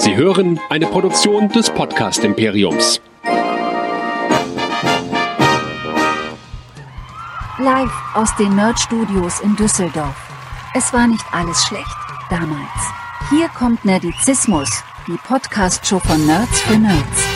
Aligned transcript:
Sie 0.00 0.16
hören 0.16 0.58
eine 0.70 0.86
Produktion 0.86 1.50
des 1.50 1.68
Podcast 1.68 2.24
Imperiums. 2.24 3.02
Live 7.58 7.92
aus 8.14 8.34
den 8.36 8.56
Nerd 8.56 8.80
Studios 8.80 9.40
in 9.40 9.54
Düsseldorf. 9.56 10.16
Es 10.74 10.90
war 10.94 11.06
nicht 11.06 11.24
alles 11.32 11.62
schlecht 11.66 11.84
damals. 12.30 12.58
Hier 13.28 13.50
kommt 13.50 13.84
Nerdizismus, 13.84 14.70
die 15.06 15.18
Podcast-Show 15.28 15.98
von 15.98 16.26
Nerds 16.26 16.62
für 16.62 16.78
Nerds. 16.78 17.26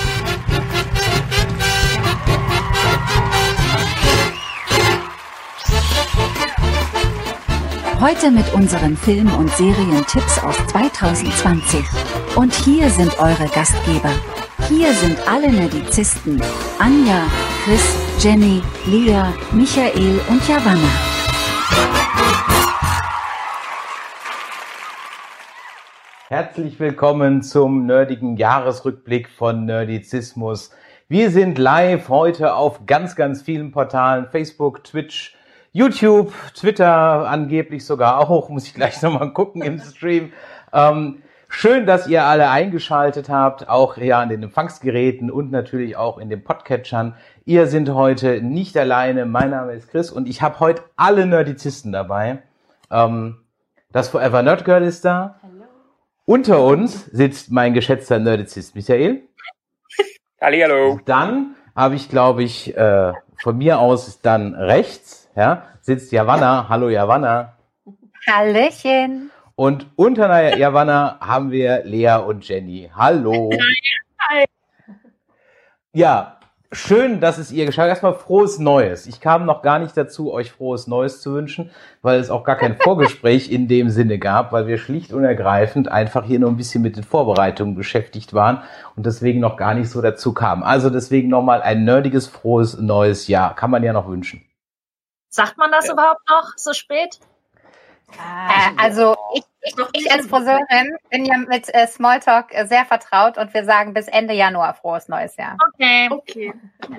Heute 8.01 8.31
mit 8.31 8.55
unseren 8.55 8.96
Film- 8.96 9.35
und 9.35 9.51
Serientipps 9.51 10.39
aus 10.39 10.57
2020. 10.69 11.85
Und 12.37 12.53
hier 12.53 12.91
sind 12.91 13.16
eure 13.21 13.46
Gastgeber. 13.55 14.11
Hier 14.69 14.93
sind 14.95 15.16
alle 15.29 15.52
Nerdizisten. 15.52 16.43
Anja, 16.80 17.23
Chris, 17.65 17.97
Jenny, 18.19 18.60
Lea, 18.87 19.23
Michael 19.52 20.20
und 20.29 20.48
Javanna. 20.48 20.88
Herzlich 26.29 26.80
willkommen 26.80 27.43
zum 27.43 27.87
nerdigen 27.87 28.37
Jahresrückblick 28.37 29.29
von 29.29 29.65
Nerdizismus. 29.66 30.73
Wir 31.07 31.30
sind 31.30 31.57
live 31.57 32.09
heute 32.09 32.55
auf 32.55 32.85
ganz, 32.85 33.15
ganz 33.15 33.43
vielen 33.43 33.71
Portalen, 33.71 34.27
Facebook, 34.27 34.82
Twitch, 34.82 35.37
YouTube, 35.71 36.32
Twitter 36.55 37.29
angeblich 37.29 37.87
sogar 37.87 38.19
auch, 38.19 38.48
muss 38.48 38.66
ich 38.66 38.74
gleich 38.74 39.01
nochmal 39.02 39.32
gucken 39.32 39.62
im 39.62 39.79
Stream. 39.79 40.32
Ähm, 40.73 41.23
schön, 41.55 41.87
dass 41.87 42.07
ihr 42.07 42.25
alle 42.25 42.51
eingeschaltet 42.51 43.29
habt, 43.29 43.69
auch 43.69 43.97
ja 43.97 44.21
an 44.21 44.29
den 44.29 44.43
Empfangsgeräten 44.43 45.31
und 45.31 45.51
natürlich 45.51 45.97
auch 45.97 46.19
in 46.19 46.29
den 46.29 46.45
Podcatchern. 46.45 47.16
Ihr 47.45 47.66
sind 47.66 47.91
heute 47.91 48.43
nicht 48.43 48.77
alleine. 48.77 49.24
Mein 49.24 49.51
Name 49.51 49.73
ist 49.73 49.91
Chris 49.91 50.11
und 50.11 50.29
ich 50.29 50.43
habe 50.43 50.61
heute 50.61 50.83
alle 50.96 51.27
Nerdizisten 51.27 51.93
dabei. 51.93 52.43
Ähm, 52.91 53.41
das 53.93 54.09
Forever 54.09 54.43
Nerd 54.43 54.65
Girl 54.65 54.83
ist 54.83 55.05
da. 55.05 55.41
Hallo. 55.43 55.65
Unter 56.27 56.63
uns 56.63 57.07
sitzt 57.07 57.51
mein 57.51 57.74
geschätzter 57.74 58.18
Nerdizist 58.18 58.74
Michael. 58.74 59.23
Hallo. 60.41 61.01
Dann 61.05 61.55
habe 61.74 61.95
ich, 61.95 62.09
glaube 62.09 62.43
ich, 62.43 62.77
äh, 62.77 63.13
von 63.43 63.57
mir 63.57 63.79
aus 63.79 64.21
dann 64.21 64.55
rechts, 64.55 65.31
ja, 65.37 65.65
sitzt 65.81 66.12
Javanna. 66.12 66.69
Hallo 66.69 66.89
Javanna. 66.89 67.56
Hallöchen. 68.28 69.31
Und 69.56 69.87
unter 69.94 70.56
Javanna 70.56 71.19
haben 71.21 71.53
wir 71.53 71.84
Lea 71.84 72.16
und 72.27 72.47
Jenny. 72.47 72.91
Hallo. 72.94 73.50
Hi. 74.28 74.44
Ja, 75.93 76.41
schön, 76.72 77.21
dass 77.21 77.38
es 77.38 77.53
ihr 77.53 77.65
geschah. 77.65 77.87
Erstmal 77.87 78.15
frohes 78.15 78.59
Neues. 78.59 79.06
Ich 79.06 79.21
kam 79.21 79.47
noch 79.47 79.62
gar 79.62 79.78
nicht 79.78 79.97
dazu, 79.97 80.33
euch 80.33 80.50
frohes 80.50 80.88
Neues 80.88 81.21
zu 81.21 81.34
wünschen, 81.34 81.71
weil 82.03 82.19
es 82.19 82.31
auch 82.31 82.43
gar 82.43 82.56
kein 82.56 82.77
Vorgespräch 82.81 83.49
in 83.49 83.69
dem 83.69 83.91
Sinne 83.91 84.19
gab, 84.19 84.50
weil 84.50 84.66
wir 84.66 84.77
schlicht 84.77 85.12
und 85.12 85.22
ergreifend 85.22 85.87
einfach 85.87 86.25
hier 86.25 86.41
nur 86.41 86.50
ein 86.50 86.56
bisschen 86.56 86.83
mit 86.83 86.97
den 86.97 87.05
Vorbereitungen 87.05 87.77
beschäftigt 87.77 88.34
waren 88.34 88.65
und 88.97 89.06
deswegen 89.06 89.39
noch 89.39 89.56
gar 89.56 89.75
nicht 89.75 89.89
so 89.89 90.03
dazu 90.03 90.34
kamen. 90.34 90.65
Also 90.65 90.91
deswegen 90.91 91.28
nochmal 91.28 91.62
ein 91.62 91.84
nerdiges, 91.84 92.27
frohes 92.27 92.77
neues 92.77 93.28
Jahr. 93.28 93.55
Kann 93.55 93.71
man 93.71 93.84
ja 93.84 93.93
noch 93.93 94.09
wünschen. 94.09 94.44
Sagt 95.28 95.59
man 95.59 95.71
das 95.71 95.87
ja. 95.87 95.93
überhaupt 95.93 96.28
noch 96.28 96.55
so 96.56 96.72
spät? 96.72 97.21
Äh, 98.12 98.71
also 98.77 99.16
ich, 99.34 99.43
ich, 99.62 99.75
ich, 99.93 100.12
als 100.12 100.27
Friseurin 100.27 100.97
bin 101.10 101.25
ja 101.25 101.38
mit 101.38 101.72
äh, 101.75 101.87
Smalltalk 101.87 102.55
äh, 102.55 102.66
sehr 102.66 102.84
vertraut 102.84 103.38
und 103.38 103.55
wir 103.55 103.65
sagen 103.65 103.94
bis 103.94 104.09
Ende 104.09 104.34
Januar 104.34 104.75
frohes 104.75 105.09
neues 105.09 105.37
Jahr. 105.37 105.56
Okay, 105.75 106.09
okay. 106.11 106.53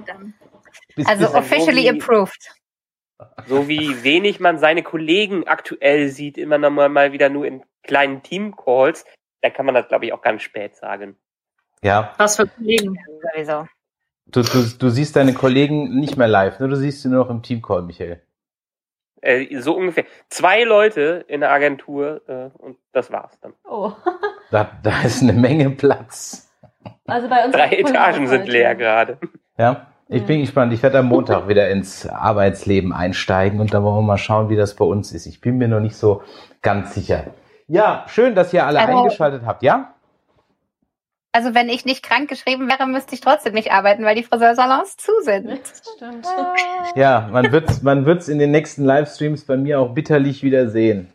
dann. 0.05 0.33
Also 1.05 1.33
officially 1.33 1.87
so 1.87 1.93
wie, 1.93 2.01
approved. 2.01 2.55
So 3.47 3.67
wie 3.67 4.03
wenig 4.03 4.39
man 4.39 4.59
seine 4.59 4.83
Kollegen 4.83 5.47
aktuell 5.47 6.09
sieht, 6.09 6.37
immer 6.37 6.57
noch 6.57 6.71
mal 6.71 7.11
wieder 7.11 7.29
nur 7.29 7.45
in 7.45 7.63
kleinen 7.83 8.23
Team-Calls, 8.23 9.05
da 9.41 9.49
kann 9.49 9.65
man 9.65 9.75
das, 9.75 9.87
glaube 9.87 10.05
ich, 10.05 10.13
auch 10.13 10.21
ganz 10.21 10.41
spät 10.41 10.75
sagen. 10.75 11.17
Ja. 11.81 12.13
Was 12.17 12.35
für 12.35 12.47
Kollegen? 12.47 12.97
Sowieso. 13.21 13.67
Du, 14.27 14.41
du, 14.41 14.63
du 14.63 14.89
siehst 14.89 15.15
deine 15.15 15.33
Kollegen 15.33 15.99
nicht 15.99 16.17
mehr 16.17 16.27
live, 16.27 16.59
ne? 16.59 16.67
Du 16.67 16.75
siehst 16.75 17.03
sie 17.03 17.09
nur 17.09 17.25
noch 17.25 17.29
im 17.29 17.43
Team-Call, 17.43 17.83
Michael. 17.83 18.24
Äh, 19.25 19.59
so 19.59 19.75
ungefähr. 19.75 20.05
Zwei 20.29 20.63
Leute 20.63 21.25
in 21.27 21.41
der 21.41 21.51
Agentur 21.51 22.21
äh, 22.27 22.49
und 22.57 22.77
das 22.93 23.11
war's 23.11 23.39
dann. 23.41 23.53
Oh. 23.69 23.91
da, 24.51 24.69
da 24.83 25.01
ist 25.03 25.23
eine 25.23 25.33
Menge 25.33 25.71
Platz. 25.71 26.51
Also 27.07 27.27
bei 27.27 27.43
uns 27.43 27.55
Drei 27.55 27.69
Etagen 27.69 28.27
sind 28.27 28.47
leer 28.47 28.75
gerade. 28.75 29.17
Ja, 29.57 29.87
ich 30.07 30.21
ja. 30.21 30.27
bin 30.27 30.41
gespannt. 30.41 30.73
Ich 30.73 30.83
werde 30.83 30.99
am 30.99 31.07
Montag 31.07 31.47
wieder 31.47 31.69
ins 31.69 32.07
Arbeitsleben 32.07 32.93
einsteigen 32.93 33.59
und 33.59 33.73
da 33.73 33.81
wollen 33.81 33.95
wir 33.95 34.01
mal 34.01 34.17
schauen, 34.17 34.49
wie 34.49 34.55
das 34.55 34.75
bei 34.75 34.85
uns 34.85 35.11
ist. 35.11 35.25
Ich 35.25 35.41
bin 35.41 35.57
mir 35.57 35.67
noch 35.67 35.79
nicht 35.79 35.95
so 35.95 36.21
ganz 36.61 36.93
sicher. 36.93 37.25
Ja, 37.67 38.05
schön, 38.07 38.35
dass 38.35 38.53
ihr 38.53 38.65
alle 38.65 38.79
also, 38.79 38.97
eingeschaltet 38.97 39.43
habt, 39.45 39.63
ja? 39.63 39.94
Also 41.35 41.53
wenn 41.53 41.67
ich 41.67 41.83
nicht 41.83 42.01
krank 42.01 42.29
geschrieben 42.29 42.69
wäre, 42.69 42.87
müsste 42.87 43.13
ich 43.13 43.19
trotzdem 43.19 43.55
nicht 43.55 43.69
arbeiten, 43.69 44.05
weil 44.05 44.15
die 44.15 44.23
Friseursalons 44.23 44.95
zu 44.95 45.11
sind. 45.19 45.59
Stimmt. 45.97 46.25
Ja, 46.95 47.27
man 47.29 47.51
wird's, 47.51 47.81
man 47.81 48.05
wird's 48.05 48.29
in 48.29 48.39
den 48.39 48.51
nächsten 48.51 48.85
Livestreams 48.85 49.43
bei 49.43 49.57
mir 49.57 49.81
auch 49.81 49.93
bitterlich 49.93 50.43
wieder 50.43 50.69
sehen. 50.69 51.11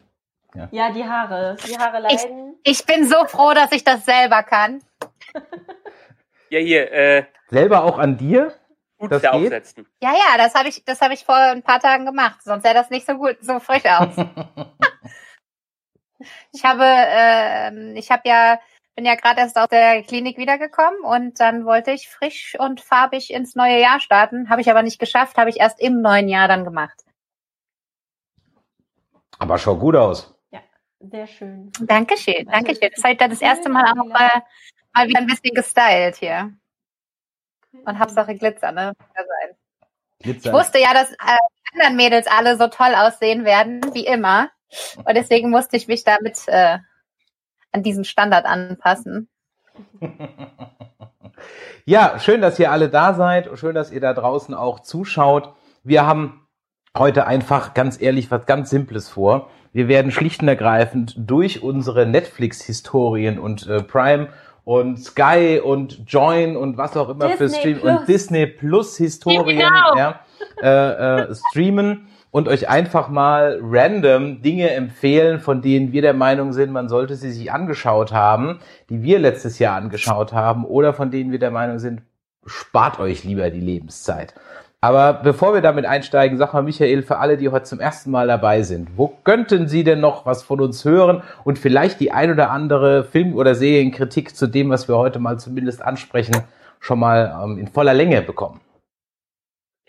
Ja, 0.55 0.69
ja 0.73 0.93
die 0.93 1.05
Haare. 1.05 1.57
Die 1.67 1.75
Haare 1.75 2.01
leiden. 2.01 2.55
Ich, 2.65 2.81
ich 2.81 2.85
bin 2.85 3.09
so 3.09 3.17
froh, 3.29 3.55
dass 3.55 3.73
ich 3.73 3.83
das 3.83 4.05
selber 4.05 4.43
kann. 4.43 4.83
Ja, 6.51 6.59
hier, 6.59 6.93
äh. 6.93 7.25
Selber 7.49 7.85
auch 7.85 7.99
an 7.99 8.19
dir? 8.19 8.53
Gut 8.99 9.13
das 9.13 9.25
aufsetzen. 9.25 9.87
Ja, 10.03 10.13
ja, 10.13 10.37
das 10.37 10.55
habe 10.55 10.69
ich, 10.69 10.85
das 10.85 11.01
habe 11.01 11.15
ich 11.15 11.25
vor 11.25 11.35
ein 11.35 11.63
paar 11.63 11.81
Tagen 11.81 12.05
gemacht. 12.05 12.43
Sonst 12.45 12.65
sähe 12.65 12.75
das 12.75 12.91
nicht 12.91 13.07
so 13.07 13.15
gut, 13.15 13.39
so 13.41 13.59
frisch 13.59 13.87
aus. 13.87 14.15
ich 16.53 16.63
habe, 16.63 16.85
äh, 16.85 17.99
ich 17.99 18.11
habe 18.11 18.29
ja 18.29 18.59
bin 19.01 19.07
ja 19.07 19.15
gerade 19.15 19.41
erst 19.41 19.57
aus 19.57 19.69
der 19.69 20.03
Klinik 20.03 20.37
wiedergekommen 20.37 21.01
und 21.01 21.41
dann 21.41 21.65
wollte 21.65 21.91
ich 21.91 22.11
frisch 22.11 22.55
und 22.59 22.83
farbig 22.83 23.33
ins 23.33 23.55
neue 23.57 23.81
Jahr 23.81 23.99
starten. 23.99 24.51
Habe 24.51 24.61
ich 24.61 24.71
aber 24.71 24.83
nicht 24.83 24.99
geschafft, 24.99 25.39
habe 25.39 25.49
ich 25.49 25.59
erst 25.59 25.81
im 25.81 26.03
neuen 26.03 26.29
Jahr 26.29 26.49
dann 26.49 26.65
gemacht. 26.65 27.01
Aber 29.39 29.57
schaut 29.57 29.81
gut 29.81 29.97
aus. 29.97 30.35
Ja, 30.51 30.61
sehr 30.99 31.27
schön. 31.27 31.73
Dankeschön, 31.81 32.45
Dankeschön. 32.45 32.91
Das 32.91 32.99
ist 32.99 33.05
heute 33.05 33.27
das 33.27 33.41
erste 33.41 33.71
Mal 33.71 33.91
auch 33.91 34.05
mal, 34.05 34.43
mal 34.93 35.09
wieder 35.09 35.21
ein 35.21 35.27
bisschen 35.27 35.55
gestylt 35.55 36.17
hier. 36.17 36.53
Und 37.73 37.99
Hauptsache 37.99 38.35
Glitzer, 38.35 38.71
ne? 38.71 38.93
Glitzer. 40.19 40.51
Ich 40.51 40.55
wusste 40.55 40.79
ja, 40.79 40.93
dass 40.93 41.11
äh, 41.13 41.39
anderen 41.73 41.97
Mädels 41.97 42.27
alle 42.27 42.59
so 42.59 42.69
toll 42.69 42.95
aussehen 42.95 43.47
werden, 43.47 43.81
wie 43.95 44.05
immer. 44.05 44.51
Und 44.97 45.15
deswegen 45.15 45.49
musste 45.49 45.79
ich 45.79 45.89
mich 45.89 46.05
damit 46.05 46.47
äh, 46.49 46.81
an 47.73 47.83
diesen 47.83 48.05
Standard 48.05 48.47
anpassen. 48.47 49.29
ja, 51.85 52.19
schön, 52.19 52.41
dass 52.41 52.59
ihr 52.59 52.71
alle 52.71 52.89
da 52.89 53.15
seid 53.15 53.49
und 53.49 53.59
schön, 53.59 53.75
dass 53.75 53.91
ihr 53.91 54.01
da 54.01 54.13
draußen 54.13 54.55
auch 54.55 54.81
zuschaut. 54.81 55.55
Wir 55.83 56.07
haben 56.07 56.47
heute 56.97 57.27
einfach 57.27 57.75
ganz 57.75 58.01
ehrlich 58.01 58.31
was 58.31 58.47
ganz 58.47 58.71
Simples 58.71 59.09
vor. 59.09 59.51
Wir 59.73 59.87
werden 59.87 60.11
schlicht 60.11 60.43
und 60.43 60.49
ergreifend 60.49 61.15
durch 61.17 61.63
unsere 61.63 62.07
Netflix-Historien 62.07 63.39
und 63.39 63.67
äh, 63.69 63.83
Prime 63.83 64.29
und 64.65 64.99
Sky 64.99 65.61
und 65.63 66.03
Join 66.07 66.57
und 66.57 66.77
was 66.77 66.97
auch 66.97 67.09
immer 67.09 67.29
Disney 67.29 67.37
für 67.37 67.49
Stream 67.55 67.79
Plus. 67.79 67.99
und 67.99 68.09
Disney 68.09 68.47
Plus 68.47 68.97
Historien 68.97 69.59
genau. 69.59 69.97
ja, 69.97 70.21
äh, 70.63 71.23
äh, 71.31 71.35
streamen 71.51 72.09
und 72.31 72.49
euch 72.49 72.69
einfach 72.69 73.09
mal 73.09 73.59
random 73.63 74.43
Dinge 74.43 74.71
empfehlen, 74.71 75.41
von 75.41 75.63
denen 75.63 75.93
wir 75.93 76.03
der 76.03 76.15
Meinung 76.15 76.53
sind, 76.53 76.73
man 76.73 76.89
sollte 76.89 77.17
sie 77.17 77.33
sich 77.33 77.53
angeschaut 77.53 78.13
haben, 78.13 78.61
die 78.89 79.03
wir 79.03 79.19
letztes 79.19 79.59
Jahr 79.59 79.77
angeschaut 79.77 80.33
haben, 80.33 80.65
oder 80.65 80.95
von 80.95 81.11
denen 81.11 81.33
wir 81.33 81.39
der 81.39 81.51
Meinung 81.51 81.79
sind, 81.79 82.03
spart 82.47 82.99
euch 83.01 83.25
lieber 83.25 83.51
die 83.51 83.61
Lebenszeit. 83.61 84.35
Aber 84.83 85.13
bevor 85.13 85.53
wir 85.53 85.61
damit 85.61 85.85
einsteigen, 85.85 86.39
sag 86.39 86.55
mal 86.55 86.63
Michael, 86.63 87.03
für 87.03 87.19
alle, 87.19 87.37
die 87.37 87.51
heute 87.51 87.65
zum 87.65 87.81
ersten 87.81 88.11
Mal 88.11 88.29
dabei 88.29 88.63
sind, 88.63 88.97
wo 88.97 89.09
könnten 89.09 89.69
Sie 89.69 89.85
denn 89.85 90.01
noch 90.01 90.25
was 90.25 90.43
von 90.43 90.59
uns 90.61 90.87
hören 90.87 91.23
und 91.45 91.59
vielleicht 91.59 92.01
die 92.01 92.13
ein 92.13 92.31
oder 92.31 92.51
andere 92.51 93.05
Film- 93.05 93.35
oder 93.35 93.55
Serienkritik 93.55 94.35
zu 94.35 94.47
dem, 94.47 94.71
was 94.71 94.89
wir 94.89 94.97
heute 94.97 95.19
mal 95.19 95.39
zumindest 95.39 95.83
ansprechen, 95.83 96.35
schon 96.79 96.99
mal 96.99 97.39
ähm, 97.45 97.59
in 97.59 97.69
voller 97.69 97.93
Länge 97.93 98.23
bekommen? 98.23 98.63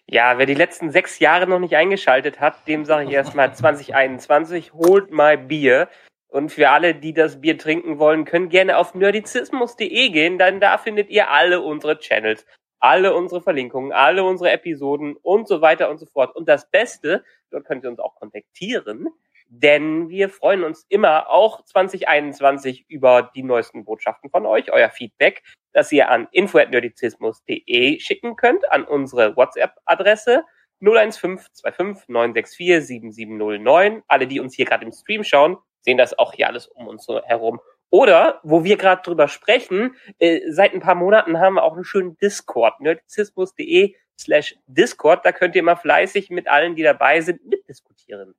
Ja, 0.08 0.38
wer 0.38 0.46
die 0.46 0.54
letzten 0.54 0.92
sechs 0.92 1.20
Jahre 1.20 1.48
noch 1.48 1.60
nicht 1.60 1.76
eingeschaltet 1.76 2.40
hat, 2.40 2.68
dem 2.68 2.86
sage 2.86 3.06
ich 3.06 3.12
erstmal 3.12 3.54
2021, 3.54 4.74
holt 4.74 5.12
mal 5.12 5.38
Bier. 5.38 5.90
Und 6.28 6.50
für 6.52 6.70
alle, 6.70 6.96
die 6.96 7.14
das 7.14 7.42
Bier 7.42 7.58
trinken 7.58 8.00
wollen, 8.00 8.24
können 8.26 8.50
gerne 8.50 8.78
auf 8.78 8.96
nerdizismus.de 8.96 10.10
gehen, 10.10 10.38
denn 10.38 10.62
da 10.62 10.78
findet 10.78 11.10
ihr 11.10 11.30
alle 11.30 11.62
unsere 11.62 12.00
Channels, 12.00 12.46
alle 12.80 13.14
unsere 13.14 13.42
Verlinkungen, 13.42 13.92
alle 13.92 14.24
unsere 14.24 14.52
Episoden 14.52 15.18
und 15.18 15.48
so 15.48 15.62
weiter 15.62 15.90
und 15.90 15.98
so 15.98 16.06
fort. 16.06 16.34
Und 16.36 16.48
das 16.48 16.70
Beste, 16.72 17.24
dort 17.50 17.66
könnt 17.66 17.84
ihr 17.84 17.90
uns 17.90 18.00
auch 18.00 18.16
kontaktieren, 18.16 19.10
denn 19.48 20.08
wir 20.08 20.30
freuen 20.30 20.64
uns 20.64 20.86
immer 20.88 21.30
auch 21.30 21.66
2021 21.66 22.86
über 22.90 23.30
die 23.36 23.44
neuesten 23.44 23.84
Botschaften 23.84 24.30
von 24.30 24.46
euch, 24.46 24.72
euer 24.72 24.90
Feedback, 24.90 25.44
das 25.74 25.92
ihr 25.92 26.10
an 26.10 26.28
info@nerdizismus.de 26.32 28.00
schicken 28.00 28.36
könnt, 28.36 28.70
an 28.72 28.84
unsere 28.84 29.36
WhatsApp-Adresse 29.36 30.44
01525 30.82 32.10
964 32.10 32.86
7709. 32.86 34.04
Alle, 34.08 34.28
die 34.28 34.40
uns 34.40 34.56
hier 34.56 34.66
gerade 34.66 34.86
im 34.86 34.92
Stream 34.92 35.24
schauen, 35.24 35.58
sehen 35.82 35.98
das 35.98 36.18
auch 36.18 36.34
hier 36.34 36.48
alles 36.48 36.68
um 36.68 36.88
uns 36.88 37.08
herum. 37.08 37.60
Oder, 37.90 38.40
wo 38.44 38.64
wir 38.64 38.78
gerade 38.78 39.02
drüber 39.02 39.28
sprechen, 39.28 39.96
äh, 40.18 40.40
seit 40.50 40.74
ein 40.74 40.80
paar 40.80 40.96
Monaten 40.96 41.40
haben 41.40 41.56
wir 41.56 41.64
auch 41.64 41.74
einen 41.74 41.84
schönen 41.84 42.18
Discord, 42.18 42.80
nerdizismus.de 42.80 43.96
slash 44.18 44.56
Discord. 44.66 45.26
Da 45.26 45.32
könnt 45.34 45.56
ihr 45.56 45.64
mal 45.64 45.76
fleißig 45.76 46.30
mit 46.30 46.48
allen, 46.48 46.76
die 46.76 46.84
dabei 46.84 47.22
sind, 47.22 47.46
mitdiskutieren. 47.46 48.34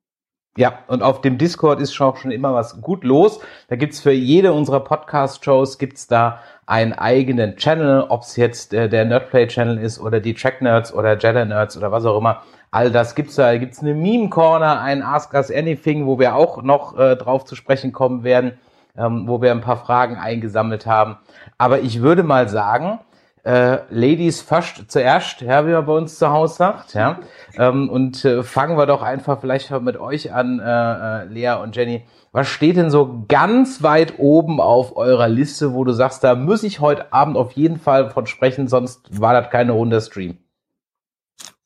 Ja, 0.59 0.81
und 0.87 1.03
auf 1.03 1.23
dem 1.23 1.39
Discord 1.39 1.81
ist 1.81 1.95
schon 1.95 2.09
auch 2.09 2.17
schon 2.19 2.31
immer 2.31 2.53
was 2.53 2.83
gut 2.83 3.05
los. 3.05 3.41
Da 3.69 3.77
gibt's 3.77 4.01
für 4.01 4.13
jede 4.13 4.53
unserer 4.53 4.81
Podcast-Shows 4.81 5.79
gibt's 5.79 6.09
da 6.09 6.41
einen 6.67 6.93
eigenen 6.93 7.57
Channel, 7.57 8.05
ob's 8.11 8.37
jetzt 8.37 8.75
äh, 8.75 8.91
der 8.91 9.07
Nerdplay-Channel 9.07 9.79
ist 9.79 9.99
oder 9.99 10.21
die 10.21 10.35
Track 10.35 10.61
Nerds 10.61 10.93
oder 10.93 11.17
Jedi 11.17 11.47
Nerds 11.47 11.79
oder 11.79 11.91
was 11.91 12.05
auch 12.05 12.19
immer. 12.19 12.43
All 12.71 12.91
das 12.91 13.15
gibt's 13.15 13.37
da. 13.37 13.53
Da 13.53 13.57
gibt's 13.57 13.81
eine 13.81 13.95
Meme-Corner, 13.95 14.79
ein 14.83 15.03
Ask 15.03 15.33
Us 15.33 15.51
Anything, 15.51 16.05
wo 16.05 16.19
wir 16.19 16.37
auch 16.37 16.63
noch 16.63 16.99
äh, 16.99 17.17
drauf 17.17 17.47
zu 17.47 17.57
sprechen 17.57 17.93
kommen 17.93 18.23
werden, 18.23 18.53
ähm, 18.95 19.27
wo 19.27 19.41
wir 19.41 19.53
ein 19.53 19.63
paar 19.63 19.79
Fragen 19.79 20.17
eingesammelt 20.17 20.85
haben. 20.85 21.17
Aber 21.57 21.81
ich 21.81 22.03
würde 22.03 22.25
mal 22.25 22.51
sagen, 22.51 22.99
äh, 23.45 23.79
Ladies 23.91 24.41
first 24.41 24.91
zuerst, 24.91 25.41
ja, 25.41 25.67
wie 25.67 25.73
man 25.73 25.85
bei 25.85 25.93
uns 25.95 26.19
zu 26.19 26.31
Hause 26.31 26.55
sagt, 26.55 26.95
ja. 26.95 27.21
Ähm, 27.57 27.91
und 27.91 28.25
äh, 28.25 28.43
fangen 28.43 28.79
wir 28.79 28.87
doch 28.87 29.03
einfach 29.03 29.41
vielleicht 29.41 29.71
mit 29.81 29.97
euch 29.97 30.33
an, 30.33 30.61
äh, 30.61 30.65
äh, 30.65 31.25
Lea 31.25 31.61
und 31.63 31.75
Jenny. 31.75 32.05
Was 32.31 32.49
steht 32.49 32.77
denn 32.77 32.91
so 32.91 33.25
ganz 33.29 33.83
weit 33.83 34.15
oben 34.19 34.61
auf 34.61 34.97
eurer 34.97 35.29
Liste, 35.29 35.75
wo 35.75 35.85
du 35.85 35.93
sagst, 35.93 36.25
da 36.25 36.35
muss 36.35 36.63
ich 36.63 36.81
heute 36.81 37.13
Abend 37.13 37.37
auf 37.37 37.53
jeden 37.53 37.79
Fall 37.79 38.11
von 38.11 38.27
sprechen, 38.27 38.69
sonst 38.69 39.21
war 39.21 39.35
das 39.35 39.51
keine 39.51 39.73
Runde 39.73 40.01
Stream? 40.01 40.39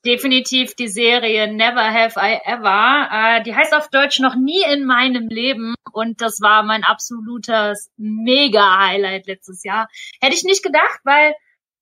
Definitiv 0.04 0.74
die 0.76 0.88
Serie 0.88 1.52
Never 1.52 1.82
Have 1.82 2.18
I 2.20 2.38
Ever. 2.44 3.08
Äh, 3.12 3.42
die 3.42 3.54
heißt 3.54 3.74
auf 3.74 3.90
Deutsch 3.90 4.18
noch 4.20 4.34
nie 4.34 4.62
in 4.72 4.86
meinem 4.86 5.28
Leben 5.28 5.74
und 5.92 6.20
das 6.20 6.40
war 6.40 6.62
mein 6.62 6.84
absolutes 6.84 7.90
Mega-Highlight 7.96 9.26
letztes 9.26 9.62
Jahr. 9.62 9.88
Hätte 10.20 10.34
ich 10.34 10.44
nicht 10.44 10.62
gedacht, 10.62 11.00
weil 11.04 11.34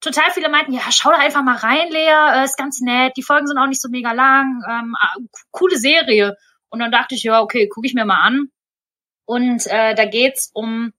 total 0.05 0.31
viele 0.33 0.49
meinten, 0.49 0.73
ja, 0.73 0.83
schau 0.91 1.11
da 1.11 1.19
einfach 1.19 1.43
mal 1.43 1.56
rein, 1.56 1.91
Lea, 1.91 2.41
äh, 2.41 2.45
ist 2.45 2.56
ganz 2.56 2.81
nett, 2.81 3.15
die 3.17 3.23
Folgen 3.23 3.47
sind 3.47 3.59
auch 3.59 3.67
nicht 3.67 3.81
so 3.81 3.89
mega 3.89 4.12
lang, 4.12 4.62
ähm, 4.69 4.95
ah, 4.99 5.15
coole 5.51 5.77
Serie. 5.77 6.37
Und 6.69 6.81
dann 6.81 6.93
dachte 6.93 7.15
ich, 7.15 7.23
ja, 7.23 7.41
okay, 7.41 7.69
gucke 7.69 7.87
ich 7.87 7.95
mir 7.95 8.05
mal 8.05 8.21
an. 8.21 8.49
Und 9.27 9.67
äh, 9.67 9.95
da 9.95 10.05
geht's 10.05 10.51
um 10.53 10.93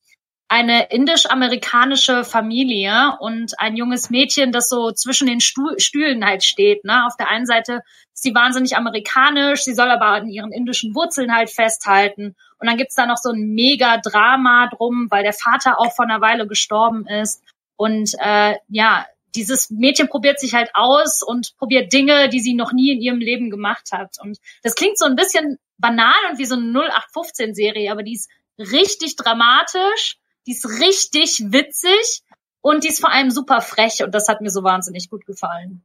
eine 0.48 0.90
indisch-amerikanische 0.90 2.24
Familie 2.24 3.18
und 3.20 3.60
ein 3.60 3.76
junges 3.76 4.10
Mädchen, 4.10 4.52
das 4.52 4.70
so 4.70 4.92
zwischen 4.92 5.28
den 5.28 5.42
Stuhl, 5.42 5.80
Stühlen 5.80 6.24
halt 6.24 6.44
steht. 6.44 6.86
Ne? 6.86 7.06
Auf 7.06 7.18
der 7.18 7.30
einen 7.30 7.48
Seite 7.48 7.82
ist 8.14 8.24
sie 8.24 8.36
wahnsinnig 8.36 8.78
amerikanisch, 8.78 9.64
sie 9.64 9.74
soll 9.74 9.90
aber 9.90 10.08
an 10.08 10.30
ihren 10.30 10.52
indischen 10.52 10.94
Wurzeln 10.94 11.36
halt 11.36 11.50
festhalten. 11.50 12.36
Und 12.60 12.68
dann 12.68 12.78
gibt's 12.78 12.96
da 12.96 13.06
noch 13.06 13.18
so 13.18 13.32
ein 13.32 13.54
mega 13.54 13.98
Drama 13.98 14.68
drum, 14.68 15.08
weil 15.10 15.24
der 15.24 15.34
Vater 15.34 15.80
auch 15.80 15.94
vor 15.94 16.06
einer 16.06 16.22
Weile 16.22 16.48
gestorben 16.48 17.08
ist. 17.08 17.42
Und 17.76 18.12
äh, 18.20 18.56
ja, 18.70 19.06
dieses 19.36 19.70
Mädchen 19.70 20.08
probiert 20.08 20.40
sich 20.40 20.54
halt 20.54 20.70
aus 20.74 21.22
und 21.22 21.56
probiert 21.58 21.92
Dinge, 21.92 22.30
die 22.30 22.40
sie 22.40 22.54
noch 22.54 22.72
nie 22.72 22.94
in 22.94 23.02
ihrem 23.02 23.20
Leben 23.20 23.50
gemacht 23.50 23.90
hat. 23.92 24.18
Und 24.22 24.40
das 24.64 24.76
klingt 24.76 24.98
so 24.98 25.06
ein 25.06 25.16
bisschen 25.16 25.60
banal 25.78 26.16
und 26.32 26.40
wie 26.40 26.46
so 26.46 26.56
eine 26.56 26.66
0815-Serie, 26.66 27.92
aber 27.92 28.04
die 28.04 28.14
ist 28.14 28.30
richtig 28.58 29.16
dramatisch, 29.16 30.18
die 30.48 30.52
ist 30.52 30.66
richtig 30.80 31.52
witzig 31.52 32.24
und 32.62 32.84
die 32.84 32.88
ist 32.88 33.02
vor 33.02 33.12
allem 33.12 33.30
super 33.30 33.62
frech 33.62 34.04
und 34.04 34.16
das 34.16 34.30
hat 34.30 34.42
mir 34.42 34.50
so 34.50 34.64
wahnsinnig 34.64 35.10
gut 35.10 35.26
gefallen. 35.26 35.84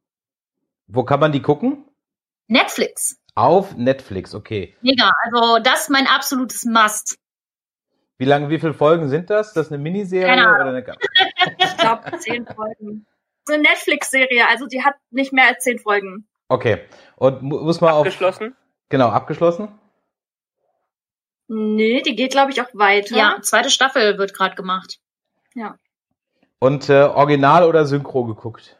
Wo 0.86 1.04
kann 1.04 1.20
man 1.20 1.32
die 1.32 1.42
gucken? 1.42 1.84
Netflix. 2.46 3.16
Auf 3.34 3.76
Netflix, 3.76 4.34
okay. 4.34 4.74
Mega, 4.80 5.12
also 5.24 5.58
das 5.62 5.82
ist 5.82 5.90
mein 5.90 6.06
absolutes 6.06 6.64
Must. 6.64 7.18
Wie 8.18 8.24
lange, 8.26 8.50
wie 8.50 8.58
viele 8.58 8.74
Folgen 8.74 9.08
sind 9.08 9.30
das? 9.30 9.54
Das 9.54 9.66
ist 9.66 9.72
eine 9.72 9.82
Miniserie 9.82 10.34
oder 10.34 10.66
eine 10.66 10.82
glaube 11.80 12.18
zehn 12.18 12.46
Folgen. 12.46 13.06
Das 13.44 13.54
ist 13.56 13.60
eine 13.60 13.68
Netflix-Serie, 13.68 14.48
also 14.48 14.66
die 14.66 14.84
hat 14.84 14.94
nicht 15.10 15.32
mehr 15.32 15.48
als 15.48 15.64
zehn 15.64 15.78
Folgen. 15.78 16.28
Okay. 16.48 16.80
Und 17.16 17.42
muss 17.42 17.80
man 17.80 17.92
auf. 17.92 18.06
Abgeschlossen? 18.06 18.56
Genau, 18.88 19.08
abgeschlossen? 19.08 19.68
Nee, 21.48 22.02
die 22.02 22.14
geht, 22.14 22.32
glaube 22.32 22.52
ich, 22.52 22.60
auch 22.60 22.68
weiter. 22.74 23.16
Ja, 23.16 23.38
zweite 23.42 23.70
Staffel 23.70 24.18
wird 24.18 24.34
gerade 24.34 24.54
gemacht. 24.54 24.98
Ja. 25.54 25.76
Und 26.60 26.88
äh, 26.88 27.02
Original 27.02 27.64
oder 27.64 27.86
Synchro 27.86 28.24
geguckt? 28.24 28.78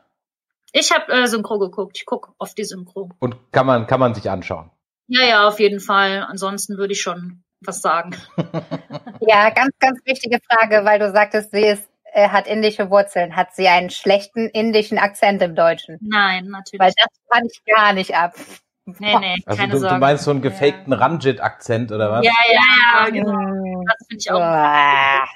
Ich 0.73 0.93
habe 0.93 1.13
äh, 1.13 1.27
Synchro 1.27 1.59
geguckt. 1.59 1.97
Ich 1.97 2.07
gucke 2.07 2.33
oft 2.39 2.57
die 2.57 2.65
Synchro. 2.65 3.11
Und 3.19 3.37
kann 3.53 3.67
man, 3.67 3.87
kann 3.87 3.99
man 3.99 4.15
sich 4.15 4.31
anschauen? 4.31 4.71
Ja, 5.09 5.27
ja, 5.27 5.49
auf 5.49 5.59
jeden 5.59 5.81
Fall. 5.81 6.25
Ansonsten 6.29 6.77
würde 6.77 6.93
ich 6.93 7.01
schon 7.01 7.43
was 7.61 7.81
sagen. 7.81 8.17
Ja, 9.23 9.51
ganz, 9.51 9.73
ganz 9.79 10.01
wichtige 10.07 10.39
Frage, 10.49 10.83
weil 10.87 10.99
du 10.99 11.13
sagtest, 11.13 11.51
sie 11.51 11.61
ist, 11.61 11.87
äh, 12.13 12.29
hat 12.29 12.47
indische 12.47 12.91
Wurzeln. 12.91 13.37
Hat 13.37 13.55
sie 13.55 13.69
einen 13.69 13.91
schlechten 13.91 14.49
indischen 14.49 14.99
Akzent 14.99 15.43
im 15.43 15.55
Deutschen? 15.55 15.99
Nein, 16.01 16.47
natürlich. 16.47 16.81
Weil 16.81 16.93
das 16.97 17.19
fand 17.33 17.51
ich 17.53 17.65
gar 17.65 17.93
nicht 17.93 18.15
ab. 18.15 18.35
Nee, 18.99 19.17
nee, 19.19 19.37
also 19.47 19.61
keine 19.61 19.73
du, 19.73 19.79
Sorge. 19.79 19.95
du 19.95 20.01
meinst 20.01 20.25
so 20.25 20.31
einen 20.31 20.43
gefakten 20.43 20.93
ja. 20.93 20.99
Ranjit-Akzent 20.99 21.93
oder 21.93 22.11
was? 22.11 22.25
Ja, 22.25 22.33
ja, 22.51 23.05
ja, 23.05 23.11
genau. 23.11 23.33
Das 23.33 24.07
finde 24.09 24.19
ich 24.19 24.33
auch. 24.33 25.27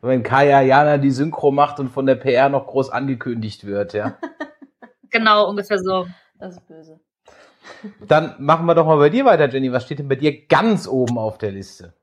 Wenn 0.00 0.22
Kaya 0.22 0.62
Jana 0.62 0.98
die 0.98 1.10
Synchro 1.10 1.50
macht 1.50 1.78
und 1.78 1.88
von 1.88 2.06
der 2.06 2.16
PR 2.16 2.48
noch 2.48 2.66
groß 2.66 2.90
angekündigt 2.90 3.66
wird, 3.66 3.92
ja. 3.92 4.16
genau, 5.10 5.48
ungefähr 5.48 5.78
so. 5.78 6.06
Das 6.38 6.56
ist 6.56 6.66
böse. 6.66 7.00
Dann 8.00 8.34
machen 8.38 8.66
wir 8.66 8.74
doch 8.74 8.86
mal 8.86 8.96
bei 8.96 9.10
dir 9.10 9.24
weiter, 9.24 9.48
Jenny. 9.48 9.72
Was 9.72 9.84
steht 9.84 10.00
denn 10.00 10.08
bei 10.08 10.16
dir 10.16 10.46
ganz 10.46 10.88
oben 10.88 11.18
auf 11.18 11.38
der 11.38 11.52
Liste? 11.52 11.94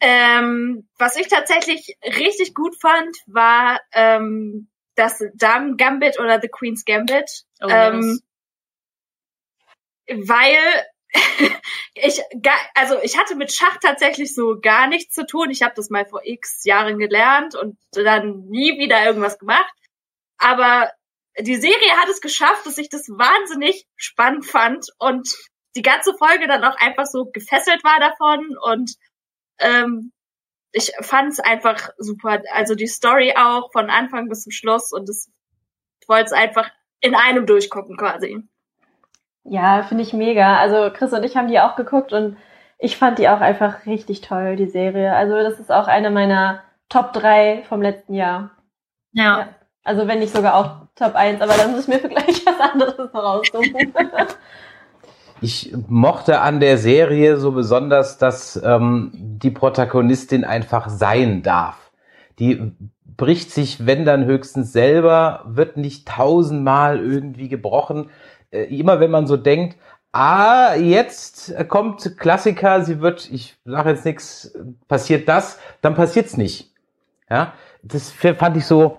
Ähm, 0.00 0.88
was 0.98 1.16
ich 1.16 1.28
tatsächlich 1.28 1.96
richtig 2.04 2.54
gut 2.54 2.76
fand, 2.80 3.16
war 3.26 3.80
ähm, 3.92 4.68
das 4.96 5.22
Damen 5.34 5.76
Gambit 5.76 6.18
oder 6.18 6.40
The 6.40 6.48
Queen's 6.48 6.84
Gambit. 6.84 7.44
Oh, 7.62 7.68
ähm, 7.68 8.20
yes. 10.06 10.28
Weil 10.28 10.84
ich 11.94 12.20
also 12.74 12.98
ich 13.02 13.18
hatte 13.18 13.36
mit 13.36 13.52
Schach 13.52 13.78
tatsächlich 13.80 14.34
so 14.34 14.58
gar 14.60 14.88
nichts 14.88 15.14
zu 15.14 15.26
tun. 15.26 15.50
Ich 15.50 15.62
habe 15.62 15.74
das 15.74 15.90
mal 15.90 16.04
vor 16.04 16.20
X 16.24 16.64
Jahren 16.64 16.98
gelernt 16.98 17.54
und 17.54 17.78
dann 17.92 18.46
nie 18.48 18.78
wieder 18.78 19.04
irgendwas 19.04 19.38
gemacht. 19.38 19.72
Aber 20.38 20.90
die 21.38 21.56
Serie 21.56 21.96
hat 21.96 22.08
es 22.08 22.20
geschafft, 22.20 22.66
dass 22.66 22.78
ich 22.78 22.88
das 22.88 23.08
wahnsinnig 23.08 23.86
spannend 23.96 24.46
fand 24.46 24.86
und 24.98 25.34
die 25.76 25.82
ganze 25.82 26.14
Folge 26.16 26.46
dann 26.46 26.64
auch 26.64 26.76
einfach 26.76 27.06
so 27.06 27.26
gefesselt 27.26 27.82
war 27.82 27.98
davon 27.98 28.56
und 28.62 28.94
ähm, 29.58 30.12
ich 30.72 30.92
fand 31.00 31.32
es 31.32 31.40
einfach 31.40 31.90
super. 31.98 32.42
Also 32.52 32.74
die 32.74 32.88
Story 32.88 33.34
auch 33.36 33.70
von 33.72 33.90
Anfang 33.90 34.28
bis 34.28 34.42
zum 34.42 34.52
Schluss 34.52 34.92
und 34.92 35.08
das, 35.08 35.30
ich 36.00 36.08
wollte 36.08 36.24
es 36.24 36.32
einfach 36.32 36.70
in 37.00 37.14
einem 37.14 37.46
durchgucken 37.46 37.96
quasi. 37.96 38.42
Ja, 39.44 39.82
finde 39.82 40.02
ich 40.02 40.12
mega. 40.12 40.58
Also 40.58 40.90
Chris 40.92 41.12
und 41.12 41.22
ich 41.22 41.36
haben 41.36 41.48
die 41.48 41.60
auch 41.60 41.76
geguckt 41.76 42.12
und 42.12 42.36
ich 42.78 42.96
fand 42.96 43.18
die 43.18 43.28
auch 43.28 43.40
einfach 43.40 43.86
richtig 43.86 44.20
toll, 44.20 44.56
die 44.56 44.66
Serie. 44.66 45.14
Also 45.14 45.36
das 45.36 45.60
ist 45.60 45.70
auch 45.70 45.86
eine 45.86 46.10
meiner 46.10 46.62
Top 46.88 47.12
3 47.12 47.64
vom 47.68 47.80
letzten 47.80 48.14
Jahr. 48.14 48.50
Ja. 49.12 49.38
ja. 49.38 49.48
Also 49.84 50.08
wenn 50.08 50.18
nicht 50.18 50.34
sogar 50.34 50.54
auch 50.54 50.88
Top 50.96 51.14
1, 51.14 51.40
aber 51.40 51.54
dann 51.54 51.72
muss 51.72 51.82
ich 51.82 51.88
mir 51.88 52.00
für 52.00 52.08
gleich 52.08 52.44
was 52.46 52.58
anderes 52.58 52.96
noch 52.96 53.14
raussuchen. 53.14 53.94
Ich 55.44 55.74
mochte 55.88 56.40
an 56.40 56.58
der 56.58 56.78
Serie 56.78 57.36
so 57.36 57.52
besonders, 57.52 58.16
dass 58.16 58.58
ähm, 58.64 59.10
die 59.12 59.50
Protagonistin 59.50 60.42
einfach 60.42 60.88
sein 60.88 61.42
darf. 61.42 61.92
Die 62.38 62.72
bricht 63.04 63.50
sich, 63.50 63.84
wenn 63.84 64.06
dann 64.06 64.24
höchstens 64.24 64.72
selber, 64.72 65.44
wird 65.46 65.76
nicht 65.76 66.08
tausendmal 66.08 66.98
irgendwie 66.98 67.50
gebrochen. 67.50 68.08
Äh, 68.52 68.74
immer 68.74 69.00
wenn 69.00 69.10
man 69.10 69.26
so 69.26 69.36
denkt, 69.36 69.76
ah, 70.12 70.76
jetzt 70.76 71.54
kommt 71.68 72.16
Klassiker, 72.18 72.82
sie 72.82 73.02
wird, 73.02 73.30
ich 73.30 73.58
sage 73.66 73.90
jetzt 73.90 74.06
nichts, 74.06 74.56
passiert 74.88 75.28
das, 75.28 75.58
dann 75.82 75.94
passiert's 75.94 76.38
nicht. 76.38 76.72
Ja, 77.28 77.52
das 77.82 78.10
fand 78.10 78.56
ich 78.56 78.64
so, 78.64 78.96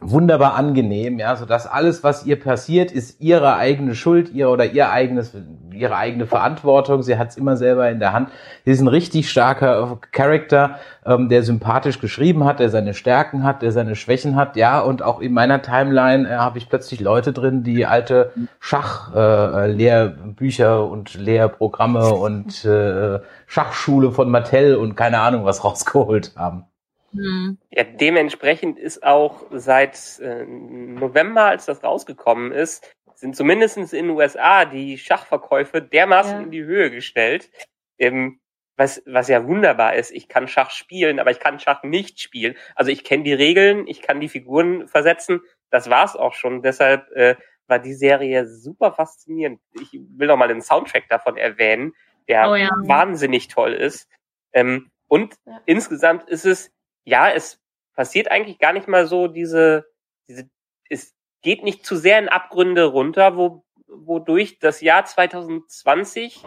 wunderbar 0.00 0.54
angenehm, 0.54 1.18
ja, 1.18 1.36
so 1.36 1.44
dass 1.44 1.66
alles, 1.66 2.02
was 2.02 2.24
ihr 2.24 2.40
passiert, 2.40 2.90
ist 2.90 3.20
ihre 3.20 3.56
eigene 3.56 3.94
Schuld, 3.94 4.32
ihr 4.32 4.48
oder 4.48 4.64
ihr 4.64 4.90
eigenes, 4.90 5.36
ihre 5.72 5.96
eigene 5.96 6.26
Verantwortung. 6.26 7.02
Sie 7.02 7.18
hat 7.18 7.28
es 7.28 7.36
immer 7.36 7.56
selber 7.56 7.90
in 7.90 8.00
der 8.00 8.12
Hand. 8.12 8.30
Sie 8.64 8.70
ist 8.70 8.80
ein 8.80 8.88
richtig 8.88 9.30
starker 9.30 9.98
Charakter, 10.10 10.78
ähm, 11.04 11.28
der 11.28 11.42
sympathisch 11.42 12.00
geschrieben 12.00 12.44
hat, 12.44 12.60
der 12.60 12.70
seine 12.70 12.94
Stärken 12.94 13.44
hat, 13.44 13.62
der 13.62 13.72
seine 13.72 13.94
Schwächen 13.94 14.36
hat, 14.36 14.56
ja. 14.56 14.80
Und 14.80 15.02
auch 15.02 15.20
in 15.20 15.32
meiner 15.32 15.62
Timeline 15.62 16.28
äh, 16.28 16.36
habe 16.36 16.58
ich 16.58 16.68
plötzlich 16.68 17.00
Leute 17.00 17.32
drin, 17.32 17.62
die 17.62 17.86
alte 17.86 18.32
Schach-Lehrbücher 18.58 20.76
äh, 20.76 20.82
und 20.82 21.14
Lehrprogramme 21.14 22.14
und 22.14 22.64
äh, 22.64 23.20
Schachschule 23.46 24.12
von 24.12 24.30
Mattel 24.30 24.76
und 24.76 24.96
keine 24.96 25.20
Ahnung 25.20 25.44
was 25.44 25.64
rausgeholt 25.64 26.32
haben. 26.36 26.64
Mhm. 27.12 27.58
Ja, 27.70 27.84
dementsprechend 27.84 28.78
ist 28.78 29.02
auch 29.02 29.46
seit 29.50 30.18
äh, 30.20 30.44
November, 30.44 31.44
als 31.44 31.66
das 31.66 31.82
rausgekommen 31.82 32.52
ist, 32.52 32.94
sind 33.14 33.36
zumindest 33.36 33.76
in 33.76 34.06
den 34.06 34.10
USA 34.10 34.64
die 34.64 34.96
Schachverkäufe 34.96 35.82
dermaßen 35.82 36.38
ja. 36.38 36.40
in 36.40 36.50
die 36.50 36.64
Höhe 36.64 36.90
gestellt. 36.90 37.50
Ähm, 37.98 38.40
was, 38.80 39.02
was 39.04 39.28
ja 39.28 39.46
wunderbar 39.46 39.94
ist. 39.94 40.10
Ich 40.10 40.26
kann 40.26 40.48
Schach 40.48 40.70
spielen, 40.70 41.20
aber 41.20 41.30
ich 41.30 41.38
kann 41.38 41.60
Schach 41.60 41.82
nicht 41.82 42.18
spielen. 42.18 42.56
Also 42.74 42.90
ich 42.90 43.04
kenne 43.04 43.24
die 43.24 43.34
Regeln, 43.34 43.86
ich 43.86 44.00
kann 44.00 44.20
die 44.20 44.30
Figuren 44.30 44.88
versetzen. 44.88 45.42
Das 45.68 45.90
war's 45.90 46.16
auch 46.16 46.32
schon. 46.32 46.62
Deshalb 46.62 47.10
äh, 47.12 47.36
war 47.66 47.78
die 47.78 47.92
Serie 47.92 48.48
super 48.48 48.92
faszinierend. 48.92 49.60
Ich 49.74 49.92
will 49.92 50.28
noch 50.28 50.38
mal 50.38 50.48
den 50.48 50.62
Soundtrack 50.62 51.10
davon 51.10 51.36
erwähnen, 51.36 51.92
der 52.26 52.50
oh 52.50 52.54
ja. 52.54 52.70
wahnsinnig 52.84 53.48
toll 53.48 53.74
ist. 53.74 54.08
Ähm, 54.54 54.90
und 55.08 55.34
ja. 55.44 55.60
insgesamt 55.66 56.26
ist 56.30 56.46
es 56.46 56.72
ja, 57.10 57.30
es 57.30 57.60
passiert 57.94 58.30
eigentlich 58.30 58.58
gar 58.58 58.72
nicht 58.72 58.88
mal 58.88 59.06
so 59.06 59.26
diese, 59.26 59.84
diese, 60.28 60.48
es 60.88 61.14
geht 61.42 61.64
nicht 61.64 61.84
zu 61.84 61.96
sehr 61.96 62.18
in 62.18 62.28
Abgründe 62.28 62.84
runter, 62.84 63.36
wo, 63.36 63.64
wodurch 63.88 64.58
das 64.58 64.80
Jahr 64.80 65.04
2020 65.04 66.44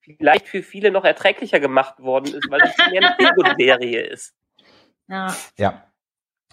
vielleicht 0.00 0.48
für 0.48 0.62
viele 0.62 0.90
noch 0.90 1.04
erträglicher 1.04 1.60
gemacht 1.60 2.00
worden 2.00 2.34
ist, 2.34 2.50
weil 2.50 2.60
es 2.62 2.76
mehr 2.90 3.02
eine 3.02 3.16
Feelgood-Serie 3.16 4.02
ist. 4.02 4.34
Ja. 5.08 5.34
Ja. 5.56 5.84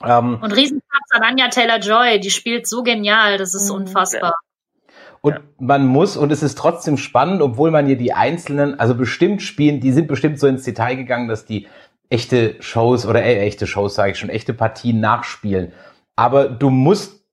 Ähm, 0.04 0.40
und 0.42 0.52
Riesenplatz 0.52 1.12
an 1.12 1.24
Anja 1.24 1.50
Taylor-Joy, 1.50 2.20
die 2.20 2.32
spielt 2.32 2.68
so 2.68 2.84
genial, 2.84 3.38
das 3.38 3.54
ist 3.54 3.70
mhm. 3.70 3.78
unfassbar. 3.78 4.34
Und 5.22 5.40
man 5.58 5.88
muss, 5.88 6.18
und 6.18 6.32
es 6.34 6.44
ist 6.44 6.58
trotzdem 6.58 6.98
spannend, 6.98 7.42
obwohl 7.42 7.72
man 7.72 7.86
hier 7.86 7.98
die 7.98 8.12
einzelnen, 8.12 8.78
also 8.78 8.94
bestimmt 8.94 9.42
spielen, 9.42 9.80
die 9.80 9.94
sind 9.94 10.10
bestimmt 10.10 10.38
so 10.38 10.48
ins 10.48 10.64
Detail 10.64 10.96
gegangen, 10.96 11.30
dass 11.30 11.46
die 11.46 11.68
echte 12.10 12.56
Shows 12.62 13.06
oder 13.06 13.24
äh, 13.24 13.40
echte 13.40 13.68
Shows, 13.68 13.96
sage 13.96 14.12
ich 14.12 14.20
schon, 14.20 14.30
echte 14.30 14.54
Partien 14.54 15.00
nachspielen. 15.00 15.72
Aber 16.16 16.46
du 16.48 16.70
musst, 16.70 17.26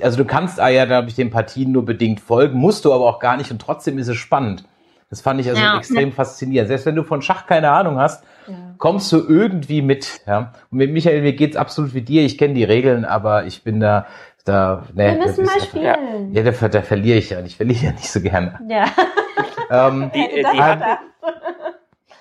also 0.00 0.16
du 0.16 0.24
kannst 0.24 0.60
ah 0.60 0.68
ja, 0.68 0.86
da 0.86 0.96
habe 0.96 1.08
ich 1.08 1.14
den 1.14 1.30
Partien 1.30 1.72
nur 1.72 1.84
bedingt 1.84 2.20
folgen, 2.20 2.58
musst 2.58 2.84
du 2.84 2.92
aber 2.92 3.04
auch 3.04 3.18
gar 3.18 3.36
nicht 3.36 3.50
und 3.50 3.60
trotzdem 3.60 3.98
ist 3.98 4.08
es 4.08 4.16
spannend. 4.16 4.64
Das 5.10 5.22
fand 5.22 5.40
ich 5.40 5.48
also 5.48 5.60
ja. 5.60 5.76
extrem 5.78 6.12
faszinierend. 6.12 6.68
Selbst 6.68 6.84
wenn 6.84 6.94
du 6.94 7.02
von 7.02 7.22
Schach 7.22 7.46
keine 7.46 7.70
Ahnung 7.70 7.98
hast, 7.98 8.24
ja. 8.46 8.54
kommst 8.76 9.10
du 9.10 9.16
irgendwie 9.26 9.80
mit. 9.80 10.20
Ja? 10.26 10.52
Und 10.70 10.78
mit 10.78 10.92
Michael, 10.92 11.22
mir 11.22 11.32
geht's 11.32 11.56
absolut 11.56 11.94
wie 11.94 12.02
dir. 12.02 12.24
Ich 12.24 12.36
kenne 12.36 12.54
die 12.54 12.64
Regeln, 12.64 13.06
aber 13.06 13.46
ich 13.46 13.64
bin 13.64 13.80
da, 13.80 14.06
da, 14.44 14.84
ne, 14.94 15.16
Wir 15.18 15.26
müssen 15.26 15.46
mal 15.46 15.60
spielen. 15.60 16.32
Ja, 16.32 16.42
da, 16.42 16.68
da 16.68 16.82
verliere 16.82 17.18
ich 17.18 17.30
ja. 17.30 17.38
Und 17.38 17.46
ich 17.46 17.56
verliere 17.56 17.86
ja 17.86 17.92
nicht 17.92 18.10
so 18.10 18.20
gerne. 18.20 18.60
Ja. 18.68 18.84
ähm, 19.70 20.10
die, 20.14 20.28
die, 20.28 20.42
die, 20.42 20.62
hat, 20.62 20.98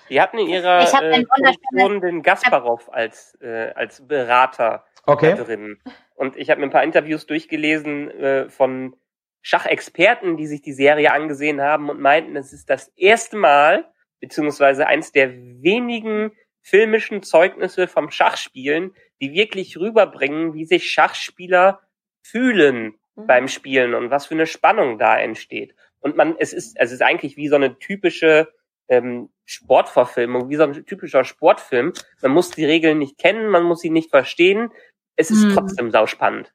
die 0.10 0.22
hatten 0.22 0.38
in 0.38 0.48
ihrer 0.48 0.82
äh, 0.82 1.24
Produktion 1.24 2.02
den 2.02 2.22
Gasparov 2.22 2.90
als, 2.92 3.38
äh, 3.42 3.72
als 3.76 4.06
Berater 4.08 4.86
okay. 5.06 5.36
drin. 5.36 5.80
Und 6.16 6.36
ich 6.36 6.50
habe 6.50 6.60
mir 6.60 6.68
ein 6.68 6.72
paar 6.72 6.84
Interviews 6.84 7.26
durchgelesen 7.26 8.10
äh, 8.12 8.50
von 8.50 8.96
Schachexperten, 9.42 10.36
die 10.38 10.48
sich 10.48 10.62
die 10.62 10.74
Serie 10.74 11.14
angesehen 11.14 11.62
haben 11.62 11.90
und 11.90 12.02
meinten, 12.02 12.36
es 12.36 12.54
ist 12.54 12.70
das 12.70 12.90
erste 12.98 13.38
Mal, 13.38 13.86
beziehungsweise 14.20 14.88
eins 14.88 15.12
der 15.12 15.32
wenigen 15.34 16.32
filmischen 16.62 17.24
Zeugnisse 17.24 17.88
vom 17.88 18.12
Schachspielen, 18.12 18.94
die 19.22 19.32
wirklich 19.32 19.78
rüberbringen, 19.78 20.54
wie 20.54 20.66
sich 20.66 20.92
Schachspieler 20.92 21.80
fühlen 22.22 22.96
mhm. 23.16 23.28
beim 23.28 23.48
Spielen 23.48 23.94
und 23.94 24.10
was 24.12 24.26
für 24.26 24.34
eine 24.34 24.48
Spannung 24.48 24.98
da 25.00 25.18
entsteht. 25.18 25.76
Und 26.00 26.18
man, 26.18 26.36
es 26.38 26.54
ist, 26.54 26.76
es 26.78 26.92
ist 26.92 27.02
eigentlich 27.02 27.38
wie 27.38 27.48
so 27.48 27.56
eine 27.56 27.80
typische 27.80 28.50
ähm, 28.90 29.30
Sportverfilmung, 29.46 30.50
wie 30.50 30.56
so 30.56 30.64
ein 30.64 30.86
typischer 30.86 31.24
Sportfilm. 31.24 31.94
Man 32.22 32.32
muss 32.32 32.52
die 32.52 32.66
Regeln 32.66 32.98
nicht 33.00 33.18
kennen, 33.18 33.50
man 33.50 33.64
muss 33.64 33.82
sie 33.82 33.90
nicht 33.90 34.10
verstehen. 34.10 34.72
Es 35.16 35.32
ist 35.32 35.44
hm. 35.44 35.54
trotzdem 35.54 35.92
sauspannend. 35.92 36.54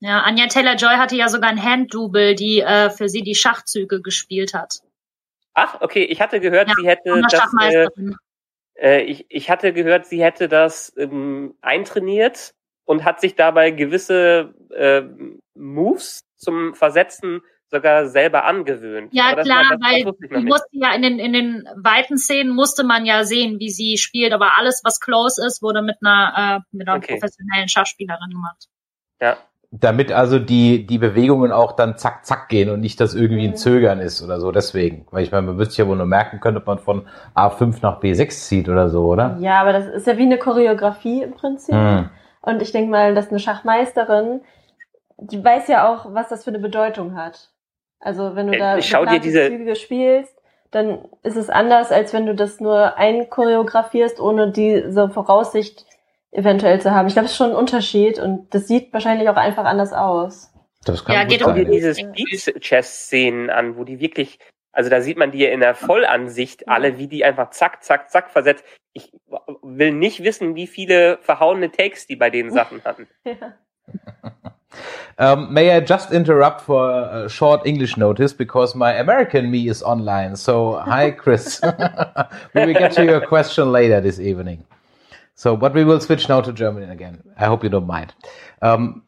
Ja, 0.00 0.20
Anja 0.20 0.46
Taylor-Joy 0.46 0.96
hatte 0.96 1.16
ja 1.16 1.28
sogar 1.28 1.50
ein 1.50 1.62
Handdouble, 1.62 2.34
die 2.34 2.60
äh, 2.60 2.90
für 2.90 3.08
sie 3.08 3.22
die 3.22 3.34
Schachzüge 3.34 4.00
gespielt 4.00 4.54
hat. 4.54 4.80
Ach, 5.54 5.80
okay. 5.80 6.04
Ich 6.04 6.20
hatte 6.20 6.38
gehört, 6.38 6.68
ja, 6.68 6.74
sie 6.78 6.86
hätte 6.86 7.20
das. 7.28 7.52
Äh, 7.60 7.88
äh, 8.80 9.02
ich, 9.02 9.26
ich 9.28 9.50
hatte 9.50 9.72
gehört, 9.72 10.06
sie 10.06 10.22
hätte 10.22 10.48
das 10.48 10.92
ähm, 10.96 11.54
eintrainiert 11.60 12.54
und 12.84 13.04
hat 13.04 13.20
sich 13.20 13.34
dabei 13.34 13.72
gewisse 13.72 14.54
äh, 14.70 15.02
Moves 15.54 16.20
zum 16.36 16.74
Versetzen 16.74 17.42
sogar 17.70 18.08
selber 18.08 18.44
angewöhnt. 18.44 19.12
Ja, 19.12 19.34
klar, 19.34 19.64
das, 19.70 19.80
weil 19.80 20.04
die 20.04 20.46
musste 20.46 20.68
ja 20.72 20.94
in 20.94 21.02
den, 21.02 21.18
in 21.18 21.32
den 21.32 21.68
weiten 21.76 22.16
Szenen 22.16 22.54
musste 22.54 22.84
man 22.84 23.04
ja 23.04 23.24
sehen, 23.24 23.58
wie 23.58 23.70
sie 23.70 23.98
spielt, 23.98 24.32
aber 24.32 24.56
alles, 24.56 24.82
was 24.84 25.00
close 25.00 25.44
ist, 25.44 25.62
wurde 25.62 25.82
mit 25.82 25.96
einer, 26.02 26.62
äh, 26.72 26.76
mit 26.76 26.88
einer 26.88 26.98
okay. 26.98 27.14
professionellen 27.14 27.68
Schachspielerin 27.68 28.30
gemacht. 28.30 28.68
Ja. 29.20 29.36
Damit 29.70 30.12
also 30.12 30.38
die, 30.38 30.86
die 30.86 30.96
Bewegungen 30.96 31.52
auch 31.52 31.72
dann 31.72 31.98
zack, 31.98 32.24
zack 32.24 32.48
gehen 32.48 32.70
und 32.70 32.80
nicht, 32.80 33.00
dass 33.00 33.14
irgendwie 33.14 33.46
ein 33.46 33.54
Zögern 33.54 34.00
ist 34.00 34.22
oder 34.22 34.40
so, 34.40 34.50
deswegen. 34.50 35.06
Weil 35.10 35.24
ich 35.24 35.30
meine, 35.30 35.46
man 35.46 35.56
müsste 35.56 35.82
ja 35.82 35.88
wohl 35.88 35.96
nur 35.96 36.06
merken 36.06 36.40
können, 36.40 36.56
ob 36.56 36.66
man 36.66 36.78
von 36.78 37.06
A5 37.34 37.80
nach 37.82 38.00
B6 38.00 38.30
zieht 38.30 38.70
oder 38.70 38.88
so, 38.88 39.04
oder? 39.04 39.36
Ja, 39.40 39.60
aber 39.60 39.74
das 39.74 39.86
ist 39.86 40.06
ja 40.06 40.16
wie 40.16 40.22
eine 40.22 40.38
Choreografie 40.38 41.22
im 41.22 41.34
Prinzip. 41.34 41.74
Hm. 41.74 42.08
Und 42.40 42.62
ich 42.62 42.72
denke 42.72 42.90
mal, 42.90 43.14
dass 43.14 43.28
eine 43.28 43.40
Schachmeisterin, 43.40 44.40
die 45.18 45.44
weiß 45.44 45.68
ja 45.68 45.92
auch, 45.92 46.14
was 46.14 46.28
das 46.28 46.44
für 46.44 46.50
eine 46.50 46.60
Bedeutung 46.60 47.14
hat. 47.14 47.50
Also 48.00 48.36
wenn 48.36 48.48
du 48.48 48.54
äh, 48.54 48.58
da 48.58 48.82
Schau 48.82 49.04
dir 49.04 49.20
diese 49.20 49.48
Züge 49.48 49.76
spielst, 49.76 50.34
dann 50.70 51.08
ist 51.22 51.36
es 51.36 51.48
anders, 51.48 51.90
als 51.90 52.12
wenn 52.12 52.26
du 52.26 52.34
das 52.34 52.60
nur 52.60 52.96
einchoreografierst, 52.96 54.20
ohne 54.20 54.52
diese 54.52 55.08
Voraussicht 55.08 55.86
eventuell 56.30 56.80
zu 56.80 56.90
haben. 56.90 57.08
Ich 57.08 57.14
glaube, 57.14 57.26
es 57.26 57.32
ist 57.32 57.38
schon 57.38 57.50
ein 57.50 57.56
Unterschied 57.56 58.18
und 58.18 58.54
das 58.54 58.68
sieht 58.68 58.92
wahrscheinlich 58.92 59.28
auch 59.28 59.36
einfach 59.36 59.64
anders 59.64 59.92
aus. 59.92 60.52
Das 60.84 61.04
kann 61.04 61.14
ja, 61.14 61.24
geht 61.24 61.42
um 61.42 61.54
diese 61.54 61.94
Speed-Chess-Szenen 61.94 63.50
an, 63.50 63.76
wo 63.76 63.84
die 63.84 63.98
wirklich, 63.98 64.38
also 64.72 64.90
da 64.90 65.00
sieht 65.00 65.16
man 65.16 65.32
die 65.32 65.44
in 65.44 65.60
der 65.60 65.74
Vollansicht 65.74 66.68
alle, 66.68 66.98
wie 66.98 67.08
die 67.08 67.24
einfach 67.24 67.50
zack, 67.50 67.82
zack, 67.82 68.10
zack 68.10 68.30
versetzt. 68.30 68.64
Ich 68.92 69.12
will 69.62 69.92
nicht 69.92 70.22
wissen, 70.22 70.54
wie 70.54 70.66
viele 70.66 71.18
verhauene 71.22 71.70
Takes 71.70 72.06
die 72.06 72.16
bei 72.16 72.30
den 72.30 72.50
Sachen 72.50 72.84
hatten. 72.84 73.08
ja. 73.24 73.54
Um, 75.18 75.52
may 75.52 75.76
I 75.76 75.80
just 75.80 76.12
interrupt 76.12 76.60
for 76.60 76.90
a 76.90 77.28
short 77.28 77.66
English 77.66 77.96
notice 77.96 78.32
because 78.32 78.74
my 78.74 78.92
American 78.94 79.50
me 79.50 79.68
is 79.68 79.82
online. 79.82 80.36
So, 80.36 80.78
hi, 80.78 81.10
Chris. 81.22 81.60
we 82.54 82.66
will 82.66 82.74
get 82.74 82.92
to 82.92 83.04
your 83.04 83.26
question 83.26 83.72
later 83.72 84.00
this 84.00 84.20
evening. 84.20 84.64
So, 85.34 85.56
but 85.56 85.74
we 85.74 85.84
will 85.84 86.00
switch 86.00 86.28
now 86.28 86.40
to 86.40 86.52
German 86.52 86.90
again. 86.90 87.22
I 87.36 87.46
hope 87.46 87.64
you 87.64 87.70
don't 87.70 87.86
mind. 87.86 88.14
Um, 88.62 89.02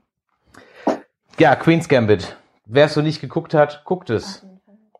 ja, 1.39 1.55
Queen's 1.55 1.87
Gambit. 1.89 2.35
Wer 2.67 2.87
es 2.87 2.95
so 2.95 3.01
nicht 3.01 3.21
geguckt 3.21 3.55
hat, 3.55 3.85
guckt 3.85 4.11
es. 4.11 4.45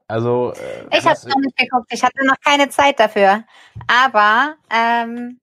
Also 0.09 0.53
äh, 0.53 0.99
ich 0.99 1.05
habe 1.05 1.15
es 1.15 1.25
noch 1.25 1.37
nicht 1.37 1.57
geguckt. 1.57 1.87
Ich 1.91 2.03
hatte 2.03 2.25
noch 2.27 2.41
keine 2.45 2.69
Zeit 2.69 2.99
dafür. 2.99 3.45
Aber 3.87 4.57
ähm, 4.69 5.40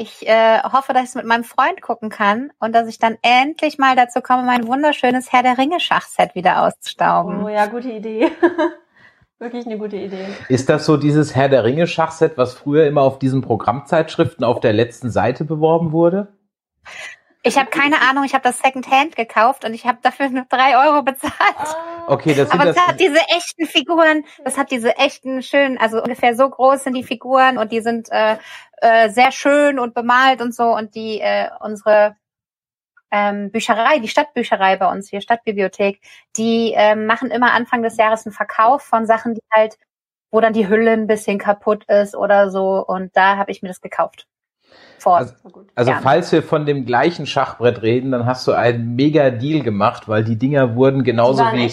ich 0.00 0.26
äh, 0.26 0.62
hoffe, 0.62 0.94
dass 0.94 1.02
ich 1.02 1.08
es 1.10 1.14
mit 1.14 1.26
meinem 1.26 1.44
Freund 1.44 1.82
gucken 1.82 2.08
kann 2.08 2.50
und 2.58 2.74
dass 2.74 2.88
ich 2.88 2.98
dann 2.98 3.18
endlich 3.20 3.76
mal 3.76 3.96
dazu 3.96 4.22
komme, 4.22 4.44
mein 4.44 4.66
wunderschönes 4.66 5.30
Herr 5.30 5.42
der 5.42 5.58
Ringe 5.58 5.78
Schachset 5.78 6.34
wieder 6.34 6.62
auszustauben. 6.62 7.44
Oh 7.44 7.48
ja, 7.48 7.66
gute 7.66 7.90
Idee. 7.90 8.32
Wirklich 9.38 9.66
eine 9.66 9.78
gute 9.78 9.96
Idee. 9.96 10.26
Ist 10.48 10.70
das 10.70 10.86
so 10.86 10.96
dieses 10.96 11.36
Herr 11.36 11.50
der 11.50 11.64
Ringe 11.64 11.86
Schachset, 11.86 12.38
was 12.38 12.54
früher 12.54 12.86
immer 12.86 13.02
auf 13.02 13.18
diesen 13.18 13.42
Programmzeitschriften 13.42 14.42
auf 14.42 14.60
der 14.60 14.72
letzten 14.72 15.10
Seite 15.10 15.44
beworben 15.44 15.92
wurde? 15.92 16.28
Ich 17.42 17.56
habe 17.56 17.70
keine 17.70 18.02
Ahnung, 18.02 18.24
ich 18.24 18.34
habe 18.34 18.42
das 18.42 18.58
Secondhand 18.58 19.16
gekauft 19.16 19.64
und 19.64 19.72
ich 19.72 19.86
habe 19.86 19.98
dafür 20.02 20.28
nur 20.28 20.44
drei 20.50 20.76
Euro 20.76 21.02
bezahlt. 21.02 21.34
Oh. 22.06 22.12
Okay, 22.12 22.34
das 22.34 22.50
sind 22.50 22.60
Aber 22.60 22.68
es 22.68 22.76
das 22.76 22.86
hat 22.86 23.00
diese 23.00 23.20
echten 23.34 23.66
Figuren, 23.66 24.24
das 24.44 24.58
hat 24.58 24.70
diese 24.70 24.98
echten 24.98 25.42
schönen, 25.42 25.78
also 25.78 26.02
ungefähr 26.02 26.36
so 26.36 26.50
groß 26.50 26.84
sind 26.84 26.94
die 26.94 27.04
Figuren 27.04 27.56
und 27.56 27.72
die 27.72 27.80
sind 27.80 28.08
äh, 28.10 28.36
äh, 28.80 29.10
sehr 29.10 29.32
schön 29.32 29.78
und 29.78 29.94
bemalt 29.94 30.40
und 30.42 30.54
so 30.54 30.64
und 30.76 30.94
die 30.94 31.20
äh, 31.20 31.50
unsere 31.60 32.16
ähm, 33.12 33.50
Bücherei, 33.50 33.98
die 34.00 34.08
Stadtbücherei 34.08 34.76
bei 34.76 34.90
uns 34.90 35.08
hier, 35.10 35.20
Stadtbibliothek, 35.20 36.00
die 36.36 36.72
äh, 36.74 36.94
machen 36.96 37.30
immer 37.30 37.52
Anfang 37.52 37.82
des 37.82 37.96
Jahres 37.96 38.26
einen 38.26 38.34
Verkauf 38.34 38.82
von 38.82 39.06
Sachen, 39.06 39.34
die 39.34 39.42
halt, 39.52 39.78
wo 40.30 40.40
dann 40.40 40.52
die 40.52 40.68
Hülle 40.68 40.92
ein 40.92 41.06
bisschen 41.08 41.38
kaputt 41.38 41.84
ist 41.86 42.14
oder 42.16 42.50
so 42.50 42.84
und 42.86 43.16
da 43.16 43.36
habe 43.36 43.50
ich 43.52 43.62
mir 43.62 43.68
das 43.68 43.80
gekauft. 43.80 44.26
Vor 45.00 45.16
also, 45.16 45.34
also 45.74 45.92
falls 46.02 46.30
wir 46.30 46.42
von 46.42 46.66
dem 46.66 46.84
gleichen 46.84 47.26
Schachbrett 47.26 47.82
reden, 47.82 48.12
dann 48.12 48.26
hast 48.26 48.46
du 48.46 48.52
einen 48.52 48.94
mega 48.96 49.30
Deal 49.30 49.62
gemacht, 49.62 50.08
weil 50.08 50.24
die 50.24 50.36
Dinger 50.36 50.76
wurden 50.76 51.04
genauso 51.04 51.42
wie, 51.52 51.72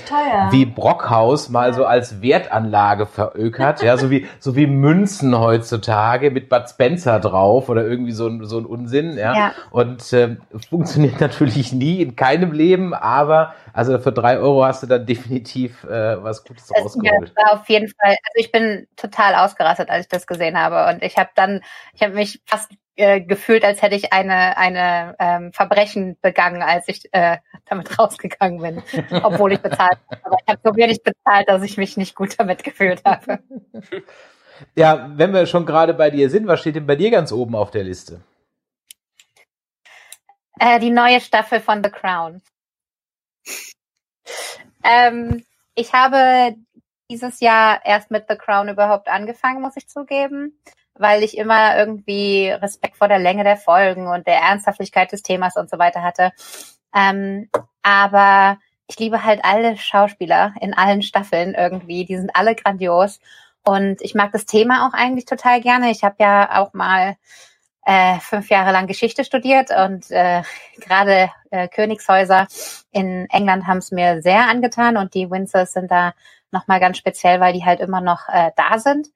wie 0.51 0.65
Brockhaus 0.65 1.49
mal 1.49 1.69
ja. 1.69 1.73
so 1.73 1.85
als 1.85 2.21
Wertanlage 2.21 3.05
verökert, 3.05 3.83
ja, 3.83 3.97
so 3.97 4.09
wie, 4.09 4.25
so 4.39 4.55
wie 4.55 4.65
Münzen 4.65 5.37
heutzutage 5.37 6.31
mit 6.31 6.47
Bud 6.47 6.69
Spencer 6.69 7.19
drauf 7.19 7.69
oder 7.69 7.85
irgendwie 7.85 8.13
so, 8.13 8.27
ein 8.27 8.45
so 8.45 8.59
ein 8.59 8.65
Unsinn, 8.65 9.17
ja. 9.17 9.35
ja. 9.35 9.51
Und 9.71 10.13
äh, 10.13 10.37
funktioniert 10.69 11.19
natürlich 11.21 11.73
nie 11.73 12.01
in 12.01 12.15
keinem 12.15 12.53
Leben, 12.53 12.93
aber 12.93 13.53
also 13.73 13.99
für 13.99 14.11
drei 14.11 14.39
Euro 14.39 14.65
hast 14.65 14.83
du 14.83 14.87
dann 14.87 15.05
definitiv 15.05 15.83
äh, 15.83 16.23
was 16.23 16.43
Gutes 16.43 16.71
rausgeholt. 16.73 17.33
Ja, 17.37 17.53
auf 17.53 17.69
jeden 17.69 17.87
Fall. 17.89 18.11
Also 18.11 18.35
ich 18.35 18.51
bin 18.51 18.87
total 18.95 19.35
ausgerastet, 19.35 19.89
als 19.89 20.05
ich 20.05 20.09
das 20.09 20.25
gesehen 20.25 20.57
habe. 20.57 20.91
Und 20.91 21.03
ich 21.03 21.17
habe 21.17 21.29
dann, 21.35 21.61
ich 21.93 22.01
habe 22.01 22.13
mich 22.13 22.41
fast 22.45 22.71
äh, 22.97 23.21
gefühlt, 23.21 23.63
als 23.63 23.81
hätte 23.81 23.95
ich 23.95 24.11
eine, 24.11 24.57
eine 24.57 25.15
ähm, 25.19 25.53
Verbrechen 25.53 26.17
begangen, 26.21 26.61
als 26.61 26.87
ich 26.87 27.07
äh, 27.13 27.37
damit 27.65 27.97
rausgegangen 27.97 28.59
bin, 28.59 28.83
obwohl 29.23 29.53
ich 29.53 29.59
bezahlt 29.59 29.99
habe. 30.09 30.25
Aber 30.25 30.37
ich 30.41 30.47
habe 30.51 30.59
so 30.63 30.75
wenig 30.75 31.03
bezahlt, 31.03 31.47
dass 31.47 31.61
ich 31.61 31.77
mich 31.77 31.95
nicht 31.95 32.15
gut 32.15 32.39
damit 32.39 32.63
gefühlt 32.63 33.03
habe. 33.05 33.39
Ja, 34.75 35.11
wenn 35.13 35.35
wir 35.35 35.45
schon 35.45 35.67
gerade 35.67 35.93
bei 35.93 36.09
dir 36.09 36.31
sind, 36.31 36.47
was 36.47 36.61
steht 36.61 36.75
denn 36.75 36.87
bei 36.87 36.95
dir 36.95 37.11
ganz 37.11 37.31
oben 37.31 37.53
auf 37.53 37.69
der 37.69 37.83
Liste? 37.83 38.21
Äh, 40.59 40.79
die 40.79 40.89
neue 40.89 41.21
Staffel 41.21 41.59
von 41.59 41.83
The 41.83 41.91
Crown. 41.91 42.41
Ähm, 44.83 45.45
ich 45.75 45.93
habe 45.93 46.55
dieses 47.11 47.39
Jahr 47.39 47.85
erst 47.85 48.09
mit 48.09 48.25
The 48.27 48.35
Crown 48.35 48.67
überhaupt 48.67 49.09
angefangen, 49.09 49.61
muss 49.61 49.77
ich 49.77 49.87
zugeben 49.87 50.57
weil 50.99 51.23
ich 51.23 51.37
immer 51.37 51.77
irgendwie 51.77 52.49
Respekt 52.49 52.97
vor 52.97 53.07
der 53.07 53.19
Länge 53.19 53.43
der 53.43 53.57
Folgen 53.57 54.07
und 54.07 54.27
der 54.27 54.37
Ernsthaftigkeit 54.37 55.11
des 55.11 55.23
Themas 55.23 55.55
und 55.57 55.69
so 55.69 55.79
weiter 55.79 56.03
hatte. 56.03 56.31
Ähm, 56.95 57.49
aber 57.83 58.57
ich 58.87 58.97
liebe 58.99 59.23
halt 59.23 59.43
alle 59.43 59.77
Schauspieler 59.77 60.53
in 60.61 60.73
allen 60.73 61.01
Staffeln 61.01 61.53
irgendwie. 61.53 62.05
Die 62.05 62.17
sind 62.17 62.35
alle 62.35 62.55
grandios. 62.55 63.19
Und 63.63 64.01
ich 64.01 64.15
mag 64.15 64.31
das 64.31 64.45
Thema 64.45 64.87
auch 64.87 64.93
eigentlich 64.93 65.25
total 65.25 65.59
gerne. 65.61 65.91
Ich 65.91 66.03
habe 66.03 66.15
ja 66.19 66.61
auch 66.61 66.73
mal 66.73 67.17
äh, 67.85 68.19
fünf 68.19 68.49
Jahre 68.49 68.71
lang 68.71 68.87
Geschichte 68.87 69.23
studiert 69.23 69.71
und 69.71 70.11
äh, 70.11 70.43
gerade 70.77 71.29
äh, 71.51 71.67
Königshäuser 71.67 72.47
in 72.91 73.27
England 73.29 73.67
haben 73.67 73.77
es 73.77 73.91
mir 73.91 74.21
sehr 74.21 74.47
angetan 74.47 74.97
und 74.97 75.13
die 75.13 75.29
Windsors 75.29 75.73
sind 75.73 75.91
da 75.91 76.13
nochmal 76.51 76.79
ganz 76.79 76.97
speziell, 76.97 77.39
weil 77.39 77.53
die 77.53 77.65
halt 77.65 77.79
immer 77.79 78.01
noch 78.01 78.29
äh, 78.29 78.51
da 78.55 78.79
sind. 78.79 79.07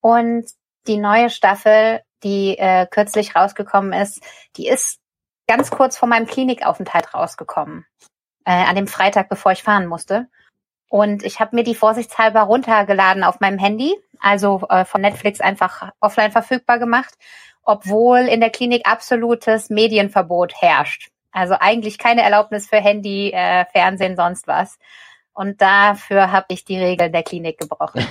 Und 0.00 0.46
die 0.86 0.96
neue 0.96 1.30
Staffel, 1.30 2.00
die 2.22 2.58
äh, 2.58 2.86
kürzlich 2.86 3.34
rausgekommen 3.34 3.92
ist, 3.92 4.22
die 4.56 4.68
ist 4.68 4.98
ganz 5.46 5.70
kurz 5.70 5.96
vor 5.96 6.08
meinem 6.08 6.26
Klinikaufenthalt 6.26 7.14
rausgekommen. 7.14 7.86
Äh, 8.44 8.52
an 8.52 8.76
dem 8.76 8.86
Freitag, 8.86 9.28
bevor 9.28 9.52
ich 9.52 9.62
fahren 9.62 9.86
musste. 9.86 10.28
Und 10.88 11.22
ich 11.24 11.38
habe 11.40 11.54
mir 11.54 11.62
die 11.62 11.74
vorsichtshalber 11.74 12.42
runtergeladen 12.42 13.22
auf 13.22 13.40
meinem 13.40 13.58
Handy, 13.58 13.94
also 14.18 14.62
äh, 14.68 14.84
von 14.84 15.00
Netflix 15.00 15.40
einfach 15.40 15.92
offline 16.00 16.32
verfügbar 16.32 16.78
gemacht, 16.78 17.14
obwohl 17.62 18.20
in 18.20 18.40
der 18.40 18.50
Klinik 18.50 18.88
absolutes 18.88 19.70
Medienverbot 19.70 20.54
herrscht. 20.60 21.10
Also 21.32 21.54
eigentlich 21.60 21.98
keine 21.98 22.22
Erlaubnis 22.22 22.68
für 22.68 22.78
Handy, 22.78 23.30
äh, 23.30 23.66
Fernsehen, 23.66 24.16
sonst 24.16 24.48
was. 24.48 24.78
Und 25.32 25.62
dafür 25.62 26.32
habe 26.32 26.46
ich 26.48 26.64
die 26.64 26.78
Regeln 26.78 27.12
der 27.12 27.22
Klinik 27.22 27.58
gebrochen. 27.58 28.04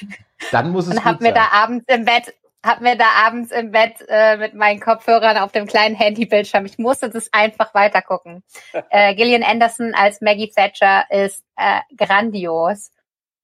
Dann 0.52 0.70
muss 0.70 0.86
es 0.86 0.94
und 0.94 1.04
hab 1.04 1.20
mir 1.20 1.32
da 1.32 1.48
abends 1.52 1.84
im 1.88 2.04
Bett 2.04 2.34
hab 2.66 2.80
mir 2.80 2.96
da 2.96 3.10
abends 3.24 3.52
im 3.52 3.70
Bett 3.70 4.04
äh, 4.08 4.36
mit 4.38 4.54
meinen 4.54 4.80
Kopfhörern 4.80 5.36
auf 5.36 5.52
dem 5.52 5.66
kleinen 5.66 5.94
Handybildschirm. 5.94 6.66
Ich 6.66 6.78
musste 6.78 7.08
das 7.08 7.32
einfach 7.32 7.74
weitergucken. 7.74 8.42
äh, 8.90 9.14
Gillian 9.14 9.44
Anderson 9.44 9.94
als 9.94 10.20
Maggie 10.20 10.50
Thatcher 10.50 11.04
ist 11.10 11.44
äh, 11.56 11.80
grandios. 11.96 12.90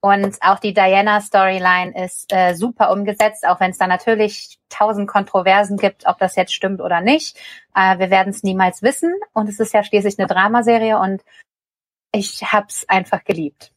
Und 0.04 0.38
auch 0.40 0.58
die 0.58 0.74
Diana-Storyline 0.74 2.04
ist 2.04 2.32
äh, 2.32 2.54
super 2.54 2.90
umgesetzt, 2.90 3.46
auch 3.46 3.60
wenn 3.60 3.70
es 3.70 3.78
da 3.78 3.86
natürlich 3.86 4.58
tausend 4.68 5.06
Kontroversen 5.06 5.76
gibt, 5.76 6.08
ob 6.08 6.18
das 6.18 6.34
jetzt 6.34 6.52
stimmt 6.52 6.80
oder 6.80 7.00
nicht. 7.00 7.38
Äh, 7.76 8.00
wir 8.00 8.10
werden 8.10 8.30
es 8.30 8.42
niemals 8.42 8.82
wissen. 8.82 9.14
Und 9.32 9.48
es 9.48 9.60
ist 9.60 9.72
ja 9.72 9.84
schließlich 9.84 10.18
eine 10.18 10.26
Dramaserie 10.26 10.98
und 10.98 11.22
ich 12.12 12.42
hab's 12.42 12.84
einfach 12.88 13.22
geliebt. 13.22 13.70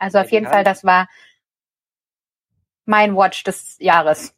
Also 0.00 0.18
auf 0.18 0.32
jeden 0.32 0.46
Fall, 0.46 0.64
das 0.64 0.82
war 0.82 1.06
mein 2.86 3.16
Watch 3.16 3.44
des 3.44 3.76
Jahres. 3.78 4.34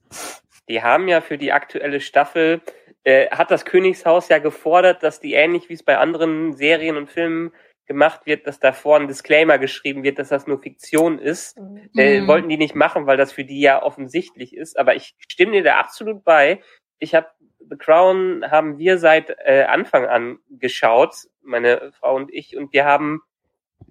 Die 0.69 0.83
haben 0.83 1.09
ja 1.09 1.21
für 1.21 1.39
die 1.39 1.53
aktuelle 1.53 2.01
Staffel, 2.01 2.61
äh, 3.05 3.31
hat 3.31 3.51
das 3.51 3.65
Königshaus 3.65 4.29
ja 4.29 4.39
gefordert, 4.39 5.03
dass 5.03 5.21
die 5.21 5.35
ähnlich 5.35 5.69
wie 5.69 5.75
es 5.75 5.83
bei 5.83 5.99
anderen 5.99 6.55
Serien 6.55 6.97
und 6.97 7.09
Filmen 7.09 7.53
gemacht 7.87 8.27
wird, 8.27 8.47
dass 8.47 8.61
davor 8.61 8.99
ein 8.99 9.09
Disclaimer 9.09 9.59
geschrieben 9.59 10.03
wird, 10.03 10.19
dass 10.19 10.29
das 10.29 10.47
nur 10.47 10.61
Fiktion 10.61 11.19
ist. 11.19 11.59
Mhm. 11.59 11.89
Äh, 11.97 12.27
wollten 12.27 12.49
die 12.49 12.59
nicht 12.59 12.75
machen, 12.75 13.07
weil 13.07 13.17
das 13.17 13.33
für 13.33 13.45
die 13.45 13.61
ja 13.61 13.83
offensichtlich 13.83 14.55
ist. 14.55 14.79
Aber 14.79 14.95
ich 14.95 15.15
stimme 15.27 15.53
dir 15.53 15.63
da 15.63 15.79
absolut 15.79 16.23
bei. 16.23 16.61
Ich 16.99 17.15
habe 17.15 17.29
The 17.71 17.77
Crown 17.77 18.45
haben 18.51 18.79
wir 18.79 18.99
seit 18.99 19.31
äh, 19.45 19.65
Anfang 19.65 20.07
an 20.07 20.39
geschaut, 20.51 21.15
meine 21.43 21.93
Frau 21.93 22.15
und 22.15 22.33
ich, 22.33 22.57
und 22.57 22.73
wir 22.73 22.85
haben, 22.85 23.21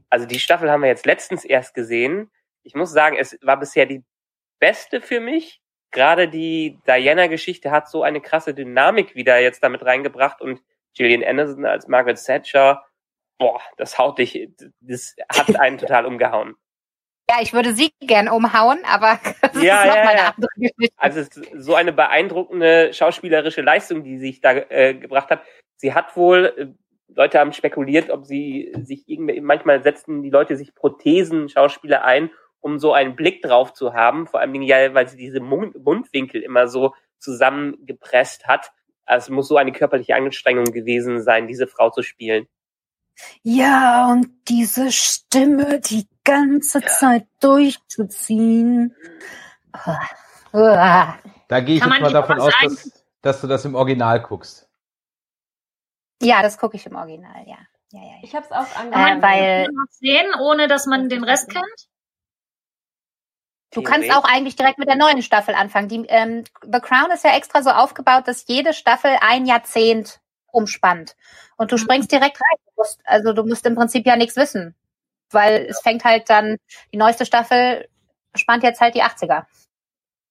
also 0.09 0.25
die 0.25 0.39
Staffel 0.39 0.71
haben 0.71 0.81
wir 0.81 0.89
jetzt 0.89 1.05
letztens 1.05 1.43
erst 1.43 1.73
gesehen. 1.73 2.31
Ich 2.63 2.75
muss 2.75 2.91
sagen, 2.91 3.17
es 3.19 3.37
war 3.41 3.59
bisher 3.59 3.85
die 3.85 4.03
Beste 4.59 5.01
für 5.01 5.19
mich. 5.19 5.61
Gerade 5.91 6.27
die 6.27 6.79
Diana-Geschichte 6.85 7.71
hat 7.71 7.89
so 7.89 8.03
eine 8.03 8.21
krasse 8.21 8.53
Dynamik 8.53 9.15
wieder 9.15 9.39
jetzt 9.39 9.63
damit 9.63 9.83
reingebracht 9.85 10.41
und 10.41 10.61
Gillian 10.95 11.23
Anderson 11.23 11.65
als 11.65 11.87
Margaret 11.87 12.21
Thatcher, 12.23 12.83
boah, 13.37 13.61
das 13.77 13.97
haut 13.97 14.17
dich, 14.17 14.49
das 14.81 15.15
hat 15.29 15.59
einen 15.59 15.77
total 15.77 16.05
umgehauen. 16.05 16.55
Ja, 17.29 17.37
ich 17.41 17.53
würde 17.53 17.73
sie 17.73 17.91
gern 17.99 18.29
umhauen, 18.29 18.79
aber 18.85 19.19
das 19.41 19.61
ja, 19.61 19.83
ist 19.83 19.87
nochmal 19.87 20.03
ja, 20.03 20.09
eine 20.11 20.35
andere 20.35 20.49
Geschichte. 20.55 20.95
Also 20.97 21.19
es 21.19 21.27
ist 21.27 21.49
so 21.55 21.75
eine 21.75 21.91
beeindruckende 21.91 22.93
schauspielerische 22.93 23.61
Leistung, 23.61 24.03
die 24.03 24.17
sich 24.17 24.39
da 24.39 24.53
äh, 24.53 24.93
gebracht 24.93 25.29
hat. 25.29 25.43
Sie 25.75 25.93
hat 25.93 26.15
wohl, 26.15 26.53
äh, 26.57 27.13
Leute 27.13 27.39
haben 27.39 27.53
spekuliert, 27.53 28.09
ob 28.09 28.25
sie 28.25 28.73
sich 28.83 29.03
irgendwie, 29.07 29.41
manchmal 29.41 29.83
setzen 29.83 30.23
die 30.23 30.29
Leute 30.29 30.55
sich 30.55 30.73
Prothesen, 30.73 31.49
Schauspieler 31.49 32.03
ein, 32.03 32.29
um 32.67 32.79
so 32.79 32.91
einen 32.91 33.15
Blick 33.15 33.41
drauf 33.41 33.73
zu 33.73 33.93
haben, 33.93 34.27
vor 34.27 34.41
allem 34.41 34.61
ja, 34.61 34.93
weil 34.93 35.07
sie 35.07 35.15
diese 35.15 35.39
Mund 35.39 35.81
Mundwinkel 35.81 36.41
immer 36.41 36.67
so 36.67 36.93
zusammengepresst 37.17 38.45
hat. 38.45 38.73
Also 39.05 39.25
es 39.25 39.29
muss 39.29 39.47
so 39.47 39.55
eine 39.55 39.71
körperliche 39.71 40.15
Anstrengung 40.15 40.65
gewesen 40.65 41.23
sein, 41.23 41.47
diese 41.47 41.65
Frau 41.65 41.89
zu 41.89 42.03
spielen. 42.03 42.45
Ja, 43.41 44.11
und 44.11 44.27
diese 44.49 44.91
Stimme 44.91 45.79
die 45.79 46.07
ganze 46.25 46.81
ja. 46.81 46.87
Zeit 46.87 47.27
durchzuziehen. 47.39 48.95
Da 50.51 51.59
gehe 51.61 51.75
ich 51.75 51.81
Kann 51.81 51.91
jetzt 51.93 52.01
mal 52.01 52.11
davon 52.11 52.41
aus, 52.41 52.53
dass, 52.61 53.03
dass, 53.21 53.41
du 53.41 53.47
das 53.47 53.63
im 53.63 53.75
Original 53.75 54.21
guckst. 54.21 54.69
Ja, 56.21 56.41
das 56.41 56.57
gucke 56.57 56.75
ich 56.75 56.85
im 56.85 56.95
Original, 56.95 57.45
ja. 57.47 57.57
ja, 57.91 58.01
ja, 58.01 58.01
ja. 58.01 58.15
Ich 58.23 58.35
habe 58.35 58.45
es 58.45 58.51
auch 58.51 58.75
angehört. 58.75 59.19
Äh, 59.19 59.21
weil 59.21 59.67
sehen, 59.89 60.27
ohne 60.41 60.67
dass 60.67 60.85
man 60.85 61.07
den 61.07 61.23
Rest 61.23 61.49
kennt? 61.49 61.87
Du 63.71 63.81
kannst 63.81 64.09
auch 64.11 64.23
eigentlich 64.23 64.55
direkt 64.55 64.77
mit 64.77 64.87
der 64.87 64.95
neuen 64.95 65.21
Staffel 65.21 65.53
anfangen. 65.53 65.89
Die, 65.89 66.05
ähm, 66.07 66.43
The 66.63 66.79
Crown 66.79 67.11
ist 67.11 67.23
ja 67.23 67.35
extra 67.35 67.61
so 67.61 67.69
aufgebaut, 67.69 68.27
dass 68.27 68.47
jede 68.47 68.73
Staffel 68.73 69.17
ein 69.21 69.45
Jahrzehnt 69.45 70.21
umspannt. 70.51 71.15
Und 71.57 71.71
du 71.71 71.75
mhm. 71.75 71.81
springst 71.81 72.11
direkt 72.11 72.37
rein. 72.37 72.59
Du 72.65 72.71
musst, 72.77 73.01
also 73.03 73.33
du 73.33 73.43
musst 73.43 73.65
im 73.65 73.75
Prinzip 73.75 74.05
ja 74.05 74.15
nichts 74.15 74.37
wissen. 74.37 74.75
Weil 75.31 75.65
es 75.69 75.81
fängt 75.81 76.05
halt 76.05 76.29
dann, 76.29 76.57
die 76.93 76.97
neueste 76.97 77.25
Staffel 77.25 77.87
spannt 78.35 78.63
jetzt 78.63 78.79
halt 78.79 78.95
die 78.95 79.03
80er. 79.03 79.45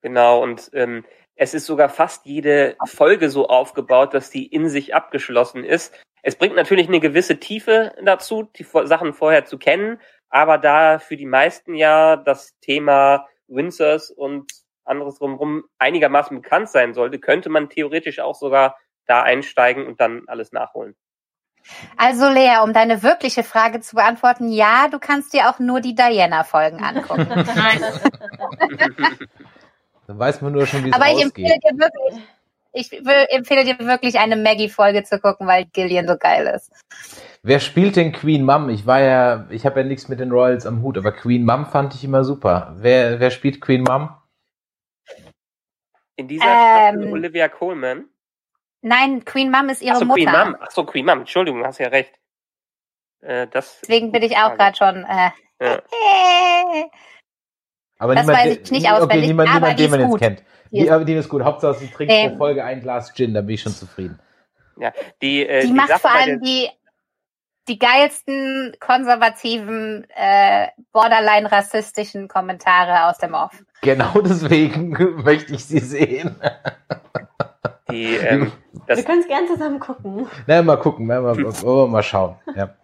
Genau, 0.00 0.42
und 0.42 0.70
ähm, 0.72 1.04
es 1.34 1.52
ist 1.52 1.66
sogar 1.66 1.90
fast 1.90 2.24
jede 2.24 2.76
Folge 2.86 3.28
so 3.28 3.48
aufgebaut, 3.48 4.14
dass 4.14 4.30
die 4.30 4.46
in 4.46 4.68
sich 4.68 4.94
abgeschlossen 4.94 5.64
ist. 5.64 5.92
Es 6.22 6.36
bringt 6.36 6.56
natürlich 6.56 6.88
eine 6.88 7.00
gewisse 7.00 7.38
Tiefe 7.38 7.94
dazu, 8.02 8.44
die 8.56 8.66
Sachen 8.84 9.12
vorher 9.12 9.44
zu 9.44 9.58
kennen, 9.58 10.00
aber 10.28 10.58
da 10.58 10.98
für 10.98 11.16
die 11.16 11.26
meisten 11.26 11.74
ja 11.74 12.16
das 12.16 12.58
Thema 12.60 13.26
Windsors 13.48 14.10
und 14.10 14.50
anderes 14.84 15.18
drumherum 15.18 15.64
einigermaßen 15.78 16.40
bekannt 16.40 16.68
sein 16.68 16.94
sollte, 16.94 17.18
könnte 17.18 17.48
man 17.48 17.68
theoretisch 17.68 18.20
auch 18.20 18.34
sogar 18.34 18.76
da 19.06 19.22
einsteigen 19.22 19.86
und 19.86 20.00
dann 20.00 20.22
alles 20.26 20.52
nachholen. 20.52 20.94
Also 21.96 22.28
Lea, 22.28 22.58
um 22.62 22.72
deine 22.72 23.02
wirkliche 23.02 23.42
Frage 23.42 23.80
zu 23.80 23.96
beantworten, 23.96 24.50
ja, 24.50 24.88
du 24.88 24.98
kannst 24.98 25.32
dir 25.32 25.50
auch 25.50 25.58
nur 25.58 25.80
die 25.80 25.94
Diana-Folgen 25.94 26.82
angucken. 26.82 27.26
Nein. 27.56 27.80
dann 30.06 30.18
weiß 30.18 30.42
man 30.42 30.52
nur 30.52 30.66
schon, 30.66 30.84
wie 30.84 30.90
es 30.90 30.94
Aber 30.94 31.06
ich 31.10 31.22
empfehle 31.22 31.58
dir 31.58 31.76
wirklich, 31.76 32.22
ich 32.72 32.92
empfehle 33.32 33.64
dir 33.64 33.78
wirklich 33.80 34.18
eine 34.18 34.36
Maggie-Folge 34.36 35.02
zu 35.02 35.18
gucken, 35.18 35.46
weil 35.46 35.64
Gillian 35.66 36.06
so 36.06 36.16
geil 36.16 36.46
ist. 36.54 36.70
Wer 37.46 37.60
spielt 37.60 37.94
denn 37.94 38.10
Queen 38.10 38.44
Mum? 38.44 38.70
Ich 38.70 38.86
war 38.86 39.00
ja, 39.00 39.46
ich 39.50 39.64
habe 39.64 39.78
ja 39.78 39.86
nichts 39.86 40.08
mit 40.08 40.18
den 40.18 40.32
Royals 40.32 40.66
am 40.66 40.82
Hut, 40.82 40.98
aber 40.98 41.12
Queen 41.12 41.44
Mum 41.44 41.64
fand 41.64 41.94
ich 41.94 42.02
immer 42.02 42.24
super. 42.24 42.74
Wer, 42.78 43.20
wer 43.20 43.30
spielt 43.30 43.60
Queen 43.60 43.84
Mum? 43.84 44.08
In 46.16 46.26
dieser 46.26 46.44
ähm, 46.44 46.50
Staffel 46.50 47.12
Olivia 47.12 47.48
Coleman? 47.48 48.06
Nein, 48.82 49.24
Queen 49.24 49.52
Mom 49.52 49.68
ist 49.68 49.80
ihre 49.80 49.94
Ach 49.94 50.00
so, 50.00 50.06
Mutter. 50.06 50.22
Queen 50.24 50.32
Mom. 50.32 50.56
Ach 50.60 50.70
so, 50.72 50.84
Queen 50.84 51.06
Mom. 51.06 51.20
Entschuldigung, 51.20 51.64
hast 51.64 51.78
ja 51.78 51.86
recht. 51.86 52.18
Äh, 53.20 53.46
das 53.46 53.78
Deswegen 53.82 54.10
bin 54.10 54.24
ich 54.24 54.36
auch 54.36 54.56
gerade 54.56 54.76
schon. 54.76 55.04
Äh, 55.04 55.30
ja. 55.60 55.82
aber 57.98 58.16
das 58.16 58.26
niemand, 58.26 58.44
weiß 58.44 58.56
ich 58.56 58.70
nicht 58.72 58.90
auswendig, 58.90 59.18
okay, 59.18 59.26
niemand, 59.28 59.50
aber 59.50 59.72
niemand, 59.72 59.78
den 59.78 59.90
man 59.92 60.00
jetzt 60.00 60.18
kennt. 60.18 60.42
Die, 60.72 60.80
die, 60.80 60.90
aber 60.90 61.04
die 61.04 61.14
ist 61.14 61.28
gut. 61.28 61.44
Hauptsache, 61.44 61.74
sie 61.74 61.86
trinkt 61.86 62.12
ähm, 62.12 62.30
pro 62.32 62.38
Folge 62.38 62.64
ein 62.64 62.80
Glas 62.80 63.14
Gin, 63.14 63.34
da 63.34 63.40
bin 63.40 63.54
ich 63.54 63.62
schon 63.62 63.70
zufrieden. 63.70 64.18
Ja, 64.78 64.92
die, 65.22 65.46
äh, 65.46 65.60
die, 65.60 65.68
die 65.68 65.72
macht 65.72 65.92
vor 65.92 66.10
allem 66.10 66.40
die, 66.40 66.68
die 67.68 67.78
geilsten 67.78 68.76
konservativen, 68.80 70.06
äh, 70.14 70.68
borderline 70.92 71.50
rassistischen 71.50 72.28
Kommentare 72.28 73.08
aus 73.08 73.18
dem 73.18 73.34
Off. 73.34 73.52
Genau 73.82 74.20
deswegen 74.20 74.90
möchte 75.24 75.54
ich 75.54 75.64
sie 75.64 75.80
sehen. 75.80 76.36
Die, 77.90 78.16
ähm, 78.16 78.52
Wir 78.86 79.02
können 79.04 79.20
es 79.20 79.28
gern 79.28 79.46
zusammen 79.46 79.80
gucken. 79.80 80.26
Na, 80.46 80.62
mal 80.62 80.76
gucken, 80.76 81.06
mal, 81.06 81.20
mal, 81.20 81.88
mal 81.88 82.02
schauen. 82.02 82.36
Ja. 82.54 82.74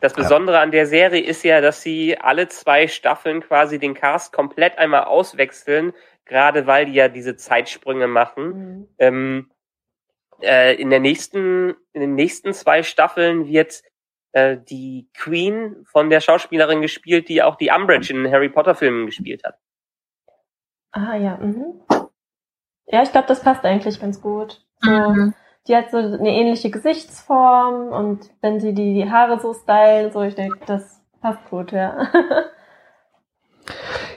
Das 0.00 0.12
Besondere 0.12 0.56
ja. 0.56 0.62
an 0.62 0.70
der 0.70 0.86
Serie 0.86 1.22
ist 1.22 1.42
ja, 1.42 1.60
dass 1.60 1.82
sie 1.82 2.18
alle 2.18 2.48
zwei 2.48 2.86
Staffeln 2.86 3.40
quasi 3.40 3.78
den 3.78 3.94
Cast 3.94 4.32
komplett 4.32 4.78
einmal 4.78 5.04
auswechseln, 5.04 5.92
gerade 6.26 6.66
weil 6.66 6.86
die 6.86 6.92
ja 6.92 7.08
diese 7.08 7.36
Zeitsprünge 7.36 8.06
machen. 8.06 8.44
Mhm. 8.46 8.88
Ähm, 8.98 9.50
äh, 10.42 10.74
in 10.80 10.90
der 10.90 11.00
nächsten, 11.00 11.74
in 11.92 12.00
den 12.00 12.14
nächsten 12.14 12.52
zwei 12.52 12.82
Staffeln 12.82 13.46
wird 13.46 13.82
äh, 14.36 14.58
die 14.58 15.08
Queen 15.14 15.86
von 15.86 16.10
der 16.10 16.20
Schauspielerin 16.20 16.82
gespielt, 16.82 17.30
die 17.30 17.42
auch 17.42 17.56
die 17.56 17.70
Umbridge 17.70 18.12
in 18.12 18.22
den 18.22 18.30
Harry 18.30 18.50
Potter 18.50 18.74
Filmen 18.74 19.06
gespielt 19.06 19.42
hat. 19.44 19.56
Ah 20.92 21.16
ja, 21.16 21.38
mhm. 21.38 21.80
Ja, 22.86 23.02
ich 23.02 23.10
glaube, 23.10 23.28
das 23.28 23.40
passt 23.40 23.64
eigentlich 23.64 23.98
ganz 23.98 24.20
gut. 24.20 24.62
So, 24.82 24.90
mhm. 24.90 25.34
Die 25.66 25.74
hat 25.74 25.90
so 25.90 25.96
eine 25.96 26.30
ähnliche 26.30 26.70
Gesichtsform 26.70 27.88
und 27.88 28.30
wenn 28.42 28.60
sie 28.60 28.74
die 28.74 29.10
Haare 29.10 29.40
so 29.40 29.54
stylen, 29.54 30.12
so, 30.12 30.20
ich 30.20 30.34
denke, 30.34 30.58
das 30.66 31.02
passt 31.22 31.48
gut, 31.48 31.72
ja. 31.72 32.08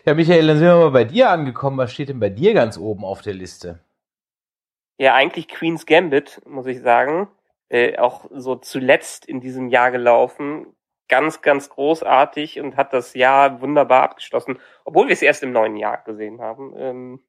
Ja, 0.06 0.14
Michael, 0.14 0.48
dann 0.48 0.58
sind 0.58 0.68
wir 0.68 0.76
mal 0.76 0.92
bei 0.92 1.04
dir 1.04 1.30
angekommen. 1.30 1.78
Was 1.78 1.92
steht 1.92 2.10
denn 2.10 2.20
bei 2.20 2.30
dir 2.30 2.54
ganz 2.54 2.78
oben 2.78 3.04
auf 3.04 3.22
der 3.22 3.34
Liste? 3.34 3.80
Ja, 4.98 5.14
eigentlich 5.14 5.48
Queen's 5.48 5.86
Gambit, 5.86 6.42
muss 6.46 6.68
ich 6.68 6.82
sagen. 6.82 7.28
Äh, 7.70 7.98
auch 7.98 8.26
so 8.32 8.56
zuletzt 8.56 9.26
in 9.26 9.42
diesem 9.42 9.70
Jahr 9.70 9.92
gelaufen. 9.92 10.76
Ganz, 11.08 11.42
ganz 11.42 11.70
großartig 11.70 12.60
und 12.60 12.76
hat 12.76 12.94
das 12.94 13.14
Jahr 13.14 13.62
wunderbar 13.62 14.04
abgeschlossen, 14.04 14.60
obwohl 14.86 15.08
wir 15.08 15.14
es 15.14 15.22
erst 15.22 15.44
im 15.44 15.52
neuen 15.52 15.76
Jahr 15.76 16.04
gesehen 16.04 16.42
haben. 16.42 16.74
Ähm, 16.78 17.24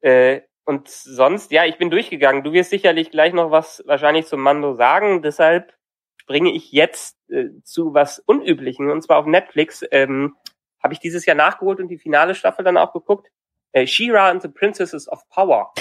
äh, 0.00 0.40
und 0.64 0.88
sonst, 0.88 1.50
ja, 1.50 1.64
ich 1.64 1.78
bin 1.78 1.90
durchgegangen. 1.90 2.44
Du 2.44 2.52
wirst 2.52 2.70
sicherlich 2.70 3.10
gleich 3.10 3.32
noch 3.32 3.50
was 3.50 3.82
wahrscheinlich 3.86 4.26
zum 4.26 4.40
Mando 4.40 4.74
sagen. 4.74 5.22
Deshalb 5.22 5.74
springe 6.20 6.52
ich 6.52 6.72
jetzt 6.72 7.16
äh, 7.30 7.46
zu 7.64 7.94
was 7.94 8.18
Unüblichen. 8.18 8.90
Und 8.90 9.02
zwar 9.02 9.18
auf 9.18 9.26
Netflix 9.26 9.82
ähm, 9.90 10.36
habe 10.82 10.92
ich 10.92 11.00
dieses 11.00 11.24
Jahr 11.24 11.36
nachgeholt 11.36 11.80
und 11.80 11.88
die 11.88 11.98
finale 11.98 12.34
Staffel 12.34 12.64
dann 12.64 12.76
auch 12.76 12.92
geguckt. 12.92 13.30
Äh, 13.72 13.86
She-Ra 13.86 14.28
and 14.28 14.42
the 14.42 14.48
Princesses 14.48 15.08
of 15.08 15.26
Power. 15.30 15.72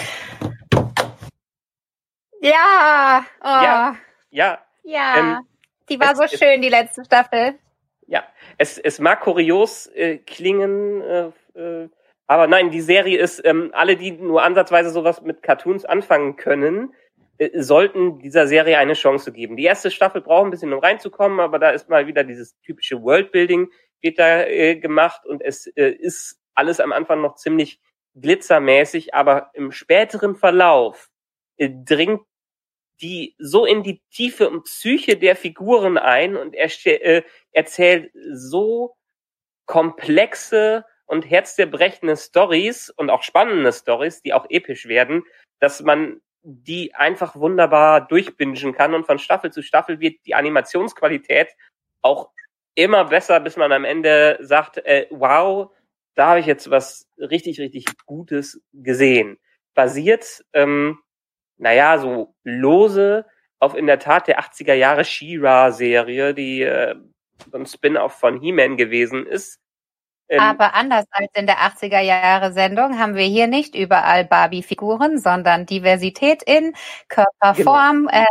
Ja, 2.42 3.26
oh. 3.42 3.46
ja, 3.46 3.96
ja. 4.30 4.60
Ja, 4.84 5.18
ähm, 5.18 5.48
die 5.90 6.00
war 6.00 6.14
es, 6.14 6.18
so 6.18 6.38
schön, 6.38 6.62
die 6.62 6.70
letzte 6.70 7.04
Staffel. 7.04 7.60
Ja, 8.08 8.24
es, 8.58 8.78
es 8.78 9.00
mag 9.00 9.20
kurios 9.20 9.88
äh, 9.88 10.18
klingen, 10.18 11.02
äh, 11.02 11.32
äh, 11.56 11.90
aber 12.26 12.48
nein, 12.48 12.72
die 12.72 12.82
Serie 12.82 13.20
ist, 13.20 13.42
ähm, 13.44 13.72
alle, 13.74 13.98
die 13.98 14.12
nur 14.12 14.44
ansatzweise 14.44 14.90
sowas 14.92 15.22
mit 15.22 15.44
Cartoons 15.44 15.84
anfangen 15.84 16.38
können, 16.38 16.94
äh, 17.38 17.62
sollten 17.62 18.20
dieser 18.20 18.48
Serie 18.48 18.78
eine 18.78 18.94
Chance 18.94 19.34
geben. 19.34 19.58
Die 19.58 19.66
erste 19.66 19.92
Staffel 19.92 20.22
braucht 20.22 20.46
ein 20.46 20.52
bisschen, 20.52 20.72
um 20.72 20.80
reinzukommen, 20.80 21.42
aber 21.42 21.60
da 21.60 21.72
ist 21.72 21.90
mal 21.90 22.08
wieder 22.08 22.24
dieses 22.24 22.58
typische 22.62 23.02
Worldbuilding 23.02 23.70
wird 24.02 24.20
da 24.20 24.44
äh, 24.44 24.76
gemacht 24.76 25.26
und 25.26 25.42
es 25.42 25.68
äh, 25.76 25.90
ist 25.90 26.40
alles 26.54 26.80
am 26.80 26.92
Anfang 26.92 27.22
noch 27.22 27.36
ziemlich 27.36 27.80
glitzermäßig, 28.16 29.14
aber 29.14 29.52
im 29.54 29.72
späteren 29.72 30.36
Verlauf 30.36 31.10
äh, 31.58 31.70
dringt 31.70 32.22
die 33.02 33.36
so 33.38 33.66
in 33.66 33.84
die 33.84 34.02
Tiefe 34.12 34.50
und 34.50 34.64
Psyche 34.64 35.18
der 35.18 35.36
Figuren 35.36 35.98
ein 35.98 36.36
und 36.36 36.56
er 36.56 36.70
äh, 36.86 37.24
erzählt 37.52 38.12
so 38.34 38.96
komplexe 39.66 40.86
und 41.06 41.30
herzerbrechende 41.30 42.18
Stories 42.18 42.90
und 42.90 43.10
auch 43.10 43.24
spannende 43.24 43.72
Stories, 43.72 44.22
die 44.22 44.34
auch 44.34 44.46
episch 44.50 44.88
werden, 44.88 45.24
dass 45.60 45.82
man 45.82 46.22
die 46.44 46.96
einfach 46.96 47.36
wunderbar 47.36 48.08
durchbingen 48.08 48.74
kann 48.74 48.94
und 48.94 49.06
von 49.06 49.20
Staffel 49.20 49.52
zu 49.52 49.62
Staffel 49.62 50.00
wird 50.00 50.26
die 50.26 50.36
Animationsqualität 50.36 51.50
auch 52.02 52.30
immer 52.76 53.06
besser, 53.06 53.40
bis 53.40 53.58
man 53.58 53.72
am 53.72 53.84
Ende 53.84 54.38
sagt, 54.42 54.78
äh, 54.78 55.08
wow, 55.10 55.72
da 56.16 56.30
habe 56.30 56.40
ich 56.40 56.46
jetzt 56.46 56.70
was 56.70 57.08
richtig, 57.18 57.60
richtig 57.60 57.86
Gutes 58.06 58.62
gesehen. 58.72 59.38
Basiert, 59.74 60.44
ähm, 60.54 61.00
naja, 61.58 61.98
so 61.98 62.34
lose 62.44 63.26
auf 63.60 63.76
in 63.76 63.88
der 63.88 64.00
Tat 64.00 64.28
der 64.28 64.40
80er 64.40 64.74
Jahre 64.74 65.04
She-Ra-Serie, 65.04 66.34
die 66.34 66.62
äh, 66.62 66.96
so 67.52 67.58
ein 67.58 67.66
Spin-off 67.66 68.14
von 68.14 68.40
He-Man 68.40 68.78
gewesen 68.78 69.26
ist. 69.26 69.60
Ähm, 70.30 70.42
Aber 70.42 70.74
anders 70.74 71.06
als 71.12 71.30
in 71.36 71.48
der 71.48 71.58
80er 71.58 72.02
Jahre 72.02 72.52
Sendung 72.52 73.00
haben 73.00 73.16
wir 73.16 73.26
hier 73.26 73.48
nicht 73.48 73.76
überall 73.76 74.26
Barbie-Figuren, 74.26 75.20
sondern 75.20 75.66
Diversität 75.66 76.44
in 76.44 76.74
Körperform, 77.08 78.08
genau. 78.08 78.24
äh, 78.24 78.26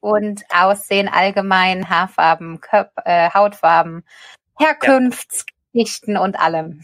und 0.00 0.42
Aussehen 0.52 1.08
allgemein, 1.08 1.88
Haarfarben, 1.88 2.60
Köp 2.60 2.90
äh, 3.04 3.30
Hautfarben, 3.30 4.04
Herkunftsgeschichten 4.58 6.14
ja. 6.14 6.20
und 6.20 6.38
allem. 6.38 6.82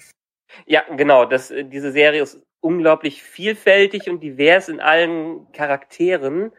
Ja, 0.67 0.83
genau. 0.97 1.25
Das, 1.25 1.51
äh, 1.51 1.65
diese 1.65 1.93
Serie 1.93 2.23
ist 2.23 2.41
unglaublich 2.61 3.23
vielfältig 3.23 4.09
und 4.11 4.21
divers 4.21 4.69
in 4.69 4.81
allen 4.81 5.51
Charakteren. 5.53 6.53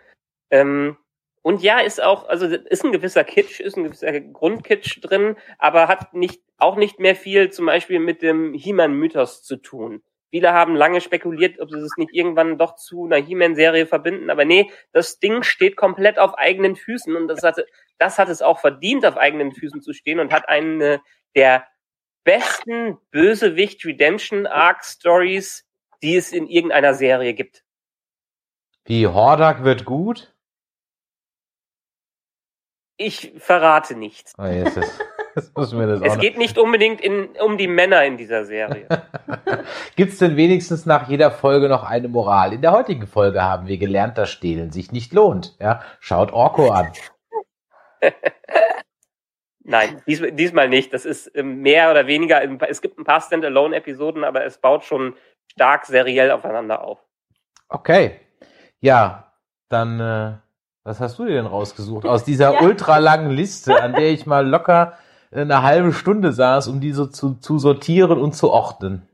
Ähm, 0.50 0.98
und 1.42 1.62
ja, 1.62 1.80
ist 1.80 2.02
auch, 2.02 2.28
also 2.28 2.46
ist 2.46 2.84
ein 2.84 2.92
gewisser 2.92 3.24
Kitsch, 3.24 3.60
ist 3.60 3.78
ein 3.78 3.86
gewisser 3.86 4.20
Grundkitsch 4.20 5.00
drin, 5.02 5.36
aber 5.58 5.88
hat 5.88 6.14
nicht, 6.14 6.42
auch 6.58 6.76
nicht 6.76 7.00
mehr 7.00 7.16
viel 7.16 7.50
zum 7.52 7.66
Beispiel 7.66 8.00
mit 8.00 8.22
dem 8.22 8.54
He-Man-Mythos 8.54 9.44
zu 9.44 9.58
tun. 9.58 10.04
Viele 10.32 10.54
haben 10.54 10.76
lange 10.76 11.02
spekuliert, 11.02 11.60
ob 11.60 11.72
sie 11.72 11.80
es 11.80 11.98
nicht 11.98 12.14
irgendwann 12.14 12.58
doch 12.58 12.76
zu 12.76 13.06
einer 13.06 13.16
He-Man-Serie 13.16 13.88
verbinden, 13.88 14.30
aber 14.30 14.46
nee, 14.46 14.70
das 14.92 15.20
Ding 15.20 15.42
steht 15.44 15.76
komplett 15.76 16.20
auf 16.20 16.38
eigenen 16.38 16.76
Füßen 16.76 17.16
und 17.16 17.28
das 17.28 17.42
hat, 17.42 17.66
das 17.98 18.20
hat 18.20 18.30
es 18.30 18.42
auch 18.42 18.60
verdient, 18.60 19.06
auf 19.06 19.18
eigenen 19.18 19.54
Füßen 19.54 19.82
zu 19.82 19.94
stehen 19.94 20.20
und 20.20 20.32
hat 20.32 20.48
eine 20.48 21.02
der 21.36 21.66
besten 22.24 22.98
Bösewicht 23.10 23.84
Redemption 23.86 24.46
Arc 24.46 24.86
Stories, 24.86 25.66
die 26.02 26.16
es 26.16 26.32
in 26.32 26.48
irgendeiner 26.48 26.94
Serie 26.94 27.34
gibt. 27.34 27.64
Wie 28.86 29.08
Hordak 29.08 29.64
wird 29.64 29.86
gut? 29.86 30.34
Ich 32.98 33.34
verrate 33.38 33.96
nichts. 33.96 34.34
Oh, 34.38 34.44
jetzt 34.44 34.76
ist, 34.76 35.00
jetzt 35.36 35.58
müssen 35.58 35.80
wir 35.80 35.88
das 35.88 36.02
es 36.02 36.20
geht 36.20 36.38
nicht 36.38 36.58
unbedingt 36.58 37.00
in, 37.00 37.30
um 37.40 37.58
die 37.58 37.68
Männer 37.68 38.04
in 38.04 38.18
dieser 38.18 38.44
Serie. 38.44 38.88
Gibt 39.96 40.14
es 40.14 40.20
denn 40.20 40.36
wenigstens 40.36 40.86
nach 40.86 41.08
jeder 41.08 41.32
Folge 41.32 41.70
noch 41.70 41.84
eine 41.84 42.10
Moral? 42.10 42.52
In 42.52 42.62
der 42.62 42.74
heutigen 42.74 43.08
Folge 43.08 43.42
haben 43.42 43.68
wir 43.68 43.78
gelernt, 43.78 44.18
dass 44.18 44.30
Stehlen 44.30 44.72
sich 44.72 44.92
nicht 44.92 45.14
lohnt. 45.14 45.56
Ja, 45.60 45.82
schaut 46.00 46.34
Orko 46.34 46.72
an. 46.72 46.92
Nein, 49.64 50.02
dies, 50.08 50.22
diesmal 50.34 50.68
nicht. 50.68 50.94
Das 50.94 51.06
ist 51.06 51.32
ähm, 51.36 51.62
mehr 51.62 51.92
oder 51.92 52.08
weniger, 52.08 52.42
es 52.68 52.82
gibt 52.82 52.98
ein 52.98 53.04
paar 53.04 53.22
Standalone-Episoden, 53.22 54.24
aber 54.24 54.44
es 54.44 54.58
baut 54.58 54.84
schon 54.84 55.16
stark 55.52 55.86
seriell 55.86 56.32
aufeinander 56.32 56.84
auf. 56.84 57.00
Okay. 57.68 58.20
Ja, 58.82 59.32
dann 59.70 60.00
äh, 60.00 60.34
was 60.84 61.00
hast 61.00 61.20
du 61.20 61.26
dir 61.26 61.36
denn 61.36 61.46
rausgesucht 61.46 62.06
aus 62.06 62.24
dieser 62.24 62.54
ja. 62.56 62.62
ultralangen 62.62 63.32
Liste, 63.32 63.82
an 63.82 63.94
der 63.94 64.12
ich 64.12 64.26
mal 64.26 64.48
locker 64.48 64.94
eine 65.32 65.62
halbe 65.62 65.94
Stunde 65.94 66.32
saß, 66.32 66.68
um 66.68 66.80
die 66.80 66.92
so 66.92 67.06
zu, 67.06 67.36
zu 67.36 67.60
sortieren 67.60 68.20
und 68.20 68.34
zu 68.34 68.50
ordnen? 68.50 69.08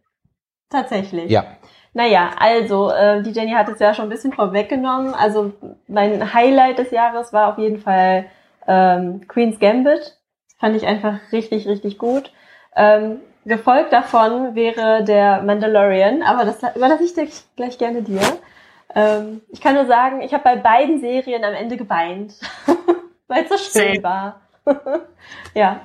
Tatsächlich. 0.70 1.30
Ja. 1.30 1.46
Naja, 1.94 2.32
also, 2.40 2.92
äh, 2.92 3.22
die 3.22 3.32
Jenny 3.32 3.52
hat 3.52 3.70
es 3.70 3.80
ja 3.80 3.94
schon 3.94 4.06
ein 4.06 4.10
bisschen 4.10 4.34
vorweggenommen. 4.34 5.14
Also 5.14 5.54
mein 5.88 6.34
Highlight 6.34 6.78
des 6.78 6.92
Jahres 6.92 7.32
war 7.34 7.52
auf 7.52 7.58
jeden 7.58 7.80
Fall 7.80 8.26
ähm, 8.68 9.28
Queen's 9.28 9.60
Gambit. 9.60 10.18
Fand 10.60 10.76
ich 10.76 10.86
einfach 10.86 11.20
richtig, 11.32 11.68
richtig 11.68 11.98
gut. 11.98 12.32
Ähm, 12.76 13.20
gefolgt 13.46 13.94
davon 13.94 14.56
wäre 14.56 15.04
der 15.04 15.42
Mandalorian, 15.44 16.22
aber 16.24 16.46
das 16.46 16.58
überlasse 16.76 17.04
ich 17.04 17.14
dir 17.14 17.28
gleich 17.56 17.78
gerne 17.78 18.02
dir. 18.02 18.22
Ähm, 18.94 19.42
ich 19.50 19.62
kann 19.62 19.76
nur 19.76 19.86
sagen, 19.86 20.22
ich 20.22 20.34
habe 20.34 20.44
bei 20.44 20.56
beiden 20.56 21.00
Serien 21.00 21.44
am 21.44 21.54
Ende 21.54 21.78
geweint, 21.78 22.34
weil 23.28 23.44
es 23.44 23.50
so 23.50 23.80
schön 23.80 24.04
war. 24.04 24.42
ja. 25.54 25.82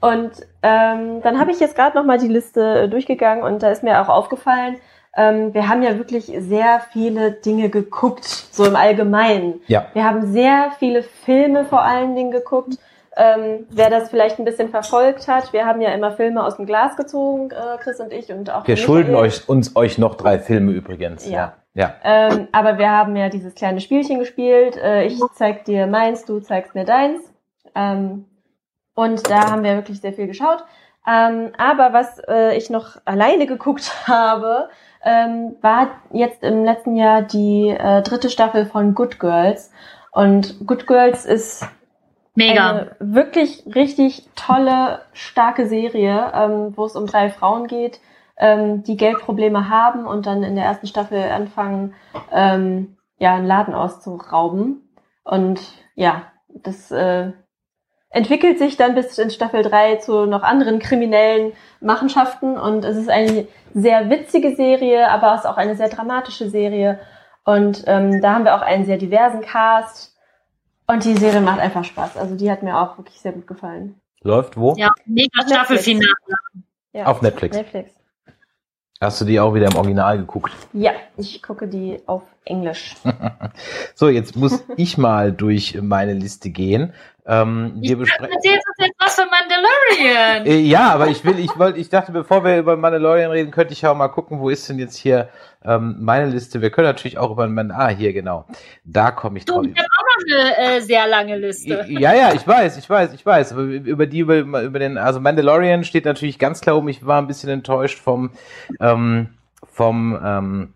Und 0.00 0.32
ähm, 0.62 1.22
dann 1.22 1.38
habe 1.38 1.52
ich 1.52 1.60
jetzt 1.60 1.76
gerade 1.76 1.96
noch 1.96 2.04
mal 2.04 2.18
die 2.18 2.28
Liste 2.28 2.88
durchgegangen 2.88 3.44
und 3.44 3.62
da 3.62 3.70
ist 3.70 3.84
mir 3.84 4.00
auch 4.00 4.08
aufgefallen, 4.08 4.76
ähm, 5.14 5.52
wir 5.52 5.68
haben 5.68 5.82
ja 5.82 5.98
wirklich 5.98 6.32
sehr 6.38 6.80
viele 6.92 7.32
Dinge 7.32 7.68
geguckt, 7.68 8.24
so 8.24 8.64
im 8.64 8.76
Allgemeinen. 8.76 9.60
Ja. 9.66 9.86
Wir 9.92 10.04
haben 10.04 10.32
sehr 10.32 10.72
viele 10.78 11.02
Filme 11.02 11.64
vor 11.66 11.82
allen 11.82 12.16
Dingen 12.16 12.30
geguckt. 12.30 12.78
Ähm, 13.14 13.66
wer 13.70 13.90
das 13.90 14.08
vielleicht 14.08 14.38
ein 14.38 14.44
bisschen 14.44 14.70
verfolgt 14.70 15.28
hat, 15.28 15.52
wir 15.52 15.66
haben 15.66 15.80
ja 15.82 15.90
immer 15.90 16.12
Filme 16.12 16.42
aus 16.44 16.56
dem 16.56 16.64
Glas 16.64 16.96
gezogen, 16.96 17.50
äh, 17.50 17.76
Chris 17.78 18.00
und 18.00 18.12
ich 18.12 18.32
und 18.32 18.48
auch 18.50 18.66
Wir 18.66 18.72
Michael. 18.72 18.86
schulden 18.86 19.14
euch, 19.14 19.48
uns 19.48 19.76
euch 19.76 19.98
noch 19.98 20.14
drei 20.14 20.38
Filme 20.38 20.72
übrigens. 20.72 21.28
Ja. 21.28 21.54
Ja. 21.74 21.94
Ähm, 22.04 22.48
aber 22.52 22.78
wir 22.78 22.90
haben 22.90 23.16
ja 23.16 23.28
dieses 23.28 23.54
kleine 23.54 23.80
Spielchen 23.80 24.18
gespielt. 24.18 24.76
Äh, 24.76 25.04
ich 25.04 25.20
zeig 25.34 25.64
dir 25.64 25.86
meins, 25.86 26.24
du 26.24 26.40
zeigst 26.40 26.74
mir 26.74 26.84
deins. 26.84 27.20
Ähm, 27.74 28.26
und 28.94 29.28
da 29.30 29.50
haben 29.50 29.64
wir 29.64 29.76
wirklich 29.76 30.00
sehr 30.00 30.12
viel 30.12 30.26
geschaut. 30.26 30.64
Ähm, 31.06 31.52
aber 31.56 31.92
was 31.92 32.18
äh, 32.28 32.56
ich 32.56 32.70
noch 32.70 32.96
alleine 33.04 33.46
geguckt 33.46 33.90
habe, 34.06 34.68
ähm, 35.04 35.56
war 35.60 35.88
jetzt 36.12 36.42
im 36.42 36.64
letzten 36.64 36.96
Jahr 36.96 37.22
die 37.22 37.68
äh, 37.68 38.02
dritte 38.02 38.30
Staffel 38.30 38.66
von 38.66 38.94
Good 38.94 39.18
Girls. 39.18 39.70
Und 40.12 40.66
Good 40.66 40.86
Girls 40.86 41.24
ist 41.24 41.66
Mega. 42.34 42.70
eine 42.70 42.96
wirklich 42.98 43.64
richtig 43.74 44.28
tolle, 44.36 45.02
starke 45.12 45.66
Serie, 45.66 46.32
ähm, 46.34 46.72
wo 46.76 46.86
es 46.86 46.96
um 46.96 47.06
drei 47.06 47.28
Frauen 47.30 47.66
geht, 47.66 48.00
ähm, 48.38 48.82
die 48.82 48.96
Geldprobleme 48.96 49.68
haben 49.68 50.06
und 50.06 50.26
dann 50.26 50.42
in 50.42 50.56
der 50.56 50.64
ersten 50.64 50.86
Staffel 50.86 51.22
anfangen, 51.30 51.94
ähm, 52.32 52.96
ja, 53.18 53.34
einen 53.34 53.46
Laden 53.46 53.74
auszurauben. 53.74 54.88
Und 55.24 55.60
ja, 55.94 56.22
das 56.48 56.90
äh, 56.90 57.32
entwickelt 58.10 58.58
sich 58.58 58.76
dann 58.76 58.94
bis 58.94 59.18
in 59.18 59.30
Staffel 59.30 59.62
3 59.62 59.96
zu 59.96 60.26
noch 60.26 60.42
anderen 60.42 60.78
kriminellen 60.78 61.52
Machenschaften 61.80 62.58
und 62.58 62.84
es 62.84 62.96
ist 62.96 63.10
eine 63.10 63.46
sehr 63.74 64.10
witzige 64.10 64.54
Serie, 64.54 65.08
aber 65.08 65.34
es 65.34 65.40
ist 65.40 65.46
auch 65.46 65.56
eine 65.56 65.76
sehr 65.76 65.88
dramatische 65.88 66.48
Serie. 66.48 66.98
Und 67.44 67.84
ähm, 67.86 68.20
da 68.20 68.34
haben 68.34 68.44
wir 68.44 68.54
auch 68.54 68.62
einen 68.62 68.84
sehr 68.84 68.98
diversen 68.98 69.40
Cast. 69.40 70.11
Und 70.86 71.04
die 71.04 71.16
Serie 71.16 71.40
macht 71.40 71.60
einfach 71.60 71.84
Spaß. 71.84 72.16
Also 72.16 72.34
die 72.36 72.50
hat 72.50 72.62
mir 72.62 72.78
auch 72.78 72.98
wirklich 72.98 73.20
sehr 73.20 73.32
gut 73.32 73.46
gefallen. 73.46 74.00
Läuft 74.22 74.56
wo? 74.56 74.74
Ja, 74.76 74.92
mega. 75.06 75.46
Staffelfinale. 75.46 76.06
Ja. 76.92 77.06
Auf 77.06 77.22
Netflix. 77.22 77.56
Netflix. 77.56 77.92
Hast 79.00 79.20
du 79.20 79.24
die 79.24 79.40
auch 79.40 79.52
wieder 79.54 79.66
im 79.66 79.76
Original 79.76 80.18
geguckt? 80.18 80.52
Ja, 80.72 80.92
ich 81.16 81.42
gucke 81.42 81.66
die 81.66 81.98
auf 82.06 82.22
Englisch. 82.44 82.94
So, 83.94 84.08
jetzt 84.08 84.36
muss 84.36 84.64
ich 84.76 84.96
mal 84.98 85.32
durch 85.32 85.78
meine 85.80 86.14
Liste 86.14 86.50
gehen. 86.50 86.92
Ähm, 87.26 87.74
wir 87.76 87.92
Ich 87.92 87.98
besprechen. 87.98 88.32
erzählst 88.34 88.66
uns 88.68 88.76
jetzt 88.86 88.96
was 88.98 89.14
von 89.14 89.24
Mandalorian. 89.30 90.46
Äh, 90.46 90.58
ja, 90.60 90.90
aber 90.92 91.08
ich 91.08 91.24
will, 91.24 91.38
ich 91.38 91.56
wollte, 91.58 91.78
ich 91.78 91.88
dachte, 91.88 92.10
bevor 92.12 92.44
wir 92.44 92.58
über 92.58 92.76
Mandalorian 92.76 93.30
reden, 93.30 93.50
könnte 93.52 93.72
ich 93.74 93.86
auch 93.86 93.94
mal 93.96 94.08
gucken, 94.08 94.40
wo 94.40 94.48
ist 94.50 94.68
denn 94.68 94.78
jetzt 94.78 94.96
hier 94.96 95.28
ähm, 95.64 95.96
meine 96.00 96.26
Liste. 96.26 96.60
Wir 96.62 96.70
können 96.70 96.88
natürlich 96.88 97.18
auch 97.18 97.30
über 97.30 97.46
Man 97.48 97.70
Ah, 97.70 97.88
hier 97.88 98.12
genau. 98.12 98.46
Da 98.84 99.10
komme 99.12 99.38
ich 99.38 99.44
Du, 99.44 99.54
drauf. 99.54 99.64
ich 99.66 99.76
habe 99.78 99.88
eine 100.26 100.76
äh, 100.76 100.80
sehr 100.80 101.06
lange 101.06 101.36
Liste. 101.36 101.84
Ja, 101.88 102.14
ja, 102.14 102.32
ich 102.34 102.46
weiß, 102.46 102.76
ich 102.78 102.88
weiß, 102.88 103.12
ich 103.12 103.24
weiß. 103.24 103.52
Über 103.52 104.06
die, 104.06 104.20
über, 104.20 104.38
über 104.38 104.78
den, 104.78 104.98
also 104.98 105.20
Mandalorian 105.20 105.84
steht 105.84 106.04
natürlich 106.04 106.38
ganz 106.38 106.60
klar 106.60 106.76
um. 106.76 106.88
Ich 106.88 107.06
war 107.06 107.20
ein 107.20 107.26
bisschen 107.26 107.50
enttäuscht 107.50 107.98
vom, 107.98 108.30
ähm, 108.80 109.28
vom, 109.64 110.18
ähm, 110.24 110.74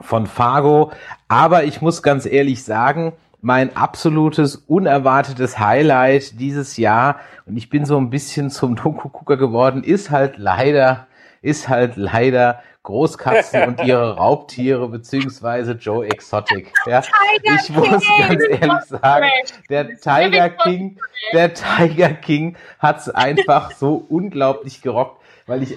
von 0.00 0.26
Fargo. 0.26 0.92
Aber 1.28 1.64
ich 1.64 1.80
muss 1.80 2.02
ganz 2.02 2.26
ehrlich 2.26 2.64
sagen, 2.64 3.12
mein 3.40 3.76
absolutes 3.76 4.56
unerwartetes 4.56 5.58
Highlight 5.58 6.40
dieses 6.40 6.76
Jahr, 6.76 7.20
und 7.46 7.56
ich 7.56 7.70
bin 7.70 7.84
so 7.84 7.96
ein 7.96 8.10
bisschen 8.10 8.50
zum 8.50 8.76
Doku-Gucker 8.76 9.36
geworden, 9.36 9.84
ist 9.84 10.10
halt 10.10 10.38
leider, 10.38 11.06
ist 11.40 11.68
halt 11.68 11.96
leider 11.96 12.62
Großkatzen 12.88 13.64
und 13.68 13.84
ihre 13.84 14.16
Raubtiere, 14.16 14.88
beziehungsweise 14.88 15.72
Joe 15.72 16.06
Exotic. 16.06 16.72
Ja, 16.86 17.02
ich 17.42 17.68
muss 17.68 17.86
ganz 17.86 18.42
ehrlich 18.48 18.84
sagen, 18.88 19.26
der 19.68 19.94
Tiger 19.98 20.48
King, 20.48 20.98
der 21.34 21.52
Tiger 21.52 22.14
King 22.14 22.56
hat's 22.78 23.10
einfach 23.10 23.72
so 23.72 24.06
unglaublich 24.08 24.80
gerockt, 24.80 25.20
weil 25.46 25.64
ich 25.64 25.76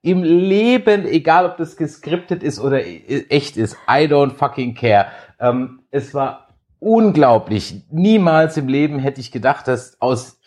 im 0.00 0.22
Leben, 0.22 1.04
egal 1.04 1.44
ob 1.44 1.58
das 1.58 1.76
geskriptet 1.76 2.42
ist 2.42 2.58
oder 2.58 2.80
echt 2.82 3.58
ist, 3.58 3.76
I 3.86 4.06
don't 4.06 4.32
fucking 4.32 4.74
care. 4.74 5.08
Ähm, 5.38 5.80
es 5.90 6.14
war 6.14 6.48
unglaublich. 6.78 7.82
Niemals 7.90 8.56
im 8.56 8.68
Leben 8.68 8.98
hätte 8.98 9.20
ich 9.20 9.32
gedacht, 9.32 9.68
dass 9.68 10.00
aus 10.00 10.40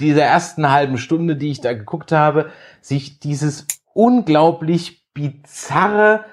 dieser 0.00 0.22
ersten 0.22 0.72
halben 0.72 0.96
Stunde, 0.96 1.36
die 1.36 1.50
ich 1.50 1.60
da 1.60 1.74
geguckt 1.74 2.10
habe, 2.10 2.50
sich 2.80 3.20
dieses 3.20 3.66
unglaublich 3.92 4.95
bizarre, 5.16 6.24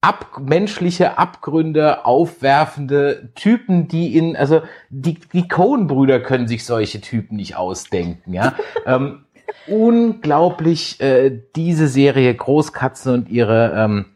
ab, 0.00 0.40
menschliche 0.40 1.16
Abgründe 1.18 2.04
aufwerfende 2.04 3.30
Typen, 3.34 3.88
die 3.88 4.16
in, 4.16 4.36
also 4.36 4.62
die, 4.90 5.18
die 5.32 5.48
Coen-Brüder 5.48 6.20
können 6.20 6.48
sich 6.48 6.64
solche 6.64 7.00
Typen 7.00 7.36
nicht 7.36 7.56
ausdenken, 7.56 8.34
ja. 8.34 8.54
ähm, 8.86 9.24
unglaublich 9.66 11.00
äh, 11.00 11.40
diese 11.54 11.88
Serie 11.88 12.34
Großkatzen 12.34 13.14
und 13.14 13.28
ihre 13.30 13.72
ähm, 13.76 14.06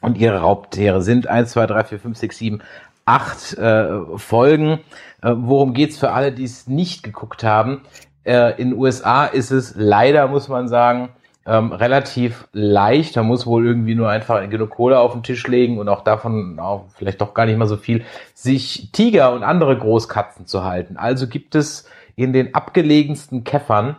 und 0.00 0.16
ihre 0.16 0.38
Raubtiere 0.38 1.02
sind 1.02 1.26
eins, 1.26 1.50
zwei, 1.50 1.66
drei, 1.66 1.82
vier, 1.82 1.98
fünf, 1.98 2.18
sechs, 2.18 2.38
sieben, 2.38 2.60
acht 3.04 3.54
äh, 3.58 4.00
Folgen. 4.16 4.80
Äh, 5.22 5.32
worum 5.34 5.74
geht's 5.74 5.98
für 5.98 6.12
alle, 6.12 6.30
die 6.30 6.44
es 6.44 6.68
nicht 6.68 7.02
geguckt 7.02 7.42
haben? 7.42 7.82
Äh, 8.22 8.60
in 8.60 8.70
den 8.70 8.78
USA 8.78 9.24
ist 9.24 9.50
es 9.50 9.74
leider, 9.76 10.28
muss 10.28 10.48
man 10.48 10.68
sagen, 10.68 11.08
ähm, 11.48 11.72
relativ 11.72 12.46
leicht. 12.52 13.16
Da 13.16 13.22
muss 13.22 13.46
wohl 13.46 13.66
irgendwie 13.66 13.94
nur 13.94 14.10
einfach 14.10 14.48
genug 14.50 14.70
Kohle 14.70 15.00
auf 15.00 15.12
den 15.12 15.22
Tisch 15.22 15.46
legen 15.46 15.78
und 15.78 15.88
auch 15.88 16.04
davon 16.04 16.60
auch 16.60 16.86
vielleicht 16.94 17.20
doch 17.20 17.32
gar 17.32 17.46
nicht 17.46 17.56
mal 17.56 17.66
so 17.66 17.78
viel, 17.78 18.04
sich 18.34 18.92
Tiger 18.92 19.32
und 19.32 19.42
andere 19.42 19.76
Großkatzen 19.76 20.46
zu 20.46 20.64
halten. 20.64 20.96
Also 20.98 21.26
gibt 21.26 21.54
es 21.54 21.88
in 22.16 22.32
den 22.32 22.54
abgelegensten 22.54 23.44
Käffern 23.44 23.96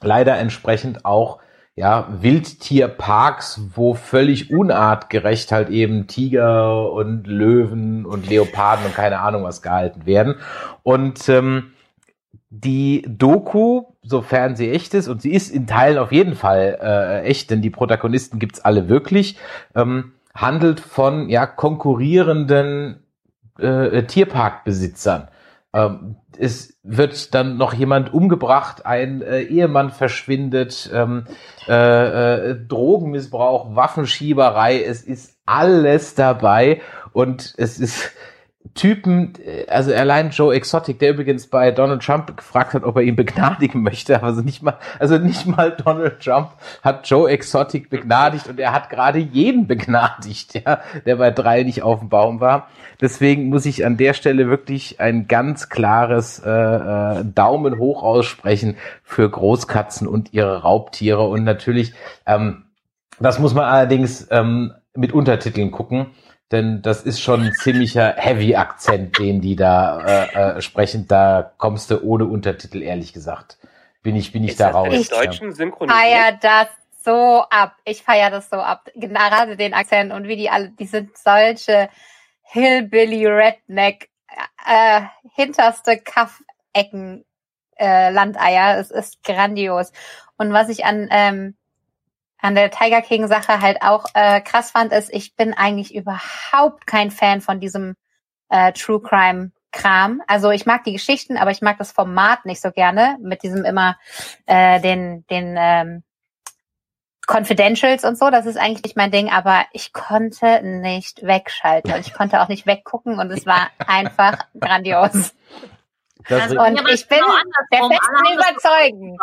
leider 0.00 0.38
entsprechend 0.38 1.04
auch 1.04 1.40
ja, 1.76 2.08
Wildtierparks, 2.20 3.62
wo 3.74 3.94
völlig 3.94 4.50
unartgerecht 4.50 5.52
halt 5.52 5.68
eben 5.68 6.06
Tiger 6.06 6.90
und 6.92 7.26
Löwen 7.26 8.04
und 8.06 8.28
Leoparden 8.28 8.86
und 8.86 8.94
keine 8.94 9.20
Ahnung 9.20 9.44
was 9.44 9.62
gehalten 9.62 10.04
werden. 10.04 10.36
Und 10.82 11.28
ähm, 11.28 11.72
die 12.50 13.04
Doku, 13.08 13.84
sofern 14.02 14.56
sie 14.56 14.70
echt 14.70 14.92
ist, 14.94 15.08
und 15.08 15.22
sie 15.22 15.32
ist 15.32 15.50
in 15.50 15.66
Teilen 15.66 15.98
auf 15.98 16.12
jeden 16.12 16.34
Fall 16.34 16.78
äh, 16.82 17.22
echt, 17.22 17.50
denn 17.50 17.62
die 17.62 17.70
Protagonisten 17.70 18.38
gibt's 18.40 18.60
alle 18.60 18.88
wirklich, 18.88 19.38
ähm, 19.76 20.12
handelt 20.34 20.80
von 20.80 21.28
ja 21.28 21.46
konkurrierenden 21.46 23.04
äh, 23.58 24.02
Tierparkbesitzern. 24.02 25.28
Ähm, 25.72 26.16
es 26.36 26.78
wird 26.82 27.34
dann 27.34 27.56
noch 27.56 27.72
jemand 27.72 28.12
umgebracht, 28.12 28.84
ein 28.84 29.22
äh, 29.22 29.42
Ehemann 29.42 29.90
verschwindet, 29.90 30.90
ähm, 30.92 31.26
äh, 31.68 32.50
äh, 32.50 32.56
Drogenmissbrauch, 32.66 33.76
Waffenschieberei, 33.76 34.82
es 34.82 35.02
ist 35.02 35.36
alles 35.46 36.14
dabei 36.16 36.80
und 37.12 37.54
es 37.56 37.78
ist 37.78 38.10
Typen, 38.74 39.32
äh, 39.44 39.66
also 39.68 39.92
allein 39.92 40.30
Joe 40.30 40.54
Exotic, 40.54 40.98
der 40.98 41.10
übrigens 41.10 41.46
bei 41.46 41.70
Donald 41.70 42.02
Trump 42.02 42.36
gefragt 42.36 42.74
hat, 42.74 42.84
ob 42.84 42.96
er 42.96 43.02
ihn 43.02 43.16
begnadigen 43.16 43.82
möchte, 43.82 44.22
also 44.22 44.42
nicht 44.42 44.62
mal, 44.62 44.78
also 44.98 45.16
nicht 45.16 45.46
mal 45.46 45.70
Donald 45.72 46.20
Trump 46.20 46.50
hat 46.82 47.08
Joe 47.08 47.30
Exotic 47.30 47.88
begnadigt 47.88 48.48
und 48.48 48.60
er 48.60 48.72
hat 48.72 48.90
gerade 48.90 49.18
jeden 49.18 49.66
begnadigt, 49.66 50.54
ja, 50.54 50.80
der 51.06 51.16
bei 51.16 51.30
drei 51.30 51.62
nicht 51.62 51.82
auf 51.82 52.00
dem 52.00 52.10
Baum 52.10 52.40
war. 52.40 52.68
Deswegen 53.00 53.48
muss 53.48 53.64
ich 53.64 53.86
an 53.86 53.96
der 53.96 54.12
Stelle 54.12 54.48
wirklich 54.48 55.00
ein 55.00 55.26
ganz 55.26 55.70
klares 55.70 56.38
äh, 56.38 56.50
äh, 56.50 57.24
Daumen 57.24 57.78
hoch 57.78 58.02
aussprechen 58.02 58.76
für 59.02 59.28
Großkatzen 59.28 60.06
und 60.06 60.34
ihre 60.34 60.62
Raubtiere 60.62 61.22
und 61.26 61.44
natürlich, 61.44 61.94
ähm, 62.26 62.64
das 63.18 63.38
muss 63.38 63.54
man 63.54 63.64
allerdings 63.64 64.28
ähm, 64.30 64.74
mit 64.94 65.12
Untertiteln 65.12 65.70
gucken 65.70 66.08
denn 66.52 66.82
das 66.82 67.02
ist 67.02 67.20
schon 67.20 67.42
ein 67.42 67.52
ziemlicher 67.52 68.14
Heavy-Akzent, 68.16 69.18
den 69.18 69.40
die 69.40 69.56
da 69.56 70.00
äh, 70.00 70.56
äh, 70.56 70.60
sprechen. 70.60 71.06
Da 71.06 71.52
kommst 71.58 71.90
du 71.90 72.02
ohne 72.02 72.24
Untertitel, 72.24 72.82
ehrlich 72.82 73.12
gesagt. 73.12 73.58
Bin 74.02 74.16
ich, 74.16 74.32
bin 74.32 74.44
ich 74.44 74.52
Ist 74.52 74.60
da 74.60 74.68
das 74.68 74.74
raus. 74.74 74.94
im 74.94 75.04
Deutschen 75.04 75.54
feier 75.54 76.38
das 76.40 76.68
so 77.04 77.44
ab. 77.50 77.76
Ich 77.84 78.02
feier 78.02 78.30
das 78.30 78.50
so 78.50 78.56
ab. 78.56 78.88
Gerade 78.94 79.56
den 79.56 79.74
Akzent 79.74 80.12
und 80.12 80.26
wie 80.26 80.36
die 80.36 80.50
alle, 80.50 80.70
die 80.70 80.86
sind 80.86 81.16
solche 81.16 81.88
Hillbilly 82.42 83.26
Redneck, 83.26 84.10
äh, 84.66 85.02
hinterste 85.34 85.98
Kaffecken, 85.98 87.24
äh, 87.76 88.10
Landeier. 88.10 88.78
Es 88.78 88.90
ist 88.90 89.22
grandios. 89.22 89.92
Und 90.36 90.52
was 90.52 90.68
ich 90.68 90.84
an, 90.84 91.08
ähm, 91.10 91.56
an 92.42 92.54
der 92.54 92.70
Tiger 92.70 93.02
King 93.02 93.26
Sache 93.28 93.60
halt 93.60 93.82
auch 93.82 94.06
äh, 94.14 94.40
krass 94.40 94.70
fand, 94.70 94.92
ist, 94.92 95.12
ich 95.12 95.36
bin 95.36 95.54
eigentlich 95.54 95.94
überhaupt 95.94 96.86
kein 96.86 97.10
Fan 97.10 97.40
von 97.40 97.60
diesem 97.60 97.96
äh, 98.48 98.72
True 98.72 99.00
Crime 99.00 99.52
Kram. 99.72 100.20
Also 100.26 100.50
ich 100.50 100.66
mag 100.66 100.84
die 100.84 100.92
Geschichten, 100.92 101.36
aber 101.36 101.50
ich 101.50 101.62
mag 101.62 101.78
das 101.78 101.92
Format 101.92 102.44
nicht 102.44 102.60
so 102.60 102.72
gerne 102.72 103.16
mit 103.22 103.42
diesem 103.42 103.64
immer 103.64 103.96
äh, 104.46 104.80
den 104.80 105.24
den 105.28 105.56
ähm, 105.58 106.02
Confidentials 107.30 108.04
und 108.04 108.18
so, 108.18 108.28
das 108.30 108.46
ist 108.46 108.56
eigentlich 108.56 108.82
nicht 108.82 108.96
mein 108.96 109.12
Ding, 109.12 109.30
aber 109.30 109.64
ich 109.72 109.92
konnte 109.92 110.62
nicht 110.62 111.24
wegschalten 111.24 111.92
und 111.92 112.00
ich 112.00 112.12
konnte 112.12 112.40
auch 112.40 112.48
nicht 112.48 112.66
weggucken 112.66 113.20
und 113.20 113.30
es 113.30 113.46
war 113.46 113.68
einfach 113.86 114.46
grandios. 114.58 115.32
Also, 116.28 116.58
und 116.60 116.88
ich 116.92 117.08
bin 117.08 117.18
der 117.72 117.80
festen 117.80 118.34
Überzeugung. 118.34 119.18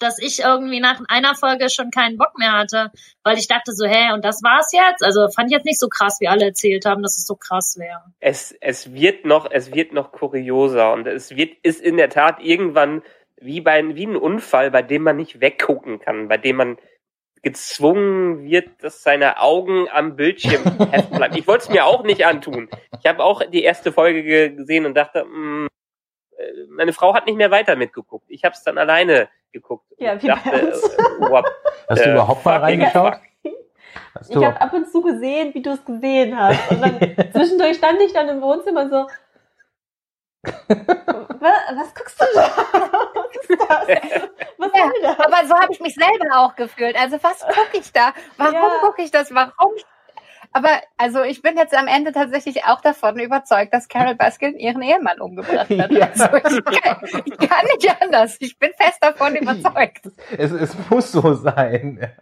Dass 0.00 0.18
ich 0.20 0.40
irgendwie 0.40 0.80
nach 0.80 1.00
einer 1.08 1.34
Folge 1.34 1.68
schon 1.70 1.90
keinen 1.90 2.16
Bock 2.16 2.38
mehr 2.38 2.52
hatte, 2.52 2.90
weil 3.24 3.38
ich 3.38 3.48
dachte 3.48 3.72
so, 3.72 3.86
hä, 3.86 4.12
und 4.12 4.24
das 4.24 4.42
war's 4.42 4.72
jetzt? 4.72 5.02
Also 5.04 5.28
fand 5.28 5.50
ich 5.50 5.56
jetzt 5.56 5.64
nicht 5.66 5.80
so 5.80 5.88
krass, 5.88 6.18
wie 6.20 6.28
alle 6.28 6.46
erzählt 6.46 6.84
haben, 6.86 7.02
dass 7.02 7.16
es 7.16 7.26
so 7.26 7.34
krass 7.36 7.76
wäre. 7.78 8.02
Es, 8.20 8.52
es 8.60 8.92
wird 8.92 9.24
noch, 9.24 9.50
es 9.50 9.72
wird 9.74 9.92
noch 9.92 10.12
kurioser 10.12 10.92
und 10.92 11.06
es 11.06 11.34
wird, 11.36 11.54
ist 11.62 11.80
in 11.80 11.96
der 11.96 12.10
Tat 12.10 12.40
irgendwann 12.40 13.02
wie 13.40 13.60
bei, 13.60 13.82
wie 13.94 14.06
ein 14.06 14.16
Unfall, 14.16 14.70
bei 14.70 14.82
dem 14.82 15.02
man 15.02 15.16
nicht 15.16 15.40
weggucken 15.40 16.00
kann, 16.00 16.28
bei 16.28 16.38
dem 16.38 16.56
man 16.56 16.76
gezwungen 17.42 18.42
wird, 18.44 18.82
dass 18.82 19.02
seine 19.02 19.40
Augen 19.40 19.88
am 19.88 20.16
Bildschirm 20.16 20.64
heften 20.90 21.16
bleiben. 21.16 21.36
Ich 21.36 21.46
wollte 21.46 21.64
es 21.64 21.70
mir 21.70 21.84
auch 21.86 22.02
nicht 22.02 22.26
antun. 22.26 22.68
Ich 23.00 23.06
habe 23.08 23.22
auch 23.22 23.42
die 23.44 23.62
erste 23.62 23.92
Folge 23.92 24.22
ge- 24.24 24.50
gesehen 24.50 24.86
und 24.86 24.94
dachte, 24.96 25.24
mh, 25.24 25.66
äh, 25.66 25.68
meine 26.70 26.92
Frau 26.92 27.14
hat 27.14 27.26
nicht 27.26 27.36
mehr 27.36 27.50
weiter 27.50 27.76
mitgeguckt. 27.76 28.26
Ich 28.28 28.44
habe 28.44 28.54
es 28.54 28.62
dann 28.62 28.78
alleine 28.78 29.28
geguckt. 29.52 29.86
Ja, 29.98 30.20
wie 30.22 30.28
bei 30.28 30.34
dachte, 30.34 30.66
uns. 30.66 30.82
äh, 30.84 30.98
what 31.20 31.44
Hast 31.88 32.00
du 32.00 32.04
the 32.04 32.10
überhaupt 32.10 32.44
mal 32.44 32.58
reingeschaut? 32.58 33.14
Hast 34.14 34.28
Ich 34.30 34.34
du, 34.34 34.44
habe 34.44 34.60
ab 34.60 34.72
und 34.72 34.90
zu 34.90 35.00
gesehen, 35.02 35.54
wie 35.54 35.62
du 35.62 35.70
es 35.70 35.84
gesehen 35.84 36.38
hast. 36.38 36.70
Und 36.70 36.80
dann 36.82 36.98
zwischendurch 37.32 37.76
stand 37.78 38.00
ich 38.02 38.12
dann 38.12 38.28
im 38.28 38.40
Wohnzimmer 38.42 38.88
so. 38.88 39.06
was, 40.68 41.52
was 41.74 41.94
guckst 41.94 42.20
du 42.20 42.26
da? 42.34 42.50
Was 43.14 43.36
ist 43.36 43.50
das? 43.50 44.28
Was 44.58 44.72
Ja, 44.74 44.90
das? 45.02 45.18
Aber 45.20 45.46
so 45.46 45.54
habe 45.54 45.72
ich 45.72 45.80
mich 45.80 45.94
selber 45.94 46.36
auch 46.38 46.56
gefühlt. 46.56 46.96
Also 47.00 47.16
was 47.22 47.40
gucke 47.46 47.78
ich 47.78 47.92
da? 47.92 48.12
Warum 48.36 48.54
Ja. 48.54 48.78
gucke 48.80 49.02
ich 49.02 49.10
das? 49.12 49.32
Warum? 49.32 49.72
Aber 50.52 50.70
also 50.96 51.22
ich 51.22 51.42
bin 51.42 51.56
jetzt 51.56 51.74
am 51.74 51.86
Ende 51.86 52.12
tatsächlich 52.12 52.64
auch 52.64 52.80
davon 52.80 53.18
überzeugt, 53.18 53.72
dass 53.72 53.88
Carol 53.88 54.14
Baskin 54.14 54.56
ihren 54.58 54.82
Ehemann 54.82 55.20
umgebracht 55.20 55.70
hat. 55.70 55.90
Ja. 55.98 56.10
Also 56.12 56.36
ich 56.36 56.64
kann, 56.64 56.96
ich 57.24 57.38
kann 57.38 57.66
nicht 57.66 58.02
anders. 58.02 58.36
Ich 58.40 58.58
bin 58.58 58.70
fest 58.76 58.98
davon 59.00 59.34
überzeugt. 59.34 60.06
es, 60.36 60.52
es 60.52 60.76
muss 60.90 61.10
so 61.10 61.34
sein. 61.34 62.12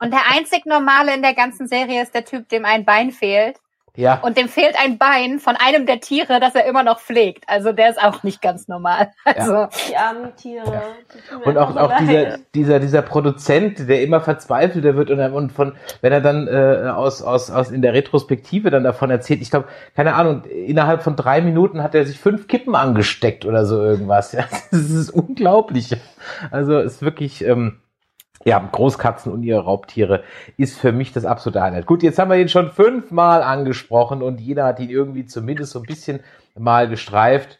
Und 0.00 0.12
der 0.12 0.30
einzig 0.32 0.66
Normale 0.66 1.14
in 1.14 1.22
der 1.22 1.34
ganzen 1.34 1.66
Serie 1.66 2.02
ist 2.02 2.14
der 2.14 2.24
Typ, 2.24 2.48
dem 2.48 2.64
ein 2.64 2.84
Bein 2.84 3.10
fehlt. 3.10 3.56
Ja. 3.96 4.20
Und 4.22 4.36
dem 4.36 4.48
fehlt 4.48 4.76
ein 4.82 4.98
Bein 4.98 5.38
von 5.40 5.56
einem 5.56 5.86
der 5.86 6.00
Tiere, 6.00 6.38
das 6.38 6.54
er 6.54 6.66
immer 6.66 6.82
noch 6.82 7.00
pflegt. 7.00 7.44
Also 7.48 7.72
der 7.72 7.90
ist 7.90 8.02
auch 8.02 8.22
nicht 8.22 8.42
ganz 8.42 8.68
normal. 8.68 9.12
Also 9.24 9.68
Die 9.88 9.96
armen 9.96 10.36
Tiere. 10.36 10.82
Die 11.12 11.36
mir 11.36 11.46
Und 11.46 11.58
auch, 11.58 11.76
auch 11.76 11.96
dieser, 11.98 12.38
dieser, 12.54 12.80
dieser 12.80 13.02
Produzent, 13.02 13.88
der 13.88 14.02
immer 14.02 14.20
verzweifelter 14.20 14.96
wird 14.96 15.10
und, 15.10 15.20
und 15.20 15.52
von, 15.52 15.72
wenn 16.02 16.12
er 16.12 16.20
dann 16.20 16.46
äh, 16.46 16.90
aus, 16.90 17.22
aus, 17.22 17.50
aus 17.50 17.70
in 17.70 17.82
der 17.82 17.94
Retrospektive 17.94 18.70
dann 18.70 18.84
davon 18.84 19.10
erzählt, 19.10 19.40
ich 19.42 19.50
glaube, 19.50 19.68
keine 19.94 20.14
Ahnung, 20.14 20.44
innerhalb 20.44 21.02
von 21.02 21.16
drei 21.16 21.40
Minuten 21.40 21.82
hat 21.82 21.94
er 21.94 22.04
sich 22.04 22.18
fünf 22.18 22.48
Kippen 22.48 22.74
angesteckt 22.74 23.44
oder 23.46 23.64
so 23.64 23.82
irgendwas. 23.82 24.26
Ja, 24.36 24.44
das 24.70 24.90
ist 24.90 25.10
unglaublich. 25.10 25.96
Also 26.50 26.78
ist 26.78 27.00
wirklich, 27.00 27.42
ähm, 27.42 27.78
ja, 28.44 28.58
Großkatzen 28.72 29.32
und 29.32 29.42
ihre 29.42 29.64
Raubtiere 29.64 30.22
ist 30.56 30.78
für 30.78 30.92
mich 30.92 31.12
das 31.12 31.24
absolute 31.24 31.60
Highlight. 31.62 31.86
Gut, 31.86 32.02
jetzt 32.02 32.18
haben 32.18 32.30
wir 32.30 32.36
ihn 32.38 32.48
schon 32.48 32.70
fünfmal 32.70 33.42
angesprochen 33.42 34.22
und 34.22 34.40
jeder 34.40 34.64
hat 34.66 34.78
ihn 34.80 34.90
irgendwie 34.90 35.26
zumindest 35.26 35.72
so 35.72 35.80
ein 35.80 35.86
bisschen 35.86 36.20
mal 36.56 36.88
gestreift. 36.88 37.58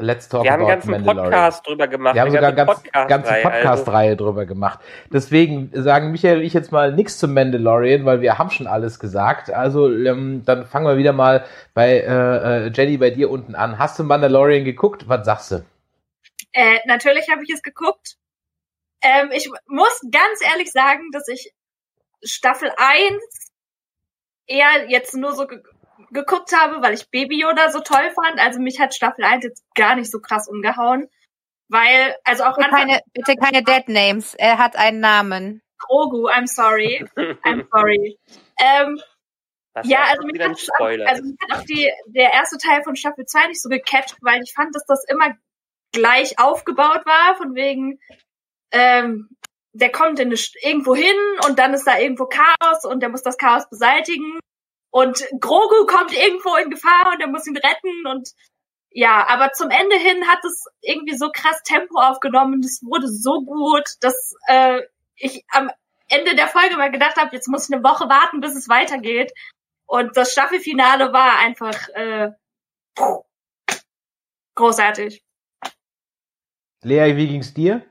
Let's 0.00 0.28
talk 0.28 0.44
Wir 0.44 0.52
haben 0.52 0.60
about 0.62 0.70
einen 0.70 0.80
ganzen 0.80 0.90
Mandalorian. 0.92 1.32
Podcast 1.32 1.66
drüber 1.66 1.88
gemacht. 1.88 2.14
Wir 2.14 2.20
haben 2.20 2.28
eine 2.28 2.36
sogar 2.36 2.52
ganz, 2.52 2.70
Podcast-Reihe, 2.70 3.06
ganze 3.08 3.32
also- 3.32 3.48
Podcast-Reihe 3.48 4.16
drüber 4.16 4.46
gemacht. 4.46 4.78
Deswegen 5.12 5.70
sagen 5.72 6.12
Michael 6.12 6.38
und 6.38 6.44
ich 6.44 6.54
jetzt 6.54 6.70
mal 6.70 6.92
nichts 6.92 7.18
zum 7.18 7.34
Mandalorian, 7.34 8.04
weil 8.04 8.20
wir 8.20 8.38
haben 8.38 8.50
schon 8.50 8.68
alles 8.68 9.00
gesagt. 9.00 9.50
Also 9.50 9.92
ähm, 9.92 10.42
dann 10.44 10.66
fangen 10.66 10.86
wir 10.86 10.98
wieder 10.98 11.12
mal 11.12 11.44
bei 11.74 11.98
äh, 11.98 12.66
äh, 12.66 12.70
Jenny 12.72 12.96
bei 12.98 13.10
dir 13.10 13.28
unten 13.28 13.56
an. 13.56 13.80
Hast 13.80 13.98
du 13.98 14.04
Mandalorian 14.04 14.64
geguckt? 14.64 15.08
Was 15.08 15.26
sagst 15.26 15.50
du? 15.50 15.64
Äh, 16.52 16.76
natürlich 16.86 17.28
habe 17.28 17.42
ich 17.42 17.50
es 17.52 17.62
geguckt. 17.62 18.18
Ähm, 19.02 19.30
ich 19.32 19.50
muss 19.66 20.00
ganz 20.10 20.40
ehrlich 20.42 20.70
sagen, 20.72 21.10
dass 21.12 21.28
ich 21.28 21.52
Staffel 22.22 22.72
1 22.76 23.22
eher 24.46 24.88
jetzt 24.88 25.14
nur 25.14 25.32
so 25.32 25.46
ge 25.46 25.62
geguckt 26.10 26.52
habe, 26.56 26.80
weil 26.80 26.94
ich 26.94 27.10
Baby 27.10 27.40
Yoda 27.40 27.70
so 27.70 27.80
toll 27.80 28.10
fand. 28.14 28.38
Also 28.38 28.60
mich 28.60 28.80
hat 28.80 28.94
Staffel 28.94 29.24
1 29.24 29.44
jetzt 29.44 29.64
gar 29.74 29.96
nicht 29.96 30.10
so 30.10 30.20
krass 30.20 30.48
umgehauen. 30.48 31.08
Weil, 31.68 32.16
also 32.24 32.44
auch 32.44 32.56
bitte 32.56 32.70
keine, 32.70 33.00
bitte 33.12 33.36
keine 33.36 33.62
Dead 33.62 33.88
Names. 33.88 34.34
Er 34.34 34.58
hat 34.58 34.76
einen 34.76 35.00
Namen. 35.00 35.60
Grogu, 35.78 36.28
I'm 36.28 36.46
sorry. 36.46 37.04
I'm 37.16 37.66
sorry. 37.70 38.18
Ähm, 38.58 38.98
Das 39.74 39.88
ja, 39.88 40.04
also 40.04 40.26
mich 40.26 40.40
hat, 40.40 40.50
also 41.08 41.22
mich 41.24 41.36
hat 41.40 41.58
auch 41.58 41.64
die, 41.64 41.92
der 42.06 42.32
erste 42.32 42.58
Teil 42.58 42.82
von 42.82 42.96
Staffel 42.96 43.26
2 43.26 43.48
nicht 43.48 43.62
so 43.62 43.68
gecatcht, 43.68 44.16
weil 44.22 44.42
ich 44.42 44.54
fand, 44.54 44.74
dass 44.74 44.86
das 44.86 45.04
immer 45.08 45.36
gleich 45.92 46.38
aufgebaut 46.38 47.04
war, 47.06 47.36
von 47.36 47.54
wegen, 47.54 48.00
ähm, 48.72 49.28
der 49.72 49.90
kommt 49.90 50.18
in 50.18 50.28
eine, 50.28 50.38
irgendwo 50.62 50.94
hin 50.94 51.16
und 51.46 51.58
dann 51.58 51.74
ist 51.74 51.86
da 51.86 51.98
irgendwo 51.98 52.26
Chaos 52.26 52.84
und 52.84 53.00
der 53.00 53.08
muss 53.08 53.22
das 53.22 53.38
Chaos 53.38 53.68
beseitigen 53.68 54.38
und 54.90 55.24
Grogu 55.40 55.86
kommt 55.86 56.12
irgendwo 56.12 56.56
in 56.56 56.70
Gefahr 56.70 57.12
und 57.12 57.20
er 57.20 57.28
muss 57.28 57.46
ihn 57.46 57.56
retten 57.56 58.06
und 58.06 58.30
ja, 58.90 59.26
aber 59.28 59.52
zum 59.52 59.70
Ende 59.70 59.96
hin 59.96 60.26
hat 60.26 60.44
es 60.44 60.66
irgendwie 60.80 61.16
so 61.16 61.30
krass 61.30 61.62
Tempo 61.62 62.00
aufgenommen, 62.00 62.60
es 62.60 62.82
wurde 62.82 63.06
so 63.06 63.42
gut, 63.44 63.84
dass 64.00 64.34
äh, 64.48 64.80
ich 65.16 65.44
am 65.50 65.70
Ende 66.08 66.34
der 66.34 66.48
Folge 66.48 66.76
mal 66.76 66.90
gedacht 66.90 67.16
habe, 67.16 67.34
jetzt 67.34 67.48
muss 67.48 67.68
ich 67.68 67.74
eine 67.74 67.84
Woche 67.84 68.08
warten, 68.08 68.40
bis 68.40 68.56
es 68.56 68.68
weitergeht. 68.68 69.32
Und 69.86 70.16
das 70.16 70.32
Staffelfinale 70.32 71.12
war 71.12 71.38
einfach 71.38 71.88
äh, 71.90 72.30
großartig. 74.54 75.22
Lea, 76.82 77.16
wie 77.16 77.28
ging's 77.28 77.52
dir? 77.52 77.84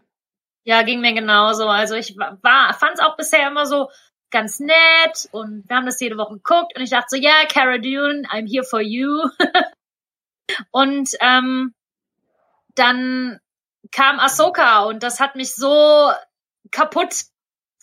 Ja, 0.67 0.81
ging 0.81 0.99
mir 0.99 1.13
genauso. 1.13 1.69
Also 1.69 1.95
ich 1.95 2.17
war, 2.17 2.73
fand 2.73 2.95
es 2.95 2.99
auch 2.99 3.15
bisher 3.15 3.47
immer 3.47 3.65
so 3.65 3.89
ganz 4.31 4.59
nett 4.59 5.29
und 5.31 5.63
wir 5.65 5.77
haben 5.77 5.85
das 5.85 6.01
jede 6.01 6.17
Woche 6.17 6.33
geguckt 6.33 6.75
und 6.75 6.81
ich 6.83 6.89
dachte 6.89 7.07
so, 7.11 7.15
ja, 7.15 7.45
Cara 7.47 7.77
Dune, 7.77 8.23
I'm 8.29 8.51
here 8.51 8.65
for 8.65 8.81
you. 8.81 9.29
und 10.71 11.09
ähm, 11.21 11.73
dann 12.75 13.39
kam 13.93 14.19
Ahsoka 14.19 14.83
und 14.83 15.03
das 15.03 15.21
hat 15.21 15.37
mich 15.37 15.55
so 15.55 16.11
kaputt 16.71 17.15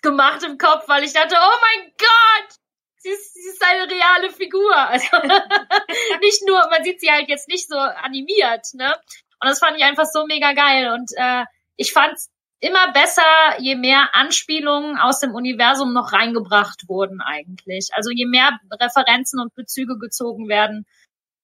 gemacht 0.03 0.43
im 0.43 0.59
Kopf, 0.59 0.87
weil 0.87 1.05
ich 1.05 1.15
dachte, 1.15 1.37
oh 1.41 1.59
mein 1.63 1.91
Gott, 1.97 2.59
sie 2.99 3.09
ist, 3.09 3.33
sie 3.33 3.49
ist 3.49 3.65
eine 3.65 3.91
reale 3.91 4.31
Figur. 4.31 4.77
Also 4.77 5.07
nicht 6.21 6.47
nur, 6.47 6.69
man 6.69 6.85
sieht 6.85 7.01
sie 7.01 7.11
halt 7.11 7.31
jetzt 7.31 7.49
nicht 7.49 7.67
so 7.67 7.79
animiert, 7.79 8.67
ne? 8.75 8.95
Und 9.41 9.49
das 9.49 9.59
fand 9.59 9.79
ich 9.79 9.85
einfach 9.85 10.05
so 10.05 10.27
mega 10.27 10.53
geil 10.53 10.93
und 10.93 11.11
äh, 11.17 11.45
ich 11.77 11.91
fand's 11.91 12.34
immer 12.65 12.93
besser, 12.93 13.23
je 13.59 13.77
mehr 13.77 14.15
Anspielungen 14.15 14.97
aus 14.97 15.21
dem 15.21 15.35
Universum 15.35 15.93
noch 15.93 16.13
reingebracht 16.13 16.89
wurden 16.89 17.21
eigentlich. 17.21 17.91
Also 17.93 18.11
je 18.11 18.25
mehr 18.25 18.59
Referenzen 18.81 19.39
und 19.39 19.55
Bezüge 19.55 19.99
gezogen 19.99 20.49
werden, 20.49 20.87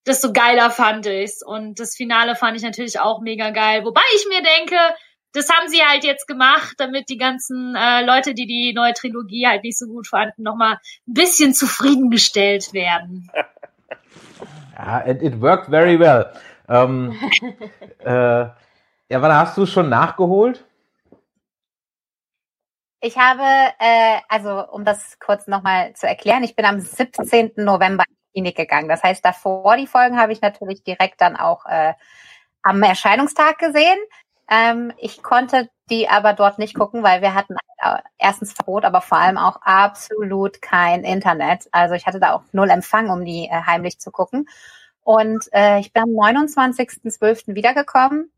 desto 0.06 0.32
geiler 0.32 0.70
fand 0.70 1.06
ich's. 1.06 1.42
Und 1.44 1.78
das 1.78 1.94
Finale 1.94 2.36
fand 2.36 2.56
ich 2.56 2.62
natürlich 2.62 2.98
auch 3.00 3.20
mega 3.20 3.50
geil. 3.50 3.84
Wobei 3.84 4.00
ich 4.16 4.26
mir 4.28 4.42
denke, 4.42 4.76
das 5.32 5.50
haben 5.50 5.68
sie 5.68 5.82
halt 5.82 6.04
jetzt 6.04 6.26
gemacht, 6.26 6.74
damit 6.78 7.10
die 7.10 7.18
ganzen 7.18 7.74
äh, 7.76 8.02
Leute, 8.02 8.32
die 8.32 8.46
die 8.46 8.72
neue 8.74 8.94
Trilogie 8.94 9.46
halt 9.46 9.62
nicht 9.62 9.78
so 9.78 9.86
gut 9.86 10.08
fanden, 10.08 10.42
nochmal 10.42 10.78
ein 11.06 11.14
bisschen 11.14 11.54
zufriedengestellt 11.54 12.72
werden. 12.72 13.30
Ja, 14.82 15.06
it, 15.06 15.20
it 15.20 15.42
worked 15.42 15.68
very 15.68 16.00
well. 16.00 16.32
Ähm, 16.66 17.14
äh, 17.98 18.10
ja, 18.10 18.54
wann 19.10 19.34
hast 19.34 19.58
du 19.58 19.66
schon 19.66 19.90
nachgeholt? 19.90 20.64
Ich 23.02 23.16
habe, 23.16 23.42
äh, 23.78 24.18
also 24.28 24.66
um 24.70 24.84
das 24.84 25.18
kurz 25.18 25.46
nochmal 25.46 25.94
zu 25.94 26.06
erklären, 26.06 26.42
ich 26.42 26.54
bin 26.54 26.66
am 26.66 26.80
17. 26.80 27.52
November 27.56 28.04
in 28.06 28.44
die 28.44 28.52
Klinik 28.52 28.56
gegangen. 28.56 28.88
Das 28.88 29.02
heißt, 29.02 29.24
davor 29.24 29.76
die 29.76 29.86
Folgen 29.86 30.18
habe 30.20 30.32
ich 30.32 30.42
natürlich 30.42 30.84
direkt 30.84 31.20
dann 31.20 31.36
auch 31.36 31.64
äh, 31.66 31.94
am 32.62 32.82
Erscheinungstag 32.82 33.58
gesehen. 33.58 33.98
Ähm, 34.50 34.92
ich 34.98 35.22
konnte 35.22 35.70
die 35.88 36.08
aber 36.08 36.34
dort 36.34 36.58
nicht 36.58 36.74
gucken, 36.74 37.02
weil 37.02 37.22
wir 37.22 37.34
hatten 37.34 37.56
äh, 37.78 37.98
erstens 38.18 38.52
Verbot, 38.52 38.84
aber 38.84 39.00
vor 39.00 39.18
allem 39.18 39.38
auch 39.38 39.62
absolut 39.62 40.60
kein 40.60 41.02
Internet. 41.02 41.68
Also 41.72 41.94
ich 41.94 42.06
hatte 42.06 42.20
da 42.20 42.34
auch 42.34 42.42
null 42.52 42.68
Empfang, 42.68 43.08
um 43.08 43.24
die 43.24 43.46
äh, 43.46 43.62
heimlich 43.66 43.98
zu 43.98 44.10
gucken. 44.10 44.46
Und 45.02 45.48
äh, 45.52 45.80
ich 45.80 45.92
bin 45.92 46.02
am 46.02 46.10
29.12. 46.10 47.54
wiedergekommen, 47.54 48.30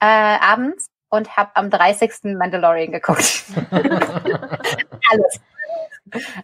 äh, 0.00 0.06
abends, 0.06 0.90
und 1.14 1.36
habe 1.36 1.50
am 1.54 1.70
30. 1.70 2.36
Mandalorian 2.36 2.92
geguckt. 2.92 3.44
Alles. 3.70 5.40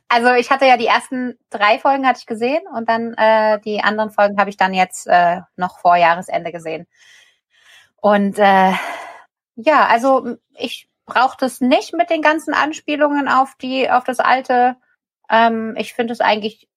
Also 0.08 0.32
ich 0.34 0.50
hatte 0.50 0.66
ja 0.66 0.76
die 0.76 0.86
ersten 0.86 1.38
drei 1.50 1.78
Folgen 1.78 2.06
hatte 2.06 2.20
ich 2.20 2.26
gesehen 2.26 2.62
und 2.74 2.88
dann 2.88 3.14
äh, 3.14 3.60
die 3.60 3.82
anderen 3.82 4.10
Folgen 4.10 4.38
habe 4.38 4.50
ich 4.50 4.56
dann 4.56 4.72
jetzt 4.74 5.06
äh, 5.06 5.40
noch 5.56 5.78
vor 5.80 5.96
Jahresende 5.96 6.50
gesehen. 6.50 6.86
Und 7.96 8.38
äh, 8.38 8.72
ja, 9.56 9.86
also 9.86 10.36
ich 10.56 10.88
braucht 11.04 11.42
es 11.42 11.60
nicht 11.60 11.92
mit 11.92 12.08
den 12.08 12.22
ganzen 12.22 12.54
Anspielungen 12.54 13.28
auf 13.28 13.54
die, 13.60 13.90
auf 13.90 14.04
das 14.04 14.20
alte. 14.20 14.76
Ähm, 15.28 15.74
ich 15.76 15.92
finde 15.92 16.12
es 16.12 16.20
eigentlich 16.20 16.68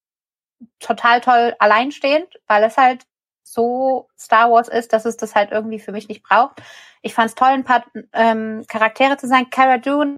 total 0.80 1.20
toll 1.20 1.54
alleinstehend, 1.58 2.28
weil 2.46 2.64
es 2.64 2.76
halt 2.76 3.04
so 3.44 4.08
Star 4.18 4.50
Wars 4.50 4.68
ist, 4.68 4.92
dass 4.92 5.04
es 5.04 5.16
das 5.16 5.34
halt 5.34 5.52
irgendwie 5.52 5.78
für 5.78 5.92
mich 5.92 6.08
nicht 6.08 6.24
braucht. 6.24 6.62
Ich 7.02 7.14
fand 7.14 7.28
es 7.28 7.34
toll, 7.34 7.48
ein 7.48 7.64
paar 7.64 7.84
ähm, 8.12 8.64
Charaktere 8.66 9.16
zu 9.16 9.28
sein. 9.28 9.50
Cara 9.50 9.78
Dune 9.78 10.16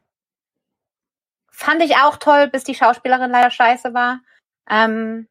fand 1.50 1.82
ich 1.82 1.96
auch 1.96 2.16
toll, 2.16 2.48
bis 2.48 2.64
die 2.64 2.74
Schauspielerin 2.74 3.30
leider 3.30 3.50
scheiße 3.50 3.92
war. 3.92 4.20
Ähm, 4.70 5.28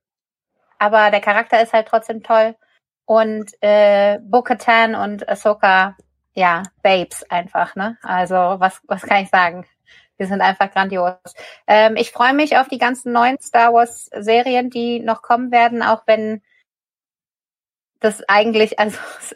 aber 0.78 1.10
der 1.12 1.22
Charakter 1.22 1.62
ist 1.62 1.74
halt 1.74 1.88
trotzdem 1.88 2.22
toll. 2.22 2.56
Und 3.06 3.52
äh, 3.62 4.20
Bo-Katan 4.22 4.96
und 4.96 5.30
Ahsoka, 5.30 5.96
ja, 6.34 6.64
Babes 6.82 7.24
einfach, 7.30 7.76
ne? 7.76 7.98
Also 8.04 8.36
was, 8.36 8.82
was 8.88 9.04
kann 9.04 9.24
ich 9.24 9.30
sagen? 9.30 9.66
Die 10.20 10.26
sind 10.26 10.42
einfach 10.42 10.72
grandios. 10.72 11.14
Ähm, 11.68 11.96
ich 11.96 12.12
freue 12.12 12.34
mich 12.34 12.58
auf 12.58 12.68
die 12.68 12.78
ganzen 12.78 13.12
neuen 13.12 13.40
Star 13.40 13.74
Wars 13.74 14.10
Serien, 14.18 14.70
die 14.70 15.00
noch 15.00 15.22
kommen 15.22 15.52
werden, 15.52 15.84
auch 15.84 16.04
wenn 16.08 16.42
das 18.06 18.24
eigentlich, 18.28 18.80
also 18.80 18.98
es, 19.20 19.36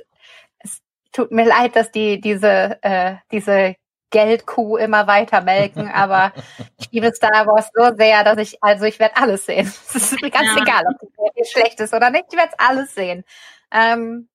es 0.59 0.81
tut 1.11 1.31
mir 1.31 1.45
leid, 1.45 1.75
dass 1.75 1.91
die 1.91 2.21
diese 2.21 2.77
äh, 2.81 3.15
diese 3.31 3.75
Geldkuh 4.11 4.77
immer 4.77 5.07
weiter 5.07 5.41
melken, 5.41 5.87
aber 5.93 6.33
ich 6.77 6.91
liebe 6.91 7.13
Star 7.13 7.45
Wars 7.47 7.69
so 7.73 7.95
sehr, 7.95 8.23
dass 8.23 8.37
ich, 8.37 8.61
also 8.63 8.85
ich 8.85 8.99
werde 8.99 9.17
alles 9.17 9.45
sehen. 9.45 9.65
Es 9.87 9.95
ist 9.95 10.21
mir 10.21 10.31
ganz 10.31 10.55
ja. 10.55 10.61
egal, 10.61 10.83
ob 10.87 10.99
die 10.99 11.13
Serie 11.15 11.45
schlecht 11.45 11.79
ist 11.79 11.93
oder 11.93 12.09
nicht, 12.09 12.25
ich 12.31 12.37
werde 12.37 12.53
alles 12.57 12.93
sehen. 12.93 13.23
Ähm, 13.71 14.29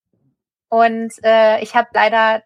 und 0.69 1.13
äh, 1.23 1.61
ich 1.61 1.75
habe 1.75 1.89
leider, 1.93 2.43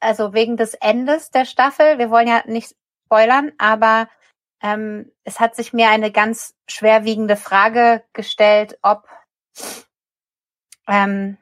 also 0.00 0.32
wegen 0.32 0.56
des 0.56 0.74
Endes 0.74 1.30
der 1.30 1.44
Staffel, 1.44 1.98
wir 1.98 2.10
wollen 2.10 2.28
ja 2.28 2.42
nicht 2.46 2.74
spoilern, 3.06 3.52
aber 3.58 4.08
ähm, 4.62 5.12
es 5.24 5.40
hat 5.40 5.54
sich 5.54 5.72
mir 5.72 5.90
eine 5.90 6.10
ganz 6.10 6.54
schwerwiegende 6.68 7.36
Frage 7.36 8.02
gestellt, 8.12 8.78
ob 8.82 9.06
ähm, 10.86 11.38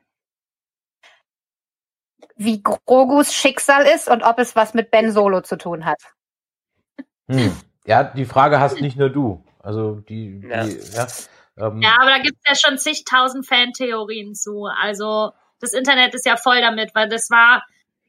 wie 2.36 2.62
Grogus 2.62 3.32
Schicksal 3.32 3.86
ist 3.86 4.09
und 4.09 4.22
ob 4.22 4.38
es 4.38 4.57
was 4.57 4.74
mit 4.74 4.90
Ben 4.90 5.12
Solo 5.12 5.40
zu 5.40 5.57
tun 5.57 5.84
hat. 5.84 6.01
Hm. 7.28 7.57
Ja, 7.86 8.05
die 8.05 8.24
Frage 8.24 8.61
hast 8.61 8.80
nicht 8.80 8.97
nur 8.97 9.11
du. 9.11 9.45
Also 9.62 9.97
die, 9.97 10.40
die 10.40 10.49
ja. 10.49 10.64
ja, 10.64 11.07
ähm, 11.59 11.80
ja, 11.80 11.97
aber 12.01 12.11
da 12.11 12.18
gibt 12.18 12.38
es 12.42 12.62
ja 12.62 12.68
schon 12.68 12.78
zigtausend 12.78 13.47
Fantheorien 13.47 14.34
zu. 14.34 14.64
Also 14.64 15.32
das 15.61 15.72
Internet 15.72 16.14
ist 16.14 16.26
ja 16.26 16.36
voll 16.36 16.61
damit, 16.61 16.95
weil 16.95 17.09
das 17.09 17.30
war, 17.30 17.64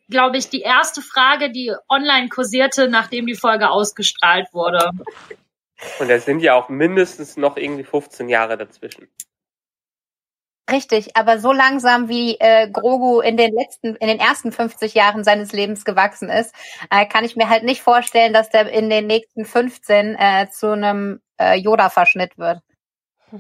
glaube 0.10 0.38
ich, 0.38 0.50
die 0.50 0.62
erste 0.62 1.02
Frage, 1.02 1.52
die 1.52 1.74
online 1.88 2.30
kursierte, 2.30 2.90
nachdem 2.90 3.26
die 3.26 3.36
Folge 3.36 3.70
ausgestrahlt 3.70 4.48
wurde. 4.54 4.92
Und 6.00 6.10
es 6.10 6.26
sind 6.26 6.40
ja 6.40 6.56
auch 6.56 6.70
mindestens 6.70 7.38
noch 7.38 7.58
irgendwie 7.58 7.84
15 7.84 8.30
Jahre 8.30 8.58
dazwischen. 8.58 9.08
Richtig, 10.72 11.16
aber 11.16 11.38
so 11.38 11.52
langsam 11.52 12.10
wie 12.10 12.40
äh, 12.40 12.68
Grogu 12.70 13.22
in 13.22 13.38
den 13.38 13.54
letzten, 13.54 13.96
in 13.96 14.08
den 14.08 14.20
ersten 14.20 14.52
50 14.52 14.96
Jahren 14.96 15.24
seines 15.24 15.52
Lebens 15.52 15.86
gewachsen 15.86 16.28
ist, 16.28 16.56
äh, 16.90 17.06
kann 17.06 17.24
ich 17.24 17.36
mir 17.36 17.50
halt 17.50 17.64
nicht 17.64 17.82
vorstellen, 17.82 18.34
dass 18.34 18.50
der 18.50 18.72
in 18.72 18.90
den 18.90 19.06
nächsten 19.06 19.46
15 19.46 20.16
äh, 20.16 20.48
zu 20.50 20.72
einem 20.72 21.22
äh, 21.38 21.56
Yoda-Verschnitt 21.56 22.38
wird. 22.38 22.62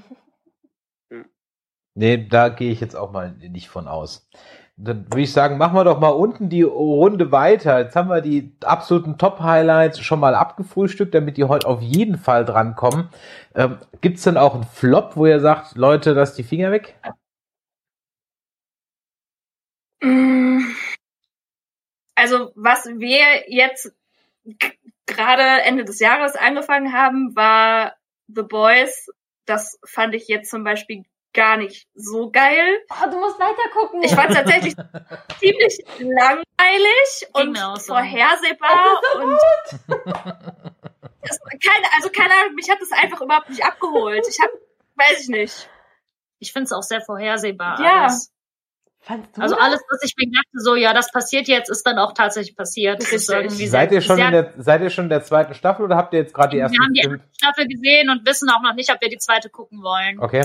Nee, 1.98 2.28
da 2.28 2.50
gehe 2.50 2.74
ich 2.74 2.82
jetzt 2.82 2.96
auch 2.96 3.14
mal 3.14 3.32
nicht 3.32 3.70
von 3.70 3.88
aus. 3.88 4.28
Dann 4.78 5.06
würde 5.06 5.22
ich 5.22 5.32
sagen, 5.32 5.58
machen 5.58 5.76
wir 5.76 5.86
doch 5.86 6.02
mal 6.02 6.10
unten 6.10 6.50
die 6.50 6.64
Runde 6.64 7.32
weiter. 7.32 7.80
Jetzt 7.80 7.96
haben 7.96 8.10
wir 8.10 8.20
die 8.20 8.54
absoluten 8.62 9.18
Top-Highlights 9.18 10.00
schon 10.02 10.20
mal 10.20 10.36
abgefrühstückt, 10.36 11.16
damit 11.16 11.38
die 11.38 11.46
heute 11.46 11.66
auf 11.66 11.82
jeden 11.82 12.18
Fall 12.18 12.44
drankommen. 12.44 13.10
Ähm, 13.56 13.78
Gibt 14.02 14.18
es 14.18 14.24
denn 14.24 14.38
auch 14.38 14.54
einen 14.54 14.66
Flop, 14.66 15.16
wo 15.16 15.26
ihr 15.26 15.40
sagt, 15.40 15.76
Leute, 15.76 16.12
lass 16.12 16.36
die 16.36 16.44
Finger 16.44 16.72
weg? 16.72 16.96
Also, 22.16 22.52
was 22.56 22.86
wir 22.86 23.50
jetzt 23.50 23.94
gerade 25.06 25.62
Ende 25.64 25.86
des 25.86 26.00
Jahres 26.00 26.36
angefangen 26.36 26.92
haben, 26.92 27.36
war 27.36 27.96
The 28.28 28.42
Boys. 28.42 29.10
Das 29.46 29.80
fand 29.86 30.16
ich 30.16 30.28
jetzt 30.28 30.50
zum 30.50 30.64
Beispiel 30.64 31.06
gar 31.36 31.58
nicht 31.58 31.88
so 31.94 32.32
geil. 32.32 32.80
Oh, 32.90 33.10
du 33.12 33.20
musst 33.20 33.40
weiter 33.40 33.70
gucken. 33.74 34.02
Ich 34.04 34.16
fand 34.16 34.32
es 34.32 34.38
tatsächlich 34.38 34.76
ziemlich 35.40 35.80
langweilig 36.00 37.28
und 37.34 37.58
so. 37.58 37.94
vorhersehbar 37.94 39.02
so 39.14 39.22
und 39.22 39.40
das, 41.22 41.40
keine, 41.40 41.86
also 41.96 42.10
keine 42.10 42.34
Ahnung, 42.34 42.56
mich 42.56 42.70
hat 42.70 42.80
das 42.80 42.92
einfach 42.92 43.22
überhaupt 43.22 43.50
nicht 43.50 43.64
abgeholt. 43.64 44.26
Ich 44.30 44.40
hab, 44.40 44.50
weiß 44.96 45.22
ich 45.22 45.30
nicht. 45.30 45.70
Ich 46.40 46.54
finde 46.54 46.66
es 46.66 46.72
auch 46.72 46.84
sehr 46.84 47.02
vorhersehbar. 47.02 47.80
Ja. 47.82 48.04
Alles. 48.04 48.32
Also 49.38 49.56
alles, 49.56 49.82
was 49.90 50.02
ich 50.04 50.16
mir 50.18 50.32
dachte, 50.32 50.60
so 50.60 50.76
ja, 50.76 50.92
das 50.92 51.12
passiert 51.12 51.48
jetzt, 51.48 51.70
ist 51.70 51.86
dann 51.86 52.00
auch 52.00 52.14
tatsächlich 52.14 52.56
passiert. 52.56 53.04
seid 53.04 53.92
ihr 53.92 54.02
schon 54.02 54.18
in 54.18 54.32
der, 54.32 54.54
seid 54.58 54.82
ihr 54.82 54.90
schon 54.90 55.06
in 55.06 55.10
der 55.10 55.24
zweiten 55.24 55.54
Staffel 55.54 55.86
oder 55.86 55.96
habt 55.96 56.14
ihr 56.14 56.22
jetzt 56.22 56.34
gerade 56.34 56.50
die 56.50 56.58
erste? 56.58 56.76
Wir 56.76 56.84
haben 56.84 56.94
die 56.94 57.02
erste 57.02 57.22
Staffel 57.38 57.68
gesehen 57.68 58.10
und 58.10 58.26
wissen 58.26 58.50
auch 58.50 58.62
noch 58.62 58.74
nicht, 58.74 58.92
ob 58.92 59.00
wir 59.02 59.10
die 59.10 59.20
zweite 59.20 59.50
gucken 59.50 59.84
wollen. 59.84 60.20
Okay. 60.20 60.44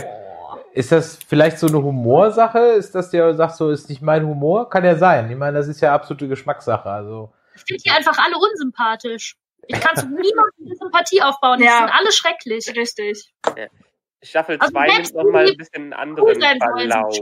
Ist 0.73 0.93
das 0.93 1.19
vielleicht 1.27 1.59
so 1.59 1.67
eine 1.67 1.83
Humorsache? 1.83 2.59
Ist 2.59 2.95
das 2.95 3.11
der 3.11 3.35
sagt 3.35 3.57
so, 3.57 3.71
ist 3.71 3.89
nicht 3.89 4.03
mein 4.03 4.25
Humor? 4.25 4.71
Kann 4.71 4.85
ja 4.85 4.97
sein. 4.97 5.31
Ich 5.31 5.37
meine, 5.37 5.59
das 5.59 5.69
ist 5.69 5.81
ja 5.81 5.95
absolute 5.95 6.29
Geschmackssache. 6.29 6.89
Also. 6.89 7.33
Ich 7.55 7.63
finde 7.67 7.83
die 7.85 7.91
einfach 7.91 8.17
alle 8.19 8.37
unsympathisch. 8.37 9.37
Ich 9.67 9.81
kann 9.81 9.97
zu 9.97 10.07
niemandem 10.07 10.77
Sympathie 10.79 11.23
aufbauen. 11.23 11.59
Die 11.59 11.65
ja. 11.65 11.79
sind 11.79 11.91
alle 11.91 12.13
schrecklich. 12.13 12.73
Richtig. 12.77 13.33
Ja. 13.57 13.67
Staffel 14.23 14.59
2 14.59 14.81
also 14.81 14.97
nimmt 14.97 15.15
nochmal 15.15 15.49
ein 15.49 15.57
bisschen 15.57 15.93
einen 15.93 15.95
anderen 15.95 16.41
Verlauf. 16.41 17.17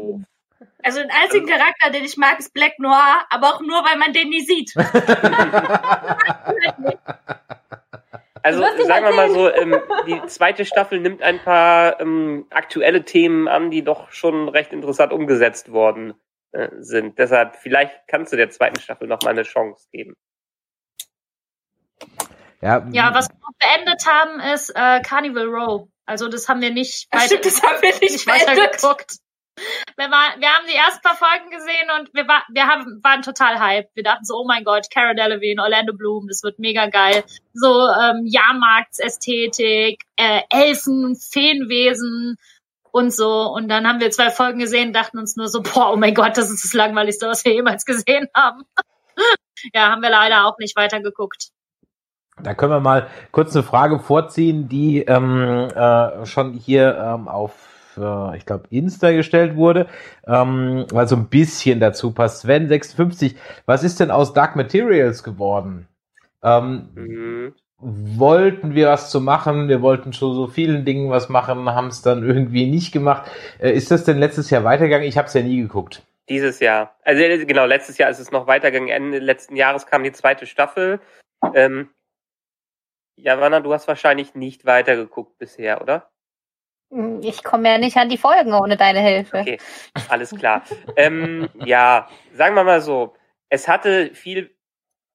Also 0.83 1.01
den 1.01 1.11
einzigen 1.11 1.47
Charakter, 1.47 1.91
den 1.91 2.05
ich 2.05 2.17
mag, 2.17 2.39
ist 2.39 2.53
Black 2.53 2.79
Noir, 2.79 3.25
aber 3.31 3.55
auch 3.55 3.61
nur, 3.61 3.85
weil 3.85 3.97
man 3.97 4.13
den 4.13 4.29
nie 4.29 4.41
sieht. 4.41 4.75
also 8.43 8.61
sagen 8.61 9.07
wir 9.07 9.13
mal 9.13 9.31
so, 9.31 9.51
ähm, 9.53 9.81
die 10.07 10.27
zweite 10.27 10.65
Staffel 10.65 11.01
nimmt 11.01 11.23
ein 11.23 11.39
paar 11.43 12.01
ähm, 12.01 12.47
aktuelle 12.51 13.05
Themen 13.05 13.49
an, 13.49 13.71
die 13.71 13.83
doch 13.83 14.11
schon 14.11 14.49
recht 14.49 14.73
interessant 14.73 15.13
umgesetzt 15.13 15.73
worden 15.73 16.15
äh, 16.53 16.69
sind. 16.79 17.19
Deshalb, 17.19 17.57
vielleicht 17.57 17.95
kannst 18.07 18.33
du 18.33 18.37
der 18.37 18.51
zweiten 18.51 18.81
Staffel 18.81 19.09
noch 19.09 19.23
mal 19.23 19.31
eine 19.31 19.43
Chance 19.43 19.89
geben. 19.93 20.15
Ja, 22.61 22.87
ja 22.91 23.15
was 23.15 23.29
wir 23.29 23.37
noch 23.37 23.57
beendet 23.59 24.07
haben, 24.07 24.41
ist 24.55 24.71
äh, 24.71 25.01
Carnival 25.03 25.47
Row. 25.47 25.89
Also 26.07 26.29
das 26.29 26.49
haben 26.49 26.61
wir 26.61 26.71
nicht, 26.71 27.07
weiter, 27.13 27.27
stimmt, 27.27 27.45
das 27.45 27.63
haben 27.63 27.83
wir 27.83 27.91
nicht, 27.91 28.01
nicht 28.01 28.27
weitergeguckt. 28.27 29.19
Wir, 29.97 30.11
war, 30.11 30.39
wir 30.39 30.49
haben 30.49 30.67
die 30.69 30.77
ersten 30.77 31.03
paar 31.03 31.17
Folgen 31.17 31.51
gesehen 31.51 31.89
und 31.99 32.15
wir, 32.15 32.27
war, 32.29 32.43
wir 32.51 32.67
haben, 32.67 33.01
waren 33.03 33.23
total 33.23 33.61
hyped. 33.61 33.91
Wir 33.95 34.03
dachten 34.03 34.25
so, 34.25 34.37
oh 34.37 34.47
mein 34.47 34.65
Gott, 34.65 34.87
Cara 34.93 35.15
Delevingne, 35.15 35.63
Orlando 35.63 35.93
Bloom, 35.93 36.29
das 36.29 36.43
wird 36.43 36.59
mega 36.59 36.87
geil. 36.87 37.25
So 37.53 37.89
ähm, 37.89 38.25
Jahrmarktsästhetik, 38.27 40.03
äh, 40.17 40.43
Elfen, 40.51 41.17
Feenwesen 41.17 42.37
und 42.91 43.13
so. 43.13 43.53
Und 43.53 43.69
dann 43.69 43.87
haben 43.87 44.01
wir 44.01 44.11
zwei 44.11 44.31
Folgen 44.31 44.59
gesehen, 44.59 44.93
dachten 44.93 45.19
uns 45.19 45.37
nur 45.37 45.49
so, 45.49 45.63
boah, 45.63 45.93
oh 45.93 45.97
mein 45.97 46.15
Gott, 46.15 46.37
das 46.37 46.51
ist 46.51 46.65
das 46.65 46.75
Langweiligste, 46.75 47.27
was 47.27 47.45
wir 47.45 47.53
jemals 47.53 47.85
gesehen 47.85 48.29
haben. 48.35 48.63
ja, 49.75 49.91
haben 49.91 50.03
wir 50.03 50.11
leider 50.11 50.47
auch 50.47 50.59
nicht 50.59 50.77
weitergeguckt. 50.77 51.49
Da 52.41 52.55
können 52.55 52.73
wir 52.73 52.81
mal 52.81 53.09
kurz 53.33 53.55
eine 53.55 53.65
Frage 53.65 53.99
vorziehen, 53.99 54.69
die 54.69 55.03
ähm, 55.03 55.69
äh, 55.75 56.25
schon 56.25 56.53
hier 56.53 56.97
ähm, 56.97 57.27
auf 57.27 57.68
äh, 57.99 58.37
ich 58.37 58.47
glaube, 58.47 58.65
Insta 58.71 59.13
gestellt 59.13 59.57
wurde, 59.57 59.87
ähm, 60.27 60.87
weil 60.91 61.09
so 61.09 61.17
ein 61.17 61.29
bisschen 61.29 61.81
dazu 61.81 62.13
passt. 62.13 62.43
Sven 62.43 62.69
56, 62.69 63.37
was 63.67 63.85
ist 63.85 64.01
denn 64.01 64.11
aus 64.11 64.33
Dark 64.33 64.57
Materials 64.57 65.23
geworden? 65.23 65.89
Ähm, 66.43 66.89
mhm. 66.95 67.55
Wollten 67.81 68.75
wir 68.75 68.89
was 68.89 69.11
zu 69.11 69.21
machen, 69.21 69.69
wir 69.69 69.83
wollten 69.83 70.13
schon 70.13 70.35
so 70.35 70.49
vielen 70.49 70.85
Dingen 70.85 71.11
was 71.11 71.29
machen, 71.29 71.73
haben 71.75 71.89
es 71.89 72.03
dann 72.03 72.25
irgendwie 72.25 72.69
nicht 72.69 72.93
gemacht. 72.93 73.31
Äh, 73.61 73.73
ist 73.73 73.91
das 73.91 74.05
denn 74.05 74.19
letztes 74.19 74.51
Jahr 74.51 74.65
weitergegangen? 74.65 75.07
Ich 75.07 75.17
habe 75.17 75.29
es 75.29 75.35
ja 75.35 75.43
nie 75.43 75.61
geguckt. 75.61 76.03
Dieses 76.29 76.61
Jahr. 76.61 76.95
Also 77.05 77.23
genau, 77.47 77.65
letztes 77.65 77.97
Jahr 77.97 78.11
ist 78.11 78.19
es 78.19 78.31
noch 78.31 78.47
weitergegangen. 78.47 78.91
Ende 78.91 79.19
letzten 79.19 79.57
Jahres 79.57 79.87
kam 79.87 80.03
die 80.03 80.13
zweite 80.13 80.47
Staffel. 80.47 81.01
Ähm, 81.55 81.89
ja, 83.17 83.41
Wanna, 83.41 83.61
du 83.61 83.73
hast 83.73 83.89
wahrscheinlich 83.89 84.35
nicht 84.35 84.65
weitergeguckt 84.65 85.39
bisher, 85.39 85.81
oder? 85.81 86.11
Ich 87.21 87.45
komme 87.45 87.69
ja 87.69 87.79
nicht 87.79 87.97
an 87.99 88.09
die 88.09 88.17
Folgen 88.17 88.55
ohne 88.55 88.77
deine 88.77 89.01
Hilfe. 89.01 89.41
Okay, 89.41 89.59
alles 90.09 90.31
klar. 90.31 90.63
ähm, 90.97 91.49
ja, 91.65 92.09
sagen 92.33 92.55
wir 92.55 92.65
mal 92.65 92.81
so, 92.81 93.15
es 93.51 93.69
hatte 93.69 94.15
viel, 94.15 94.57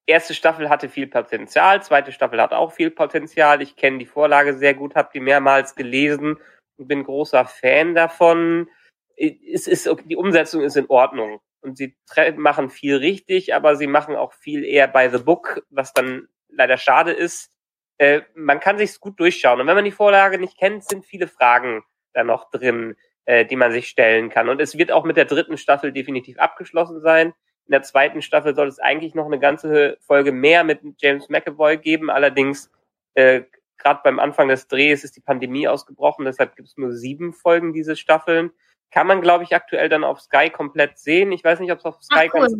erste 0.05 0.33
Staffel 0.35 0.69
hatte 0.69 0.87
viel 0.87 1.07
Potenzial, 1.07 1.81
zweite 1.81 2.11
Staffel 2.11 2.39
hat 2.41 2.53
auch 2.53 2.73
viel 2.73 2.91
Potenzial. 2.91 3.61
Ich 3.61 3.75
kenne 3.75 3.97
die 3.97 4.05
Vorlage 4.05 4.53
sehr 4.55 4.75
gut, 4.75 4.95
habe 4.95 5.09
die 5.13 5.19
mehrmals 5.19 5.75
gelesen 5.75 6.37
und 6.77 6.87
bin 6.87 7.03
großer 7.03 7.45
Fan 7.45 7.95
davon. 7.95 8.69
Es 9.17 9.67
ist, 9.67 9.89
die 10.05 10.15
Umsetzung 10.15 10.61
ist 10.61 10.77
in 10.77 10.89
Ordnung. 10.89 11.39
und 11.63 11.77
sie 11.77 11.95
machen 12.35 12.69
viel 12.69 12.97
richtig, 12.97 13.55
aber 13.55 13.75
sie 13.75 13.87
machen 13.87 14.15
auch 14.15 14.33
viel 14.33 14.63
eher 14.63 14.87
by 14.87 15.09
the 15.11 15.23
book, 15.23 15.65
was 15.69 15.93
dann 15.93 16.27
leider 16.49 16.77
schade 16.77 17.11
ist. 17.11 17.52
Äh, 17.97 18.21
man 18.35 18.59
kann 18.59 18.77
sich's 18.77 18.99
gut 18.99 19.19
durchschauen. 19.19 19.61
Und 19.61 19.67
wenn 19.67 19.75
man 19.75 19.85
die 19.85 19.91
Vorlage 19.91 20.37
nicht 20.37 20.57
kennt, 20.57 20.83
sind 20.83 21.05
viele 21.05 21.27
Fragen 21.27 21.83
da 22.13 22.23
noch 22.23 22.49
drin, 22.49 22.95
äh, 23.25 23.45
die 23.45 23.55
man 23.55 23.71
sich 23.71 23.87
stellen 23.87 24.29
kann. 24.29 24.49
Und 24.49 24.61
es 24.61 24.77
wird 24.77 24.91
auch 24.91 25.03
mit 25.03 25.17
der 25.17 25.25
dritten 25.25 25.57
Staffel 25.57 25.91
definitiv 25.91 26.39
abgeschlossen 26.39 27.01
sein. 27.01 27.33
In 27.65 27.71
der 27.71 27.83
zweiten 27.83 28.21
Staffel 28.21 28.55
soll 28.55 28.67
es 28.67 28.79
eigentlich 28.79 29.15
noch 29.15 29.25
eine 29.25 29.39
ganze 29.39 29.97
Folge 30.01 30.31
mehr 30.31 30.63
mit 30.63 30.81
James 30.97 31.29
McAvoy 31.29 31.77
geben. 31.77 32.09
Allerdings, 32.09 32.69
äh, 33.13 33.43
gerade 33.77 34.01
beim 34.03 34.19
Anfang 34.19 34.49
des 34.49 34.67
Drehs 34.67 35.03
ist 35.03 35.15
die 35.15 35.21
Pandemie 35.21 35.67
ausgebrochen, 35.67 36.25
deshalb 36.25 36.55
gibt 36.55 36.67
es 36.67 36.77
nur 36.77 36.91
sieben 36.91 37.33
Folgen 37.33 37.73
diese 37.73 37.95
Staffeln. 37.95 38.51
Kann 38.91 39.07
man, 39.07 39.21
glaube 39.21 39.43
ich, 39.43 39.55
aktuell 39.55 39.89
dann 39.89 40.03
auf 40.03 40.21
Sky 40.21 40.49
komplett 40.49 40.99
sehen. 40.99 41.31
Ich 41.31 41.43
weiß 41.43 41.59
nicht, 41.59 41.71
ob 41.71 41.79
es 41.79 41.85
auf 41.85 42.03
Sky 42.03 42.27
Ach, 42.29 42.33
cool. 42.33 42.41
ganz 42.41 42.55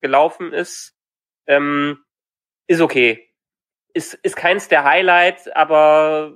gelaufen 0.00 0.52
ist. 0.52 0.94
Ähm, 1.46 1.98
ist 2.66 2.80
okay. 2.80 3.33
Ist, 3.94 4.14
ist 4.14 4.36
keins 4.36 4.68
der 4.68 4.84
Highlights, 4.84 5.48
aber 5.48 6.34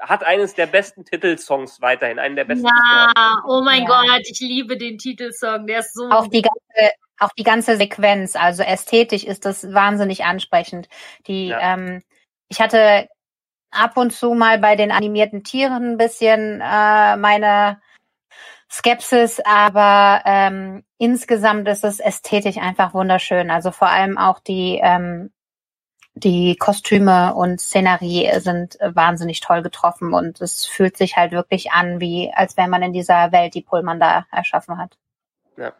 hat 0.00 0.24
eines 0.24 0.54
der 0.54 0.66
besten 0.66 1.04
Titelsongs 1.04 1.80
weiterhin, 1.80 2.18
einen 2.18 2.36
der 2.36 2.44
besten. 2.44 2.66
Ja, 2.66 3.12
Songs. 3.14 3.42
oh 3.46 3.62
mein 3.62 3.82
ja. 3.82 3.88
Gott, 3.88 4.22
ich 4.24 4.40
liebe 4.40 4.76
den 4.76 4.98
Titelsong, 4.98 5.66
der 5.66 5.80
ist 5.80 5.94
so. 5.94 6.08
Auch 6.10 6.26
die 6.26 6.42
ganze, 6.42 6.94
auch 7.18 7.30
die 7.36 7.44
ganze 7.44 7.76
Sequenz, 7.76 8.34
also 8.34 8.62
ästhetisch 8.62 9.24
ist 9.24 9.44
das 9.44 9.72
wahnsinnig 9.72 10.24
ansprechend. 10.24 10.88
Die, 11.26 11.48
ja. 11.48 11.74
ähm, 11.74 12.02
ich 12.48 12.60
hatte 12.60 13.08
ab 13.70 13.96
und 13.96 14.12
zu 14.12 14.34
mal 14.34 14.58
bei 14.58 14.74
den 14.74 14.90
animierten 14.90 15.44
Tieren 15.44 15.92
ein 15.92 15.96
bisschen 15.96 16.60
äh, 16.60 17.16
meine 17.16 17.80
Skepsis, 18.70 19.40
aber 19.44 20.22
ähm, 20.24 20.84
insgesamt 20.98 21.68
ist 21.68 21.84
es 21.84 22.00
ästhetisch 22.00 22.56
einfach 22.56 22.94
wunderschön. 22.94 23.50
Also 23.50 23.70
vor 23.70 23.88
allem 23.88 24.16
auch 24.16 24.40
die 24.40 24.80
ähm, 24.82 25.30
die 26.20 26.56
Kostüme 26.56 27.34
und 27.34 27.60
Szenerie 27.60 28.30
sind 28.38 28.78
wahnsinnig 28.80 29.40
toll 29.40 29.62
getroffen 29.62 30.12
und 30.12 30.40
es 30.40 30.66
fühlt 30.66 30.96
sich 30.96 31.16
halt 31.16 31.32
wirklich 31.32 31.72
an, 31.72 32.00
wie 32.00 32.32
als 32.34 32.56
wäre 32.56 32.68
man 32.68 32.82
in 32.82 32.92
dieser 32.92 33.32
Welt, 33.32 33.54
die 33.54 33.62
Pullman 33.62 34.00
da 34.00 34.26
erschaffen 34.30 34.78
hat. 34.78 34.96
Ja. 35.56 35.72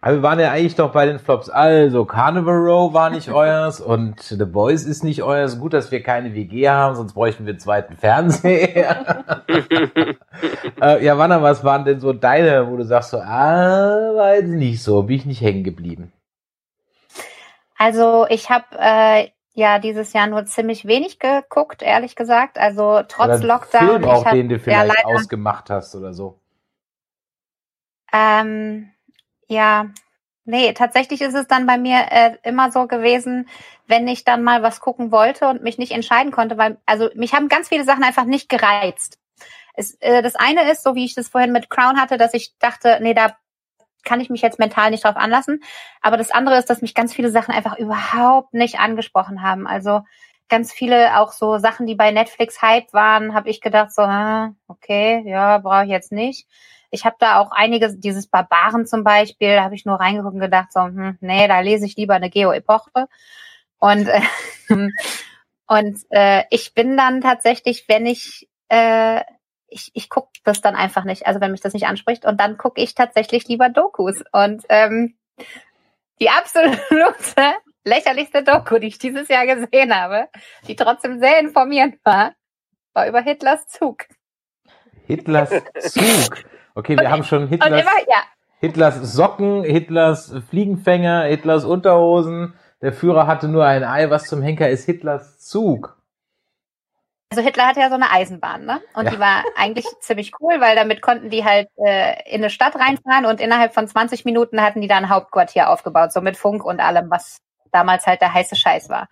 Aber 0.00 0.16
wir 0.16 0.22
waren 0.22 0.38
ja 0.38 0.50
eigentlich 0.50 0.74
doch 0.74 0.92
bei 0.92 1.06
den 1.06 1.18
Flops. 1.18 1.48
Also, 1.48 2.04
Carnival 2.04 2.56
Row 2.56 2.92
war 2.92 3.08
nicht 3.08 3.30
euers 3.32 3.80
und 3.80 4.20
The 4.20 4.44
Boys 4.44 4.84
ist 4.84 5.02
nicht 5.02 5.22
euers. 5.22 5.58
Gut, 5.58 5.72
dass 5.72 5.90
wir 5.90 6.02
keine 6.02 6.34
WG 6.34 6.68
haben, 6.68 6.94
sonst 6.94 7.14
bräuchten 7.14 7.46
wir 7.46 7.52
einen 7.52 7.60
zweiten 7.60 7.96
Fernseher. 7.96 9.24
äh, 10.82 11.04
ja, 11.04 11.16
Wanna, 11.16 11.40
was 11.40 11.64
waren 11.64 11.86
denn 11.86 12.00
so 12.00 12.12
deine, 12.12 12.70
wo 12.70 12.76
du 12.76 12.84
sagst 12.84 13.10
so, 13.10 13.18
ah, 13.18 14.14
weiß 14.14 14.44
nicht 14.44 14.82
so, 14.82 15.04
bin 15.04 15.16
ich 15.16 15.24
nicht 15.24 15.40
hängen 15.40 15.64
geblieben? 15.64 16.12
Also, 17.78 18.26
ich 18.28 18.50
habe 18.50 18.66
äh, 18.78 19.28
ja 19.54 19.78
dieses 19.78 20.12
Jahr 20.12 20.26
nur 20.26 20.44
ziemlich 20.44 20.84
wenig 20.84 21.18
geguckt, 21.18 21.82
ehrlich 21.82 22.16
gesagt. 22.16 22.58
Also, 22.58 23.02
trotz 23.08 23.40
oder 23.40 23.46
Lockdown. 23.46 23.88
Film 23.88 24.04
auch, 24.04 24.30
den 24.30 24.48
du 24.48 24.58
vielleicht 24.58 24.98
ja, 24.98 25.04
ausgemacht 25.04 25.70
hast 25.70 25.94
oder 25.94 26.12
so. 26.12 26.40
Ähm, 28.12 28.92
ja, 29.48 29.86
nee, 30.44 30.72
tatsächlich 30.72 31.20
ist 31.20 31.34
es 31.34 31.46
dann 31.46 31.66
bei 31.66 31.78
mir 31.78 32.06
äh, 32.10 32.36
immer 32.42 32.70
so 32.70 32.86
gewesen, 32.86 33.48
wenn 33.86 34.06
ich 34.08 34.24
dann 34.24 34.42
mal 34.42 34.62
was 34.62 34.80
gucken 34.80 35.10
wollte 35.10 35.48
und 35.48 35.62
mich 35.62 35.78
nicht 35.78 35.92
entscheiden 35.92 36.32
konnte, 36.32 36.58
weil, 36.58 36.78
also 36.86 37.08
mich 37.14 37.34
haben 37.34 37.48
ganz 37.48 37.68
viele 37.68 37.84
Sachen 37.84 38.04
einfach 38.04 38.24
nicht 38.24 38.48
gereizt. 38.48 39.18
Es, 39.74 39.94
äh, 40.00 40.22
das 40.22 40.36
eine 40.36 40.70
ist, 40.70 40.82
so 40.82 40.94
wie 40.94 41.04
ich 41.04 41.14
das 41.14 41.28
vorhin 41.28 41.52
mit 41.52 41.70
Crown 41.70 42.00
hatte, 42.00 42.16
dass 42.16 42.34
ich 42.34 42.56
dachte, 42.58 42.98
nee, 43.02 43.14
da 43.14 43.36
kann 44.04 44.20
ich 44.20 44.30
mich 44.30 44.42
jetzt 44.42 44.58
mental 44.58 44.90
nicht 44.90 45.04
drauf 45.04 45.16
anlassen. 45.16 45.62
Aber 46.02 46.16
das 46.16 46.30
andere 46.30 46.58
ist, 46.58 46.70
dass 46.70 46.82
mich 46.82 46.94
ganz 46.94 47.14
viele 47.14 47.30
Sachen 47.30 47.54
einfach 47.54 47.78
überhaupt 47.78 48.54
nicht 48.54 48.78
angesprochen 48.78 49.42
haben. 49.42 49.66
Also 49.66 50.02
ganz 50.48 50.72
viele 50.72 51.18
auch 51.18 51.32
so 51.32 51.58
Sachen, 51.58 51.86
die 51.86 51.94
bei 51.94 52.10
Netflix 52.10 52.62
Hype 52.62 52.92
waren, 52.92 53.34
habe 53.34 53.50
ich 53.50 53.60
gedacht 53.60 53.92
so, 53.92 54.02
okay, 54.68 55.22
ja, 55.26 55.58
brauche 55.58 55.84
ich 55.84 55.90
jetzt 55.90 56.12
nicht. 56.12 56.46
Ich 56.90 57.04
habe 57.04 57.16
da 57.18 57.40
auch 57.40 57.50
einige, 57.50 57.96
dieses 57.96 58.28
Barbaren 58.28 58.86
zum 58.86 59.02
Beispiel, 59.02 59.56
da 59.56 59.64
habe 59.64 59.74
ich 59.74 59.84
nur 59.84 59.98
reingeguckt 59.98 60.34
und 60.34 60.40
gedacht, 60.40 60.72
so, 60.72 60.80
hm, 60.80 61.18
nee, 61.20 61.48
da 61.48 61.60
lese 61.60 61.86
ich 61.86 61.96
lieber 61.96 62.14
eine 62.14 62.30
Geo-Epoche. 62.30 63.08
Und, 63.78 64.08
äh, 64.08 64.20
und 65.66 65.98
äh, 66.10 66.44
ich 66.50 66.72
bin 66.74 66.96
dann 66.96 67.20
tatsächlich, 67.20 67.86
wenn 67.88 68.06
ich, 68.06 68.48
äh, 68.68 69.22
ich, 69.74 69.90
ich 69.94 70.08
gucke 70.08 70.30
das 70.44 70.60
dann 70.60 70.76
einfach 70.76 71.04
nicht, 71.04 71.26
also 71.26 71.40
wenn 71.40 71.50
mich 71.50 71.60
das 71.60 71.74
nicht 71.74 71.86
anspricht, 71.86 72.24
und 72.24 72.40
dann 72.40 72.56
gucke 72.56 72.80
ich 72.80 72.94
tatsächlich 72.94 73.48
lieber 73.48 73.68
Dokus. 73.68 74.22
Und 74.32 74.64
ähm, 74.68 75.16
die 76.20 76.30
absolute 76.30 76.78
lächerlichste 77.84 78.44
Doku, 78.44 78.78
die 78.78 78.86
ich 78.86 78.98
dieses 78.98 79.28
Jahr 79.28 79.46
gesehen 79.46 79.94
habe, 79.94 80.28
die 80.68 80.76
trotzdem 80.76 81.18
sehr 81.18 81.40
informierend 81.40 81.96
war, 82.04 82.32
war 82.94 83.08
über 83.08 83.20
Hitlers 83.20 83.66
Zug. 83.66 84.04
Hitlers 85.06 85.50
Zug. 85.80 86.44
Okay, 86.76 86.96
wir 86.96 87.06
und, 87.06 87.10
haben 87.10 87.24
schon 87.24 87.48
Hitlers, 87.48 87.82
immer, 87.82 88.00
ja. 88.08 88.22
Hitlers 88.60 89.12
Socken, 89.12 89.64
Hitlers 89.64 90.34
Fliegenfänger, 90.48 91.24
Hitlers 91.24 91.64
Unterhosen. 91.64 92.54
Der 92.80 92.92
Führer 92.92 93.26
hatte 93.26 93.48
nur 93.48 93.66
ein 93.66 93.82
Ei. 93.82 94.08
Was 94.10 94.26
zum 94.26 94.40
Henker 94.40 94.68
ist 94.70 94.84
Hitlers 94.84 95.38
Zug? 95.40 95.96
Also 97.34 97.44
Hitler 97.44 97.66
hatte 97.66 97.80
ja 97.80 97.88
so 97.88 97.96
eine 97.96 98.12
Eisenbahn, 98.12 98.64
ne? 98.64 98.80
Und 98.94 99.06
ja. 99.06 99.10
die 99.10 99.18
war 99.18 99.42
eigentlich 99.56 99.86
ziemlich 100.00 100.30
cool, 100.38 100.60
weil 100.60 100.76
damit 100.76 101.02
konnten 101.02 101.30
die 101.30 101.44
halt 101.44 101.66
äh, 101.84 102.14
in 102.30 102.42
eine 102.42 102.48
Stadt 102.50 102.76
reinfahren 102.76 103.26
und 103.26 103.40
innerhalb 103.40 103.74
von 103.74 103.88
20 103.88 104.24
Minuten 104.24 104.62
hatten 104.62 104.80
die 104.80 104.86
da 104.86 104.96
ein 104.98 105.08
Hauptquartier 105.08 105.68
aufgebaut, 105.68 106.12
so 106.12 106.20
mit 106.20 106.36
Funk 106.36 106.64
und 106.64 106.78
allem, 106.78 107.10
was 107.10 107.38
damals 107.72 108.06
halt 108.06 108.20
der 108.20 108.32
heiße 108.32 108.54
Scheiß 108.54 108.88
war. 108.88 109.08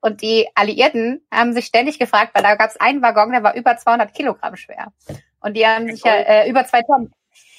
Und 0.00 0.20
die 0.20 0.48
Alliierten 0.56 1.24
haben 1.32 1.52
sich 1.52 1.66
ständig 1.66 2.00
gefragt, 2.00 2.32
weil 2.34 2.42
da 2.42 2.56
gab 2.56 2.70
es 2.70 2.80
einen 2.80 3.02
Waggon, 3.02 3.30
der 3.30 3.44
war 3.44 3.54
über 3.54 3.76
200 3.76 4.12
Kilogramm 4.12 4.56
schwer. 4.56 4.88
Und 5.40 5.56
die 5.56 5.64
haben 5.64 5.86
sich 5.86 6.02
ja 6.02 6.14
äh, 6.14 6.50
über 6.50 6.64
zwei 6.64 6.82
Tonnen. 6.82 7.12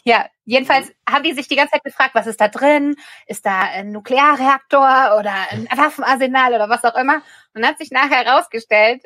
Ja, 0.03 0.25
jedenfalls 0.43 0.89
mhm. 0.89 0.93
haben 1.09 1.23
die 1.23 1.31
sich 1.31 1.47
die 1.47 1.55
ganze 1.55 1.71
Zeit 1.71 1.85
gefragt, 1.85 2.15
was 2.15 2.27
ist 2.27 2.41
da 2.41 2.49
drin? 2.49 2.97
Ist 3.27 3.45
da 3.45 3.61
ein 3.61 3.93
Nuklearreaktor 3.93 5.17
oder 5.17 5.33
ein 5.51 5.69
Waffenarsenal 5.73 6.53
oder 6.53 6.67
was 6.67 6.83
auch 6.83 6.95
immer? 6.95 7.21
Und 7.53 7.65
hat 7.65 7.77
sich 7.77 7.91
nachher 7.91 8.25
herausgestellt, 8.25 9.05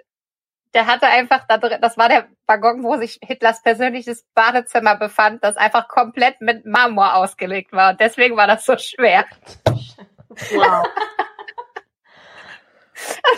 der 0.75 0.85
hatte 0.87 1.07
einfach 1.07 1.45
da 1.47 1.57
drin, 1.57 1.79
das 1.81 1.97
war 1.97 2.09
der 2.09 2.27
Waggon, 2.47 2.83
wo 2.83 2.97
sich 2.97 3.17
Hitlers 3.23 3.63
persönliches 3.63 4.25
Badezimmer 4.35 4.97
befand, 4.97 5.41
das 5.41 5.55
einfach 5.55 5.87
komplett 5.87 6.41
mit 6.41 6.65
Marmor 6.65 7.15
ausgelegt 7.15 7.71
war. 7.71 7.91
Und 7.91 8.01
deswegen 8.01 8.35
war 8.35 8.45
das 8.45 8.65
so 8.65 8.77
schwer. 8.77 9.25
Wow. 9.65 10.85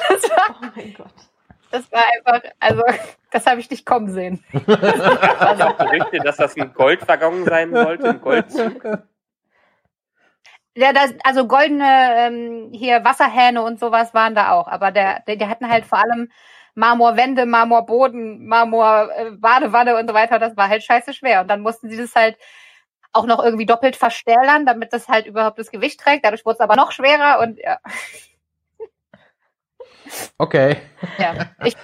das 0.10 0.30
war, 0.32 0.48
oh 0.50 0.66
mein 0.76 0.94
Gott. 0.96 1.14
Das 1.70 1.92
war 1.92 2.04
einfach, 2.16 2.50
also, 2.60 2.84
das 3.30 3.46
habe 3.46 3.60
ich 3.60 3.70
nicht 3.70 3.86
kommen 3.86 4.10
sehen. 4.10 4.44
Das 4.66 5.62
auch 5.62 5.78
Gerüchte, 5.78 6.18
dass 6.20 6.38
das 6.38 6.58
ein 6.58 6.74
Goldwaggon 6.74 7.46
sein 7.46 7.72
sollte, 7.72 8.10
ein 8.10 8.22
Goldzug. 8.22 8.84
Ja, 10.76 10.94
das, 10.94 11.14
also 11.24 11.48
goldene 11.48 11.86
ähm, 12.18 12.70
hier 12.72 13.04
Wasserhähne 13.04 13.62
und 13.62 13.80
sowas 13.80 14.14
waren 14.14 14.34
da 14.34 14.52
auch, 14.52 14.68
aber 14.68 14.92
der, 14.92 15.22
der, 15.28 15.36
die 15.36 15.48
hatten 15.48 15.70
halt 15.70 15.86
vor 15.86 16.00
allem 16.00 16.30
Marmorwände, 16.78 17.47
Marmorboden, 17.47 18.45
Marmor 18.45 19.09
äh, 19.15 19.32
Badewanne 19.32 19.97
und 19.97 20.07
so 20.07 20.13
weiter. 20.13 20.38
Das 20.38 20.55
war 20.55 20.69
halt 20.69 20.84
scheiße 20.84 21.11
schwer 21.13 21.41
und 21.41 21.47
dann 21.47 21.61
mussten 21.61 21.89
sie 21.89 21.97
das 21.97 22.15
halt 22.15 22.38
auch 23.13 23.25
noch 23.25 23.43
irgendwie 23.43 23.65
doppelt 23.65 23.95
verstärken, 23.95 24.67
damit 24.67 24.93
das 24.93 25.07
halt 25.07 25.25
überhaupt 25.25 25.57
das 25.57 25.71
Gewicht 25.71 25.99
trägt. 25.99 26.23
Dadurch 26.23 26.45
wurde 26.45 26.55
es 26.55 26.59
aber 26.59 26.75
noch 26.75 26.91
schwerer 26.91 27.39
und 27.39 27.57
ja. 27.57 27.80
Okay. 30.38 30.78
Ja, 31.17 31.49
ich, 31.65 31.75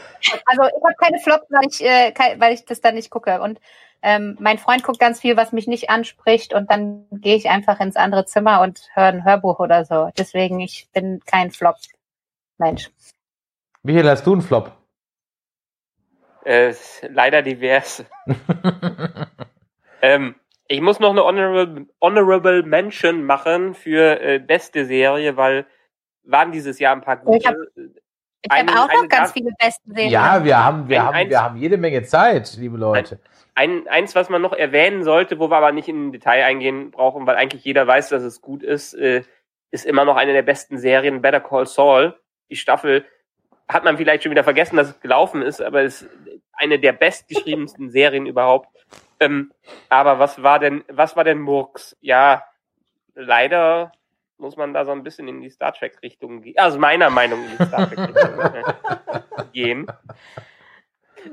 also 0.45 0.63
ich 0.63 0.83
habe 0.83 0.95
keine 0.99 1.19
Flops, 1.19 1.47
weil 1.49 1.67
ich, 1.67 1.83
äh, 1.83 2.13
weil 2.39 2.53
ich 2.53 2.63
das 2.65 2.79
dann 2.79 2.93
nicht 2.93 3.09
gucke. 3.09 3.41
Und 3.41 3.59
ähm, 4.03 4.37
mein 4.39 4.59
Freund 4.59 4.83
guckt 4.83 4.99
ganz 4.99 5.19
viel, 5.19 5.35
was 5.37 5.53
mich 5.53 5.65
nicht 5.65 5.89
anspricht, 5.89 6.53
und 6.53 6.69
dann 6.69 7.07
gehe 7.11 7.35
ich 7.35 7.49
einfach 7.49 7.79
ins 7.79 7.95
andere 7.95 8.25
Zimmer 8.25 8.61
und 8.61 8.89
höre 8.93 9.05
ein 9.05 9.25
Hörbuch 9.25 9.59
oder 9.59 9.85
so. 9.85 10.11
Deswegen, 10.17 10.59
ich 10.59 10.87
bin 10.93 11.19
kein 11.25 11.51
Flop-Mensch. 11.51 12.91
Wie 13.81 13.93
viel 13.93 14.09
hast 14.09 14.25
du 14.25 14.33
einen 14.33 14.41
Flop? 14.41 14.71
Äh, 16.45 16.73
leider 17.09 17.41
divers. 17.41 18.03
ähm, 20.01 20.35
ich 20.67 20.81
muss 20.81 20.99
noch 20.99 21.11
eine 21.11 21.23
Honorable, 21.23 21.87
Honorable 22.01 22.63
Mention 22.63 23.23
machen 23.23 23.73
für 23.73 24.21
äh, 24.21 24.39
beste 24.39 24.85
Serie, 24.85 25.37
weil 25.37 25.65
waren 26.23 26.51
dieses 26.51 26.79
Jahr 26.79 26.95
ein 26.95 27.01
paar 27.01 27.17
gute. 27.17 27.37
Ich 27.37 27.47
habe 27.47 28.69
hab 28.69 28.89
auch 28.89 28.93
noch 28.93 29.07
ganz 29.07 29.31
viele 29.31 29.51
beste 29.59 29.81
Serien. 29.85 30.11
Ja, 30.11 30.43
wir 30.43 30.63
haben, 30.63 30.89
wir, 30.89 31.01
ein, 31.01 31.07
haben, 31.07 31.15
eins, 31.15 31.29
wir 31.29 31.43
haben 31.43 31.57
jede 31.57 31.77
Menge 31.77 32.03
Zeit, 32.03 32.55
liebe 32.57 32.77
Leute. 32.77 33.19
Ein, 33.55 33.87
eins, 33.87 34.15
was 34.15 34.29
man 34.29 34.41
noch 34.41 34.53
erwähnen 34.53 35.03
sollte, 35.03 35.39
wo 35.39 35.49
wir 35.49 35.57
aber 35.57 35.71
nicht 35.71 35.87
in 35.87 36.11
Detail 36.11 36.43
eingehen 36.43 36.91
brauchen, 36.91 37.27
weil 37.27 37.35
eigentlich 37.35 37.63
jeder 37.63 37.85
weiß, 37.85 38.09
dass 38.09 38.23
es 38.23 38.41
gut 38.41 38.63
ist, 38.63 38.93
äh, 38.95 39.23
ist 39.71 39.85
immer 39.85 40.05
noch 40.05 40.15
eine 40.15 40.33
der 40.33 40.41
besten 40.41 40.77
Serien, 40.77 41.21
Better 41.21 41.39
Call 41.39 41.67
Saul. 41.67 42.15
Die 42.49 42.55
Staffel 42.55 43.05
hat 43.67 43.83
man 43.83 43.97
vielleicht 43.97 44.23
schon 44.23 44.31
wieder 44.31 44.43
vergessen, 44.43 44.75
dass 44.75 44.89
es 44.89 44.99
gelaufen 44.99 45.41
ist, 45.41 45.61
aber 45.61 45.83
es 45.83 46.01
ist 46.01 46.09
eine 46.53 46.79
der 46.79 46.93
bestgeschriebensten 46.93 47.89
Serien 47.91 48.25
überhaupt. 48.25 48.69
Ähm, 49.19 49.51
aber 49.89 50.19
was 50.19 50.41
war 50.41 50.59
denn, 50.59 50.83
was 50.89 51.15
war 51.15 51.23
denn 51.23 51.39
Murks? 51.39 51.95
Ja, 52.01 52.43
leider 53.15 53.91
muss 54.37 54.57
man 54.57 54.73
da 54.73 54.85
so 54.85 54.91
ein 54.91 55.03
bisschen 55.03 55.27
in 55.27 55.41
die 55.41 55.49
Star 55.49 55.73
Trek-Richtung 55.73 56.41
gehen. 56.41 56.57
Also 56.57 56.79
meiner 56.79 57.09
Meinung 57.09 57.43
in 57.43 57.57
die 57.57 57.65
Star 57.65 57.87
Trek-Richtung 57.93 58.39
äh, 58.39 58.63
gehen. 59.53 59.87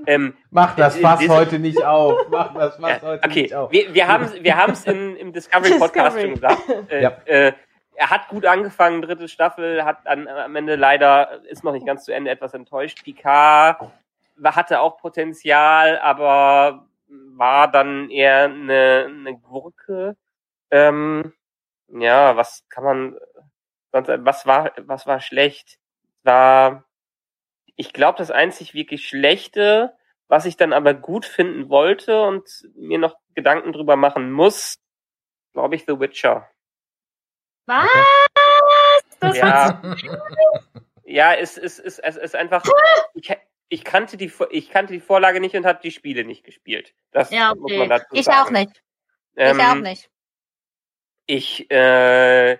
Ähm, 0.07 0.35
Mach 0.51 0.77
das 0.77 0.97
Fass 0.99 1.27
heute 1.29 1.59
nicht 1.59 1.85
auf. 1.85 2.29
Mach 2.31 2.55
das 2.55 2.77
Fass 2.77 3.03
ja, 3.03 3.09
heute 3.09 3.25
okay. 3.25 3.43
nicht 3.43 3.55
auf. 3.55 3.73
Wir, 3.73 3.93
wir 3.93 4.07
haben 4.07 4.73
es 4.73 4.85
im 4.85 5.33
Discovery 5.33 5.79
Podcast 5.79 6.17
Discovery. 6.17 6.23
schon 6.23 6.35
gesagt. 6.35 6.63
Äh, 6.91 7.03
ja. 7.03 7.11
äh, 7.25 7.53
er 7.95 8.11
hat 8.11 8.29
gut 8.29 8.47
angefangen, 8.47 9.03
dritte 9.03 9.29
Staffel, 9.29 9.85
hat 9.85 9.99
dann 10.05 10.27
am 10.27 10.57
Ende 10.57 10.77
leider, 10.77 11.41
ist 11.45 11.65
noch 11.65 11.73
nicht 11.73 11.85
ganz 11.85 12.05
zu 12.05 12.13
Ende, 12.13 12.31
etwas 12.31 12.55
enttäuscht. 12.55 13.03
Picard 13.05 13.91
hatte 14.43 14.81
auch 14.81 14.99
Potenzial, 14.99 15.99
aber 15.99 16.89
war 17.09 17.71
dann 17.71 18.11
eher 18.11 18.45
eine, 18.45 19.07
eine 19.09 19.39
Gurke. 19.39 20.17
Ähm, 20.71 21.33
ja, 21.89 22.37
was 22.37 22.65
kann 22.69 22.85
man 22.85 23.19
sonst, 23.93 24.09
was 24.09 24.47
war, 24.47 24.73
was 24.79 25.07
war 25.07 25.21
schlecht? 25.21 25.79
War, 26.23 26.85
ich 27.77 27.93
glaube, 27.93 28.19
das 28.19 28.31
einzig 28.31 28.75
wirklich 28.75 29.09
Schlechte, 29.09 29.97
was 30.29 30.45
ich 30.45 30.57
dann 30.57 30.73
aber 30.73 30.95
gut 30.95 31.27
finden 31.27 31.69
wollte 31.69 32.23
und 32.23 32.69
mir 32.75 32.99
noch 32.99 33.17
Gedanken 33.35 33.73
drüber 33.73 33.97
machen 33.97 34.31
muss, 34.31 34.79
glaube 35.53 35.75
ich, 35.75 35.87
The 35.87 35.99
Witcher. 35.99 36.49
Was? 37.67 37.89
Das 39.19 39.37
ja, 39.37 39.83
ja 41.05 41.35
es 41.35 41.57
ist, 41.57 41.79
es, 41.79 41.99
es 41.99 42.17
ist 42.17 42.37
einfach, 42.37 42.65
ich, 43.15 43.37
ich, 43.71 43.85
kannte 43.85 44.17
die, 44.17 44.31
ich 44.51 44.71
kannte 44.71 44.93
die 44.93 45.01
Vorlage 45.01 45.41
nicht 45.41 45.55
und 45.55 45.65
habe 45.65 45.81
die 45.83 45.93
Spiele 45.93 46.25
nicht 46.25 46.45
gespielt. 46.45 46.93
Das 47.13 47.31
ja, 47.31 47.53
okay. 47.53 47.61
muss 47.61 47.73
man 47.77 47.89
dazu 47.89 48.07
ich 48.13 48.25
sagen. 48.25 48.39
Auch 48.41 48.51
nicht. 48.51 48.83
Ähm, 49.37 49.59
ich 49.59 49.65
auch 49.65 49.75
nicht. 49.77 50.11
Ich 51.27 51.71
äh, 51.71 52.59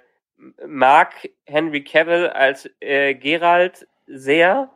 mag 0.67 1.29
Henry 1.45 1.83
Cavill 1.83 2.29
als 2.29 2.71
äh, 2.79 3.15
Gerald 3.15 3.89
sehr, 4.07 4.71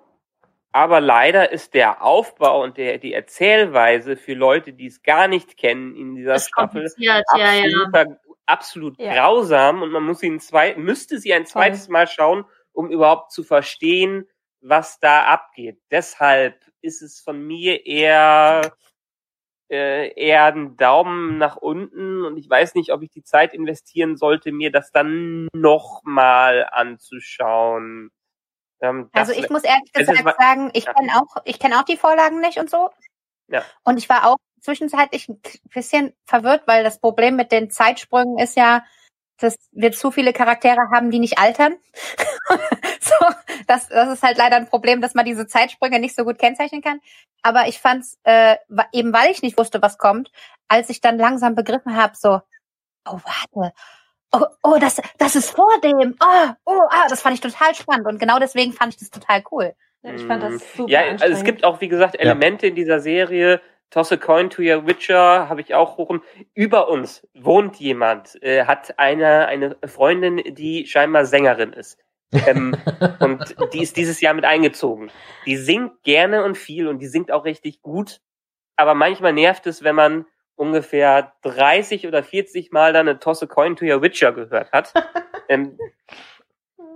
aber 0.72 1.00
leider 1.00 1.52
ist 1.52 1.74
der 1.74 2.02
Aufbau 2.02 2.64
und 2.64 2.76
der, 2.78 2.98
die 2.98 3.12
Erzählweise 3.12 4.16
für 4.16 4.34
Leute, 4.34 4.72
die 4.72 4.86
es 4.86 5.04
gar 5.04 5.28
nicht 5.28 5.56
kennen 5.56 5.94
in 5.94 6.16
dieser 6.16 6.40
Staffel, 6.40 6.86
absolut, 6.86 6.98
ja, 6.98 7.22
ja. 7.54 8.04
absolut 8.46 8.98
ja. 8.98 9.14
grausam 9.14 9.82
und 9.82 9.90
man 9.90 10.02
muss 10.02 10.20
ihn 10.24 10.40
zwei, 10.40 10.74
müsste 10.74 11.20
sie 11.20 11.32
ein 11.32 11.46
zweites 11.46 11.88
Mal 11.88 12.08
schauen, 12.08 12.44
um 12.72 12.90
überhaupt 12.90 13.30
zu 13.30 13.44
verstehen, 13.44 14.28
was 14.64 14.98
da 14.98 15.24
abgeht. 15.24 15.80
Deshalb 15.90 16.60
ist 16.80 17.02
es 17.02 17.20
von 17.20 17.46
mir 17.46 17.86
eher 17.86 18.72
äh, 19.70 20.12
eher 20.14 20.44
einen 20.44 20.76
Daumen 20.76 21.38
nach 21.38 21.56
unten 21.56 22.24
und 22.24 22.36
ich 22.36 22.48
weiß 22.48 22.74
nicht, 22.74 22.92
ob 22.92 23.02
ich 23.02 23.10
die 23.10 23.22
Zeit 23.22 23.54
investieren 23.54 24.16
sollte, 24.16 24.52
mir 24.52 24.70
das 24.70 24.90
dann 24.90 25.48
nochmal 25.54 26.68
anzuschauen. 26.70 28.10
Ähm, 28.80 29.08
also 29.12 29.32
ich 29.32 29.48
muss 29.50 29.64
ehrlich 29.64 29.92
gesagt 29.92 30.40
sagen, 30.40 30.70
ich 30.74 30.84
ja. 30.84 30.92
kenne 30.92 31.12
auch, 31.16 31.42
ich 31.44 31.58
kenne 31.58 31.78
auch 31.78 31.84
die 31.84 31.96
Vorlagen 31.96 32.40
nicht 32.40 32.58
und 32.58 32.70
so. 32.70 32.90
Ja. 33.48 33.62
Und 33.84 33.98
ich 33.98 34.08
war 34.08 34.26
auch 34.26 34.36
zwischenzeitlich 34.60 35.28
ein 35.28 35.40
bisschen 35.72 36.14
verwirrt, 36.24 36.62
weil 36.66 36.84
das 36.84 37.00
Problem 37.00 37.36
mit 37.36 37.52
den 37.52 37.70
Zeitsprüngen 37.70 38.38
ist 38.38 38.56
ja, 38.56 38.84
dass 39.38 39.56
wir 39.72 39.92
zu 39.92 40.10
viele 40.10 40.32
Charaktere 40.32 40.90
haben, 40.92 41.10
die 41.10 41.18
nicht 41.18 41.38
altern. 41.38 41.76
so, 43.00 43.14
das, 43.66 43.88
das 43.88 44.12
ist 44.12 44.22
halt 44.22 44.38
leider 44.38 44.56
ein 44.56 44.68
Problem, 44.68 45.00
dass 45.00 45.14
man 45.14 45.24
diese 45.24 45.46
Zeitsprünge 45.46 45.98
nicht 45.98 46.14
so 46.14 46.24
gut 46.24 46.38
kennzeichnen 46.38 46.82
kann. 46.82 47.00
Aber 47.42 47.66
ich 47.68 47.78
fand's, 47.78 48.18
äh, 48.24 48.56
eben 48.92 49.12
weil 49.12 49.30
ich 49.30 49.42
nicht 49.42 49.58
wusste, 49.58 49.82
was 49.82 49.98
kommt, 49.98 50.30
als 50.68 50.88
ich 50.90 51.00
dann 51.00 51.18
langsam 51.18 51.54
begriffen 51.54 51.96
habe, 51.96 52.14
so, 52.16 52.40
oh 53.06 53.18
warte, 53.24 53.74
oh, 54.32 54.46
oh, 54.62 54.78
das, 54.78 55.00
das 55.18 55.36
ist 55.36 55.50
vor 55.50 55.80
dem, 55.82 56.16
oh, 56.20 56.50
oh, 56.64 56.80
ah, 56.90 57.06
das 57.08 57.22
fand 57.22 57.34
ich 57.34 57.40
total 57.40 57.74
spannend 57.74 58.06
und 58.06 58.18
genau 58.18 58.38
deswegen 58.38 58.72
fand 58.72 58.94
ich 58.94 59.00
das 59.00 59.10
total 59.10 59.42
cool. 59.50 59.74
Ich 60.02 60.26
fand 60.26 60.42
das 60.42 60.52
mhm. 60.52 60.58
super. 60.76 60.90
Ja, 60.90 61.00
also 61.00 61.26
es 61.28 61.44
gibt 61.44 61.64
auch, 61.64 61.80
wie 61.80 61.88
gesagt, 61.88 62.20
Elemente 62.20 62.66
ja. 62.66 62.70
in 62.70 62.76
dieser 62.76 63.00
Serie, 63.00 63.62
Toss 63.90 64.10
a 64.10 64.16
coin 64.16 64.50
to 64.50 64.62
your 64.62 64.86
Witcher 64.86 65.48
habe 65.48 65.60
ich 65.60 65.74
auch 65.74 65.96
hoch. 65.96 66.18
Über 66.54 66.88
uns 66.88 67.26
wohnt 67.34 67.76
jemand, 67.76 68.42
äh, 68.42 68.64
hat 68.64 68.98
eine, 68.98 69.46
eine 69.46 69.76
Freundin, 69.86 70.54
die 70.54 70.86
scheinbar 70.86 71.26
Sängerin 71.26 71.72
ist. 71.72 71.98
ähm, 72.32 72.76
und 73.20 73.54
die 73.72 73.82
ist 73.82 73.96
dieses 73.96 74.20
Jahr 74.20 74.34
mit 74.34 74.44
eingezogen. 74.44 75.10
Die 75.46 75.56
singt 75.56 76.02
gerne 76.02 76.44
und 76.44 76.58
viel 76.58 76.88
und 76.88 76.98
die 76.98 77.06
singt 77.06 77.30
auch 77.30 77.44
richtig 77.44 77.82
gut. 77.82 78.20
Aber 78.76 78.94
manchmal 78.94 79.32
nervt 79.32 79.66
es, 79.66 79.84
wenn 79.84 79.94
man 79.94 80.26
ungefähr 80.56 81.32
30 81.42 82.06
oder 82.06 82.22
40 82.22 82.72
Mal 82.72 82.92
dann 82.92 83.08
eine 83.08 83.18
Toss 83.18 83.42
a 83.42 83.46
Coin 83.46 83.76
to 83.76 83.84
Your 83.84 84.02
Witcher 84.02 84.32
gehört 84.32 84.72
hat. 84.72 84.92
ähm, 85.48 85.78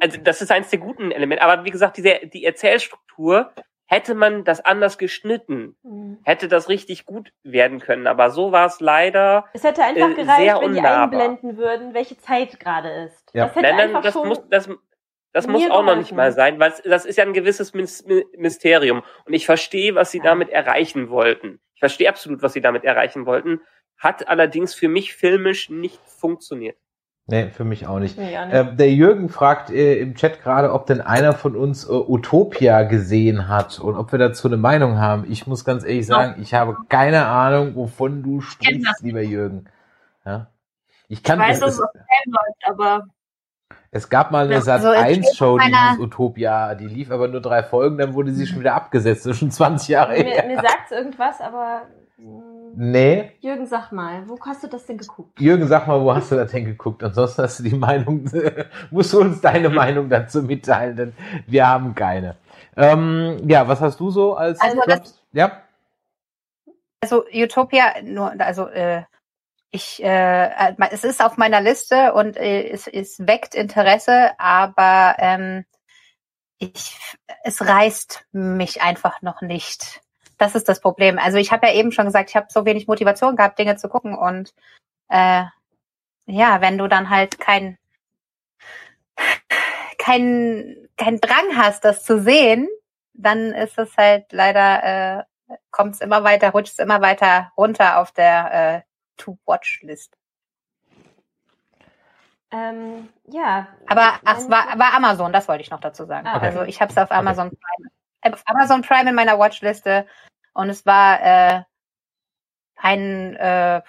also 0.00 0.18
das 0.20 0.42
ist 0.42 0.50
eins 0.50 0.70
der 0.70 0.78
guten 0.78 1.10
Elemente. 1.10 1.42
Aber 1.42 1.64
wie 1.64 1.70
gesagt, 1.70 1.96
diese, 1.96 2.20
die 2.26 2.44
Erzählstruktur 2.44 3.52
hätte 3.88 4.14
man 4.14 4.44
das 4.44 4.60
anders 4.60 4.98
geschnitten, 4.98 5.74
mhm. 5.82 6.18
hätte 6.22 6.46
das 6.46 6.68
richtig 6.68 7.06
gut 7.06 7.32
werden 7.42 7.80
können. 7.80 8.06
Aber 8.06 8.30
so 8.30 8.52
war 8.52 8.66
es 8.66 8.80
leider. 8.80 9.46
Es 9.54 9.64
hätte 9.64 9.82
einfach 9.82 10.10
äh, 10.10 10.14
gereicht, 10.14 10.60
wenn 10.60 10.74
die 10.74 10.80
einblenden 10.80 11.56
würden, 11.56 11.94
welche 11.94 12.18
Zeit 12.18 12.60
gerade 12.60 12.90
ist. 13.06 13.30
Ja. 13.32 13.46
Das 13.46 13.56
hätte 13.56 13.74
nein, 13.74 13.92
nein, 13.92 14.02
das 14.02 14.14
muss, 14.14 14.46
das, 14.50 14.68
das 15.32 15.46
muss 15.46 15.68
auch 15.70 15.82
noch 15.82 15.96
nicht 15.96 16.12
mal 16.12 16.32
sein, 16.32 16.60
weil 16.60 16.74
das 16.84 17.06
ist 17.06 17.16
ja 17.16 17.24
ein 17.24 17.32
gewisses 17.32 17.72
Mysterium. 17.72 19.02
Und 19.24 19.32
ich 19.32 19.46
verstehe, 19.46 19.94
was 19.94 20.10
sie 20.10 20.20
damit 20.20 20.50
erreichen 20.50 21.08
wollten. 21.08 21.58
Ich 21.74 21.80
verstehe 21.80 22.10
absolut, 22.10 22.42
was 22.42 22.52
sie 22.52 22.60
damit 22.60 22.84
erreichen 22.84 23.24
wollten. 23.24 23.62
Hat 23.96 24.28
allerdings 24.28 24.74
für 24.74 24.88
mich 24.88 25.14
filmisch 25.14 25.70
nicht 25.70 26.00
funktioniert. 26.06 26.76
Nee, 27.30 27.50
für 27.50 27.64
mich 27.64 27.86
auch 27.86 27.98
nicht. 27.98 28.16
nicht. 28.16 28.32
Äh, 28.32 28.74
der 28.74 28.90
Jürgen 28.90 29.28
fragt 29.28 29.68
äh, 29.68 29.98
im 29.98 30.14
Chat 30.14 30.42
gerade, 30.42 30.72
ob 30.72 30.86
denn 30.86 31.02
einer 31.02 31.34
von 31.34 31.56
uns 31.56 31.84
äh, 31.84 31.92
Utopia 31.92 32.84
gesehen 32.84 33.48
hat 33.48 33.78
und 33.80 33.96
ob 33.96 34.12
wir 34.12 34.18
dazu 34.18 34.48
eine 34.48 34.56
Meinung 34.56 34.96
haben. 34.96 35.26
Ich 35.28 35.46
muss 35.46 35.62
ganz 35.66 35.84
ehrlich 35.84 36.06
sagen, 36.06 36.40
ich 36.40 36.54
habe 36.54 36.78
keine 36.88 37.26
Ahnung, 37.26 37.74
wovon 37.74 38.22
du 38.22 38.40
sprichst, 38.40 39.02
lieber 39.02 39.20
Jürgen. 39.20 39.66
Ja? 40.24 40.46
Ich, 41.08 41.22
kann, 41.22 41.38
ich 41.38 41.48
weiß, 41.48 41.60
dass 41.60 41.74
es 41.74 41.82
auf 41.82 41.90
läuft, 42.24 42.64
aber 42.66 43.04
es 43.90 44.08
gab 44.08 44.30
mal 44.30 44.46
eine 44.46 44.62
Sat 44.62 44.82
1 44.82 45.36
Show, 45.36 45.58
die 45.58 45.64
hieß 45.64 45.98
Utopia, 45.98 46.74
die 46.74 46.86
lief 46.86 47.10
aber 47.10 47.28
nur 47.28 47.42
drei 47.42 47.62
Folgen, 47.62 47.98
dann 47.98 48.14
wurde 48.14 48.32
sie 48.32 48.46
schon 48.46 48.60
wieder 48.60 48.74
abgesetzt. 48.74 49.26
Das 49.26 49.32
ist 49.32 49.38
schon 49.38 49.50
20 49.50 49.88
Jahre 49.88 50.12
mir, 50.14 50.24
her. 50.24 50.46
Mir 50.46 50.56
sagt 50.56 50.92
irgendwas, 50.92 51.42
aber 51.42 51.82
Nee. 52.74 53.32
Jürgen, 53.40 53.66
sag 53.66 53.92
mal, 53.92 54.28
wo 54.28 54.38
hast 54.40 54.62
du 54.62 54.68
das 54.68 54.86
denn 54.86 54.98
geguckt? 54.98 55.40
Jürgen, 55.40 55.66
sag 55.66 55.86
mal, 55.86 56.00
wo 56.00 56.14
hast 56.14 56.30
du 56.32 56.36
das 56.36 56.50
denn 56.50 56.64
geguckt? 56.64 57.02
Ansonsten 57.02 57.42
hast 57.42 57.58
du 57.58 57.62
die 57.64 57.76
Meinung, 57.76 58.30
musst 58.90 59.12
du 59.12 59.20
uns 59.20 59.40
deine 59.40 59.68
Meinung 59.68 60.08
dazu 60.08 60.42
mitteilen, 60.42 60.96
denn 60.96 61.12
wir 61.46 61.66
haben 61.66 61.94
keine. 61.94 62.36
Ähm, 62.76 63.48
ja, 63.48 63.66
was 63.66 63.80
hast 63.80 63.98
du 64.00 64.10
so 64.10 64.34
als 64.34 64.60
also 64.60 64.80
das, 64.86 65.22
ja? 65.32 65.62
Also 67.00 67.24
Utopia, 67.32 68.02
nur, 68.02 68.40
also 68.40 68.68
äh, 68.68 69.02
ich, 69.70 70.02
äh, 70.02 70.74
es 70.90 71.04
ist 71.04 71.22
auf 71.22 71.36
meiner 71.36 71.60
Liste 71.60 72.14
und 72.14 72.36
äh, 72.36 72.68
es, 72.68 72.86
es 72.86 73.26
weckt 73.26 73.54
Interesse, 73.54 74.32
aber 74.38 75.16
ähm, 75.18 75.64
ich, 76.58 76.98
es 77.44 77.66
reißt 77.66 78.26
mich 78.32 78.82
einfach 78.82 79.22
noch 79.22 79.42
nicht. 79.42 80.00
Das 80.38 80.54
ist 80.54 80.68
das 80.68 80.80
Problem. 80.80 81.18
Also 81.18 81.38
ich 81.38 81.52
habe 81.52 81.66
ja 81.66 81.74
eben 81.74 81.92
schon 81.92 82.06
gesagt, 82.06 82.30
ich 82.30 82.36
habe 82.36 82.46
so 82.48 82.64
wenig 82.64 82.86
Motivation 82.86 83.36
gehabt, 83.36 83.58
Dinge 83.58 83.76
zu 83.76 83.88
gucken 83.88 84.16
und 84.16 84.54
äh, 85.08 85.44
ja, 86.26 86.60
wenn 86.60 86.78
du 86.78 86.88
dann 86.88 87.10
halt 87.10 87.40
kein 87.40 87.78
kein 89.98 90.88
kein 90.96 91.20
Drang 91.20 91.56
hast, 91.56 91.84
das 91.84 92.04
zu 92.04 92.20
sehen, 92.20 92.68
dann 93.14 93.52
ist 93.52 93.78
es 93.78 93.96
halt 93.96 94.32
leider 94.32 95.24
äh, 95.48 95.54
kommt 95.70 95.94
es 95.94 96.00
immer 96.00 96.24
weiter, 96.24 96.50
rutscht 96.50 96.74
es 96.74 96.78
immer 96.78 97.00
weiter 97.00 97.52
runter 97.56 97.98
auf 97.98 98.12
der 98.12 98.52
äh, 98.76 98.82
To-Watch-List. 99.16 100.16
Ähm, 102.50 103.08
ja. 103.26 103.68
Aber 103.86 104.14
ach, 104.24 104.38
war, 104.48 104.78
war 104.78 104.94
Amazon, 104.94 105.32
das 105.32 105.48
wollte 105.48 105.62
ich 105.62 105.70
noch 105.70 105.80
dazu 105.80 106.06
sagen. 106.06 106.26
Ah, 106.26 106.36
okay. 106.36 106.46
Also 106.46 106.62
ich 106.62 106.80
habe 106.80 106.90
es 106.90 106.98
auf 106.98 107.10
Amazon 107.10 107.48
okay. 107.48 107.56
Prime, 108.22 108.34
auf 108.34 108.42
Amazon 108.46 108.82
Prime 108.82 109.10
in 109.10 109.14
meiner 109.14 109.38
Watchliste 109.38 110.06
und 110.58 110.70
es 110.70 110.84
war 110.84 111.22
äh, 111.22 111.62
ein, 112.76 113.36
äh, 113.36 113.80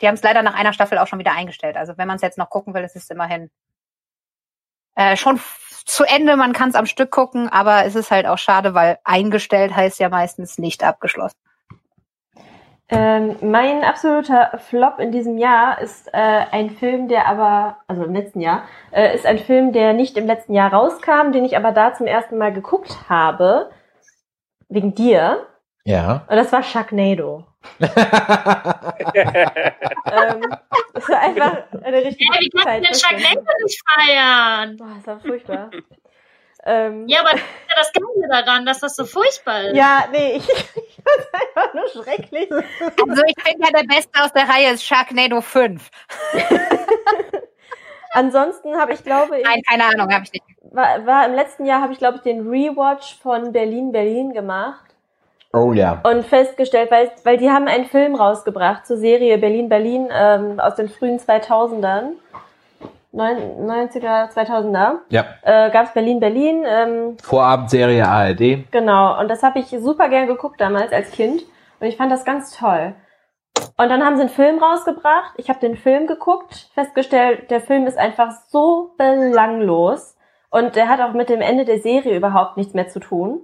die 0.00 0.06
haben 0.06 0.14
es 0.14 0.22
leider 0.22 0.42
nach 0.42 0.54
einer 0.54 0.72
Staffel 0.72 0.98
auch 0.98 1.08
schon 1.08 1.18
wieder 1.18 1.32
eingestellt. 1.32 1.76
Also 1.76 1.98
wenn 1.98 2.06
man 2.06 2.16
es 2.16 2.22
jetzt 2.22 2.38
noch 2.38 2.50
gucken 2.50 2.72
will, 2.72 2.84
ist 2.84 2.94
es 2.94 3.10
immerhin 3.10 3.50
äh, 4.94 5.16
schon 5.16 5.40
zu 5.84 6.04
Ende. 6.04 6.36
Man 6.36 6.52
kann 6.52 6.68
es 6.68 6.76
am 6.76 6.86
Stück 6.86 7.10
gucken, 7.10 7.48
aber 7.48 7.84
es 7.84 7.96
ist 7.96 8.12
halt 8.12 8.26
auch 8.26 8.38
schade, 8.38 8.74
weil 8.74 8.98
eingestellt 9.02 9.74
heißt 9.74 9.98
ja 9.98 10.08
meistens 10.08 10.56
nicht 10.56 10.84
abgeschlossen. 10.84 11.38
Ähm, 12.90 13.36
mein 13.40 13.82
absoluter 13.82 14.58
Flop 14.58 15.00
in 15.00 15.10
diesem 15.10 15.36
Jahr 15.36 15.80
ist 15.80 16.08
äh, 16.12 16.44
ein 16.52 16.70
Film, 16.70 17.08
der 17.08 17.26
aber, 17.26 17.78
also 17.88 18.04
im 18.04 18.14
letzten 18.14 18.40
Jahr, 18.40 18.68
äh, 18.92 19.14
ist 19.16 19.26
ein 19.26 19.38
Film, 19.38 19.72
der 19.72 19.94
nicht 19.94 20.16
im 20.16 20.26
letzten 20.26 20.54
Jahr 20.54 20.72
rauskam, 20.72 21.32
den 21.32 21.44
ich 21.44 21.56
aber 21.56 21.72
da 21.72 21.94
zum 21.94 22.06
ersten 22.06 22.38
Mal 22.38 22.52
geguckt 22.52 23.08
habe, 23.08 23.70
wegen 24.68 24.94
dir. 24.94 25.46
Ja. 25.84 26.24
Und 26.28 26.36
das 26.36 26.50
war 26.52 26.62
Sharknado. 26.62 27.44
ähm, 27.80 27.92
das 30.94 31.08
war 31.08 31.20
einfach 31.20 31.58
eine 31.82 31.96
richtige 32.04 32.24
Ja, 32.32 32.40
wie 32.40 32.50
kannst 32.50 32.66
du 32.66 32.80
den 32.80 32.94
Sharknado 32.94 33.42
nicht 33.62 33.82
feiern? 33.94 34.76
Boah, 34.76 34.88
das 34.96 35.06
war 35.06 35.20
furchtbar. 35.20 35.70
Ähm, 36.66 37.06
Ja, 37.08 37.20
aber 37.20 37.32
das 37.32 37.40
ist 37.40 37.46
ja 37.68 37.76
das 37.76 37.92
Geile 37.92 38.28
daran, 38.44 38.64
dass 38.66 38.80
das 38.80 38.96
so 38.96 39.04
furchtbar 39.04 39.64
ist. 39.64 39.76
ja, 39.76 40.04
nee, 40.10 40.36
ich, 40.36 40.48
ich 40.48 40.98
fand's 41.04 41.28
einfach 41.32 41.74
nur 41.74 41.88
schrecklich. 41.88 42.50
Also 42.50 43.22
ich 43.26 43.34
finde 43.42 43.66
ja 43.66 43.70
der 43.82 43.86
Beste 43.86 44.22
aus 44.22 44.32
der 44.32 44.48
Reihe 44.48 44.72
ist 44.72 44.84
Sharknado 44.84 45.42
5. 45.42 45.90
Ansonsten 48.12 48.78
habe 48.78 48.92
ich, 48.94 49.02
glaube 49.04 49.38
ich, 49.38 49.44
Nein, 49.44 49.60
keine 49.68 49.84
Ahnung, 49.84 50.12
habe 50.14 50.24
ich 50.24 50.32
nicht. 50.32 50.44
war, 50.62 51.04
war 51.04 51.26
im 51.26 51.34
letzten 51.34 51.66
Jahr 51.66 51.82
habe 51.82 51.92
ich, 51.92 51.98
glaube 51.98 52.16
ich, 52.18 52.22
den 52.22 52.48
Rewatch 52.48 53.18
von 53.20 53.52
Berlin 53.52 53.90
Berlin 53.92 54.32
gemacht 54.32 54.93
Oh 55.54 55.72
ja. 55.72 56.00
und 56.02 56.26
festgestellt, 56.26 56.90
weil, 56.90 57.10
weil 57.22 57.36
die 57.38 57.48
haben 57.50 57.68
einen 57.68 57.84
Film 57.84 58.14
rausgebracht 58.14 58.86
zur 58.86 58.96
Serie 58.96 59.38
Berlin 59.38 59.68
Berlin 59.68 60.08
ähm, 60.12 60.58
aus 60.60 60.74
den 60.74 60.88
frühen 60.88 61.18
2000ern. 61.18 62.10
Neun- 63.12 63.64
90er, 63.68 64.32
2000er. 64.32 64.94
Ja. 65.10 65.24
Äh, 65.42 65.70
gab's 65.70 65.92
Berlin 65.92 66.18
Berlin. 66.18 66.64
Ähm, 66.66 67.16
Vorabendserie 67.22 68.04
ARD. 68.04 68.70
Genau, 68.72 69.20
und 69.20 69.28
das 69.28 69.44
habe 69.44 69.60
ich 69.60 69.66
super 69.68 70.08
gern 70.08 70.26
geguckt 70.26 70.60
damals 70.60 70.92
als 70.92 71.12
Kind 71.12 71.42
und 71.78 71.86
ich 71.86 71.96
fand 71.96 72.10
das 72.10 72.24
ganz 72.24 72.56
toll. 72.58 72.94
Und 73.76 73.88
dann 73.88 74.04
haben 74.04 74.16
sie 74.16 74.22
einen 74.22 74.30
Film 74.30 74.58
rausgebracht. 74.60 75.34
Ich 75.36 75.48
habe 75.48 75.60
den 75.60 75.76
Film 75.76 76.08
geguckt, 76.08 76.68
festgestellt, 76.74 77.50
der 77.52 77.60
Film 77.60 77.86
ist 77.86 77.96
einfach 77.98 78.32
so 78.48 78.94
belanglos 78.98 80.16
und 80.50 80.74
der 80.74 80.88
hat 80.88 81.00
auch 81.00 81.12
mit 81.12 81.28
dem 81.28 81.40
Ende 81.40 81.64
der 81.64 81.78
Serie 81.78 82.16
überhaupt 82.16 82.56
nichts 82.56 82.74
mehr 82.74 82.88
zu 82.88 82.98
tun, 82.98 83.40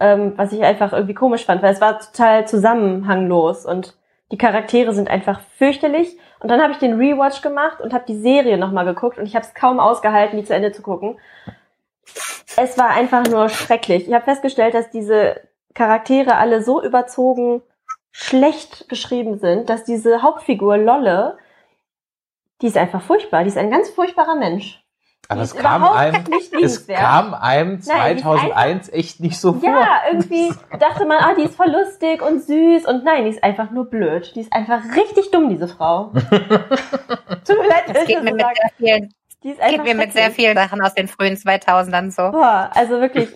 ähm, 0.00 0.32
was 0.36 0.52
ich 0.52 0.62
einfach 0.62 0.92
irgendwie 0.92 1.14
komisch 1.14 1.44
fand, 1.44 1.62
weil 1.62 1.72
es 1.72 1.80
war 1.80 2.00
total 2.00 2.48
zusammenhanglos 2.48 3.66
und 3.66 3.96
die 4.32 4.38
Charaktere 4.38 4.94
sind 4.94 5.10
einfach 5.10 5.40
fürchterlich. 5.58 6.16
Und 6.40 6.50
dann 6.50 6.62
habe 6.62 6.72
ich 6.72 6.78
den 6.78 6.98
Rewatch 6.98 7.42
gemacht 7.42 7.80
und 7.80 7.92
habe 7.92 8.04
die 8.06 8.18
Serie 8.18 8.56
nochmal 8.56 8.84
geguckt 8.84 9.18
und 9.18 9.26
ich 9.26 9.34
habe 9.34 9.44
es 9.44 9.54
kaum 9.54 9.78
ausgehalten, 9.78 10.38
die 10.38 10.44
zu 10.44 10.54
Ende 10.54 10.72
zu 10.72 10.82
gucken. 10.82 11.18
Es 12.56 12.78
war 12.78 12.90
einfach 12.90 13.26
nur 13.26 13.48
schrecklich. 13.48 14.08
Ich 14.08 14.14
habe 14.14 14.24
festgestellt, 14.24 14.74
dass 14.74 14.90
diese 14.90 15.40
Charaktere 15.74 16.36
alle 16.36 16.62
so 16.62 16.82
überzogen 16.82 17.62
schlecht 18.10 18.88
geschrieben 18.88 19.38
sind, 19.38 19.70
dass 19.70 19.84
diese 19.84 20.22
Hauptfigur 20.22 20.76
Lolle, 20.76 21.38
die 22.60 22.66
ist 22.66 22.76
einfach 22.76 23.02
furchtbar. 23.02 23.44
Die 23.44 23.48
ist 23.48 23.58
ein 23.58 23.70
ganz 23.70 23.90
furchtbarer 23.90 24.34
Mensch. 24.34 24.82
Aber 25.28 25.42
es 25.42 25.54
kam 25.54 25.84
einem, 25.84 26.24
nicht 26.24 26.52
es 26.54 26.86
kam 26.88 27.34
einem 27.34 27.80
Nein, 27.86 28.16
die 28.16 28.18
ist 28.18 28.22
2001 28.22 28.88
echt 28.92 29.20
nicht 29.20 29.38
so 29.38 29.52
vor. 29.52 29.68
Ja, 29.68 30.02
irgendwie 30.10 30.52
dachte 30.80 31.06
man, 31.06 31.18
ah, 31.18 31.34
die 31.34 31.44
ist 31.44 31.54
voll 31.54 31.70
lustig 31.70 32.20
und 32.20 32.42
süß 32.42 32.84
und 32.86 33.04
nein, 33.04 33.24
die 33.24 33.30
ist 33.30 33.44
einfach 33.44 33.70
nur 33.70 33.88
blöd. 33.88 34.32
Die 34.34 34.40
ist 34.40 34.52
einfach 34.52 34.82
richtig 34.96 35.30
dumm, 35.30 35.48
diese 35.48 35.68
Frau. 35.68 36.06
Tut 36.12 36.22
mir 36.38 37.68
leid, 37.68 37.84
Das 37.86 37.94
dass 37.94 38.02
ich 38.02 38.08
geht 38.08 38.16
das 38.16 38.24
mir 38.24 38.30
so 38.30 38.36
mit 38.36 38.46
sehr 38.56 38.70
vielen, 38.76 39.14
Die 39.44 39.50
ist 39.50 39.60
einfach 39.60 39.84
geht 39.84 39.84
mir 39.84 39.94
mit 39.94 40.12
sehr 40.12 40.30
vielen 40.32 40.56
Sachen 40.56 40.80
aus 40.82 40.94
den 40.94 41.06
frühen 41.06 41.36
2000ern 41.36 42.10
so. 42.10 42.32
Boah, 42.32 42.70
also 42.74 43.00
wirklich, 43.00 43.28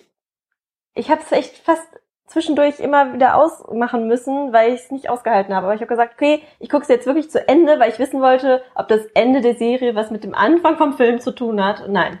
ich 0.95 1.09
habe 1.09 1.21
es 1.21 1.31
echt 1.31 1.57
fast 1.57 1.87
zwischendurch 2.27 2.79
immer 2.79 3.13
wieder 3.13 3.35
ausmachen 3.35 4.07
müssen, 4.07 4.51
weil 4.51 4.73
ich 4.73 4.81
es 4.81 4.91
nicht 4.91 5.09
ausgehalten 5.09 5.53
habe. 5.55 5.67
Aber 5.67 5.75
ich 5.75 5.81
habe 5.81 5.89
gesagt, 5.89 6.13
okay, 6.15 6.41
ich 6.59 6.69
gucke 6.69 6.83
es 6.83 6.87
jetzt 6.89 7.05
wirklich 7.05 7.29
zu 7.29 7.47
Ende, 7.47 7.79
weil 7.79 7.91
ich 7.91 7.99
wissen 7.99 8.21
wollte, 8.21 8.61
ob 8.73 8.87
das 8.87 9.05
Ende 9.13 9.41
der 9.41 9.55
Serie 9.55 9.95
was 9.95 10.11
mit 10.11 10.23
dem 10.23 10.33
Anfang 10.35 10.77
vom 10.77 10.93
Film 10.93 11.19
zu 11.19 11.31
tun 11.31 11.63
hat. 11.63 11.87
Nein. 11.87 12.19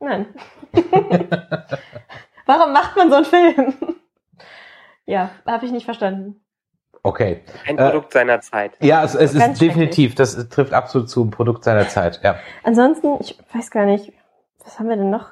Nein. 0.00 0.26
Warum 2.46 2.72
macht 2.72 2.96
man 2.96 3.10
so 3.10 3.16
einen 3.16 3.24
Film? 3.24 3.74
ja, 5.06 5.30
habe 5.46 5.64
ich 5.66 5.72
nicht 5.72 5.84
verstanden. 5.84 6.40
Okay. 7.04 7.42
Ein 7.66 7.78
Äh, 7.78 7.90
Produkt 7.90 8.12
seiner 8.12 8.40
Zeit. 8.40 8.72
Ja, 8.80 9.02
es, 9.04 9.14
es 9.14 9.34
ist 9.34 9.60
definitiv, 9.60 10.14
das 10.14 10.48
trifft 10.48 10.72
absolut 10.72 11.08
zu, 11.10 11.24
ein 11.24 11.30
Produkt 11.30 11.64
seiner 11.64 11.88
Zeit, 11.88 12.20
ja. 12.22 12.36
Ansonsten, 12.62 13.16
ich 13.20 13.38
weiß 13.52 13.70
gar 13.70 13.86
nicht, 13.86 14.12
was 14.64 14.78
haben 14.78 14.88
wir 14.88 14.96
denn 14.96 15.10
noch? 15.10 15.31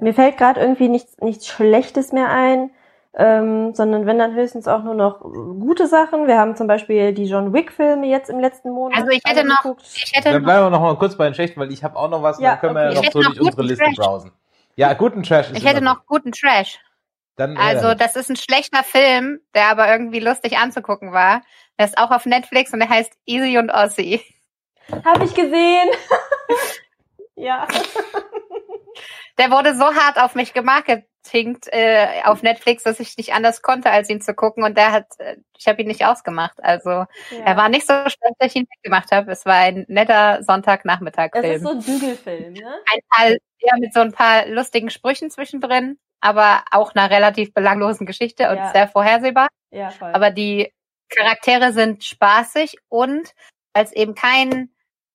Mir 0.00 0.14
fällt 0.14 0.36
gerade 0.38 0.60
irgendwie 0.60 0.88
nichts, 0.88 1.18
nichts 1.20 1.46
Schlechtes 1.46 2.12
mehr 2.12 2.30
ein, 2.30 2.70
ähm, 3.14 3.74
sondern 3.74 4.06
wenn 4.06 4.18
dann 4.18 4.34
höchstens 4.34 4.68
auch 4.68 4.82
nur 4.82 4.94
noch 4.94 5.20
gute 5.20 5.86
Sachen. 5.86 6.26
Wir 6.26 6.38
haben 6.38 6.56
zum 6.56 6.66
Beispiel 6.66 7.12
die 7.12 7.24
John 7.24 7.52
Wick-Filme 7.52 8.06
jetzt 8.06 8.30
im 8.30 8.38
letzten 8.40 8.70
Monat. 8.70 8.98
Also 8.98 9.10
ich 9.10 9.20
hätte 9.26 9.46
noch, 9.46 9.62
geguckt. 9.62 9.82
ich 9.94 10.12
hätte 10.12 10.30
Dann 10.30 10.42
noch, 10.42 10.46
bleiben 10.46 10.66
wir 10.66 10.70
noch 10.70 10.80
mal 10.80 10.96
kurz 10.96 11.16
bei 11.16 11.24
den 11.24 11.34
Schlechten, 11.34 11.58
weil 11.60 11.72
ich 11.72 11.82
habe 11.82 11.96
auch 11.96 12.08
noch 12.08 12.22
was, 12.22 12.38
Ja, 12.40 12.50
dann 12.52 12.60
können 12.60 12.74
wir 12.76 12.82
okay. 12.82 12.94
ja 12.94 13.00
Ich 13.00 13.06
noch 13.06 13.12
so 13.12 13.18
hätte 13.20 13.26
durch 13.28 13.38
noch 13.38 13.46
unsere 13.46 13.62
Liste 13.62 13.84
Trash. 13.84 13.96
browsen. 13.96 14.32
Ja, 14.76 14.92
guten 14.94 15.22
Trash 15.22 15.50
ist 15.50 15.58
ich 15.58 15.64
hätte 15.66 15.82
noch 15.82 16.06
guten 16.06 16.32
Trash. 16.32 16.78
Dann, 17.36 17.56
äh, 17.56 17.58
Also, 17.58 17.94
das 17.94 18.16
ist 18.16 18.30
ein 18.30 18.36
schlechter 18.36 18.84
Film, 18.84 19.40
der 19.54 19.68
aber 19.70 19.90
irgendwie 19.90 20.20
lustig 20.20 20.56
anzugucken 20.58 21.12
war. 21.12 21.42
Der 21.78 21.86
ist 21.86 21.98
auch 21.98 22.10
auf 22.10 22.26
Netflix 22.26 22.72
und 22.72 22.78
der 22.80 22.88
heißt 22.88 23.12
Easy 23.26 23.58
und 23.58 23.70
Ossie. 23.70 24.20
Hab 25.04 25.22
ich 25.22 25.34
gesehen. 25.34 25.88
ja. 27.36 27.66
Der 29.40 29.50
wurde 29.50 29.74
so 29.74 29.86
hart 29.94 30.18
auf 30.20 30.34
mich 30.34 30.52
gemarketingt 30.52 31.66
äh, 31.72 32.22
auf 32.24 32.42
Netflix, 32.42 32.82
dass 32.82 33.00
ich 33.00 33.16
nicht 33.16 33.32
anders 33.32 33.62
konnte, 33.62 33.90
als 33.90 34.10
ihn 34.10 34.20
zu 34.20 34.34
gucken. 34.34 34.62
Und 34.64 34.76
der 34.76 34.92
hat, 34.92 35.06
äh, 35.18 35.36
ich 35.58 35.66
habe 35.66 35.80
ihn 35.80 35.88
nicht 35.88 36.04
ausgemacht. 36.04 36.62
Also 36.62 36.90
ja. 36.90 37.06
er 37.46 37.56
war 37.56 37.70
nicht 37.70 37.86
so 37.86 37.94
schlecht, 37.94 38.34
dass 38.38 38.50
ich 38.54 38.56
ihn 38.56 38.66
weggemacht 38.76 39.10
habe. 39.12 39.32
Es 39.32 39.46
war 39.46 39.54
ein 39.54 39.86
netter 39.88 40.36
Das 40.36 40.46
Sonntagnachmittag-Film. 40.46 41.54
ist 41.54 41.62
so 41.62 41.70
ein 41.70 41.82
Bügelfilm, 41.82 42.52
ne? 42.52 42.74
ein 42.92 43.00
paar, 43.08 43.30
ja, 43.30 43.72
mit 43.78 43.94
so 43.94 44.00
ein 44.00 44.12
paar 44.12 44.46
lustigen 44.46 44.90
Sprüchen 44.90 45.30
zwischendrin, 45.30 45.98
aber 46.20 46.62
auch 46.70 46.94
einer 46.94 47.10
relativ 47.10 47.54
belanglosen 47.54 48.06
Geschichte 48.06 48.50
und 48.50 48.58
Ja. 48.58 48.72
sehr 48.72 48.88
vorhersehbar. 48.88 49.48
Ja, 49.70 49.88
voll. 49.88 50.12
Aber 50.12 50.30
die 50.30 50.70
Charaktere 51.08 51.72
sind 51.72 52.04
spaßig 52.04 52.76
und 52.90 53.32
als 53.72 53.92
eben 53.92 54.14
kein 54.14 54.70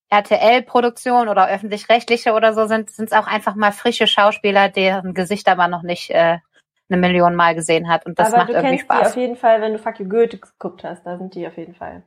RTL-Produktion 0.10 1.28
oder 1.30 1.48
öffentlich-rechtliche 1.50 2.34
oder 2.34 2.54
so 2.54 2.66
sind, 2.68 2.90
sind 2.92 3.08
es 3.12 3.14
auch 3.14 3.28
einfach 3.28 3.56
mal 3.56 3.72
frische 3.72 4.08
Schauspieler, 4.08 4.70
deren 4.70 5.14
Gesichter 5.14 5.56
man 5.56 5.72
noch 5.72 5.82
nicht 5.84 6.10
äh, 6.12 6.38
eine 6.90 6.98
Million 7.00 7.36
Mal 7.36 7.56
gesehen 7.56 7.90
hat. 7.90 8.06
Und 8.06 8.20
das 8.20 8.28
Aber 8.30 8.38
macht 8.38 8.50
du 8.50 8.54
irgendwie 8.54 8.78
kennst 8.78 8.86
die 8.90 8.94
auf 8.94 9.00
Spaß. 9.00 9.16
jeden 9.16 9.36
Fall, 9.36 9.62
wenn 9.62 9.74
du 9.74 9.80
Fuck 9.80 10.00
You 10.00 10.08
Goethe 10.08 10.38
geguckt 10.38 10.84
hast. 10.84 11.04
Da 11.06 11.18
sind 11.18 11.34
die 11.36 11.48
auf 11.48 11.58
jeden 11.58 11.74
Fall. 11.76 12.04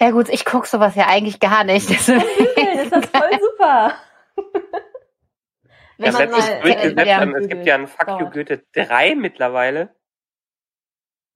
Ja 0.00 0.10
gut, 0.12 0.28
ich 0.28 0.44
guck 0.44 0.66
sowas 0.66 0.94
ja 0.94 1.06
eigentlich 1.08 1.40
gar 1.40 1.64
nicht. 1.64 1.88
Deswegen- 1.90 2.20
Bügeln 2.54 2.78
ist 2.78 2.92
das 2.92 3.06
voll 3.06 3.30
super. 3.40 3.94
Ich 5.96 6.06
habe 6.06 6.26
man 6.26 6.40
mal- 6.40 6.60
durchgesetzt, 6.60 7.06
ja. 7.06 7.22
und 7.22 7.34
es 7.36 7.48
gibt 7.48 7.66
ja 7.66 7.76
einen 7.76 7.86
Fuck 7.86 8.20
You. 8.20 8.28
Goethe 8.30 8.64
3 8.72 9.14
mittlerweile. 9.14 9.94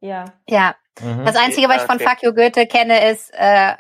Ja. 0.01 0.25
ja, 0.49 0.75
Mhm. 1.01 1.25
das 1.25 1.37
Einzige, 1.37 1.69
was 1.69 1.77
ich 1.77 1.83
von 1.83 1.97
Okay. 1.97 2.07
Fuck 2.09 2.23
You 2.23 2.33
Goethe 2.35 2.67
kenne, 2.67 3.11
ist 3.11 3.33
äh, 3.35 3.73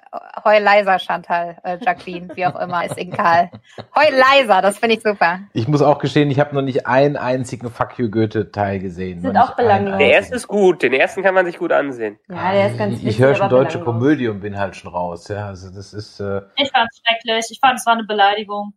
Heul 0.44 0.60
leiser, 0.62 0.98
Chantal, 0.98 1.56
äh, 1.64 1.78
Jacqueline, 1.80 2.28
wie 2.34 2.46
auch 2.46 2.58
immer, 2.60 2.84
ist 2.84 2.96
egal. 2.98 3.50
Heul 3.96 4.14
leiser, 4.14 4.62
das 4.62 4.78
finde 4.78 4.96
ich 4.96 5.02
super. 5.02 5.40
Ich 5.52 5.68
muss 5.68 5.82
auch 5.82 5.98
gestehen, 5.98 6.30
ich 6.30 6.40
habe 6.40 6.54
noch 6.54 6.62
nicht 6.62 6.86
einen 6.86 7.16
einzigen 7.16 7.70
Fuck 7.70 7.98
You 7.98 8.10
Goethe-Teil 8.10 8.78
gesehen. 8.80 9.20
Sind 9.20 9.36
auch 9.36 9.54
belanglos. 9.56 9.98
Der 9.98 10.10
erste 10.10 10.34
ist 10.36 10.48
gut, 10.48 10.82
den 10.82 10.92
ersten 10.92 11.22
kann 11.22 11.34
man 11.34 11.46
sich 11.46 11.58
gut 11.58 11.72
ansehen. 11.72 12.18
Ja, 12.28 12.52
der 12.52 12.70
ist 12.70 12.78
ganz 12.78 12.98
Ich, 12.98 13.06
ich 13.06 13.18
höre 13.18 13.34
schon 13.34 13.48
deutsche 13.48 13.78
belanglos. 13.78 14.02
Komödie 14.02 14.28
und 14.28 14.40
bin 14.40 14.58
halt 14.58 14.76
schon 14.76 14.90
raus. 14.92 15.28
Ja, 15.28 15.46
also 15.46 15.70
das 15.70 15.92
ist 15.92 16.20
äh, 16.20 16.42
Ich 16.56 16.70
fand's 16.70 17.00
schrecklich. 17.06 17.46
Ich 17.50 17.60
fand, 17.60 17.78
es 17.78 17.86
war 17.86 17.94
eine 17.94 18.04
Beleidigung. 18.04 18.72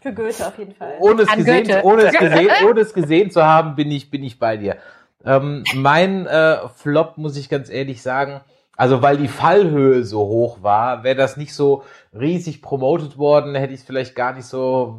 Für 0.00 0.12
Goethe 0.12 0.46
auf 0.46 0.58
jeden 0.58 0.74
Fall. 0.74 0.94
ohne 1.00 1.22
es 1.22 1.28
An 1.28 1.38
gesehen, 1.38 1.64
Goethe. 1.64 1.82
ohne 1.84 2.02
es 2.02 2.18
gesehen, 2.18 2.50
ohne 2.68 2.80
es 2.80 2.94
gesehen 2.94 3.30
zu 3.30 3.44
haben, 3.44 3.76
bin 3.76 3.90
ich 3.90 4.10
bin 4.10 4.24
ich 4.24 4.38
bei 4.38 4.56
dir. 4.56 4.76
Ähm, 5.24 5.64
mein 5.74 6.26
äh, 6.26 6.68
Flop 6.74 7.16
muss 7.16 7.36
ich 7.36 7.48
ganz 7.48 7.70
ehrlich 7.70 8.02
sagen, 8.02 8.40
also 8.76 9.02
weil 9.02 9.16
die 9.16 9.28
Fallhöhe 9.28 10.04
so 10.04 10.20
hoch 10.20 10.62
war, 10.62 11.04
wäre 11.04 11.16
das 11.16 11.36
nicht 11.36 11.54
so 11.54 11.84
riesig 12.12 12.60
promotet 12.60 13.16
worden, 13.18 13.54
hätte 13.54 13.72
ich 13.72 13.80
es 13.80 13.86
vielleicht 13.86 14.14
gar 14.14 14.32
nicht 14.32 14.46
so 14.46 14.98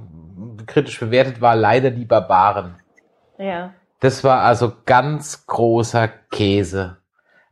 kritisch 0.65 0.99
bewertet. 0.99 1.41
War 1.41 1.55
leider 1.55 1.91
die 1.91 2.05
Barbaren. 2.05 2.75
Ja. 3.37 3.73
Das 3.99 4.23
war 4.23 4.41
also 4.41 4.73
ganz 4.85 5.45
großer 5.45 6.07
Käse. 6.31 6.97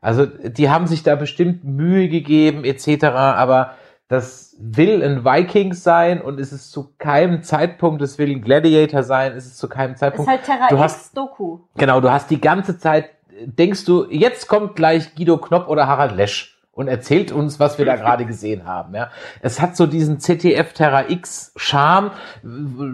Also 0.02 0.26
die 0.26 0.70
haben 0.70 0.88
sich 0.88 1.04
da 1.04 1.16
bestimmt 1.16 1.64
Mühe 1.64 2.10
gegeben 2.10 2.66
etc., 2.66 3.06
aber 3.06 3.74
das 4.14 4.56
will 4.60 5.04
ein 5.04 5.26
Vikings 5.26 5.84
sein 5.84 6.22
und 6.22 6.40
es 6.40 6.54
ist 6.54 6.72
zu 6.72 6.94
keinem 7.00 7.44
Zeitpunkt, 7.44 8.02
es 8.02 8.18
will 8.18 8.32
ein 8.32 8.42
Gladiator 8.42 9.04
sein, 9.04 9.34
es 9.36 9.46
ist 9.46 9.58
zu 9.58 9.68
keinem 9.68 9.94
Ist 9.94 10.00
Zeitpunkt. 10.00 10.30
halt 10.30 10.44
Terra 10.44 10.68
Du 10.70 10.76
X 10.76 10.84
hast- 10.84 11.18
Doku. 11.18 11.60
Genau, 11.78 12.00
du 12.00 12.12
hast 12.12 12.30
die 12.30 12.40
ganze 12.40 12.78
Zeit, 12.78 13.10
denkst 13.46 13.86
du, 13.86 14.06
jetzt 14.10 14.48
kommt 14.48 14.76
gleich 14.76 15.16
Guido 15.16 15.38
Knopp 15.38 15.68
oder 15.68 15.88
Harald 15.88 16.16
Lesch 16.16 16.58
und 16.72 16.88
erzählt 16.88 17.32
uns, 17.32 17.60
was 17.60 17.78
wir 17.78 17.86
da 17.86 17.96
gerade 17.96 18.26
gesehen 18.26 18.66
haben. 18.66 18.96
Ja, 18.96 19.10
es 19.42 19.62
hat 19.62 19.76
so 19.76 19.86
diesen 19.86 20.20
ZDF 20.20 20.74
Terra 20.74 21.10
X 21.10 21.52
Charme 21.56 22.12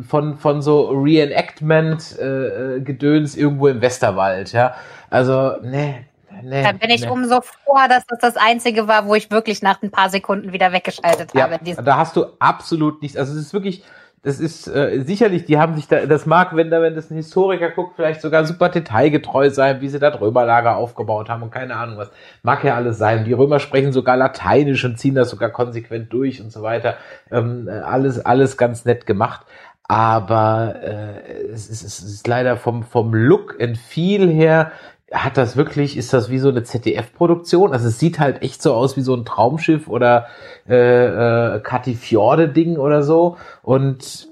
von 0.07 0.38
von 0.38 0.61
so 0.61 0.89
Reenactment 0.89 2.17
äh, 2.20 2.76
äh, 2.78 2.82
Gedöns 2.82 3.36
irgendwo 3.38 3.67
im 3.67 3.82
Westerwald. 3.82 4.51
Ja, 4.53 4.76
also 5.09 5.53
nee, 5.63 6.05
Nee, 6.44 6.64
Dann 6.64 6.78
bin 6.78 6.90
ich 6.90 7.02
nee. 7.02 7.10
umso 7.10 7.42
froher, 7.42 7.88
dass 7.88 8.06
das 8.08 8.20
das 8.20 8.38
Einzige 8.38 8.88
war, 8.88 9.06
wo 9.08 9.16
ich 9.16 9.32
wirklich 9.32 9.62
nach 9.62 9.82
ein 9.82 9.92
paar 9.92 10.10
Sekunden 10.10 10.54
wieder 10.54 10.72
weggeschaltet 10.72 11.32
ja, 11.34 11.50
habe. 11.50 11.60
Da 11.84 11.98
hast 11.98 12.16
du 12.16 12.26
absolut 12.40 13.02
nichts. 13.02 13.18
Also 13.18 13.34
es 13.34 13.40
ist 13.40 13.54
wirklich, 13.54 13.84
das 14.22 14.40
ist 14.40 14.68
äh, 14.68 15.02
sicherlich, 15.06 15.46
die 15.46 15.58
haben 15.58 15.76
sich 15.76 15.88
da, 15.88 16.06
das 16.06 16.26
mag, 16.26 16.56
wenn 16.56 16.70
da, 16.70 16.82
wenn 16.82 16.96
das 16.96 17.10
ein 17.10 17.16
Historiker 17.16 17.70
guckt, 17.70 17.94
vielleicht 17.96 18.22
sogar 18.22 18.46
super 18.46 18.68
detailgetreu 18.70 19.50
sein, 19.50 19.80
wie 19.80 19.88
sie 19.88 20.00
das 20.00 20.20
Römerlager 20.20 20.76
aufgebaut 20.76 21.30
haben 21.30 21.44
und 21.44 21.52
keine 21.52 21.76
Ahnung 21.76 21.98
was. 21.98 22.12
Mag 22.44 22.64
ja 22.64 22.76
alles 22.76 22.98
sein. 22.98 23.24
Die 23.24 23.34
Römer 23.34 23.60
sprechen 23.60 23.94
sogar 23.94 24.18
Lateinisch 24.18 24.84
und 24.84 25.00
ziehen 25.00 25.16
das 25.16 25.30
sogar 25.30 25.50
konsequent 25.50 26.12
durch 26.12 26.42
und 26.42 26.52
so 26.52 26.62
weiter. 26.62 26.96
Ähm, 27.32 27.70
alles, 27.70 28.26
alles 28.26 28.58
ganz 28.58 28.84
nett 28.84 29.06
gemacht. 29.06 29.46
Aber 29.88 30.76
äh, 30.84 31.48
es, 31.52 31.70
ist, 31.70 31.84
es 31.84 32.00
ist 32.04 32.28
leider 32.28 32.58
vom, 32.58 32.84
vom 32.84 33.14
Look 33.14 33.60
and 33.60 33.78
Feel 33.78 34.30
her 34.30 34.72
hat 35.12 35.38
das 35.38 35.55
wirklich, 35.55 35.97
ist 35.97 36.14
das 36.14 36.30
wie 36.30 36.39
so 36.39 36.49
eine 36.49 36.64
ZDF-Produktion? 36.64 37.74
Also 37.74 37.88
es 37.88 37.99
sieht 37.99 38.20
halt 38.20 38.41
echt 38.41 38.62
so 38.62 38.74
aus 38.74 38.97
wie 38.97 39.01
so 39.01 39.16
ein 39.16 39.26
Traumschiff 39.26 39.88
oder 39.88 40.28
äh, 40.68 41.55
äh, 41.55 41.60
Katifjorde-Ding 41.60 42.78
oder 42.78 43.03
so. 43.03 43.38
Und 43.64 44.30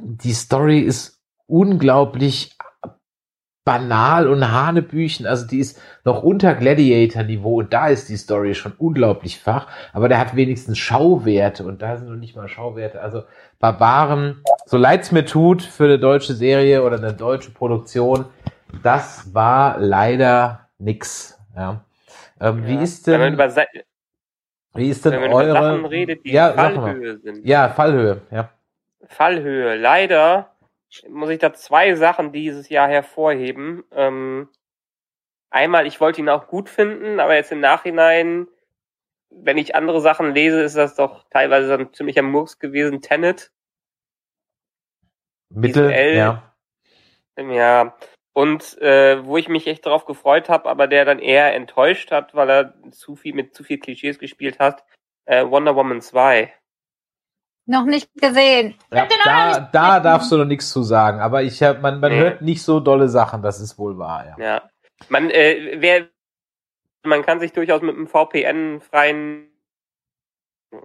die 0.00 0.32
Story 0.32 0.80
ist 0.80 1.20
unglaublich 1.46 2.56
banal 3.66 4.28
und 4.28 4.52
Hanebüchen. 4.52 5.26
Also 5.26 5.46
die 5.46 5.58
ist 5.58 5.80
noch 6.04 6.22
unter 6.22 6.54
Gladiator-Niveau 6.54 7.58
und 7.58 7.72
da 7.72 7.88
ist 7.88 8.08
die 8.08 8.16
Story 8.16 8.54
schon 8.54 8.72
unglaublich 8.78 9.40
fach. 9.40 9.66
Aber 9.92 10.08
der 10.08 10.18
hat 10.18 10.36
wenigstens 10.36 10.78
Schauwerte 10.78 11.64
und 11.64 11.82
da 11.82 11.96
sind 11.96 12.08
noch 12.08 12.16
nicht 12.16 12.36
mal 12.36 12.48
Schauwerte. 12.48 13.02
Also 13.02 13.24
Barbaren, 13.58 14.42
so 14.66 14.76
leid's 14.76 15.10
mir 15.10 15.24
tut 15.24 15.62
für 15.62 15.84
eine 15.84 15.98
deutsche 15.98 16.34
Serie 16.34 16.84
oder 16.84 16.96
eine 16.96 17.12
deutsche 17.12 17.50
Produktion, 17.50 18.26
das 18.82 19.34
war 19.34 19.78
leider 19.78 20.68
nix. 20.78 21.38
Ja. 21.54 21.84
Ähm, 22.40 22.62
ja. 22.62 22.68
Wie 22.68 22.82
ist 22.82 23.06
denn, 23.06 23.38
wie 24.74 24.90
ist 24.90 25.04
denn 25.04 25.20
wenn 25.20 25.32
eure, 25.32 25.52
Sachen 25.52 25.86
redet, 25.86 26.24
die 26.24 26.32
ja, 26.32 26.52
Fallhöhe 26.52 27.18
sind. 27.18 27.46
Ja, 27.46 27.68
Fallhöhe, 27.70 28.22
ja. 28.30 28.50
Fallhöhe. 29.06 29.76
Leider 29.76 30.56
muss 31.08 31.30
ich 31.30 31.38
da 31.38 31.52
zwei 31.52 31.94
Sachen 31.94 32.32
dieses 32.32 32.68
Jahr 32.68 32.88
hervorheben. 32.88 33.84
Ähm, 33.92 34.48
einmal, 35.50 35.86
ich 35.86 36.00
wollte 36.00 36.20
ihn 36.20 36.28
auch 36.28 36.48
gut 36.48 36.68
finden, 36.68 37.20
aber 37.20 37.34
jetzt 37.34 37.52
im 37.52 37.60
Nachhinein, 37.60 38.48
wenn 39.30 39.58
ich 39.58 39.74
andere 39.74 40.00
Sachen 40.00 40.34
lese, 40.34 40.62
ist 40.62 40.76
das 40.76 40.94
doch 40.94 41.24
teilweise 41.30 41.74
ein 41.74 41.92
ziemlicher 41.92 42.22
Murks 42.22 42.58
gewesen. 42.58 43.00
Tenet. 43.00 43.50
Mittel, 45.48 45.90
ja. 45.90 46.54
Ja, 47.38 47.94
und 48.36 48.76
äh, 48.82 49.24
wo 49.24 49.38
ich 49.38 49.48
mich 49.48 49.66
echt 49.66 49.86
darauf 49.86 50.04
gefreut 50.04 50.50
habe, 50.50 50.68
aber 50.68 50.88
der 50.88 51.06
dann 51.06 51.20
eher 51.20 51.54
enttäuscht 51.54 52.10
hat, 52.10 52.34
weil 52.34 52.50
er 52.50 52.74
zu 52.90 53.16
viel 53.16 53.34
mit 53.34 53.54
zu 53.54 53.64
viel 53.64 53.78
Klischees 53.78 54.18
gespielt 54.18 54.58
hat, 54.58 54.84
äh, 55.24 55.46
Wonder 55.46 55.74
Woman 55.74 56.02
2. 56.02 56.52
Noch 57.64 57.86
nicht 57.86 58.10
gesehen. 58.14 58.74
Ja, 58.92 59.08
da 59.24 59.60
da 59.72 60.00
darfst 60.00 60.30
du 60.30 60.36
noch 60.36 60.44
nichts 60.44 60.70
zu 60.70 60.82
sagen, 60.82 61.20
aber 61.20 61.44
ich 61.44 61.62
hab, 61.62 61.80
man, 61.80 61.98
man 61.98 62.12
nee. 62.12 62.18
hört 62.18 62.42
nicht 62.42 62.62
so 62.62 62.78
dolle 62.78 63.08
Sachen, 63.08 63.40
das 63.40 63.58
ist 63.58 63.78
wohl 63.78 63.96
wahr, 63.96 64.26
ja. 64.26 64.44
Ja. 64.44 64.70
Man, 65.08 65.30
äh, 65.30 65.76
wer, 65.78 66.06
man 67.04 67.24
kann 67.24 67.40
sich 67.40 67.54
durchaus 67.54 67.80
mit 67.80 67.96
einem 67.96 68.06
VPN 68.06 68.82
freien 68.82 69.50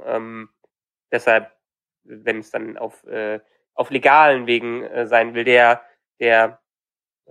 ähm, 0.06 0.48
deshalb, 1.12 1.52
wenn 2.06 2.40
es 2.40 2.50
dann 2.50 2.78
auf, 2.78 3.04
äh, 3.04 3.42
auf 3.74 3.90
legalen 3.90 4.48
Wegen 4.48 4.84
äh, 4.84 5.06
sein 5.06 5.34
will, 5.34 5.44
der, 5.44 5.82
der 6.22 6.61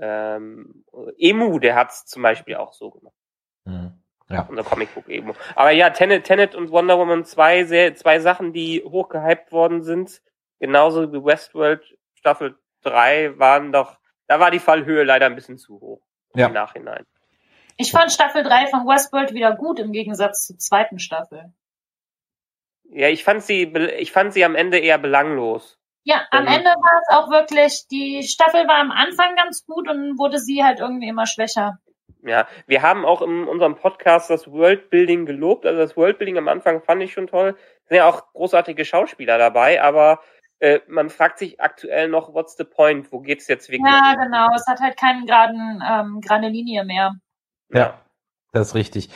ähm, 0.00 0.84
Emu, 1.18 1.58
der 1.58 1.74
hat's 1.76 2.06
zum 2.06 2.22
Beispiel 2.22 2.56
auch 2.56 2.72
so 2.72 2.90
gemacht. 2.90 3.14
Mhm. 3.64 3.92
Ja. 4.28 4.46
Unser 4.48 4.62
Comicbook 4.62 5.08
Emu. 5.08 5.34
Aber 5.56 5.72
ja, 5.72 5.90
Tenet, 5.90 6.24
Tenet 6.24 6.54
und 6.54 6.70
Wonder 6.70 6.98
Woman 6.98 7.24
2, 7.24 7.64
sehr, 7.64 7.94
zwei 7.96 8.20
Sachen, 8.20 8.52
die 8.52 8.82
hochgehypt 8.84 9.50
worden 9.50 9.82
sind. 9.82 10.22
Genauso 10.60 11.12
wie 11.12 11.24
Westworld 11.24 11.98
Staffel 12.14 12.56
3 12.82 13.38
waren 13.38 13.72
doch, 13.72 13.98
da 14.26 14.38
war 14.38 14.50
die 14.50 14.58
Fallhöhe 14.60 15.02
leider 15.02 15.26
ein 15.26 15.34
bisschen 15.34 15.58
zu 15.58 15.80
hoch. 15.80 16.02
Ja. 16.34 16.46
Im 16.46 16.52
Nachhinein. 16.52 17.06
Ich 17.76 17.90
fand 17.90 18.12
Staffel 18.12 18.44
3 18.44 18.68
von 18.68 18.86
Westworld 18.86 19.32
wieder 19.32 19.56
gut 19.56 19.80
im 19.80 19.90
Gegensatz 19.90 20.46
zur 20.46 20.58
zweiten 20.58 20.98
Staffel. 20.98 21.52
Ja, 22.84 23.08
ich 23.08 23.24
fand 23.24 23.42
sie, 23.42 23.62
ich 23.98 24.12
fand 24.12 24.32
sie 24.32 24.44
am 24.44 24.54
Ende 24.54 24.78
eher 24.78 24.98
belanglos. 24.98 25.79
Ja, 26.04 26.22
am 26.30 26.46
ähm, 26.46 26.54
Ende 26.54 26.70
war 26.70 27.00
es 27.02 27.14
auch 27.14 27.30
wirklich, 27.30 27.86
die 27.90 28.22
Staffel 28.22 28.66
war 28.66 28.78
am 28.78 28.90
Anfang 28.90 29.36
ganz 29.36 29.64
gut 29.66 29.88
und 29.88 30.18
wurde 30.18 30.38
sie 30.38 30.64
halt 30.64 30.80
irgendwie 30.80 31.08
immer 31.08 31.26
schwächer. 31.26 31.78
Ja, 32.22 32.46
wir 32.66 32.82
haben 32.82 33.04
auch 33.04 33.22
in 33.22 33.46
unserem 33.46 33.76
Podcast 33.76 34.30
das 34.30 34.50
Worldbuilding 34.50 35.26
gelobt. 35.26 35.66
Also 35.66 35.78
das 35.78 35.96
Worldbuilding 35.96 36.38
am 36.38 36.48
Anfang 36.48 36.82
fand 36.82 37.02
ich 37.02 37.12
schon 37.12 37.26
toll. 37.26 37.56
Es 37.82 37.88
sind 37.88 37.96
ja 37.98 38.08
auch 38.08 38.32
großartige 38.32 38.84
Schauspieler 38.84 39.38
dabei, 39.38 39.82
aber 39.82 40.20
äh, 40.58 40.80
man 40.88 41.08
fragt 41.08 41.38
sich 41.38 41.60
aktuell 41.60 42.08
noch, 42.08 42.34
what's 42.34 42.56
the 42.56 42.64
point? 42.64 43.10
Wo 43.12 43.20
geht's 43.20 43.48
jetzt 43.48 43.70
wirklich? 43.70 43.90
Ja, 43.90 44.14
genau. 44.14 44.48
Es 44.54 44.66
hat 44.66 44.80
halt 44.80 44.98
keinen 44.98 45.26
geraden, 45.26 45.82
ähm, 45.86 46.20
gerade 46.20 46.48
Linie 46.48 46.84
mehr. 46.84 47.14
Ja. 47.72 48.00
Das 48.52 48.68
ist 48.68 48.74
richtig. 48.74 49.10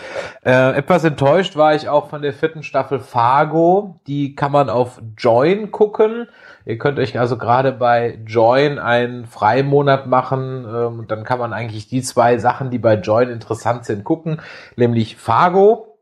Äh, 0.45 0.76
etwas 0.76 1.03
enttäuscht 1.03 1.57
war 1.57 1.74
ich 1.74 1.89
auch 1.89 2.09
von 2.09 2.22
der 2.22 2.32
vierten 2.32 2.62
Staffel 2.62 3.01
Fargo. 3.01 4.01
Die 4.07 4.37
kann 4.37 4.53
man 4.53 4.70
auf 4.70 5.03
Join 5.18 5.72
gucken. 5.72 6.28
Ihr 6.67 6.79
könnt 6.79 6.99
euch 6.99 7.19
also 7.19 7.37
gerade 7.37 7.73
bei 7.73 8.19
Join 8.27 8.79
einen 8.79 9.27
Freimonat 9.27 10.07
machen. 10.07 10.67
Ähm, 10.67 11.05
dann 11.07 11.25
kann 11.25 11.39
man 11.39 11.53
eigentlich 11.53 11.89
die 11.89 12.03
zwei 12.03 12.39
Sachen, 12.39 12.71
die 12.71 12.79
bei 12.79 12.95
Join 12.95 13.29
interessant 13.29 13.85
sind, 13.85 14.05
gucken. 14.05 14.41
Nämlich 14.77 15.17
Fargo. 15.17 15.99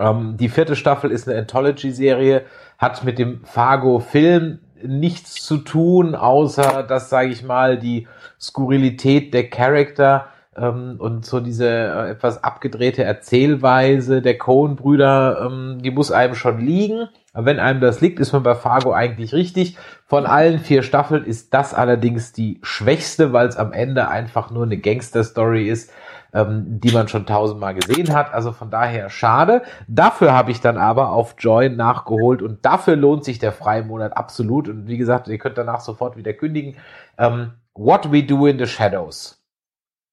Ähm, 0.00 0.36
die 0.36 0.48
vierte 0.48 0.74
Staffel 0.74 1.10
ist 1.10 1.28
eine 1.28 1.38
Anthology-Serie, 1.38 2.44
hat 2.78 3.04
mit 3.04 3.18
dem 3.18 3.44
Fargo-Film 3.44 4.58
nichts 4.82 5.34
zu 5.34 5.58
tun, 5.58 6.14
außer 6.14 6.82
dass, 6.82 7.08
sage 7.08 7.28
ich 7.28 7.42
mal, 7.42 7.78
die 7.78 8.08
Skurrilität 8.40 9.32
der 9.32 9.48
Charakter 9.48 10.28
und 10.58 11.26
so 11.26 11.40
diese 11.40 11.68
äh, 11.68 12.10
etwas 12.10 12.42
abgedrehte 12.42 13.04
Erzählweise 13.04 14.22
der 14.22 14.38
Coen-Brüder, 14.38 15.46
ähm, 15.46 15.82
die 15.82 15.90
muss 15.90 16.10
einem 16.10 16.34
schon 16.34 16.58
liegen. 16.58 17.08
Aber 17.34 17.44
wenn 17.44 17.60
einem 17.60 17.80
das 17.80 18.00
liegt, 18.00 18.18
ist 18.20 18.32
man 18.32 18.42
bei 18.42 18.54
Fargo 18.54 18.92
eigentlich 18.92 19.34
richtig. 19.34 19.76
Von 20.06 20.24
allen 20.24 20.58
vier 20.58 20.82
Staffeln 20.82 21.24
ist 21.24 21.52
das 21.52 21.74
allerdings 21.74 22.32
die 22.32 22.58
schwächste, 22.62 23.34
weil 23.34 23.46
es 23.46 23.58
am 23.58 23.74
Ende 23.74 24.08
einfach 24.08 24.50
nur 24.50 24.64
eine 24.64 24.78
Gangster-Story 24.78 25.68
ist, 25.68 25.92
ähm, 26.32 26.80
die 26.80 26.92
man 26.92 27.08
schon 27.08 27.26
tausendmal 27.26 27.74
gesehen 27.74 28.14
hat. 28.14 28.32
Also 28.32 28.52
von 28.52 28.70
daher 28.70 29.10
schade. 29.10 29.60
Dafür 29.88 30.32
habe 30.32 30.52
ich 30.52 30.62
dann 30.62 30.78
aber 30.78 31.10
auf 31.10 31.34
Join 31.38 31.76
nachgeholt 31.76 32.40
und 32.40 32.64
dafür 32.64 32.96
lohnt 32.96 33.24
sich 33.24 33.38
der 33.38 33.52
freie 33.52 33.82
Monat 33.82 34.16
absolut. 34.16 34.70
Und 34.70 34.88
wie 34.88 34.96
gesagt, 34.96 35.28
ihr 35.28 35.36
könnt 35.36 35.58
danach 35.58 35.80
sofort 35.80 36.16
wieder 36.16 36.32
kündigen. 36.32 36.76
Ähm, 37.18 37.52
What 37.74 38.10
We 38.10 38.22
Do 38.22 38.46
in 38.46 38.58
the 38.58 38.66
Shadows. 38.66 39.35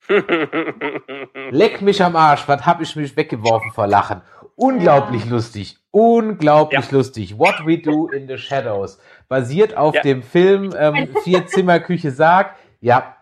Leck 1.51 1.81
mich 1.81 2.03
am 2.03 2.15
Arsch, 2.15 2.47
was 2.47 2.65
hab 2.65 2.81
ich 2.81 2.95
mich 2.95 3.15
weggeworfen 3.15 3.71
vor 3.71 3.87
Lachen. 3.87 4.21
Unglaublich 4.55 5.25
ja. 5.25 5.31
lustig, 5.31 5.77
unglaublich 5.91 6.91
ja. 6.91 6.97
lustig. 6.97 7.37
What 7.37 7.65
We 7.65 7.79
Do 7.79 8.09
in 8.09 8.27
the 8.27 8.37
Shadows. 8.37 8.99
Basiert 9.27 9.75
auf 9.75 9.95
ja. 9.95 10.01
dem 10.01 10.21
Film 10.21 10.73
ähm, 10.77 11.09
Vier 11.23 11.47
Zimmer 11.47 11.79
Küche 11.79 12.11
Sarg. 12.11 12.55
Ja, 12.81 13.15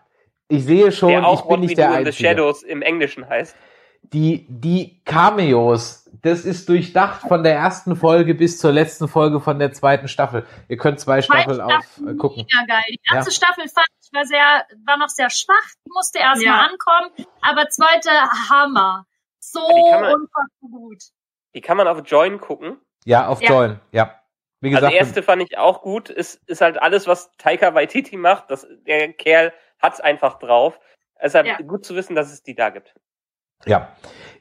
ich 0.48 0.64
sehe 0.64 0.92
schon, 0.92 1.10
der 1.10 1.26
auch 1.26 1.40
ich 1.40 1.42
bin 1.42 1.50
What 1.50 1.60
nicht 1.60 1.70
We 1.72 1.76
der 1.76 1.88
Do 1.88 1.94
Einzige. 1.94 2.08
in 2.08 2.12
the 2.12 2.22
Shadows 2.22 2.62
im 2.62 2.82
Englischen 2.82 3.28
heißt. 3.28 3.56
Die, 4.02 4.46
die 4.48 5.00
Cameos, 5.04 6.01
das 6.20 6.44
ist 6.44 6.68
durchdacht 6.68 7.22
von 7.22 7.42
der 7.42 7.54
ersten 7.54 7.96
Folge 7.96 8.34
bis 8.34 8.58
zur 8.58 8.72
letzten 8.72 9.08
Folge 9.08 9.40
von 9.40 9.58
der 9.58 9.72
zweiten 9.72 10.08
Staffel. 10.08 10.46
Ihr 10.68 10.76
könnt 10.76 11.00
zwei 11.00 11.22
Staffeln 11.22 11.60
auf 11.60 12.00
gucken. 12.18 12.46
Mega 12.52 12.66
geil. 12.66 12.84
Die 12.88 13.00
erste 13.14 13.30
ja. 13.30 13.34
Staffel 13.34 13.68
fand 13.68 13.86
ich 14.02 14.12
war 14.12 14.24
sehr, 14.26 14.66
war 14.84 14.98
noch 14.98 15.08
sehr 15.08 15.30
schwach, 15.30 15.70
die 15.86 15.90
musste 15.90 16.18
erst 16.18 16.42
ja. 16.42 16.52
mal 16.52 16.68
ankommen, 16.68 17.26
aber 17.40 17.68
zweite 17.70 18.10
Hammer. 18.50 19.06
So 19.38 19.60
unfassbar 19.64 20.46
gut. 20.60 21.02
Die 21.54 21.60
kann 21.60 21.76
man 21.76 21.88
auf 21.88 22.02
Join 22.04 22.38
gucken. 22.40 22.78
Ja, 23.04 23.26
auf 23.26 23.42
ja. 23.42 23.48
Join, 23.48 23.80
ja. 23.90 24.18
Wie 24.60 24.70
gesagt, 24.70 24.84
also 24.84 24.96
erste 24.96 25.22
fand 25.22 25.42
ich 25.42 25.58
auch 25.58 25.82
gut. 25.82 26.08
Ist, 26.08 26.40
ist 26.46 26.60
halt 26.60 26.80
alles, 26.80 27.06
was 27.08 27.32
Taika 27.36 27.74
Waititi 27.74 28.16
macht. 28.16 28.50
Das, 28.50 28.66
der 28.86 29.12
Kerl 29.12 29.52
hat's 29.80 30.00
einfach 30.00 30.38
drauf. 30.38 30.78
Es 31.16 31.32
ist 31.32 31.34
halt 31.34 31.46
ja. 31.46 31.56
gut 31.58 31.84
zu 31.84 31.96
wissen, 31.96 32.14
dass 32.14 32.32
es 32.32 32.42
die 32.42 32.54
da 32.54 32.70
gibt. 32.70 32.94
Ja, 33.66 33.88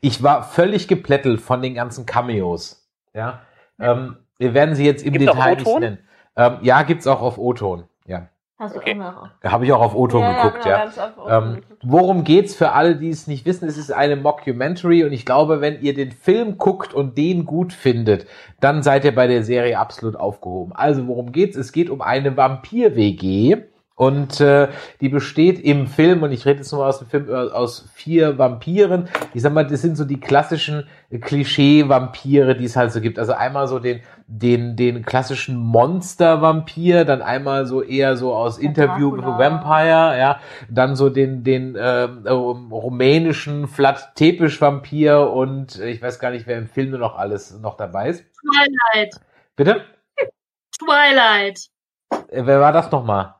ich 0.02 0.24
war 0.24 0.44
völlig 0.44 0.88
geplättelt 0.88 1.42
von 1.42 1.62
den 1.62 1.76
ganzen 1.76 2.06
Cameos. 2.06 2.90
Ja, 3.14 3.42
ähm, 3.80 4.18
wir 4.38 4.54
werden 4.54 4.76
sie 4.76 4.86
jetzt 4.86 5.04
im 5.06 5.14
gibt's 5.14 5.32
Detail 5.32 5.56
nicht 5.56 5.80
nennen. 5.80 6.00
Ähm, 6.36 6.58
ja, 6.62 6.82
gibt's 6.84 7.08
auch 7.08 7.22
auf 7.22 7.38
O-Ton. 7.38 7.84
Ja. 8.06 8.28
Hast 8.58 8.76
du 8.76 8.80
okay. 8.80 9.00
auch 9.02 9.28
Habe 9.44 9.66
ich 9.66 9.74
auch 9.74 9.82
auf 9.82 9.96
O-Ton 9.96 10.22
ja, 10.22 10.44
geguckt, 10.44 10.66
ja. 10.66 10.86
Genau, 10.86 11.28
ja. 11.28 11.38
Ähm, 11.38 11.64
worum 11.84 12.24
geht's 12.24 12.56
für 12.56 12.74
alle, 12.74 12.96
die 12.96 13.10
es 13.10 13.26
nicht 13.26 13.46
wissen? 13.46 13.68
Es 13.68 13.78
ist 13.78 13.92
eine 13.92 14.16
Mockumentary 14.16 15.04
und 15.04 15.14
ich 15.14 15.26
glaube, 15.26 15.62
wenn 15.62 15.82
ihr 15.82 15.94
den 15.94 16.12
Film 16.12 16.58
guckt 16.58 16.94
und 16.94 17.18
den 17.18 17.46
gut 17.46 17.74
findet, 17.74 18.28
dann 18.60 18.84
seid 18.84 19.04
ihr 19.04 19.16
bei 19.16 19.28
der 19.28 19.44
Serie 19.44 19.80
absolut 19.80 20.16
aufgehoben. 20.16 20.74
Also 20.74 21.08
worum 21.08 21.32
geht's? 21.32 21.58
Es 21.58 21.72
geht 21.72 21.90
um 21.90 22.02
eine 22.02 22.38
Vampir-WG 22.38 23.58
Und 24.02 24.42
äh, 24.42 24.70
die 25.00 25.10
besteht 25.10 25.60
im 25.60 25.86
Film, 25.86 26.24
und 26.24 26.32
ich 26.32 26.48
rede 26.48 26.58
jetzt 26.58 26.72
nur 26.72 26.88
aus 26.88 26.98
dem 26.98 27.08
Film, 27.08 27.30
äh, 27.30 27.34
aus 27.34 27.88
vier 27.94 28.40
Vampiren. 28.40 29.08
Ich 29.36 29.44
sag 29.44 29.54
mal, 29.54 29.64
das 29.64 29.84
sind 29.84 29.96
so 29.96 30.06
die 30.06 30.20
klassischen 30.20 30.88
Klischee-Vampire, 31.12 32.56
die 32.56 32.66
es 32.66 32.76
halt 32.76 32.92
so 32.92 33.00
gibt. 33.00 33.20
Also 33.20 33.34
einmal 33.34 33.68
so 33.68 33.78
den, 33.78 34.02
den, 34.26 34.76
den 34.76 35.06
klassischen 35.06 35.56
Monster-Vampir, 35.56 37.06
dann 37.06 37.22
einmal 37.22 37.68
so 37.68 37.84
eher 37.84 38.18
so 38.18 38.34
aus 38.34 38.58
Interview 38.58 39.16
with 39.16 39.24
a 39.24 39.38
Vampire, 39.38 40.18
ja, 40.18 40.40
dann 40.68 40.96
so 40.96 41.12
den, 41.12 41.44
den 41.44 41.76
äh, 41.76 42.08
rumänischen 42.28 43.68
Flat 43.68 44.16
Tepisch-Vampir 44.16 45.30
und 45.30 45.80
ich 45.80 46.02
weiß 46.02 46.18
gar 46.18 46.32
nicht, 46.32 46.48
wer 46.48 46.58
im 46.58 46.68
Film 46.68 46.90
nur 46.90 47.00
noch 47.00 47.20
alles 47.20 47.60
noch 47.60 47.78
dabei 47.78 48.10
ist. 48.10 48.26
Twilight. 48.34 49.14
Bitte? 49.56 49.86
Twilight. 50.80 51.68
Äh, 52.30 52.42
wer 52.48 52.60
war 52.62 52.72
das 52.74 52.90
nochmal? 52.90 53.36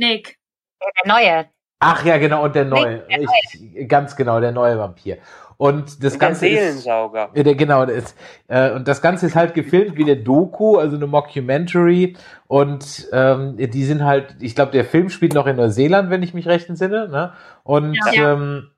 Nick. 0.00 0.38
Der 0.80 1.12
neue. 1.12 1.46
Ach 1.78 2.04
ja, 2.04 2.18
genau, 2.18 2.44
und 2.44 2.54
der 2.54 2.64
neue. 2.64 3.06
Der 3.08 3.20
ich, 3.20 3.88
ganz 3.88 4.16
genau, 4.16 4.40
der 4.40 4.52
neue 4.52 4.78
Vampir. 4.78 5.18
Und 5.56 6.02
das 6.02 6.14
Und 6.14 6.20
Ganze 6.20 6.46
der 6.46 6.52
ist, 6.54 6.60
Seelensauger. 6.60 7.30
ja, 7.34 7.42
der, 7.42 7.54
genau, 7.54 7.84
das 7.84 7.96
ist, 7.96 8.16
äh, 8.48 8.70
und 8.72 8.88
das 8.88 9.02
Ganze 9.02 9.26
ist 9.26 9.36
halt 9.36 9.52
gefilmt 9.52 9.96
wie 9.98 10.04
eine 10.04 10.16
Doku, 10.16 10.78
also 10.78 10.96
eine 10.96 11.06
Mockumentary. 11.06 12.16
Und 12.46 13.08
ähm, 13.12 13.56
die 13.58 13.84
sind 13.84 14.02
halt, 14.04 14.36
ich 14.40 14.54
glaube, 14.54 14.72
der 14.72 14.86
Film 14.86 15.10
spielt 15.10 15.34
noch 15.34 15.46
in 15.46 15.56
Neuseeland, 15.56 16.08
wenn 16.08 16.22
ich 16.22 16.32
mich 16.32 16.46
recht 16.46 16.68
entsinne. 16.70 17.08
Ne? 17.08 17.34
Und 17.62 17.98
Ja. 18.12 18.32
ähm, 18.32 18.70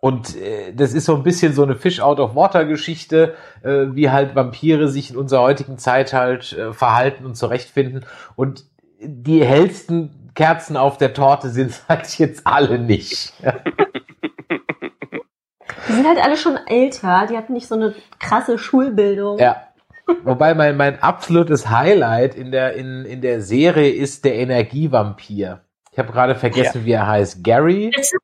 und 0.00 0.36
äh, 0.36 0.72
das 0.74 0.92
ist 0.92 1.06
so 1.06 1.16
ein 1.16 1.22
bisschen 1.22 1.52
so 1.52 1.62
eine 1.62 1.74
Fish 1.74 2.00
out 2.00 2.20
of 2.20 2.34
Water 2.34 2.64
Geschichte, 2.64 3.34
äh, 3.62 3.86
wie 3.92 4.10
halt 4.10 4.34
Vampire 4.34 4.88
sich 4.88 5.10
in 5.10 5.16
unserer 5.16 5.42
heutigen 5.42 5.78
Zeit 5.78 6.12
halt 6.12 6.52
äh, 6.52 6.72
verhalten 6.72 7.24
und 7.24 7.36
zurechtfinden. 7.36 8.04
Und 8.36 8.64
die 9.00 9.44
hellsten 9.44 10.30
Kerzen 10.34 10.76
auf 10.76 10.98
der 10.98 11.14
Torte 11.14 11.48
sind 11.48 11.82
halt 11.88 12.18
jetzt 12.18 12.46
alle 12.46 12.78
nicht. 12.78 13.32
Die 15.88 15.92
sind 15.92 16.06
halt 16.06 16.22
alle 16.22 16.36
schon 16.36 16.58
älter, 16.66 17.26
die 17.30 17.36
hatten 17.36 17.52
nicht 17.52 17.68
so 17.68 17.74
eine 17.74 17.94
krasse 18.18 18.58
Schulbildung. 18.58 19.38
Ja. 19.38 19.62
Wobei 20.22 20.54
mein, 20.54 20.76
mein 20.76 21.02
absolutes 21.02 21.68
Highlight 21.68 22.34
in 22.36 22.52
der, 22.52 22.74
in, 22.74 23.04
in 23.04 23.20
der 23.20 23.40
Serie 23.40 23.90
ist 23.90 24.24
der 24.24 24.36
Energievampir. 24.36 25.62
Ich 25.90 25.98
habe 25.98 26.12
gerade 26.12 26.34
vergessen, 26.34 26.84
wie 26.84 26.92
er 26.92 27.06
heißt. 27.06 27.42
Gary. 27.42 27.90
Das 27.94 28.12
ist 28.12 28.18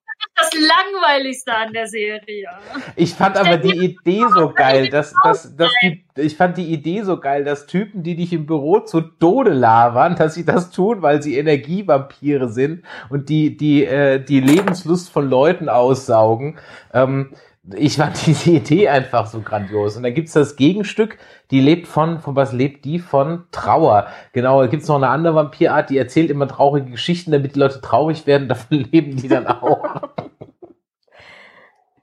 Langweiligste 0.55 1.53
an 1.53 1.73
der 1.73 1.87
Serie. 1.87 2.49
Ich 2.97 3.15
fand 3.15 3.37
aber 3.37 3.57
die 3.57 3.85
Idee 3.85 4.25
so 4.35 4.51
geil, 4.51 4.89
dass, 4.89 5.13
dass, 5.25 5.57
dass 5.57 5.71
die, 5.83 6.05
ich 6.17 6.37
fand 6.37 6.57
die 6.57 6.73
Idee 6.73 7.03
so 7.03 7.19
geil, 7.19 7.45
dass 7.45 7.67
Typen, 7.67 8.03
die 8.03 8.17
dich 8.17 8.33
im 8.33 8.47
Büro 8.47 8.81
zu 8.81 9.01
Tode 9.01 9.53
labern, 9.53 10.17
dass 10.17 10.35
sie 10.35 10.45
das 10.45 10.71
tun, 10.71 11.03
weil 11.03 11.23
sie 11.23 11.37
Energievampire 11.37 12.49
sind 12.49 12.85
und 13.09 13.29
die, 13.29 13.57
die, 13.57 13.85
äh, 13.85 14.23
die 14.23 14.41
Lebenslust 14.41 15.11
von 15.11 15.29
Leuten 15.29 15.69
aussaugen. 15.69 16.59
Ähm, 16.93 17.35
ich 17.75 17.97
fand 17.97 18.27
diese 18.27 18.51
Idee 18.57 18.89
einfach 18.89 19.27
so 19.27 19.41
grandios. 19.41 19.97
Und 19.97 20.03
dann 20.03 20.15
gibt's 20.15 20.33
das 20.33 20.57
Gegenstück, 20.57 21.19
die 21.51 21.61
lebt 21.61 21.87
von, 21.87 22.21
von 22.21 22.35
was 22.35 22.53
lebt 22.53 22.85
die? 22.85 22.99
Von 22.99 23.45
Trauer. 23.53 24.07
Genau, 24.33 24.61
da 24.61 24.67
gibt's 24.67 24.89
noch 24.89 24.97
eine 24.97 25.09
andere 25.09 25.35
Vampirart, 25.35 25.91
die 25.91 25.99
erzählt 25.99 26.31
immer 26.31 26.49
traurige 26.49 26.91
Geschichten, 26.91 27.31
damit 27.31 27.55
die 27.55 27.61
Leute 27.61 27.81
traurig 27.81 28.27
werden, 28.27 28.49
davon 28.49 28.87
leben 28.91 29.17
die 29.17 29.29
dann 29.29 29.47
auch. 29.47 29.85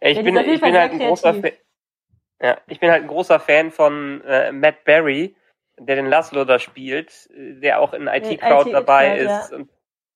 Ja, 0.02 0.10
ich 0.10 0.18
Ja, 0.18 0.24
bin, 0.24 0.38
ich 0.38 0.62
bin 0.62 0.74
halt 0.78 0.92
ein 0.94 1.00
großer 1.00 1.34
Fan. 1.34 1.52
Ja, 2.42 2.58
ich 2.68 2.80
bin 2.80 2.90
halt 2.90 3.04
ein 3.04 3.08
großer 3.08 3.40
Fan 3.40 3.70
von 3.72 4.22
äh, 4.22 4.52
Matt 4.52 4.84
Berry, 4.86 5.36
der 5.78 5.98
den 5.98 6.06
Laszlo 6.08 6.46
da 6.46 6.58
spielt, 6.60 7.30
äh, 7.34 7.56
der 7.60 7.82
auch 7.82 7.94
in 7.94 8.08
IT 8.08 8.40
Crowd 8.40 8.70
IT 8.70 8.74
dabei 8.74 9.18
ist 9.18 9.52
und, 9.52 9.70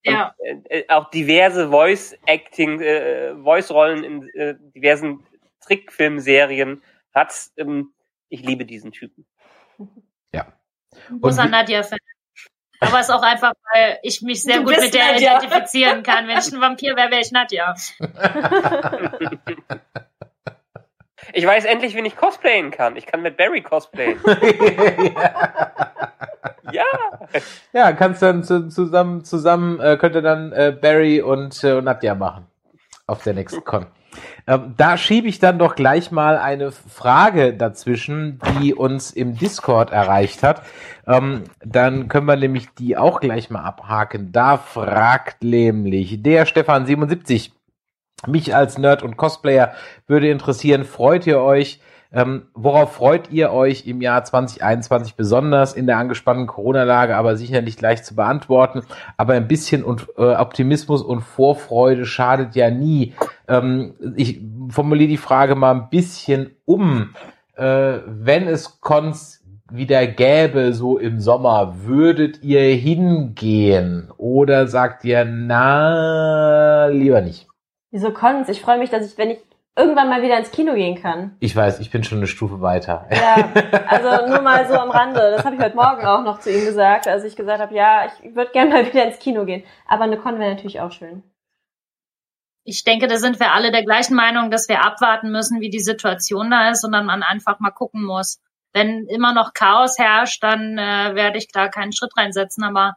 Ja. 0.06 0.34
und 0.38 0.70
äh, 0.72 0.86
auch 0.88 1.10
diverse 1.10 1.70
Voice 1.70 2.18
Acting, 2.26 2.80
äh, 2.80 3.36
Voice 3.36 3.72
Rollen 3.72 4.04
in 4.06 4.30
äh, 4.36 4.56
diversen 4.74 5.26
Trickfilmserien 5.62 6.82
hat. 7.14 7.34
Ähm, 7.58 7.94
ich 8.30 8.42
liebe 8.42 8.66
diesen 8.66 8.92
Typen. 8.94 9.26
Großer 11.22 11.46
wie- 11.46 11.50
Nadja-Fan. 11.50 12.00
Aber 12.88 13.00
es 13.00 13.08
ist 13.10 13.14
auch 13.14 13.24
einfach, 13.24 13.54
weil 13.74 14.00
ich 14.04 14.22
mich 14.22 14.44
sehr 14.44 14.58
Du 14.58 14.66
gut 14.66 14.80
mit 14.80 14.94
der 14.94 15.14
Nadja. 15.14 15.38
identifizieren 15.38 16.04
kann. 16.04 16.28
Wenn 16.28 16.38
ich 16.38 16.52
ein 16.54 16.62
Vampir 16.62 16.96
wäre, 16.96 17.12
wäre 17.12 17.22
ich 17.22 17.32
Nadja. 17.32 17.74
Ich 21.32 21.46
weiß 21.48 21.66
endlich, 21.66 21.96
wen 21.96 22.06
ich 22.06 22.16
cosplayen 22.18 22.70
kann. 22.70 22.96
Ich 22.96 23.06
kann 23.06 23.22
mit 23.22 23.38
Barry 23.38 23.62
cosplayen. 23.62 24.20
ja. 26.72 26.84
Ja, 27.72 27.92
kannst 27.94 28.22
dann 28.22 28.44
zu, 28.44 28.68
zusammen, 28.68 29.24
zusammen 29.24 29.80
äh, 29.80 29.98
könnt 29.98 30.16
ihr 30.16 30.22
dann 30.22 30.52
äh, 30.52 30.76
Barry 30.80 31.22
und, 31.22 31.64
äh, 31.64 31.74
und 31.74 31.86
Nadja 31.86 32.14
machen 32.14 32.48
auf 33.08 33.24
der 33.24 33.34
nächsten 33.34 33.64
Con. 33.64 33.88
Ähm, 34.48 34.74
da 34.78 34.98
schiebe 34.98 35.28
ich 35.28 35.40
dann 35.40 35.60
doch 35.60 35.76
gleich 35.76 36.12
mal 36.12 36.38
eine 36.38 36.72
Frage 36.72 37.54
dazwischen, 37.54 38.40
die 38.60 38.74
uns 38.74 39.12
im 39.12 39.38
Discord 39.38 39.92
erreicht 39.92 40.44
hat. 40.44 40.64
Ähm, 41.08 41.44
dann 41.64 42.08
können 42.08 42.28
wir 42.28 42.36
nämlich 42.36 42.68
die 42.78 42.98
auch 42.98 43.20
gleich 43.20 43.50
mal 43.50 43.64
abhaken. 43.64 44.32
Da 44.32 44.58
fragt 44.58 45.44
nämlich 45.44 46.22
der 46.22 46.48
Stefan77, 46.48 47.52
mich 48.28 48.56
als 48.56 48.78
Nerd 48.78 49.04
und 49.04 49.18
Cosplayer 49.18 49.74
würde 50.08 50.30
interessieren, 50.30 50.86
freut 50.86 51.28
ihr 51.28 51.42
euch 51.42 51.80
ähm, 52.14 52.44
worauf 52.54 52.94
freut 52.94 53.32
ihr 53.32 53.52
euch 53.52 53.88
im 53.88 54.00
Jahr 54.00 54.24
2021 54.24 55.16
besonders 55.16 55.74
in 55.74 55.88
der 55.88 55.98
angespannten 55.98 56.46
Corona-Lage, 56.46 57.16
aber 57.16 57.36
sicher 57.36 57.64
nicht 57.64 57.82
leicht 57.82 58.06
zu 58.06 58.16
beantworten. 58.16 58.84
Aber 59.18 59.34
ein 59.34 59.48
bisschen 59.48 59.84
und, 59.84 60.08
äh, 60.18 60.36
Optimismus 60.36 61.02
und 61.02 61.22
Vorfreude 61.22 62.06
schadet 62.06 62.56
ja 62.56 62.70
nie. 62.70 63.14
Ähm, 63.48 63.96
ich 64.16 64.42
formuliere 64.70 65.10
die 65.10 65.18
Frage 65.18 65.56
mal 65.56 65.72
ein 65.72 65.90
bisschen 65.90 66.52
um. 66.66 67.16
Äh, 67.56 68.00
wenn 68.06 68.48
es 68.48 68.80
Cons 68.80 69.44
wieder 69.72 70.06
gäbe, 70.06 70.74
so 70.74 71.00
im 71.00 71.20
Sommer, 71.20 71.74
würdet 71.84 72.44
ihr 72.44 72.62
hingehen? 72.62 74.12
Oder 74.18 74.68
sagt 74.68 75.04
ihr, 75.04 75.26
na, 75.26 76.88
lieber 76.88 77.22
nicht? 77.22 77.48
Wieso 77.90 78.12
Cons? 78.12 78.50
Ich 78.50 78.62
freue 78.62 78.78
mich, 78.78 78.92
dass 78.92 79.12
ich, 79.12 79.18
wenn 79.18 79.32
ich 79.32 79.40
irgendwann 79.76 80.10
mal 80.10 80.22
wieder 80.22 80.38
ins 80.38 80.52
Kino 80.52 80.74
gehen 80.74 81.02
kann. 81.02 81.36
Ich 81.40 81.56
weiß, 81.56 81.80
ich 81.80 81.90
bin 81.90 82.04
schon 82.04 82.20
eine 82.20 82.28
Stufe 82.28 82.62
weiter. 82.62 83.08
Ja, 83.12 83.50
also 83.88 84.28
nur 84.28 84.42
mal 84.42 84.68
so 84.68 84.76
am 84.76 84.92
Rande. 84.92 85.20
Das 85.36 85.46
habe 85.46 85.56
ich 85.56 85.62
heute 85.62 85.76
Morgen 85.76 86.06
auch 86.06 86.24
noch 86.24 86.40
zu 86.40 86.52
ihm 86.52 86.66
gesagt, 86.66 87.08
als 87.08 87.24
ich 87.24 87.36
gesagt 87.36 87.60
habe, 87.60 87.74
ja, 87.74 88.06
ich 88.06 88.36
würde 88.36 88.52
gerne 88.52 88.72
mal 88.72 88.86
wieder 88.86 89.06
ins 89.06 89.20
Kino 89.20 89.46
gehen. 89.46 89.64
Aber 89.88 90.04
eine 90.04 90.18
Con 90.18 90.40
wäre 90.40 90.52
natürlich 90.52 90.80
auch 90.80 90.92
schön. 90.92 91.24
Ich 92.66 92.84
denke, 92.84 93.08
da 93.08 93.18
sind 93.18 93.40
wir 93.40 93.52
alle 93.52 93.72
der 93.72 93.84
gleichen 93.84 94.16
Meinung, 94.16 94.50
dass 94.50 94.70
wir 94.70 94.86
abwarten 94.86 95.32
müssen, 95.32 95.60
wie 95.60 95.70
die 95.70 95.80
Situation 95.80 96.52
da 96.52 96.70
ist 96.70 96.86
und 96.86 96.94
dann 96.94 97.06
man 97.06 97.24
einfach 97.24 97.60
mal 97.60 97.72
gucken 97.72 98.04
muss. 98.04 98.40
Wenn 98.74 99.06
immer 99.08 99.34
noch 99.34 99.54
Chaos 99.54 100.00
herrscht, 100.00 100.42
dann 100.44 100.78
äh, 100.78 101.14
werde 101.14 101.38
ich 101.38 101.50
da 101.50 101.68
keinen 101.68 101.92
Schritt 101.92 102.16
reinsetzen. 102.16 102.64
Aber 102.64 102.96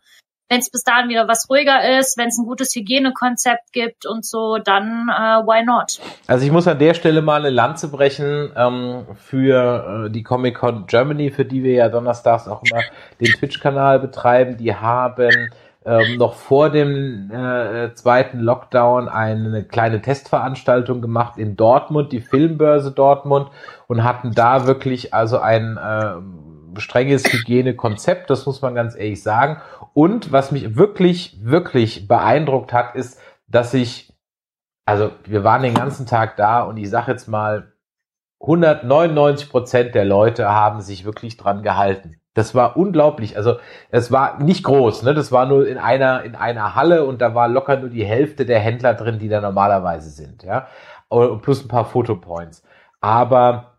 wenn 0.48 0.60
es 0.60 0.70
bis 0.70 0.84
dahin 0.84 1.08
wieder 1.08 1.26
was 1.28 1.48
ruhiger 1.50 1.98
ist, 1.98 2.16
wenn 2.16 2.28
es 2.28 2.38
ein 2.38 2.46
gutes 2.46 2.74
Hygienekonzept 2.74 3.72
gibt 3.72 4.06
und 4.06 4.24
so, 4.24 4.58
dann 4.58 5.08
äh, 5.08 5.44
why 5.44 5.64
not? 5.64 6.00
Also 6.26 6.46
ich 6.46 6.52
muss 6.52 6.68
an 6.68 6.78
der 6.78 6.94
Stelle 6.94 7.22
mal 7.22 7.40
eine 7.40 7.50
Lanze 7.50 7.88
brechen 7.88 8.52
ähm, 8.56 9.06
für 9.16 10.06
äh, 10.06 10.10
die 10.10 10.22
Comic 10.22 10.56
Con 10.56 10.86
Germany, 10.86 11.30
für 11.30 11.44
die 11.44 11.62
wir 11.62 11.72
ja 11.72 11.88
donnerstags 11.88 12.46
auch 12.48 12.62
immer 12.62 12.82
den 13.20 13.32
Twitch-Kanal 13.32 13.98
betreiben. 13.98 14.56
Die 14.56 14.74
haben 14.74 15.50
ähm, 15.86 16.16
noch 16.18 16.34
vor 16.34 16.70
dem 16.70 17.30
äh, 17.30 17.94
zweiten 17.94 18.40
Lockdown 18.40 19.08
eine 19.08 19.64
kleine 19.64 20.02
Testveranstaltung 20.02 21.00
gemacht 21.00 21.38
in 21.38 21.56
Dortmund, 21.56 22.12
die 22.12 22.20
Filmbörse 22.20 22.90
Dortmund, 22.90 23.50
und 23.86 24.02
hatten 24.02 24.32
da 24.32 24.66
wirklich 24.66 25.14
also 25.14 25.38
ein 25.38 25.76
äh, 25.76 26.14
strenges 26.80 27.24
Hygienekonzept, 27.24 28.30
das 28.30 28.46
muss 28.46 28.62
man 28.62 28.74
ganz 28.74 28.94
ehrlich 28.94 29.22
sagen. 29.22 29.60
Und 29.94 30.32
was 30.32 30.52
mich 30.52 30.76
wirklich, 30.76 31.38
wirklich 31.42 32.08
beeindruckt 32.08 32.72
hat, 32.72 32.94
ist, 32.94 33.20
dass 33.46 33.74
ich, 33.74 34.12
also 34.84 35.10
wir 35.24 35.44
waren 35.44 35.62
den 35.62 35.74
ganzen 35.74 36.06
Tag 36.06 36.36
da 36.36 36.62
und 36.62 36.76
ich 36.76 36.90
sage 36.90 37.12
jetzt 37.12 37.28
mal, 37.28 37.72
199 38.40 39.48
Prozent 39.48 39.94
der 39.94 40.04
Leute 40.04 40.48
haben 40.48 40.80
sich 40.80 41.04
wirklich 41.04 41.36
dran 41.36 41.62
gehalten. 41.62 42.20
Das 42.34 42.54
war 42.54 42.76
unglaublich. 42.76 43.36
Also 43.36 43.56
es 43.90 44.12
war 44.12 44.42
nicht 44.42 44.62
groß, 44.62 45.04
ne? 45.04 45.14
Das 45.14 45.32
war 45.32 45.46
nur 45.46 45.66
in 45.66 45.78
einer 45.78 46.22
in 46.22 46.34
einer 46.34 46.74
Halle 46.74 47.06
und 47.06 47.22
da 47.22 47.34
war 47.34 47.48
locker 47.48 47.78
nur 47.78 47.88
die 47.88 48.04
Hälfte 48.04 48.44
der 48.44 48.60
Händler 48.60 48.92
drin, 48.92 49.18
die 49.18 49.28
da 49.28 49.40
normalerweise 49.40 50.10
sind, 50.10 50.42
ja. 50.42 50.68
Und 51.08 51.40
plus 51.40 51.64
ein 51.64 51.68
paar 51.68 51.86
Fotopoints. 51.86 52.62
Aber 53.00 53.75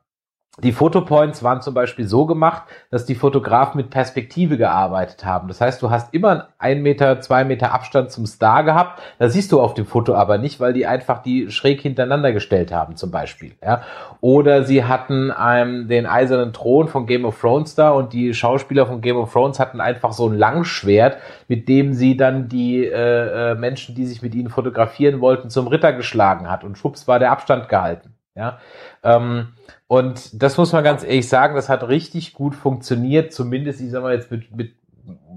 die 0.63 0.71
Fotopoints 0.71 1.43
waren 1.43 1.61
zum 1.61 1.75
Beispiel 1.75 2.07
so 2.07 2.25
gemacht, 2.25 2.63
dass 2.89 3.05
die 3.05 3.13
Fotografen 3.13 3.77
mit 3.77 3.91
Perspektive 3.91 4.57
gearbeitet 4.57 5.23
haben. 5.23 5.47
Das 5.49 5.61
heißt, 5.61 5.79
du 5.83 5.91
hast 5.91 6.15
immer 6.15 6.47
einen 6.57 6.81
Meter, 6.81 7.21
zwei 7.21 7.43
Meter 7.43 7.73
Abstand 7.73 8.09
zum 8.09 8.25
Star 8.25 8.63
gehabt. 8.63 8.99
Das 9.19 9.33
siehst 9.33 9.51
du 9.51 9.61
auf 9.61 9.75
dem 9.75 9.85
Foto 9.85 10.15
aber 10.15 10.39
nicht, 10.39 10.59
weil 10.59 10.73
die 10.73 10.87
einfach 10.87 11.21
die 11.21 11.51
schräg 11.51 11.81
hintereinander 11.81 12.31
gestellt 12.31 12.73
haben, 12.73 12.95
zum 12.95 13.11
Beispiel. 13.11 13.51
Ja? 13.63 13.83
Oder 14.19 14.63
sie 14.63 14.83
hatten 14.83 15.31
ähm, 15.39 15.87
den 15.87 16.07
eisernen 16.07 16.53
Thron 16.53 16.87
von 16.87 17.05
Game 17.05 17.25
of 17.25 17.39
Thrones 17.39 17.75
da 17.75 17.91
und 17.91 18.13
die 18.13 18.33
Schauspieler 18.33 18.87
von 18.87 19.01
Game 19.01 19.17
of 19.17 19.31
Thrones 19.31 19.59
hatten 19.59 19.79
einfach 19.79 20.11
so 20.11 20.27
ein 20.27 20.35
Langschwert, 20.35 21.17
mit 21.47 21.69
dem 21.69 21.93
sie 21.93 22.17
dann 22.17 22.49
die 22.49 22.83
äh, 22.83 23.51
äh, 23.51 23.55
Menschen, 23.55 23.93
die 23.93 24.07
sich 24.07 24.23
mit 24.23 24.33
ihnen 24.33 24.49
fotografieren 24.49 25.21
wollten, 25.21 25.51
zum 25.51 25.67
Ritter 25.67 25.93
geschlagen 25.93 26.49
hat. 26.49 26.63
Und 26.63 26.79
schwupps 26.79 27.07
war 27.07 27.19
der 27.19 27.31
Abstand 27.31 27.69
gehalten. 27.69 28.15
Ja. 28.33 28.59
Ähm, 29.03 29.49
und 29.87 30.41
das 30.41 30.57
muss 30.57 30.71
man 30.73 30.83
ganz 30.83 31.03
ehrlich 31.03 31.27
sagen, 31.29 31.55
das 31.55 31.69
hat 31.69 31.87
richtig 31.87 32.33
gut 32.33 32.55
funktioniert, 32.55 33.33
zumindest, 33.33 33.81
ich 33.81 33.91
sag 33.91 34.03
mal 34.03 34.13
jetzt 34.13 34.31
mit, 34.31 34.55
mit 34.55 34.75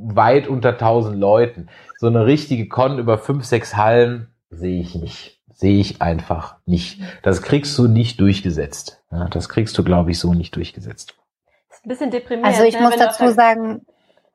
weit 0.03 0.49
unter 0.49 0.70
1000 0.70 1.16
Leuten. 1.18 1.68
So 1.99 2.07
eine 2.07 2.26
richtige 2.26 2.68
Con 2.68 2.99
über 2.99 3.18
fünf, 3.18 3.45
sechs 3.45 3.76
Hallen 3.76 4.28
sehe 4.51 4.81
ich 4.81 4.95
nicht. 4.95 5.41
Sehe 5.53 5.78
ich 5.78 6.01
einfach 6.01 6.57
nicht. 6.64 7.01
Das 7.22 7.43
kriegst 7.43 7.76
du 7.78 7.87
nicht 7.87 8.18
durchgesetzt. 8.20 9.03
Ja, 9.12 9.28
das 9.28 9.49
kriegst 9.49 9.76
du, 9.76 9.85
glaube 9.85 10.11
ich, 10.11 10.18
so 10.18 10.33
nicht 10.33 10.57
durchgesetzt. 10.57 11.14
Das 11.68 11.78
ist 11.78 11.85
ein 11.85 11.89
bisschen 11.89 12.11
deprimierend. 12.11 12.47
Also 12.47 12.64
ich 12.64 12.74
ne, 12.74 12.81
muss 12.81 12.93
wenn 12.93 12.99
dazu 12.99 13.24
auf 13.24 13.31
sagen, 13.35 13.87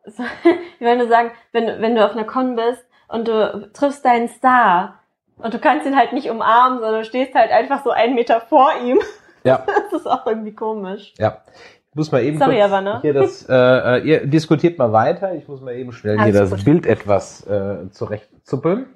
einer- 0.05 0.25
ich 0.79 0.81
würde 0.81 1.07
sagen, 1.07 1.31
wenn, 1.51 1.81
wenn 1.81 1.95
du 1.95 2.05
auf 2.05 2.11
einer 2.11 2.25
Con 2.25 2.55
bist 2.55 2.85
und 3.07 3.27
du 3.27 3.69
triffst 3.73 4.05
deinen 4.05 4.29
Star 4.29 4.99
und 5.37 5.53
du 5.53 5.59
kannst 5.59 5.87
ihn 5.87 5.97
halt 5.97 6.13
nicht 6.13 6.29
umarmen, 6.29 6.79
sondern 6.79 7.01
du 7.01 7.05
stehst 7.05 7.33
halt 7.33 7.51
einfach 7.51 7.83
so 7.83 7.89
einen 7.89 8.13
Meter 8.15 8.39
vor 8.41 8.69
ihm. 8.83 8.99
Ja. 9.45 9.65
Das 9.91 10.01
ist 10.01 10.07
auch 10.07 10.25
irgendwie 10.27 10.53
komisch. 10.53 11.13
Ja. 11.17 11.43
Ich 11.89 11.95
muss 11.95 12.11
mal 12.11 12.21
eben 12.21 12.37
Sorry, 12.37 12.57
kurz 12.59 12.65
aber, 12.65 12.81
ne? 12.81 12.99
hier 13.01 13.13
das, 13.13 13.47
äh, 13.47 13.53
äh, 13.55 14.01
ihr 14.01 14.27
diskutiert 14.27 14.77
mal 14.77 14.91
weiter. 14.91 15.33
Ich 15.35 15.47
muss 15.47 15.61
mal 15.61 15.73
eben 15.73 15.93
schnell 15.93 16.15
hier 16.15 16.23
Alles 16.23 16.49
das 16.49 16.59
gut. 16.59 16.65
Bild 16.65 16.85
etwas 16.85 17.47
äh, 17.47 17.89
zurechtzuppeln. 17.91 18.87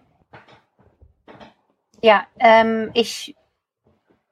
ja, 2.01 2.23
ähm, 2.39 2.91
ich 2.93 3.35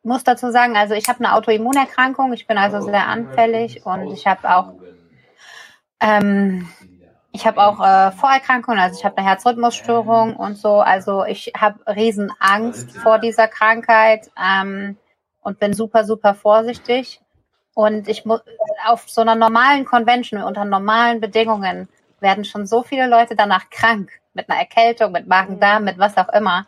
muss 0.04 0.24
dazu 0.26 0.52
sagen, 0.52 0.76
also 0.76 0.94
ich 0.94 1.08
habe 1.08 1.20
eine 1.24 1.36
Autoimmunerkrankung, 1.36 2.34
ich 2.34 2.48
bin 2.48 2.58
also 2.58 2.82
sehr 2.82 3.08
anfällig 3.08 3.86
und 3.86 4.12
ich 4.12 4.28
habe 4.28 4.50
auch 4.50 4.74
ähm, 6.00 6.68
ich 7.32 7.46
habe 7.46 7.62
auch 7.62 7.80
äh, 7.80 8.12
Vorerkrankungen, 8.14 8.80
also 8.80 8.98
ich 8.98 9.06
habe 9.06 9.18
eine 9.18 9.28
Herzrhythmusstörung 9.28 10.36
und 10.36 10.58
so. 10.58 10.80
Also 10.80 11.24
ich 11.24 11.54
habe 11.56 11.80
riesen 11.88 12.32
Angst 12.40 12.98
vor 12.98 13.20
dieser 13.20 13.48
Krankheit 13.48 14.32
ähm, 14.38 14.98
und 15.48 15.60
bin 15.60 15.74
super, 15.74 16.04
super 16.04 16.36
vorsichtig. 16.36 17.22
Und 17.74 18.10
ich 18.10 18.26
muss 18.26 18.42
auf 18.86 19.10
so 19.10 19.22
einer 19.22 19.36
normalen 19.36 19.86
Convention 19.86 20.44
unter 20.44 20.66
normalen 20.66 21.22
Bedingungen 21.22 21.88
werden 22.20 22.44
schon 22.44 22.68
so 22.68 22.84
viele 22.84 23.08
Leute 23.08 23.38
danach 23.38 23.70
krank 23.70 24.10
mit 24.34 24.50
einer 24.50 24.60
Erkältung, 24.60 25.14
mit 25.14 25.26
Magen-Darm, 25.26 25.86
mit 25.86 25.98
was 25.98 26.18
auch 26.18 26.28
immer. 26.34 26.68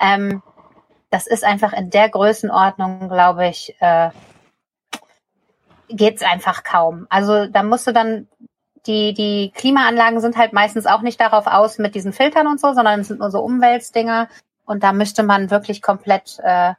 Ähm, 0.00 0.40
das 1.10 1.26
ist 1.26 1.42
einfach 1.42 1.72
in 1.72 1.90
der 1.90 2.08
Größenordnung, 2.10 3.08
glaube 3.08 3.48
ich, 3.48 3.74
äh, 3.80 4.10
geht's 5.88 6.22
einfach 6.22 6.62
kaum. 6.62 7.08
Also 7.10 7.46
da 7.46 7.64
musst 7.64 7.88
du 7.88 7.92
dann 7.92 8.28
die, 8.86 9.14
die 9.14 9.50
Klimaanlagen 9.52 10.20
sind 10.20 10.36
halt 10.36 10.52
meistens 10.52 10.86
auch 10.86 11.02
nicht 11.02 11.20
darauf 11.20 11.48
aus 11.48 11.78
mit 11.78 11.96
diesen 11.96 12.12
Filtern 12.12 12.46
und 12.46 12.60
so, 12.60 12.72
sondern 12.72 13.00
es 13.00 13.08
sind 13.08 13.18
nur 13.18 13.32
so 13.32 13.40
Umweltdinger. 13.40 14.28
Und 14.64 14.84
da 14.84 14.92
müsste 14.92 15.24
man 15.24 15.50
wirklich 15.50 15.82
komplett 15.82 16.38
äh, 16.40 16.74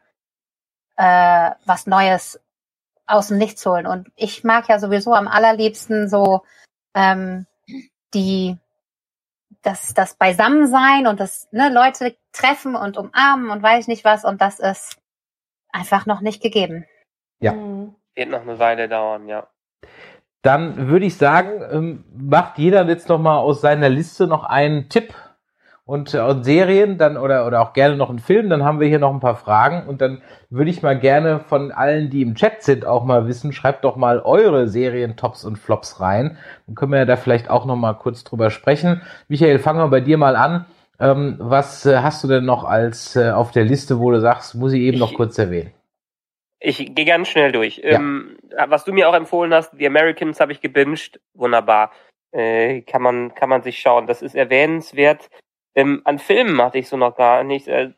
äh, 0.97 1.51
was 1.65 1.87
Neues 1.87 2.39
aus 3.05 3.27
dem 3.27 3.37
Nichts 3.37 3.65
holen. 3.65 3.87
Und 3.87 4.11
ich 4.15 4.43
mag 4.43 4.67
ja 4.69 4.79
sowieso 4.79 5.13
am 5.13 5.27
allerliebsten 5.27 6.09
so 6.09 6.43
ähm, 6.93 7.45
die 8.13 8.57
das, 9.61 9.93
das 9.93 10.15
Beisammensein 10.15 11.07
und 11.07 11.19
das 11.19 11.47
ne, 11.51 11.69
Leute 11.69 12.15
treffen 12.33 12.75
und 12.75 12.97
umarmen 12.97 13.49
und 13.49 13.63
weiß 13.63 13.81
ich 13.81 13.87
nicht 13.87 14.05
was. 14.05 14.25
Und 14.25 14.41
das 14.41 14.59
ist 14.59 14.97
einfach 15.71 16.05
noch 16.05 16.21
nicht 16.21 16.41
gegeben. 16.41 16.85
Ja. 17.39 17.53
Mhm. 17.53 17.95
Wird 18.15 18.29
noch 18.29 18.41
eine 18.41 18.59
Weile 18.59 18.87
dauern, 18.87 19.27
ja. 19.27 19.47
Dann 20.43 20.89
würde 20.89 21.05
ich 21.05 21.17
sagen, 21.17 21.63
ähm, 21.71 22.05
macht 22.13 22.57
jeder 22.57 22.85
jetzt 22.85 23.07
noch 23.07 23.17
mal 23.17 23.37
aus 23.37 23.61
seiner 23.61 23.89
Liste 23.89 24.27
noch 24.27 24.43
einen 24.43 24.89
Tipp 24.89 25.15
und, 25.85 26.13
äh, 26.13 26.19
und 26.21 26.43
Serien 26.43 26.97
dann 26.97 27.17
oder 27.17 27.45
oder 27.45 27.61
auch 27.61 27.73
gerne 27.73 27.97
noch 27.97 28.09
einen 28.09 28.19
Film. 28.19 28.49
Dann 28.49 28.63
haben 28.63 28.79
wir 28.79 28.87
hier 28.87 28.99
noch 28.99 29.13
ein 29.13 29.19
paar 29.19 29.35
Fragen 29.35 29.87
und 29.87 30.01
dann 30.01 30.21
würde 30.49 30.69
ich 30.69 30.81
mal 30.81 30.97
gerne 30.97 31.39
von 31.41 31.71
allen, 31.71 32.09
die 32.09 32.21
im 32.21 32.35
Chat 32.35 32.63
sind, 32.63 32.85
auch 32.85 33.03
mal 33.03 33.27
wissen. 33.27 33.51
Schreibt 33.51 33.83
doch 33.83 33.95
mal 33.95 34.19
eure 34.19 34.67
Serien 34.67 35.17
Tops 35.17 35.43
und 35.45 35.57
Flops 35.57 35.99
rein. 35.99 36.37
Dann 36.67 36.75
können 36.75 36.91
wir 36.91 36.99
ja 36.99 37.05
da 37.05 37.15
vielleicht 37.17 37.49
auch 37.49 37.65
noch 37.65 37.75
mal 37.75 37.93
kurz 37.93 38.23
drüber 38.23 38.49
sprechen. 38.49 39.01
Michael, 39.27 39.59
fangen 39.59 39.79
wir 39.79 39.89
bei 39.89 40.01
dir 40.01 40.17
mal 40.17 40.35
an. 40.35 40.65
Ähm, 40.99 41.37
was 41.39 41.85
äh, 41.85 41.97
hast 41.97 42.23
du 42.23 42.27
denn 42.27 42.45
noch 42.45 42.63
als 42.63 43.15
äh, 43.15 43.31
auf 43.31 43.51
der 43.51 43.65
Liste, 43.65 43.99
wo 43.99 44.11
du 44.11 44.21
sagst, 44.21 44.55
muss 44.55 44.73
ich 44.73 44.81
eben 44.81 44.95
Ich- 44.95 44.99
noch 44.99 45.13
kurz 45.15 45.37
erwähnen? 45.37 45.71
Ich 46.65 46.95
gehe 46.95 47.03
ganz 47.03 47.27
schnell 47.27 47.51
durch. 47.51 47.81
Ähm, 47.83 48.37
was 48.69 48.85
du 48.85 48.93
mir 48.93 49.09
auch 49.09 49.13
empfohlen 49.13 49.53
hast, 49.53 49.77
The 49.77 49.85
Americans 49.85 50.39
habe 50.39 50.53
ich 50.53 50.61
gebinged. 50.61 51.19
Wunderbar. 51.33 51.91
Äh, 52.31 52.81
kann 52.83 53.01
man 53.01 53.35
kann 53.35 53.49
man 53.49 53.63
sich 53.63 53.79
schauen. 53.79 54.07
Das 54.07 54.21
ist 54.21 54.33
erwähnenswert. 54.33 55.29
Ähm, 55.75 56.01
an 56.05 56.19
Filmen 56.19 56.61
hatte 56.61 56.77
ich 56.77 56.87
so 56.87 56.97
noch 56.97 57.15
gar 57.15 57.43
nicht. 57.43 57.67
Äh, 57.67 57.93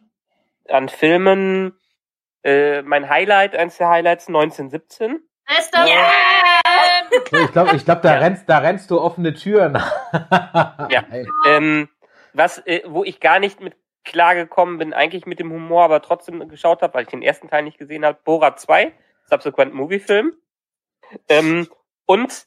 an 0.70 0.90
Filmen 0.90 1.78
äh, 2.44 2.82
mein 2.84 3.10
Highlight, 3.10 3.56
eins 3.56 3.78
der 3.78 3.90
Highlights 3.90 4.28
1917. 4.28 5.20
Ist 5.60 5.74
das 5.74 5.90
Ja. 5.90 6.12
Ich 7.44 7.52
glaube, 7.52 7.76
ich 7.76 7.86
glaub, 7.86 8.02
da 8.02 8.14
Ja. 8.14 8.20
rennst, 8.20 8.48
da 8.48 8.60
rennst 8.60 8.92
du 8.92 9.02
offene 9.02 9.34
Türen. 9.34 9.74
Ja. 10.90 11.04
Ähm, 11.46 11.90
was, 12.34 12.60
äh, 12.66 12.82
wo 12.86 13.04
ich 13.04 13.20
gar 13.20 13.40
nicht 13.40 13.60
mit 13.62 13.76
klargekommen 14.04 14.78
bin, 14.78 14.94
eigentlich 14.94 15.26
mit 15.26 15.40
dem 15.40 15.52
Humor, 15.52 15.84
aber 15.84 16.02
trotzdem 16.02 16.48
geschaut 16.48 16.82
habe, 16.82 16.94
weil 16.94 17.04
ich 17.04 17.10
den 17.10 17.24
ersten 17.24 17.48
Teil 17.48 17.64
nicht 17.64 17.80
gesehen 17.80 18.06
habe, 18.06 18.20
Borat 18.24 18.60
2, 18.60 18.94
Subsequent 19.26 19.74
Movie 19.74 20.00
Film. 20.00 20.34
Ähm, 21.28 21.68
und 22.06 22.46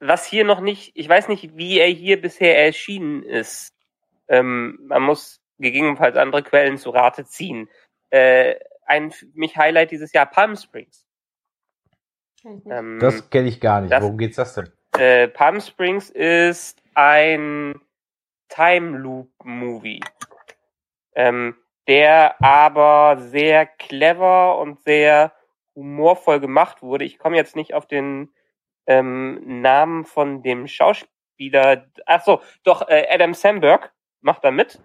was 0.00 0.24
hier 0.26 0.44
noch 0.44 0.60
nicht, 0.60 0.92
ich 0.94 1.08
weiß 1.08 1.28
nicht, 1.28 1.56
wie 1.56 1.78
er 1.80 1.88
hier 1.88 2.20
bisher 2.20 2.64
erschienen 2.64 3.24
ist. 3.24 3.72
Ähm, 4.28 4.78
man 4.86 5.02
muss 5.02 5.40
gegebenenfalls 5.58 6.16
andere 6.16 6.42
Quellen 6.42 6.78
zu 6.78 6.90
Rate 6.90 7.24
ziehen. 7.24 7.68
Äh, 8.10 8.56
ein 8.86 9.12
mich 9.34 9.56
Highlight 9.56 9.90
dieses 9.90 10.12
Jahr 10.12 10.26
Palm 10.26 10.56
Springs. 10.56 11.06
Ähm, 12.44 12.98
Das 13.00 13.28
kenne 13.30 13.48
ich 13.48 13.60
gar 13.60 13.80
nicht. 13.80 13.92
Das- 13.92 14.02
Worum 14.02 14.18
geht's 14.18 14.36
das 14.36 14.54
denn? 14.54 14.70
äh, 14.98 15.28
Palm 15.28 15.60
Springs 15.60 16.10
ist 16.10 16.80
ein 16.94 17.80
Time 18.48 18.96
Loop 18.98 19.30
Movie, 19.44 20.00
ähm, 21.14 21.56
der 21.86 22.42
aber 22.42 23.16
sehr 23.20 23.66
clever 23.66 24.58
und 24.58 24.80
sehr 24.80 25.32
humorvoll 25.74 26.40
gemacht 26.40 26.82
wurde. 26.82 27.04
Ich 27.04 27.18
komme 27.18 27.36
jetzt 27.36 27.54
nicht 27.56 27.74
auf 27.74 27.86
den 27.86 28.32
ähm, 28.86 29.60
Namen 29.60 30.04
von 30.04 30.42
dem 30.42 30.66
Schauspieler. 30.66 31.86
Ach 32.06 32.24
so, 32.24 32.40
doch 32.64 32.88
äh, 32.88 33.06
Adam 33.10 33.34
Samberg 33.34 33.92
macht 34.20 34.44
da 34.44 34.50
mit 34.50 34.80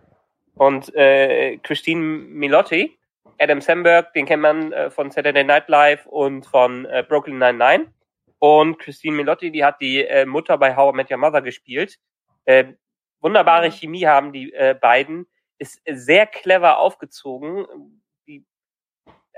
und 0.55 0.93
äh, 0.95 1.57
Christine 1.57 2.01
Milotti. 2.01 2.97
Adam 3.39 3.61
Samberg, 3.61 4.13
den 4.13 4.25
kennt 4.25 4.43
man 4.43 4.71
äh, 4.71 4.91
von 4.91 5.09
Saturday 5.09 5.43
Night 5.43 5.67
Live 5.67 6.05
und 6.05 6.45
von 6.45 6.85
äh, 6.85 7.03
Brooklyn 7.07 7.39
Nine-Nine. 7.39 7.91
Und 8.39 8.77
Christine 8.77 9.15
Milotti, 9.15 9.51
die 9.51 9.63
hat 9.63 9.81
die 9.81 10.05
äh, 10.05 10.25
Mutter 10.25 10.57
bei 10.57 10.75
How 10.75 10.93
I 10.93 10.97
Met 10.97 11.09
Your 11.09 11.17
Mother 11.17 11.41
gespielt. 11.41 11.97
Äh, 12.45 12.73
wunderbare 13.21 13.71
Chemie 13.71 14.05
haben 14.05 14.33
die 14.33 14.53
äh, 14.53 14.75
beiden. 14.79 15.25
Ist 15.57 15.81
sehr 15.85 16.27
clever 16.27 16.77
aufgezogen. 16.77 17.65
Die, 18.27 18.45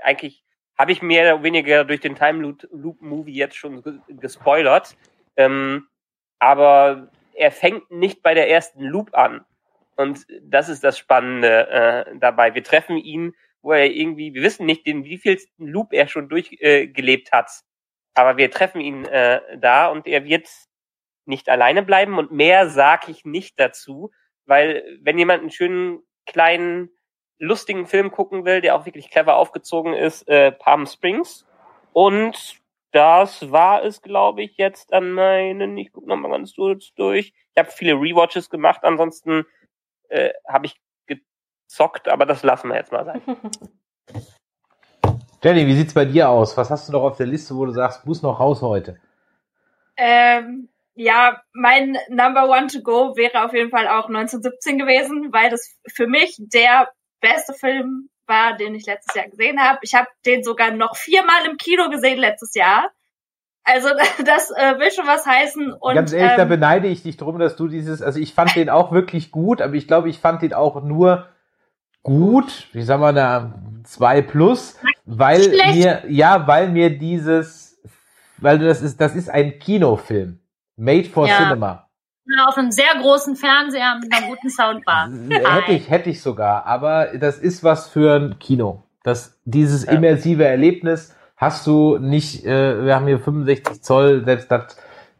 eigentlich 0.02 0.44
habe 0.76 0.92
ich 0.92 1.02
mehr 1.02 1.34
oder 1.34 1.42
weniger 1.42 1.84
durch 1.84 2.00
den 2.00 2.16
Time 2.16 2.42
Loop, 2.42 2.66
Loop 2.70 3.00
Movie 3.00 3.34
jetzt 3.34 3.56
schon 3.56 3.82
ge- 3.82 4.00
gespoilert. 4.08 4.96
Ähm, 5.36 5.86
aber 6.38 7.10
er 7.32 7.52
fängt 7.52 7.90
nicht 7.90 8.22
bei 8.22 8.34
der 8.34 8.50
ersten 8.50 8.82
Loop 8.82 9.16
an. 9.16 9.44
Und 9.96 10.26
das 10.42 10.68
ist 10.68 10.84
das 10.84 10.98
Spannende 10.98 11.68
äh, 11.68 12.18
dabei. 12.18 12.54
Wir 12.54 12.62
treffen 12.62 12.98
ihn, 12.98 13.34
wo 13.62 13.72
er 13.72 13.90
irgendwie, 13.90 14.34
wir 14.34 14.42
wissen 14.42 14.66
nicht, 14.66 14.86
den 14.86 15.04
wievielsten 15.04 15.66
Loop 15.66 15.92
er 15.92 16.06
schon 16.06 16.28
durchgelebt 16.28 17.28
äh, 17.28 17.36
hat. 17.36 17.50
Aber 18.14 18.36
wir 18.36 18.50
treffen 18.50 18.80
ihn 18.80 19.04
äh, 19.06 19.40
da 19.58 19.88
und 19.88 20.06
er 20.06 20.24
wird 20.24 20.48
nicht 21.24 21.48
alleine 21.48 21.82
bleiben 21.82 22.18
und 22.18 22.30
mehr 22.30 22.68
sag 22.68 23.08
ich 23.08 23.24
nicht 23.24 23.58
dazu, 23.58 24.10
weil 24.44 24.98
wenn 25.02 25.18
jemand 25.18 25.40
einen 25.40 25.50
schönen, 25.50 26.02
kleinen, 26.24 26.90
lustigen 27.38 27.86
Film 27.86 28.10
gucken 28.10 28.44
will, 28.44 28.60
der 28.60 28.74
auch 28.76 28.86
wirklich 28.86 29.10
clever 29.10 29.36
aufgezogen 29.36 29.92
ist, 29.92 30.26
äh, 30.28 30.52
Palm 30.52 30.86
Springs. 30.86 31.46
Und 31.92 32.62
das 32.92 33.50
war 33.50 33.84
es, 33.84 34.00
glaube 34.00 34.42
ich, 34.42 34.56
jetzt 34.56 34.92
an 34.92 35.12
meinen, 35.12 35.76
ich 35.76 35.92
gucke 35.92 36.08
nochmal 36.08 36.30
ganz 36.30 36.54
kurz 36.54 36.94
durch. 36.94 37.34
Ich 37.54 37.58
habe 37.58 37.70
viele 37.70 37.94
Rewatches 37.94 38.48
gemacht, 38.48 38.84
ansonsten 38.84 39.44
äh, 40.08 40.32
habe 40.48 40.66
ich 40.66 40.76
gezockt, 41.06 42.08
aber 42.08 42.26
das 42.26 42.42
lassen 42.42 42.68
wir 42.68 42.76
jetzt 42.76 42.92
mal 42.92 43.04
sein. 43.04 43.22
Jenny, 45.42 45.66
wie 45.66 45.76
sieht's 45.76 45.94
bei 45.94 46.04
dir 46.04 46.28
aus? 46.28 46.56
Was 46.56 46.70
hast 46.70 46.88
du 46.88 46.92
noch 46.92 47.02
auf 47.02 47.16
der 47.16 47.26
Liste, 47.26 47.54
wo 47.54 47.66
du 47.66 47.72
sagst, 47.72 48.06
muss 48.06 48.22
noch 48.22 48.40
raus 48.40 48.62
heute? 48.62 48.98
Ähm, 49.96 50.68
ja, 50.94 51.40
mein 51.52 51.98
Number 52.08 52.48
One 52.48 52.66
to 52.68 52.80
Go 52.80 53.16
wäre 53.16 53.44
auf 53.44 53.52
jeden 53.52 53.70
Fall 53.70 53.86
auch 53.86 54.08
1917 54.08 54.78
gewesen, 54.78 55.32
weil 55.32 55.50
das 55.50 55.76
für 55.86 56.06
mich 56.06 56.36
der 56.38 56.88
beste 57.20 57.52
Film 57.52 58.08
war, 58.26 58.56
den 58.56 58.74
ich 58.74 58.86
letztes 58.86 59.14
Jahr 59.14 59.28
gesehen 59.28 59.60
habe. 59.62 59.78
Ich 59.82 59.94
habe 59.94 60.08
den 60.24 60.42
sogar 60.42 60.70
noch 60.70 60.96
viermal 60.96 61.46
im 61.46 61.58
Kino 61.58 61.90
gesehen 61.90 62.18
letztes 62.18 62.54
Jahr. 62.54 62.90
Also 63.66 63.88
das 64.24 64.50
äh, 64.52 64.78
will 64.78 64.90
schon 64.90 65.06
was 65.06 65.26
heißen. 65.26 65.72
Und, 65.72 65.94
Ganz 65.94 66.12
ehrlich, 66.12 66.32
ähm, 66.32 66.38
da 66.38 66.44
beneide 66.44 66.86
ich 66.86 67.02
dich 67.02 67.16
drum, 67.16 67.38
dass 67.38 67.56
du 67.56 67.68
dieses, 67.68 68.00
also 68.00 68.18
ich 68.18 68.32
fand 68.32 68.54
den 68.54 68.70
auch 68.70 68.92
wirklich 68.92 69.30
gut, 69.30 69.60
aber 69.60 69.74
ich 69.74 69.86
glaube, 69.86 70.08
ich 70.08 70.18
fand 70.18 70.42
den 70.42 70.54
auch 70.54 70.82
nur 70.82 71.26
gut, 72.02 72.68
wie 72.72 72.82
sagen 72.82 73.02
wir 73.02 73.12
da, 73.12 73.54
zwei 73.82 74.22
plus, 74.22 74.78
weil 75.04 75.42
Schlecht. 75.42 75.74
mir, 75.74 76.02
ja, 76.08 76.46
weil 76.46 76.68
mir 76.68 76.96
dieses, 76.96 77.80
weil 78.38 78.60
das 78.60 78.80
ist, 78.82 79.00
das 79.00 79.16
ist 79.16 79.28
ein 79.28 79.58
Kinofilm. 79.58 80.38
Made 80.76 81.08
for 81.08 81.26
Ja. 81.26 81.38
Cinema. 81.38 81.88
Auf 82.46 82.58
einem 82.58 82.70
sehr 82.72 82.92
großen 83.00 83.36
Fernseher 83.36 83.98
mit 84.00 84.12
einer 84.12 84.26
guten 84.26 84.50
Soundbar. 84.50 85.08
Hätte 85.28 85.72
ich, 85.72 85.88
hätte 85.88 86.10
ich 86.10 86.20
sogar, 86.20 86.66
aber 86.66 87.16
das 87.18 87.38
ist 87.38 87.62
was 87.62 87.88
für 87.88 88.14
ein 88.14 88.38
Kino. 88.38 88.82
Das, 89.04 89.38
dieses 89.44 89.84
immersive 89.84 90.44
Erlebnis 90.44 91.14
hast 91.36 91.66
du 91.66 91.98
nicht, 91.98 92.44
äh, 92.46 92.84
wir 92.84 92.94
haben 92.94 93.06
hier 93.06 93.18
65 93.20 93.82
Zoll, 93.82 94.24
selbst 94.24 94.50
das, 94.50 94.76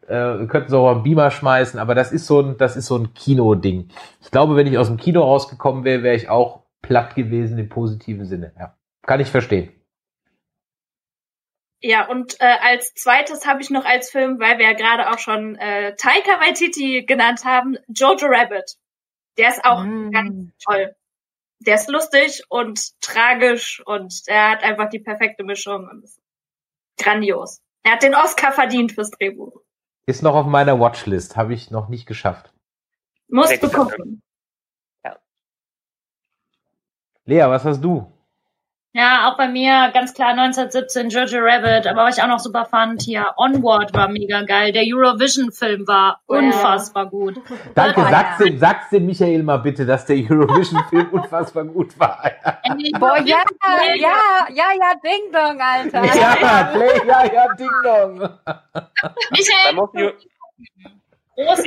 äh, 0.07 0.39
wir 0.39 0.47
könnten 0.47 0.69
so 0.69 0.87
einen 0.87 1.03
Beamer 1.03 1.31
schmeißen, 1.31 1.79
aber 1.79 1.95
das 1.95 2.11
ist 2.11 2.27
so 2.27 2.41
ein, 2.41 2.57
das 2.57 2.75
ist 2.75 2.87
so 2.87 2.97
ein 2.97 3.13
Kino-Ding. 3.13 3.89
Ich 4.21 4.31
glaube, 4.31 4.55
wenn 4.55 4.67
ich 4.67 4.77
aus 4.77 4.87
dem 4.87 4.97
Kino 4.97 5.21
rausgekommen 5.23 5.83
wäre, 5.83 6.03
wäre 6.03 6.15
ich 6.15 6.29
auch 6.29 6.63
platt 6.81 7.15
gewesen 7.15 7.57
im 7.57 7.69
positiven 7.69 8.25
Sinne. 8.25 8.53
Ja. 8.59 8.75
Kann 9.03 9.19
ich 9.19 9.29
verstehen. 9.29 9.71
Ja, 11.81 12.07
und 12.09 12.41
äh, 12.41 12.55
als 12.61 12.93
zweites 12.95 13.45
habe 13.45 13.61
ich 13.61 13.69
noch 13.69 13.85
als 13.85 14.09
Film, 14.09 14.39
weil 14.39 14.57
wir 14.57 14.65
ja 14.65 14.73
gerade 14.73 15.11
auch 15.11 15.19
schon 15.19 15.55
äh, 15.57 15.95
Taika 15.95 16.39
Waititi 16.41 17.05
genannt 17.05 17.45
haben, 17.45 17.77
Jojo 17.87 18.25
Rabbit. 18.27 18.77
Der 19.37 19.49
ist 19.49 19.63
auch 19.63 19.83
Mm. 19.83 20.09
ganz 20.11 20.51
toll. 20.65 20.95
Der 21.59 21.75
ist 21.75 21.89
lustig 21.89 22.43
und 22.49 22.99
tragisch 23.01 23.81
und 23.85 24.23
er 24.27 24.51
hat 24.51 24.63
einfach 24.63 24.89
die 24.89 24.99
perfekte 24.99 25.43
Mischung 25.43 25.87
und 25.89 26.03
ist 26.03 26.21
grandios. 26.97 27.61
Er 27.83 27.93
hat 27.93 28.03
den 28.03 28.15
Oscar 28.15 28.51
verdient 28.51 28.91
fürs 28.91 29.11
Drehbuch. 29.11 29.61
Ist 30.05 30.23
noch 30.23 30.35
auf 30.35 30.45
meiner 30.45 30.79
Watchlist, 30.79 31.35
habe 31.35 31.53
ich 31.53 31.71
noch 31.71 31.89
nicht 31.89 32.05
geschafft. 32.05 32.53
Musst 33.27 33.61
du 33.61 33.69
gucken. 33.69 34.21
Lea, 37.25 37.43
was 37.47 37.65
hast 37.65 37.81
du? 37.81 38.09
Ja, 38.97 39.29
auch 39.29 39.37
bei 39.37 39.47
mir 39.47 39.91
ganz 39.93 40.15
klar 40.15 40.29
1917 40.29 41.09
Jojo 41.11 41.37
Rabbit, 41.39 41.85
aber 41.85 42.05
was 42.05 42.17
ich 42.17 42.23
auch 42.23 42.27
noch 42.27 42.39
super 42.39 42.65
fand, 42.65 43.03
hier 43.03 43.27
Onward 43.37 43.93
war 43.93 44.07
mega 44.07 44.41
geil. 44.41 44.71
Der 44.71 44.81
Eurovision-Film 44.87 45.87
war 45.87 46.19
Oh 46.27 46.33
ja. 46.33 46.39
unfassbar 46.39 47.05
gut. 47.05 47.39
Danke, 47.75 48.01
Oh, 48.01 48.09
sag's, 48.09 48.39
ja. 48.39 48.45
dem, 48.47 48.57
sag's 48.57 48.89
dem 48.89 49.05
Michael 49.05 49.43
mal 49.43 49.57
bitte, 49.57 49.85
dass 49.85 50.07
der 50.07 50.15
Eurovision-Film 50.15 51.09
unfassbar 51.11 51.65
gut 51.65 51.99
war. 51.99 52.23
Boah, 52.99 53.17
ja, 53.19 53.43
ja, 53.97 54.47
ja, 54.49 54.65
ja, 54.79 54.93
Ding 55.03 55.31
Dong, 55.31 55.61
Alter. 55.61 56.03
ja, 56.03 56.63
Play, 56.73 57.07
ja, 57.07 57.23
ja, 57.31 57.53
Ding 57.53 57.69
Dong. 57.83 58.29
Michael, 59.29 59.75
muss 61.35 61.63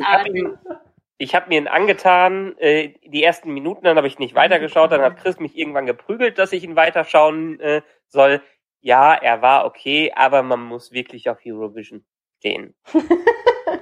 ich, 1.21 1.35
habe 1.35 1.49
mir 1.49 1.59
ihn 1.59 1.69
angetan, 1.69 2.57
äh, 2.59 2.95
die 3.05 3.23
ersten 3.23 3.53
Minuten, 3.53 3.85
dann 3.85 3.97
habe 3.97 4.07
ich 4.07 4.19
nicht 4.19 4.35
weitergeschaut, 4.35 4.91
dann 4.93 5.03
hat 5.03 5.19
Chris 5.19 5.39
mich 5.39 5.57
irgendwann 5.57 5.87
geprügelt, 5.87 6.39
dass 6.39 6.53
ich 6.53 6.65
ihn 6.65 6.77
weiterschauen 6.77 7.61
äh, 7.61 7.83
soll. 8.09 8.43
Ja, 8.81 9.15
er 9.15 9.43
war 9.43 9.67
okay, 9.67 10.13
aber 10.15 10.43
man 10.43 10.61
muss 10.61 10.93
wirklich 10.93 11.29
auf 11.29 11.39
Eurovision 11.45 12.05
stehen. 12.39 12.75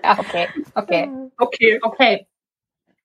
Ja, 0.02 0.18
okay, 0.18 0.48
okay. 0.74 1.08
Okay. 1.38 1.78
Okay. 1.82 2.26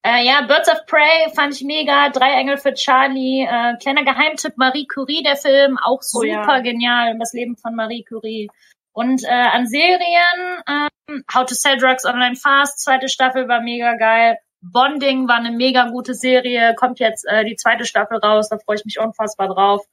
Äh, 0.06 0.26
ja, 0.26 0.42
Birds 0.42 0.68
of 0.68 0.84
Prey 0.86 1.30
fand 1.34 1.54
ich 1.54 1.62
mega. 1.62 2.10
Drei 2.10 2.32
Engel 2.32 2.58
für 2.58 2.74
Charlie. 2.74 3.42
Äh, 3.42 3.78
kleiner 3.78 4.04
Geheimtipp, 4.04 4.56
Marie 4.56 4.86
Curie, 4.86 5.22
der 5.22 5.36
Film. 5.36 5.78
Auch 5.78 6.00
Oh 6.00 6.20
super 6.20 6.26
ja. 6.26 6.58
genial. 6.58 7.18
Das 7.18 7.32
Leben 7.32 7.56
von 7.56 7.74
Marie 7.74 8.04
Curie. 8.04 8.50
Und 8.94 9.24
äh, 9.24 9.28
an 9.28 9.66
Serien, 9.66 10.62
ähm, 10.68 11.24
How 11.34 11.44
to 11.44 11.54
Sell 11.54 11.76
Drugs 11.76 12.04
Online 12.04 12.36
Fast, 12.36 12.78
zweite 12.78 13.08
Staffel 13.08 13.48
war 13.48 13.60
mega 13.60 13.96
geil. 13.96 14.38
Bonding 14.62 15.28
war 15.28 15.36
eine 15.36 15.50
mega 15.50 15.90
gute 15.90 16.14
Serie. 16.14 16.74
Kommt 16.74 17.00
jetzt 17.00 17.26
äh, 17.28 17.44
die 17.44 17.56
zweite 17.56 17.84
Staffel 17.84 18.18
raus. 18.18 18.48
Da 18.48 18.56
freue 18.58 18.76
ich 18.76 18.84
mich 18.84 18.98
unfassbar 18.98 19.48
drauf. 19.48 19.84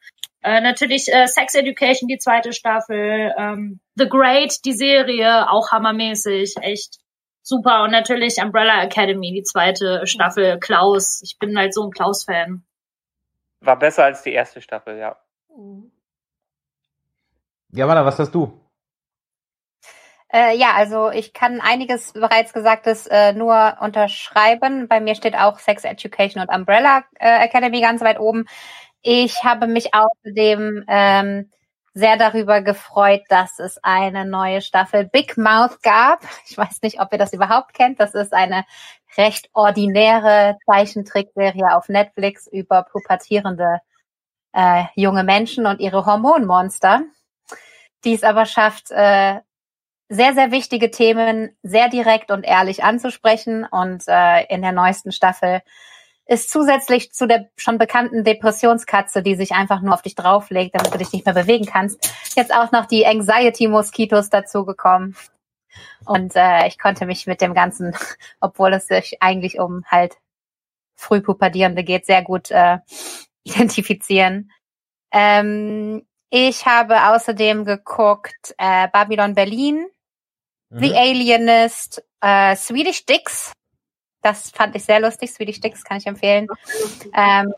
Äh, 0.44 0.62
natürlich 0.62 1.12
äh, 1.12 1.28
Sex 1.28 1.56
Education, 1.56 2.08
die 2.08 2.20
zweite 2.20 2.54
Staffel. 2.54 3.34
Ähm, 3.38 3.80
The 3.96 4.08
Great, 4.08 4.64
die 4.64 4.74
Serie, 4.74 5.50
auch 5.50 5.72
hammermäßig. 5.72 6.56
Echt 6.62 7.00
super. 7.42 7.84
Und 7.84 7.92
natürlich 7.92 8.38
Umbrella 8.38 8.84
Academy, 8.84 9.34
die 9.34 9.44
zweite 9.44 10.06
Staffel. 10.06 10.60
Klaus. 10.60 11.22
Ich 11.24 11.38
bin 11.40 11.58
halt 11.58 11.74
so 11.74 11.84
ein 11.84 11.92
Klaus-Fan. 11.92 12.64
War 13.62 13.78
besser 13.80 14.06
als 14.06 14.22
die 14.22 14.32
erste 14.32 14.62
Staffel, 14.62 14.98
ja. 14.98 15.18
Ja, 17.74 17.88
Mann, 17.88 18.06
was 18.06 18.20
hast 18.20 18.34
du? 18.34 18.61
Äh, 20.34 20.58
ja, 20.58 20.74
also 20.76 21.12
ich 21.12 21.34
kann 21.34 21.60
einiges 21.60 22.14
bereits 22.14 22.54
Gesagtes 22.54 23.06
äh, 23.08 23.34
nur 23.34 23.78
unterschreiben. 23.82 24.88
Bei 24.88 25.02
mir 25.02 25.16
steht 25.16 25.36
auch 25.36 25.60
Sex 25.60 25.84
Education 25.84 26.42
und 26.42 26.54
Umbrella 26.54 27.04
äh, 27.20 27.44
Academy 27.46 27.82
ganz 27.82 28.02
weit 28.02 28.20
oben. 28.20 28.46
Ich 29.02 29.44
habe 29.44 29.68
mich 29.68 29.94
außerdem 29.94 30.86
ähm, 30.88 31.52
sehr 31.94 32.16
darüber 32.16 32.62
gefreut, 32.62 33.24
dass 33.28 33.60
es 33.60 33.78
eine 33.84 34.26
neue 34.26 34.62
Staffel 34.62 35.06
Big 35.06 35.38
Mouth 35.38 35.82
gab. 35.84 36.22
Ich 36.48 36.58
weiß 36.58 36.82
nicht, 36.82 37.02
ob 37.02 37.12
ihr 37.12 37.18
das 37.20 37.34
überhaupt 37.34 37.74
kennt. 37.74 38.00
Das 38.00 38.14
ist 38.14 38.34
eine 38.34 38.64
recht 39.18 39.50
ordinäre 39.54 40.58
Zeichentrickserie 40.66 41.76
auf 41.76 41.90
Netflix 41.90 42.48
über 42.48 42.84
pubertierende 42.84 43.80
äh, 44.54 44.84
junge 44.96 45.24
Menschen 45.24 45.66
und 45.66 45.80
ihre 45.82 46.06
Hormonmonster, 46.06 47.02
die 48.06 48.14
es 48.14 48.24
aber 48.24 48.46
schafft, 48.46 48.92
äh, 48.92 49.40
sehr, 50.12 50.34
sehr 50.34 50.52
wichtige 50.52 50.92
Themen 50.92 51.56
sehr 51.64 51.88
direkt 51.88 52.32
und 52.32 52.44
ehrlich 52.44 52.84
anzusprechen. 52.84 53.66
Und 53.66 54.04
äh, 54.08 54.44
in 54.54 54.62
der 54.62 54.74
neuesten 54.74 55.14
Staffel 55.14 55.62
ist 56.26 56.50
zusätzlich 56.50 57.14
zu 57.14 57.28
der 57.28 57.50
schon 57.56 57.78
bekannten 57.78 58.26
Depressionskatze, 58.26 59.24
die 59.24 59.36
sich 59.36 59.54
einfach 59.54 59.82
nur 59.82 59.94
auf 59.94 60.02
dich 60.02 60.16
drauflegt, 60.16 60.76
damit 60.76 60.94
du 60.94 60.98
dich 60.98 61.14
nicht 61.14 61.26
mehr 61.26 61.34
bewegen 61.34 61.66
kannst, 61.66 62.14
jetzt 62.36 62.54
auch 62.54 62.74
noch 62.74 62.88
die 62.88 63.06
Anxiety-Moskitos 63.06 64.30
dazugekommen. 64.30 65.16
Und 66.06 66.36
äh, 66.36 66.68
ich 66.68 66.78
konnte 66.78 67.06
mich 67.06 67.26
mit 67.26 67.40
dem 67.40 67.54
Ganzen, 67.54 67.96
obwohl 68.42 68.74
es 68.74 68.88
sich 68.88 69.22
eigentlich 69.22 69.60
um 69.60 69.86
halt 69.86 70.18
Frühpubertierende 70.96 71.86
geht, 71.86 72.06
sehr 72.06 72.22
gut 72.22 72.52
äh, 72.52 72.80
identifizieren. 73.44 74.52
Ähm, 75.14 76.06
ich 76.30 76.66
habe 76.66 77.14
außerdem 77.14 77.64
geguckt 77.64 78.56
äh, 78.58 78.90
Babylon 78.90 79.36
Berlin, 79.36 79.86
The 80.72 80.96
Alienist, 80.96 82.04
äh, 82.22 82.56
Swedish 82.56 83.06
Dicks. 83.06 83.52
Das 84.22 84.52
fand 84.52 84.76
ich 84.76 84.86
sehr 84.86 85.00
lustig. 85.00 85.32
Swedish 85.32 85.60
Dicks 85.60 85.84
kann 85.84 85.98
ich 85.98 86.08
empfehlen. 86.08 86.48
Ähm, 87.14 87.54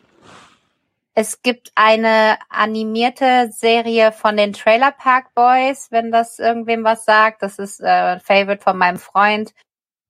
es 1.14 1.44
gibt 1.44 1.72
eine 1.76 2.40
animierte 2.50 3.52
Serie 3.52 4.12
von 4.12 4.36
den 4.36 4.54
Trailer 4.54 4.92
Park 4.92 5.34
Boys, 5.36 5.92
wenn 5.92 6.12
das 6.12 6.40
irgendwem 6.40 6.84
was 6.84 7.06
sagt. 7.06 7.44
Das 7.44 7.60
ist 7.60 7.82
äh, 7.82 8.16
ein 8.16 8.20
Favorite 8.20 8.64
von 8.64 8.78
meinem 8.78 8.98
Freund. 8.98 9.54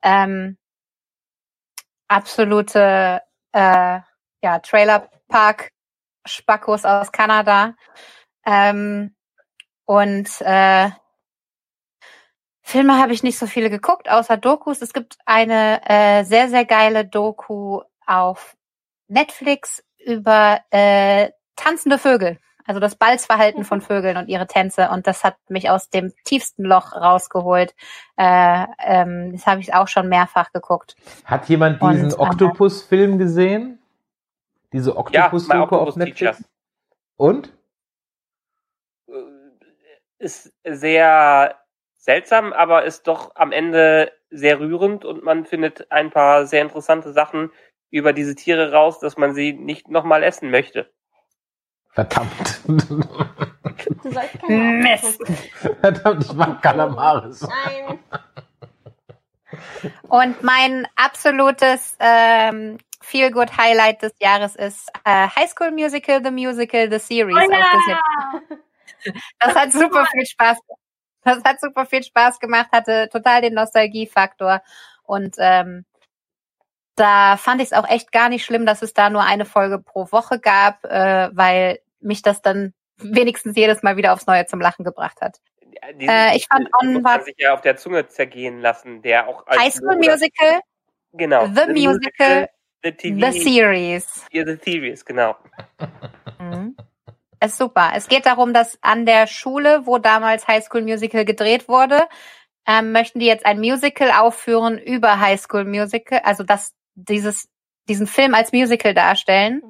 Ähm, 0.02 0.58
absolute 2.08 3.22
äh, 3.52 4.00
ja, 4.42 4.60
Trailer 4.60 5.10
Park 5.28 5.72
Spackos 6.26 6.86
aus 6.86 7.12
Kanada. 7.12 7.76
Ähm, 8.46 9.14
und 9.86 10.30
äh, 10.40 10.90
Filme 12.66 12.98
habe 12.98 13.12
ich 13.14 13.24
nicht 13.24 13.38
so 13.38 13.46
viele 13.46 13.70
geguckt, 13.70 14.10
außer 14.10 14.38
Dokus. 14.38 14.82
Es 14.82 14.94
gibt 14.94 15.18
eine 15.26 15.82
äh, 15.86 16.24
sehr, 16.24 16.48
sehr 16.48 16.66
geile 16.66 17.06
Doku 17.06 17.82
auf 18.08 18.56
Netflix 19.10 19.84
über 20.04 20.62
äh, 20.72 21.30
tanzende 21.58 21.98
Vögel. 22.00 22.40
Also 22.66 22.80
das 22.80 22.96
Balzverhalten 22.96 23.66
von 23.66 23.82
Vögeln 23.82 24.16
und 24.16 24.30
ihre 24.30 24.48
Tänze. 24.48 24.90
Und 24.90 25.06
das 25.08 25.26
hat 25.26 25.36
mich 25.50 25.70
aus 25.70 25.90
dem 25.90 26.14
tiefsten 26.24 26.64
Loch 26.64 26.94
rausgeholt. 26.94 27.76
Äh, 28.16 28.66
ähm, 28.80 29.34
das 29.34 29.46
habe 29.46 29.60
ich 29.60 29.74
auch 29.74 29.90
schon 29.90 30.08
mehrfach 30.08 30.54
geguckt. 30.54 30.96
Hat 31.26 31.50
jemand 31.50 31.82
diesen 31.82 32.14
Octopus-Film 32.14 33.18
gesehen? 33.18 33.80
Diese 34.72 34.92
Ja, 34.92 34.98
Octopus-Doku 34.98 35.76
My 35.76 35.82
auf 35.82 35.96
Netflix? 35.98 36.38
Teacher. 36.38 36.50
Und? 37.18 37.54
Äh, 39.10 39.14
Ist 40.20 40.54
sehr 40.64 41.60
seltsam, 42.04 42.52
aber 42.52 42.84
ist 42.84 43.08
doch 43.08 43.32
am 43.36 43.54
Ende 43.54 44.12
sehr 44.30 44.60
rührend 44.60 45.06
und 45.06 45.24
man 45.24 45.46
findet 45.46 45.90
ein 45.90 46.12
paar 46.12 46.46
sehr 46.46 46.62
interessante 46.62 47.14
Sachen 47.14 47.50
über 47.92 48.12
diese 48.12 48.36
Tiere 48.36 48.74
raus, 48.74 49.00
dass 49.00 49.16
man 49.16 49.34
sie 49.34 49.54
nicht 49.54 49.88
nochmal 49.90 50.22
essen 50.22 50.52
möchte. 50.52 50.92
Verdammt. 51.92 52.60
Du 52.66 54.12
sollst 54.12 54.50
Mist. 54.50 55.22
Verdammt, 55.80 56.26
ich 56.26 56.34
mag 56.34 56.62
Calamaris. 56.62 57.48
Nein. 57.48 58.00
Und 60.10 60.44
mein 60.44 60.88
absolutes 60.96 61.96
ähm, 62.00 62.80
Feel-Good-Highlight 63.02 64.02
des 64.02 64.14
Jahres 64.20 64.56
ist 64.58 64.90
äh, 65.06 65.28
High 65.30 65.50
School 65.50 65.72
Musical, 65.72 66.22
The 66.22 66.32
Musical, 66.32 66.92
The 66.92 67.00
Series. 67.00 67.36
Oh 67.36 67.52
ja! 67.52 68.02
Das 69.40 69.56
hat 69.56 69.72
super 69.72 70.06
viel 70.12 70.26
Spaß. 70.26 70.58
Das 71.26 71.44
hat 71.44 71.62
super 71.62 71.86
viel 71.86 72.04
Spaß 72.04 72.40
gemacht, 72.40 72.68
hatte 72.72 73.10
total 73.10 73.42
den 73.42 73.54
Nostalgiefaktor. 73.54 74.62
Und 75.04 75.36
ähm, 75.38 75.86
da 76.96 77.38
fand 77.38 77.62
ich 77.62 77.68
es 77.68 77.74
auch 77.74 77.90
echt 77.90 78.12
gar 78.12 78.30
nicht 78.30 78.46
schlimm, 78.46 78.66
dass 78.66 78.82
es 78.82 78.94
da 78.94 79.10
nur 79.10 79.24
eine 79.24 79.46
Folge 79.46 79.80
pro 79.80 80.12
Woche 80.12 80.40
gab, 80.40 80.84
äh, 80.86 81.30
weil 81.34 81.80
mich 82.00 82.22
das 82.22 82.42
dann 82.42 82.74
wenigstens 82.98 83.56
jedes 83.56 83.84
Mal 83.84 83.98
wieder 83.98 84.14
aufs 84.14 84.28
Neue 84.28 84.46
zum 84.46 84.62
Lachen 84.62 84.86
gebracht 84.86 85.22
hat. 85.22 85.40
Äh, 86.00 86.38
ich 86.38 86.48
fand 86.48 86.70
On 86.82 86.94
muss 86.94 87.02
man 87.02 87.24
sich 87.24 87.36
ja 87.38 87.54
auf 87.54 87.62
der 87.62 87.76
Zunge 87.78 88.08
zergehen 88.08 88.62
lassen, 88.62 89.02
der 89.02 89.28
auch 89.28 89.46
als 89.48 89.62
High 89.62 89.74
School 89.74 89.98
Musical, 89.98 90.62
genau, 91.12 91.48
The 91.48 91.68
Musical, 91.68 92.50
The 92.84 92.92
TV, 92.92 93.32
The 93.32 93.40
Series. 93.40 94.26
ja, 94.32 94.46
The 94.46 94.58
Series, 94.64 95.04
genau. 95.04 95.36
Mhm. 96.40 96.78
Ist 97.44 97.58
super. 97.58 97.92
Es 97.94 98.08
geht 98.08 98.26
darum, 98.26 98.54
dass 98.54 98.78
an 98.82 99.06
der 99.06 99.28
Schule, 99.28 99.86
wo 99.86 99.98
damals 99.98 100.48
High 100.48 100.64
School 100.64 100.82
Musical 100.82 101.26
gedreht 101.26 101.68
wurde, 101.68 102.08
ähm, 102.66 102.94
möchten 102.94 103.20
die 103.20 103.26
jetzt 103.26 103.46
ein 103.46 103.60
Musical 103.60 104.12
aufführen 104.12 104.78
über 104.78 105.20
High 105.20 105.42
School 105.42 105.66
Musical, 105.66 106.22
also 106.24 106.44
dass 106.44 106.74
dieses 106.96 107.50
diesen 107.90 108.08
Film 108.08 108.34
als 108.34 108.54
Musical 108.54 108.94
darstellen. 108.94 109.62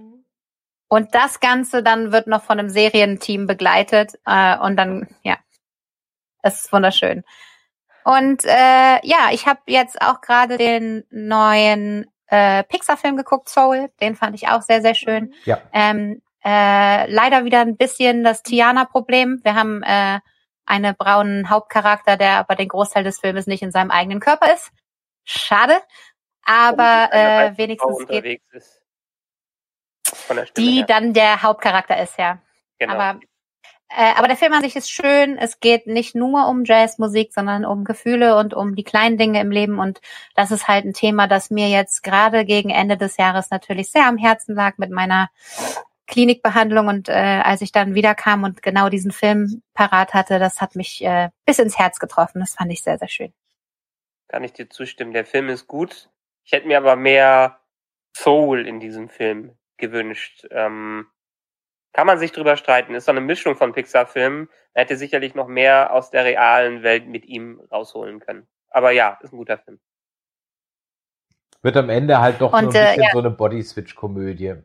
Und 0.87 1.15
das 1.15 1.39
Ganze 1.39 1.81
dann 1.81 2.11
wird 2.11 2.27
noch 2.27 2.43
von 2.43 2.59
einem 2.59 2.69
Serienteam 2.69 3.47
begleitet 3.47 4.13
äh, 4.27 4.55
und 4.59 4.75
dann 4.75 5.07
ja, 5.23 5.37
es 6.43 6.65
ist 6.65 6.71
wunderschön. 6.71 7.23
Und 8.03 8.45
äh, 8.45 8.99
ja, 9.01 9.29
ich 9.31 9.47
habe 9.47 9.61
jetzt 9.65 9.99
auch 9.99 10.21
gerade 10.21 10.57
den 10.57 11.05
neuen 11.09 12.05
äh, 12.27 12.63
Pixar-Film 12.65 13.17
geguckt, 13.17 13.49
Soul. 13.49 13.89
Den 13.99 14.15
fand 14.15 14.35
ich 14.35 14.47
auch 14.47 14.61
sehr 14.61 14.83
sehr 14.83 14.93
schön. 14.93 15.33
Ja. 15.45 15.59
Ähm, 15.73 16.21
äh, 16.45 17.09
leider 17.11 17.45
wieder 17.45 17.61
ein 17.61 17.77
bisschen 17.77 18.23
das 18.23 18.43
Tiana-Problem. 18.43 19.41
Wir 19.43 19.55
haben 19.55 19.81
äh, 19.83 20.19
einen 20.65 20.95
braunen 20.95 21.49
Hauptcharakter, 21.49 22.17
der 22.17 22.37
aber 22.37 22.55
den 22.55 22.67
Großteil 22.67 23.03
des 23.03 23.19
Filmes 23.19 23.47
nicht 23.47 23.63
in 23.63 23.71
seinem 23.71 23.91
eigenen 23.91 24.19
Körper 24.19 24.53
ist. 24.53 24.71
Schade. 25.23 25.75
Aber 26.45 27.09
äh, 27.13 27.57
wenigstens 27.57 28.07
geht 28.07 28.41
die 30.57 30.77
her. 30.77 30.85
dann 30.85 31.13
der 31.13 31.41
Hauptcharakter 31.41 32.01
ist, 32.01 32.17
ja. 32.17 32.39
genau. 32.77 32.93
Aber, 32.93 33.19
äh, 33.89 34.13
aber 34.15 34.27
der 34.27 34.37
Film 34.37 34.53
an 34.53 34.61
sich 34.61 34.75
ist 34.75 34.91
schön. 34.91 35.37
Es 35.37 35.59
geht 35.59 35.87
nicht 35.87 36.15
nur 36.15 36.47
um 36.47 36.65
Jazzmusik, 36.65 37.33
sondern 37.33 37.65
um 37.65 37.85
Gefühle 37.85 38.37
und 38.37 38.53
um 38.53 38.75
die 38.75 38.83
kleinen 38.83 39.17
Dinge 39.17 39.39
im 39.39 39.51
Leben. 39.51 39.79
Und 39.79 40.01
das 40.35 40.51
ist 40.51 40.67
halt 40.67 40.85
ein 40.85 40.93
Thema, 40.93 41.27
das 41.27 41.49
mir 41.49 41.69
jetzt 41.69 42.03
gerade 42.03 42.45
gegen 42.45 42.69
Ende 42.69 42.97
des 42.97 43.17
Jahres 43.17 43.49
natürlich 43.49 43.89
sehr 43.89 44.05
am 44.05 44.17
Herzen 44.17 44.55
lag 44.55 44.77
mit 44.77 44.91
meiner 44.91 45.29
Klinikbehandlung. 46.07 46.87
Und 46.87 47.09
äh, 47.09 47.41
als 47.43 47.61
ich 47.61 47.71
dann 47.71 47.95
wiederkam 47.95 48.43
und 48.43 48.61
genau 48.61 48.89
diesen 48.89 49.11
Film 49.11 49.61
parat 49.73 50.13
hatte, 50.13 50.39
das 50.39 50.61
hat 50.61 50.75
mich 50.75 51.03
äh, 51.03 51.29
bis 51.45 51.59
ins 51.59 51.77
Herz 51.77 51.99
getroffen. 51.99 52.39
Das 52.39 52.55
fand 52.55 52.71
ich 52.71 52.83
sehr, 52.83 52.97
sehr 52.97 53.09
schön. 53.09 53.33
Kann 54.27 54.43
ich 54.43 54.53
dir 54.53 54.69
zustimmen. 54.69 55.13
Der 55.13 55.25
Film 55.25 55.49
ist 55.49 55.67
gut. 55.67 56.09
Ich 56.43 56.51
hätte 56.51 56.67
mir 56.67 56.77
aber 56.77 56.95
mehr 56.95 57.59
Soul 58.15 58.67
in 58.67 58.79
diesem 58.79 59.09
Film 59.09 59.55
gewünscht. 59.77 60.45
Ähm, 60.51 61.07
kann 61.93 62.07
man 62.07 62.17
sich 62.17 62.31
drüber 62.31 62.57
streiten. 62.57 62.95
Ist 62.95 63.05
so 63.05 63.11
eine 63.11 63.21
Mischung 63.21 63.55
von 63.55 63.73
Pixar-Filmen. 63.73 64.49
Er 64.73 64.83
hätte 64.83 64.97
sicherlich 64.97 65.35
noch 65.35 65.47
mehr 65.47 65.93
aus 65.93 66.09
der 66.09 66.25
realen 66.25 66.81
Welt 66.81 67.07
mit 67.07 67.25
ihm 67.25 67.61
rausholen 67.71 68.19
können. 68.19 68.47
Aber 68.69 68.91
ja, 68.91 69.19
ist 69.21 69.31
ein 69.31 69.37
guter 69.37 69.59
Film. 69.59 69.79
Wird 71.61 71.77
am 71.77 71.89
Ende 71.89 72.19
halt 72.19 72.41
doch 72.41 72.51
Und, 72.51 72.73
so 72.73 72.77
ein 72.77 72.83
äh, 72.83 72.87
bisschen 72.87 73.03
ja. 73.03 73.09
so 73.13 73.19
eine 73.19 73.29
Body-Switch-Komödie. 73.29 74.55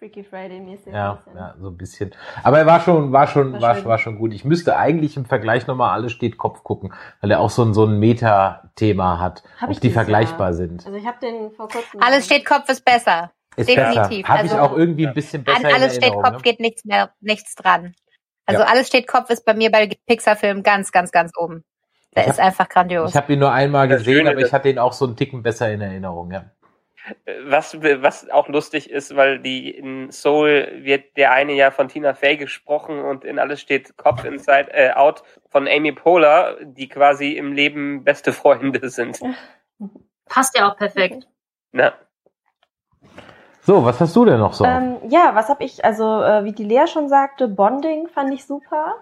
Freaky 0.00 0.24
Friday 0.24 0.60
mäßig. 0.60 0.94
Ja, 0.94 1.22
ja, 1.36 1.54
so 1.60 1.68
ein 1.68 1.76
bisschen. 1.76 2.12
Aber 2.42 2.58
er 2.58 2.64
war 2.64 2.80
schon, 2.80 3.12
war 3.12 3.26
schon, 3.26 3.52
War 3.52 3.60
war, 3.60 3.74
schön. 3.76 3.84
war 3.84 3.98
schon 3.98 4.16
gut. 4.18 4.32
Ich 4.32 4.46
müsste 4.46 4.78
eigentlich 4.78 5.14
im 5.18 5.26
Vergleich 5.26 5.66
nochmal 5.66 5.90
alles 5.90 6.12
steht 6.12 6.38
Kopf 6.38 6.64
gucken, 6.64 6.94
weil 7.20 7.30
er 7.30 7.38
auch 7.40 7.50
so 7.50 7.62
ein, 7.62 7.74
so 7.74 7.84
ein 7.84 7.98
Meta-Thema 7.98 9.20
hat, 9.20 9.42
Hab 9.58 9.68
ob 9.68 9.72
ich 9.74 9.80
die 9.80 9.90
vergleichbar 9.90 10.48
Jahr. 10.48 10.54
sind. 10.54 10.86
Also 10.86 10.96
ich 10.98 11.06
habe 11.06 11.18
den 11.20 11.50
vor 11.52 11.68
kurzem. 11.68 12.00
Alles 12.02 12.24
steht 12.24 12.46
Kopf 12.46 12.66
ist 12.70 12.82
besser. 12.82 13.30
Ist 13.56 13.68
definitiv. 13.68 14.22
besser. 14.22 14.28
Habe 14.28 14.46
ich 14.46 14.52
Also, 14.52 14.58
auch 14.64 14.76
irgendwie 14.76 15.06
ein 15.06 15.12
bisschen 15.12 15.44
besser 15.44 15.58
An 15.58 15.66
in 15.66 15.74
alles 15.74 15.96
steht. 15.96 16.12
Kopf 16.14 16.30
ne? 16.32 16.38
geht 16.42 16.60
nichts 16.60 16.84
mehr, 16.86 17.10
nichts 17.20 17.54
dran. 17.54 17.92
Also 18.46 18.62
Ja. 18.62 18.68
alles 18.68 18.86
steht 18.88 19.06
Kopf 19.06 19.28
ist 19.28 19.44
bei 19.44 19.52
mir 19.52 19.70
bei 19.70 19.90
Pixar-Filmen 20.06 20.62
ganz, 20.62 20.92
ganz, 20.92 21.12
ganz 21.12 21.32
oben. 21.36 21.62
Der 22.16 22.22
Ich 22.22 22.28
hab- 22.30 22.34
ist 22.36 22.40
einfach 22.40 22.68
grandios. 22.70 23.10
Ich 23.10 23.16
habe 23.16 23.32
ihn 23.34 23.38
nur 23.38 23.52
einmal 23.52 23.86
Das 23.86 23.98
gesehen, 23.98 24.18
Schöne, 24.20 24.30
aber 24.30 24.40
ich 24.40 24.52
hatte 24.52 24.70
ihn 24.70 24.78
auch 24.78 24.94
so 24.94 25.04
einen 25.04 25.14
Ticken 25.16 25.42
besser 25.42 25.70
in 25.70 25.82
Erinnerung, 25.82 26.32
ja. 26.32 26.44
Was, 27.44 27.80
was 27.80 28.28
auch 28.28 28.48
lustig 28.48 28.90
ist, 28.90 29.16
weil 29.16 29.38
die 29.38 29.70
in 29.70 30.12
Soul 30.12 30.68
wird 30.82 31.16
der 31.16 31.32
eine 31.32 31.54
ja 31.54 31.70
von 31.70 31.88
Tina 31.88 32.14
Fey 32.14 32.36
gesprochen 32.36 33.00
und 33.00 33.24
in 33.24 33.38
alles 33.38 33.60
steht 33.60 33.96
Kopf 33.96 34.24
Inside 34.24 34.72
äh, 34.72 34.92
Out 34.92 35.22
von 35.48 35.66
Amy 35.66 35.92
Poehler, 35.92 36.58
die 36.62 36.88
quasi 36.88 37.32
im 37.32 37.52
Leben 37.52 38.04
beste 38.04 38.32
Freunde 38.32 38.90
sind. 38.90 39.20
Passt 40.26 40.56
ja 40.56 40.70
auch 40.70 40.76
perfekt. 40.76 41.26
Na, 41.72 41.92
So, 43.62 43.84
was 43.84 44.00
hast 44.00 44.16
du 44.16 44.24
denn 44.24 44.38
noch 44.38 44.52
so? 44.52 44.64
Ähm, 44.64 44.96
ja, 45.08 45.34
was 45.34 45.48
habe 45.48 45.64
ich, 45.64 45.84
also 45.84 46.22
äh, 46.22 46.44
wie 46.44 46.52
die 46.52 46.64
Lea 46.64 46.86
schon 46.86 47.08
sagte, 47.08 47.46
Bonding 47.46 48.08
fand 48.08 48.32
ich 48.32 48.44
super. 48.44 48.96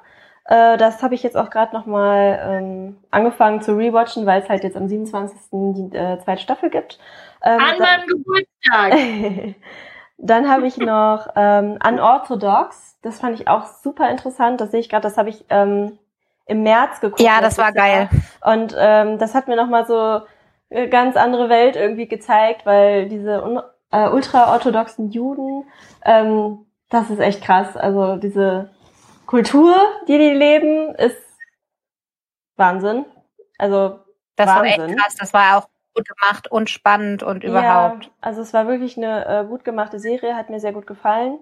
Äh, 0.49 0.79
das 0.79 1.03
habe 1.03 1.15
ich 1.15 1.23
jetzt 1.23 1.37
auch 1.37 1.51
gerade 1.51 1.77
nochmal 1.77 2.41
ähm, 2.43 2.97
angefangen 3.11 3.61
zu 3.61 3.77
rewatchen, 3.77 4.25
weil 4.25 4.41
es 4.41 4.49
halt 4.49 4.65
jetzt 4.65 4.77
am 4.77 4.89
27. 4.89 5.39
die 5.51 5.97
äh, 5.97 6.19
zweite 6.25 6.41
Staffel 6.41 6.71
gibt. 6.71 6.99
Ähm, 7.43 7.61
An 7.61 7.79
meinem 7.79 8.07
Geburtstag. 8.07 9.55
Dann 10.17 10.51
habe 10.51 10.67
ich 10.67 10.79
noch 10.79 11.29
ähm, 11.37 11.79
Unorthodox. 11.87 12.97
Das 13.03 13.21
fand 13.21 13.39
ich 13.39 13.47
auch 13.47 13.67
super 13.67 14.11
interessant. 14.11 14.61
Das 14.61 14.71
sehe 14.71 14.81
ich 14.81 14.89
gerade, 14.89 15.03
das 15.03 15.19
habe 15.19 15.29
ich 15.29 15.45
ähm, 15.51 15.99
im 16.47 16.63
März 16.63 17.01
geguckt. 17.01 17.21
ja, 17.21 17.41
das 17.43 17.59
war 17.59 17.73
geil. 17.73 18.09
Und 18.43 18.75
ähm, 18.77 19.19
das 19.19 19.35
hat 19.35 19.49
mir 19.49 19.57
nochmal 19.57 19.87
so 19.87 20.23
eine 20.71 20.89
ganz 20.89 21.17
andere 21.17 21.51
Welt 21.51 21.77
irgendwie 21.77 22.09
gezeigt, 22.09 22.65
weil 22.65 23.09
diese 23.09 23.45
un 23.45 23.61
äh, 23.91 24.09
ultraorthodoxen 24.09 25.11
Juden, 25.11 25.65
ähm, 26.05 26.67
das 26.89 27.11
ist 27.11 27.21
echt 27.21 27.43
krass. 27.43 27.77
Also 27.77 28.17
diese 28.17 28.71
Kultur, 29.29 29.77
die 30.09 30.17
die 30.17 30.31
leben, 30.31 30.95
ist 30.95 31.23
Wahnsinn. 32.57 33.05
Also 33.59 34.01
Das 34.37 34.49
war 34.49 34.63
Wahnsinn. 34.63 34.89
echt 34.89 34.99
krass. 34.99 35.15
Das 35.17 35.35
war 35.35 35.59
auch 35.59 35.69
gut 35.95 36.09
gemacht 36.09 36.51
und 36.51 36.71
spannend 36.71 37.23
und 37.23 37.45
überhaupt. 37.45 38.07
Ja, 38.07 38.11
also 38.23 38.41
es 38.41 38.55
war 38.55 38.67
wirklich 38.69 38.97
eine 38.97 39.27
äh, 39.27 39.45
gut 39.45 39.67
gemachte 39.67 39.99
Serie, 39.99 40.35
hat 40.35 40.49
mir 40.49 40.61
sehr 40.61 40.73
gut 40.73 40.87
gefallen. 40.87 41.41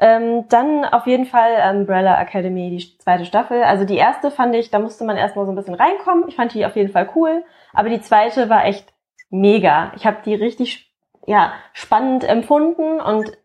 Ähm, 0.00 0.48
dann 0.48 0.84
auf 0.84 1.06
jeden 1.06 1.26
Fall 1.26 1.76
Umbrella 1.76 2.20
Academy, 2.20 2.70
die 2.70 2.98
zweite 2.98 3.24
Staffel. 3.24 3.62
Also 3.62 3.84
die 3.84 3.96
erste 3.96 4.32
fand 4.32 4.56
ich, 4.56 4.70
da 4.72 4.80
musste 4.80 5.04
man 5.04 5.16
erstmal 5.16 5.46
so 5.46 5.52
ein 5.52 5.56
bisschen 5.56 5.74
reinkommen. 5.74 6.26
Ich 6.26 6.34
fand 6.34 6.52
die 6.52 6.66
auf 6.66 6.74
jeden 6.74 6.90
Fall 6.90 7.08
cool. 7.14 7.44
Aber 7.72 7.90
die 7.90 8.00
zweite 8.00 8.50
war 8.50 8.64
echt 8.64 8.92
mega. 9.30 9.92
Ich 9.94 10.04
habe 10.04 10.16
die 10.24 10.34
richtig 10.34 10.92
ja, 11.26 11.52
spannend 11.74 12.24
empfunden 12.24 13.00
und 13.00 13.38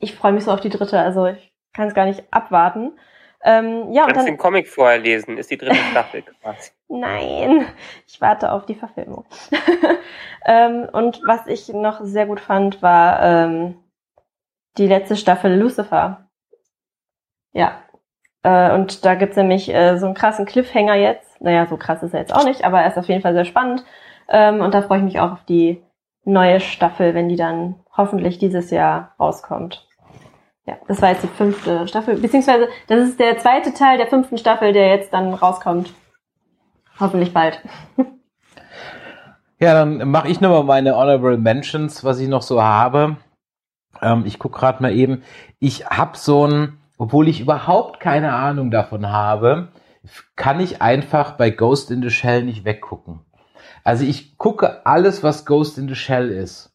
ich 0.00 0.16
freue 0.16 0.32
mich 0.32 0.42
so 0.42 0.50
auf 0.50 0.60
die 0.60 0.68
dritte. 0.68 0.98
Also 0.98 1.26
ich 1.26 1.53
kann 1.74 1.88
es 1.88 1.94
gar 1.94 2.06
nicht 2.06 2.24
abwarten. 2.30 2.92
Ähm, 3.46 3.92
ja, 3.92 4.04
und 4.04 4.14
kannst 4.14 4.20
dann, 4.20 4.26
den 4.26 4.38
Comic 4.38 4.68
vorher 4.68 4.98
lesen, 4.98 5.36
ist 5.36 5.50
die 5.50 5.58
dritte 5.58 5.74
Staffel 5.90 6.22
quasi. 6.22 6.70
Nein, 6.88 7.66
ich 8.06 8.20
warte 8.20 8.50
auf 8.52 8.64
die 8.64 8.74
Verfilmung. 8.74 9.26
ähm, 10.46 10.88
und 10.90 11.20
was 11.26 11.46
ich 11.46 11.68
noch 11.68 12.00
sehr 12.02 12.26
gut 12.26 12.40
fand, 12.40 12.80
war 12.80 13.22
ähm, 13.22 13.76
die 14.78 14.86
letzte 14.86 15.16
Staffel 15.16 15.54
Lucifer. 15.58 16.30
Ja. 17.52 17.82
Äh, 18.42 18.72
und 18.72 19.04
da 19.04 19.14
gibt's 19.14 19.36
nämlich 19.36 19.72
äh, 19.72 19.98
so 19.98 20.06
einen 20.06 20.14
krassen 20.14 20.46
Cliffhanger 20.46 20.94
jetzt. 20.94 21.40
Naja, 21.42 21.66
so 21.66 21.76
krass 21.76 22.02
ist 22.02 22.14
er 22.14 22.20
jetzt 22.20 22.34
auch 22.34 22.44
nicht, 22.44 22.64
aber 22.64 22.80
er 22.80 22.88
ist 22.88 22.98
auf 22.98 23.08
jeden 23.08 23.20
Fall 23.20 23.34
sehr 23.34 23.44
spannend. 23.44 23.84
Ähm, 24.28 24.60
und 24.60 24.72
da 24.72 24.80
freue 24.80 24.98
ich 24.98 25.04
mich 25.04 25.20
auch 25.20 25.32
auf 25.32 25.44
die 25.44 25.82
neue 26.24 26.60
Staffel, 26.60 27.14
wenn 27.14 27.28
die 27.28 27.36
dann 27.36 27.76
hoffentlich 27.94 28.38
dieses 28.38 28.70
Jahr 28.70 29.14
rauskommt. 29.20 29.86
Ja, 30.66 30.76
das 30.88 31.02
war 31.02 31.10
jetzt 31.10 31.22
die 31.22 31.28
fünfte 31.28 31.86
Staffel, 31.86 32.16
beziehungsweise 32.16 32.68
das 32.86 33.08
ist 33.08 33.20
der 33.20 33.38
zweite 33.38 33.74
Teil 33.74 33.98
der 33.98 34.06
fünften 34.06 34.38
Staffel, 34.38 34.72
der 34.72 34.88
jetzt 34.88 35.12
dann 35.12 35.34
rauskommt. 35.34 35.92
Hoffentlich 36.98 37.32
bald. 37.34 37.60
Ja, 39.60 39.72
dann 39.72 40.10
mache 40.10 40.28
ich 40.28 40.40
nochmal 40.40 40.64
meine 40.64 40.96
Honorable 40.96 41.38
Mentions, 41.38 42.02
was 42.02 42.18
ich 42.18 42.28
noch 42.28 42.42
so 42.42 42.62
habe. 42.62 43.16
Ähm, 44.02 44.24
ich 44.26 44.38
gucke 44.38 44.58
gerade 44.58 44.82
mal 44.82 44.92
eben. 44.92 45.22
Ich 45.58 45.86
habe 45.86 46.18
so 46.18 46.46
ein, 46.46 46.78
obwohl 46.98 47.28
ich 47.28 47.40
überhaupt 47.40 48.00
keine 48.00 48.32
Ahnung 48.32 48.70
davon 48.70 49.10
habe, 49.10 49.68
kann 50.36 50.60
ich 50.60 50.82
einfach 50.82 51.32
bei 51.32 51.50
Ghost 51.50 51.90
in 51.90 52.02
the 52.02 52.10
Shell 52.10 52.42
nicht 52.42 52.64
weggucken. 52.64 53.20
Also 53.84 54.04
ich 54.04 54.36
gucke 54.38 54.84
alles, 54.86 55.22
was 55.22 55.46
Ghost 55.46 55.78
in 55.78 55.88
the 55.88 55.94
Shell 55.94 56.30
ist. 56.30 56.73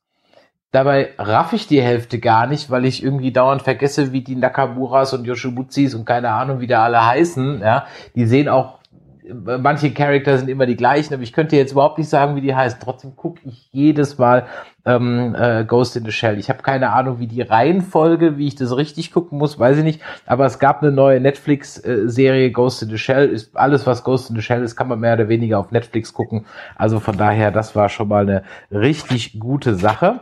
Dabei 0.71 1.09
raff 1.17 1.53
ich 1.53 1.67
die 1.67 1.81
Hälfte 1.81 2.19
gar 2.19 2.45
nicht, 2.45 2.69
weil 2.69 2.85
ich 2.85 3.03
irgendwie 3.03 3.31
dauernd 3.31 3.63
vergesse, 3.63 4.11
wie 4.11 4.21
die 4.21 4.35
Nakamuras 4.35 5.13
und 5.13 5.25
Yoshibutsis 5.25 5.95
und 5.95 6.05
keine 6.05 6.29
Ahnung, 6.29 6.59
wie 6.59 6.67
da 6.67 6.83
alle 6.83 7.05
heißen. 7.05 7.61
Ja, 7.61 7.85
die 8.15 8.25
sehen 8.25 8.49
auch 8.49 8.79
manche 9.33 9.91
Charakter 9.91 10.37
sind 10.37 10.49
immer 10.49 10.65
die 10.65 10.75
gleichen, 10.75 11.13
aber 11.13 11.23
ich 11.23 11.33
könnte 11.33 11.55
jetzt 11.55 11.71
überhaupt 11.71 11.97
nicht 11.97 12.09
sagen, 12.09 12.35
wie 12.35 12.41
die 12.41 12.55
heißen. 12.55 12.79
Trotzdem 12.81 13.15
gucke 13.15 13.41
ich 13.45 13.69
jedes 13.71 14.17
Mal 14.17 14.47
ähm, 14.85 15.35
äh, 15.37 15.65
Ghost 15.65 15.95
in 15.95 16.05
the 16.05 16.11
Shell. 16.11 16.39
Ich 16.39 16.49
habe 16.49 16.63
keine 16.63 16.91
Ahnung, 16.91 17.19
wie 17.19 17.27
die 17.27 17.41
Reihenfolge, 17.41 18.37
wie 18.37 18.47
ich 18.47 18.55
das 18.55 18.75
richtig 18.75 19.11
gucken 19.11 19.37
muss, 19.37 19.59
weiß 19.59 19.77
ich 19.77 19.83
nicht. 19.83 20.01
Aber 20.25 20.45
es 20.45 20.59
gab 20.59 20.81
eine 20.81 20.91
neue 20.91 21.19
Netflix-Serie 21.19 22.51
Ghost 22.51 22.83
in 22.83 22.89
the 22.89 22.97
Shell. 22.97 23.29
Ist 23.29 23.55
alles, 23.55 23.85
was 23.85 24.03
Ghost 24.03 24.29
in 24.29 24.35
the 24.35 24.41
Shell 24.41 24.63
ist, 24.63 24.75
kann 24.75 24.87
man 24.87 24.99
mehr 24.99 25.13
oder 25.13 25.29
weniger 25.29 25.59
auf 25.59 25.71
Netflix 25.71 26.13
gucken. 26.13 26.45
Also 26.75 26.99
von 26.99 27.17
daher, 27.17 27.51
das 27.51 27.75
war 27.75 27.89
schon 27.89 28.07
mal 28.07 28.23
eine 28.23 28.43
richtig 28.71 29.39
gute 29.39 29.75
Sache. 29.75 30.21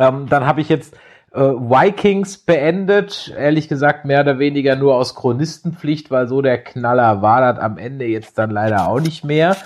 Ähm, 0.00 0.26
dann 0.28 0.46
habe 0.46 0.60
ich 0.60 0.68
jetzt 0.68 0.94
äh, 1.32 1.40
Vikings 1.40 2.38
beendet. 2.38 3.32
Ehrlich 3.36 3.68
gesagt, 3.68 4.04
mehr 4.04 4.22
oder 4.22 4.38
weniger 4.38 4.74
nur 4.76 4.96
aus 4.96 5.14
Chronistenpflicht, 5.14 6.10
weil 6.10 6.26
so 6.26 6.42
der 6.42 6.62
Knaller 6.62 7.22
war 7.22 7.40
das 7.40 7.62
am 7.62 7.78
Ende 7.78 8.06
jetzt 8.06 8.38
dann 8.38 8.50
leider 8.50 8.88
auch 8.88 9.00
nicht 9.00 9.24
mehr. 9.24 9.56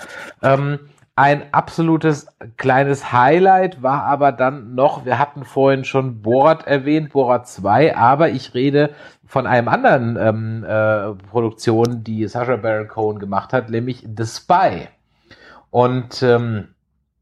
Ähm, 0.43 0.79
ein 1.17 1.53
absolutes 1.53 2.27
kleines 2.57 3.13
Highlight 3.13 3.81
war 3.81 4.03
aber 4.03 4.33
dann 4.33 4.75
noch, 4.75 5.05
wir 5.05 5.17
hatten 5.17 5.45
vorhin 5.45 5.85
schon 5.85 6.21
Borat 6.21 6.67
erwähnt, 6.67 7.13
Borat 7.13 7.47
2, 7.47 7.95
aber 7.95 8.29
ich 8.29 8.53
rede 8.53 8.89
von 9.25 9.47
einem 9.47 9.69
anderen 9.69 10.17
ähm, 10.19 10.65
äh, 10.65 11.13
Produktion, 11.29 12.03
die 12.03 12.27
Sacha 12.27 12.57
Baron 12.57 12.89
Cohen 12.89 13.19
gemacht 13.19 13.53
hat, 13.53 13.69
nämlich 13.69 14.05
The 14.17 14.25
Spy. 14.25 14.89
Und 15.71 16.21
ähm, 16.21 16.74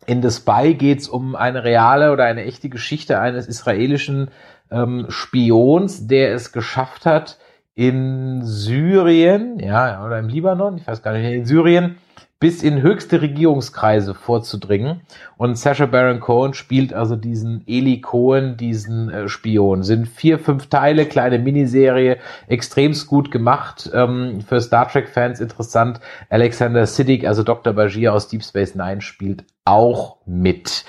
in 0.06 0.22
The 0.22 0.32
Spy 0.32 0.74
geht 0.76 1.00
es 1.00 1.08
um 1.08 1.36
eine 1.36 1.64
reale 1.64 2.12
oder 2.12 2.26
eine 2.26 2.44
echte 2.44 2.70
Geschichte 2.70 3.20
eines 3.20 3.48
israelischen 3.48 4.30
ähm, 4.72 5.06
Spions, 5.10 6.08
der 6.08 6.34
es 6.34 6.52
geschafft 6.52 7.06
hat, 7.06 7.38
in 7.76 8.42
Syrien, 8.44 9.60
ja, 9.60 10.06
oder 10.06 10.20
im 10.20 10.28
Libanon, 10.28 10.78
ich 10.78 10.86
weiß 10.86 11.02
gar 11.02 11.14
nicht, 11.14 11.32
in 11.32 11.46
Syrien, 11.46 11.98
bis 12.44 12.62
in 12.62 12.82
höchste 12.82 13.22
Regierungskreise 13.22 14.14
vorzudringen. 14.14 15.00
Und 15.38 15.58
Sacha 15.58 15.86
Baron 15.86 16.20
Cohen 16.20 16.54
spielt 16.54 16.94
also 16.94 17.16
diesen 17.16 17.64
Eli 17.68 18.02
Cohen, 18.02 18.58
diesen 18.58 19.10
äh, 19.10 19.30
Spion. 19.30 19.84
Sind 19.84 20.10
vier, 20.10 20.38
fünf 20.40 20.68
Teile, 20.68 21.06
kleine 21.06 21.40
Miniserie, 21.40 22.18
extremst 22.48 23.08
gut 23.08 23.32
gemacht. 23.32 23.90
Ähm, 23.94 24.42
für 24.42 24.60
Star 24.60 24.90
Trek-Fans 24.90 25.40
interessant. 25.40 26.02
Alexander 26.30 26.86
Siddig, 26.86 27.26
also 27.26 27.44
Dr. 27.44 27.72
Bajir 27.72 28.14
aus 28.14 28.28
Deep 28.28 28.44
Space 28.44 28.76
Nine, 28.76 29.00
spielt 29.00 29.46
auch 29.64 30.18
mit. 30.26 30.84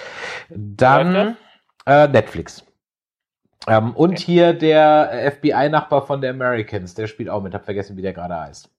Dann 0.51 1.37
äh, 1.87 2.09
Netflix. 2.09 2.65
Ähm, 3.69 3.93
und 3.93 4.15
okay. 4.15 4.25
hier 4.25 4.53
der 4.55 5.33
FBI-Nachbar 5.41 6.05
von 6.05 6.21
der 6.21 6.31
Americans, 6.31 6.95
der 6.95 7.07
spielt 7.07 7.31
auch 7.31 7.45
mit. 7.45 7.55
Hab 7.55 7.65
vergessen, 7.65 7.97
wie 7.97 8.03
der 8.03 8.13
gerade 8.13 8.41
heißt. 8.41 8.74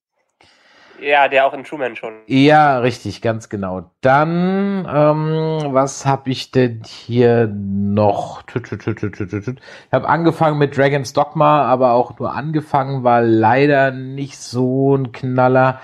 Ja, 1.01 1.27
der 1.27 1.45
auch 1.45 1.53
in 1.53 1.63
Truman 1.63 1.95
schon. 1.95 2.13
Ja, 2.27 2.79
richtig, 2.79 3.21
ganz 3.21 3.49
genau. 3.49 3.91
Dann, 4.01 4.87
ähm, 4.89 5.73
was 5.73 6.05
habe 6.05 6.29
ich 6.29 6.51
denn 6.51 6.81
hier 6.85 7.47
noch? 7.47 8.43
Ich 8.47 9.91
habe 9.91 10.07
angefangen 10.07 10.57
mit 10.57 10.77
Dragon's 10.77 11.13
Dogma, 11.13 11.63
aber 11.63 11.93
auch 11.93 12.17
nur 12.17 12.33
angefangen, 12.33 13.03
war 13.03 13.21
leider 13.21 13.91
nicht 13.91 14.37
so 14.37 14.95
ein 14.95 15.11
Knaller. 15.11 15.79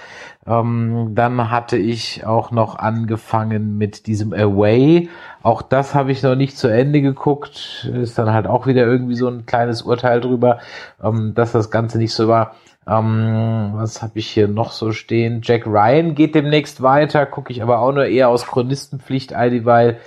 Ähm, 0.47 1.11
dann 1.13 1.51
hatte 1.51 1.77
ich 1.77 2.25
auch 2.25 2.51
noch 2.51 2.75
angefangen 2.75 3.77
mit 3.77 4.07
diesem 4.07 4.33
Away. 4.33 5.09
Auch 5.43 5.61
das 5.61 5.93
habe 5.93 6.11
ich 6.11 6.23
noch 6.23 6.35
nicht 6.35 6.57
zu 6.57 6.67
Ende 6.67 7.01
geguckt. 7.01 7.89
Ist 7.93 8.17
dann 8.17 8.33
halt 8.33 8.47
auch 8.47 8.65
wieder 8.65 8.85
irgendwie 8.85 9.15
so 9.15 9.27
ein 9.27 9.45
kleines 9.45 9.83
Urteil 9.83 10.19
drüber, 10.21 10.59
ähm, 11.03 11.33
dass 11.35 11.51
das 11.51 11.69
Ganze 11.69 11.97
nicht 11.97 12.13
so 12.13 12.27
war. 12.27 12.55
Ähm, 12.87 13.71
was 13.75 14.01
habe 14.01 14.19
ich 14.19 14.27
hier 14.29 14.47
noch 14.47 14.71
so 14.71 14.91
stehen? 14.91 15.41
Jack 15.43 15.67
Ryan 15.67 16.15
geht 16.15 16.33
demnächst 16.35 16.81
weiter, 16.81 17.25
gucke 17.25 17.53
ich 17.53 17.61
aber 17.61 17.79
auch 17.79 17.91
nur 17.91 18.05
eher 18.05 18.29
aus 18.29 18.47
Chronistenpflicht, 18.47 19.33
weil 19.33 19.99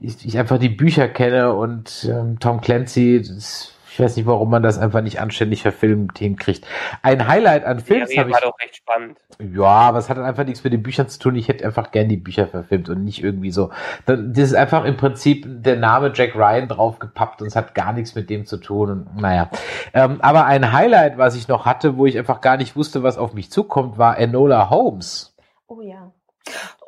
ich, 0.00 0.24
ich 0.24 0.38
einfach 0.38 0.58
die 0.58 0.68
Bücher 0.70 1.08
kenne 1.08 1.52
und 1.54 2.08
ähm, 2.10 2.38
Tom 2.40 2.60
Clancy, 2.60 3.22
das 3.26 3.73
ich 3.94 4.00
weiß 4.00 4.16
nicht, 4.16 4.26
warum 4.26 4.50
man 4.50 4.64
das 4.64 4.76
einfach 4.76 5.02
nicht 5.02 5.20
anständig 5.20 5.62
verfilmt 5.62 6.18
hinkriegt. 6.18 6.66
Ein 7.02 7.28
Highlight 7.28 7.64
an 7.64 7.78
Films 7.78 8.10
habe 8.18 8.28
ich. 8.28 8.34
war 8.34 8.40
doch 8.40 8.58
recht 8.58 8.74
spannend. 8.74 9.20
Ja, 9.38 9.66
aber 9.66 9.98
es 9.98 10.10
hat 10.10 10.18
einfach 10.18 10.44
nichts 10.44 10.64
mit 10.64 10.72
den 10.72 10.82
Büchern 10.82 11.06
zu 11.06 11.20
tun. 11.20 11.36
Ich 11.36 11.46
hätte 11.46 11.64
einfach 11.64 11.92
gern 11.92 12.08
die 12.08 12.16
Bücher 12.16 12.48
verfilmt 12.48 12.88
und 12.88 13.04
nicht 13.04 13.22
irgendwie 13.22 13.52
so. 13.52 13.70
Das 14.04 14.18
ist 14.18 14.54
einfach 14.56 14.84
im 14.84 14.96
Prinzip 14.96 15.46
der 15.46 15.76
Name 15.76 16.10
Jack 16.12 16.34
Ryan 16.34 16.66
draufgepappt 16.66 17.40
und 17.40 17.46
es 17.46 17.54
hat 17.54 17.76
gar 17.76 17.92
nichts 17.92 18.16
mit 18.16 18.30
dem 18.30 18.46
zu 18.46 18.56
tun. 18.56 18.90
Und 18.90 19.16
naja. 19.16 19.48
Ähm, 19.92 20.20
aber 20.22 20.46
ein 20.46 20.72
Highlight, 20.72 21.16
was 21.16 21.36
ich 21.36 21.46
noch 21.46 21.64
hatte, 21.64 21.96
wo 21.96 22.06
ich 22.06 22.18
einfach 22.18 22.40
gar 22.40 22.56
nicht 22.56 22.74
wusste, 22.74 23.04
was 23.04 23.16
auf 23.16 23.32
mich 23.32 23.52
zukommt, 23.52 23.96
war 23.96 24.18
Enola 24.18 24.70
Holmes. 24.70 25.36
Oh 25.68 25.80
ja. 25.80 26.10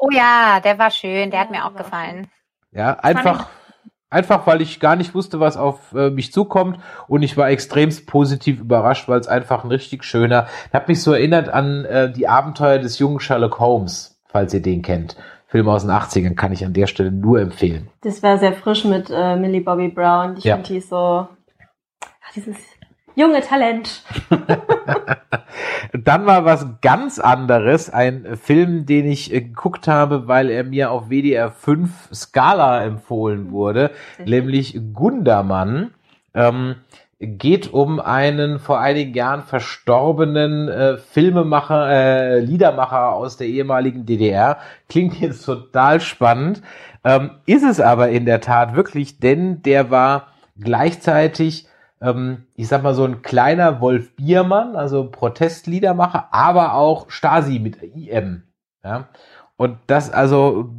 Oh 0.01 0.11
ja, 0.11 0.59
der 0.59 0.77
war 0.81 0.91
schön. 0.91 1.31
Der 1.31 1.39
ja, 1.39 1.45
hat 1.45 1.53
mir 1.53 1.67
auch 1.67 1.77
gefallen. 1.77 2.27
Ja, 2.73 2.95
einfach 2.95 3.49
Einfach 4.09 4.47
weil 4.47 4.61
ich 4.63 4.79
gar 4.79 4.95
nicht 4.95 5.15
wusste, 5.15 5.41
was 5.41 5.57
auf 5.57 5.93
äh, 5.93 6.11
mich 6.11 6.33
zukommt 6.33 6.79
und 7.09 7.23
ich 7.23 7.37
war 7.37 7.51
extremst 7.51 8.07
positiv 8.07 8.61
überrascht, 8.61 9.09
weil 9.09 9.19
es 9.19 9.27
einfach 9.27 9.65
ein 9.65 9.71
richtig 9.71 10.05
schöner, 10.05 10.47
hat 10.73 10.87
mich 10.87 11.03
so 11.03 11.13
erinnert 11.13 11.49
an 11.49 11.85
äh, 11.85 12.13
die 12.13 12.29
Abenteuer 12.29 12.79
des 12.79 13.01
jungen 13.01 13.19
Sherlock 13.19 13.59
Holmes, 13.59 14.21
falls 14.27 14.55
ihr 14.55 14.63
den 14.63 14.83
kennt. 14.83 15.17
Film 15.49 15.69
aus 15.69 15.83
den 15.83 15.91
80ern 15.91 16.35
kann 16.35 16.53
ich 16.53 16.65
an 16.65 16.73
der 16.73 16.87
Stelle 16.87 17.11
nur 17.11 17.41
empfehlen. 17.41 17.89
Das 18.03 18.23
war 18.23 18.39
sehr 18.39 18.53
frisch 18.53 18.85
mit 18.85 19.11
äh, 19.11 19.37
Millie 19.37 19.61
Bobby 19.61 19.89
Brown. 19.89 20.37
Ich 20.37 20.45
ja. 20.45 20.55
finde 20.55 20.75
die 20.75 20.81
so, 20.81 20.97
ach, 22.01 22.33
dieses 22.35 22.57
junge 23.17 23.41
Talent. 23.41 24.03
Dann 25.93 26.27
war 26.27 26.45
was 26.45 26.67
ganz 26.83 27.19
anderes, 27.19 27.91
ein 27.91 28.37
Film, 28.37 28.87
den 28.87 29.07
ich 29.07 29.33
äh, 29.33 29.41
geguckt 29.41 29.89
habe, 29.89 30.29
weil 30.29 30.51
er 30.51 30.63
mir 30.63 30.91
auf 30.93 31.09
WDR 31.09 31.51
5 31.51 31.91
Scala 32.15 32.85
empfohlen 32.85 33.51
wurde, 33.51 33.91
mhm. 34.19 34.25
nämlich 34.27 34.79
Gundermann. 34.93 35.91
Ähm, 36.35 36.77
geht 37.19 37.73
um 37.73 37.99
einen 37.99 38.59
vor 38.59 38.79
einigen 38.79 39.15
Jahren 39.15 39.43
verstorbenen 39.43 40.69
äh, 40.69 40.99
Filmemacher, 40.99 41.89
äh, 41.91 42.41
Liedermacher 42.41 43.13
aus 43.13 43.39
der 43.39 43.47
ehemaligen 43.47 44.05
DDR. 44.05 44.59
Klingt 44.91 45.19
jetzt 45.19 45.45
total 45.47 46.01
spannend. 46.01 46.61
Ähm, 47.05 47.31
ist 47.47 47.65
es 47.65 47.81
aber 47.81 48.11
in 48.11 48.27
der 48.27 48.43
Tat 48.43 48.77
wirklich, 48.77 49.19
denn 49.19 49.63
der 49.63 49.91
war 49.91 50.27
gleichzeitig 50.61 51.67
ich 51.99 52.69
sag 52.69 52.83
mal, 52.83 52.95
so 52.95 53.05
ein 53.05 53.23
kleiner 53.23 53.81
Wolf 53.81 54.15
Biermann, 54.17 54.77
also 54.77 55.11
Protestliedermacher, 55.11 56.29
aber 56.31 56.75
auch 56.75 57.11
Stasi 57.11 57.59
mit 57.59 57.83
IM. 57.83 58.43
Ja? 58.85 59.09
Und 59.57 59.79
das 59.87 60.11
also 60.11 60.71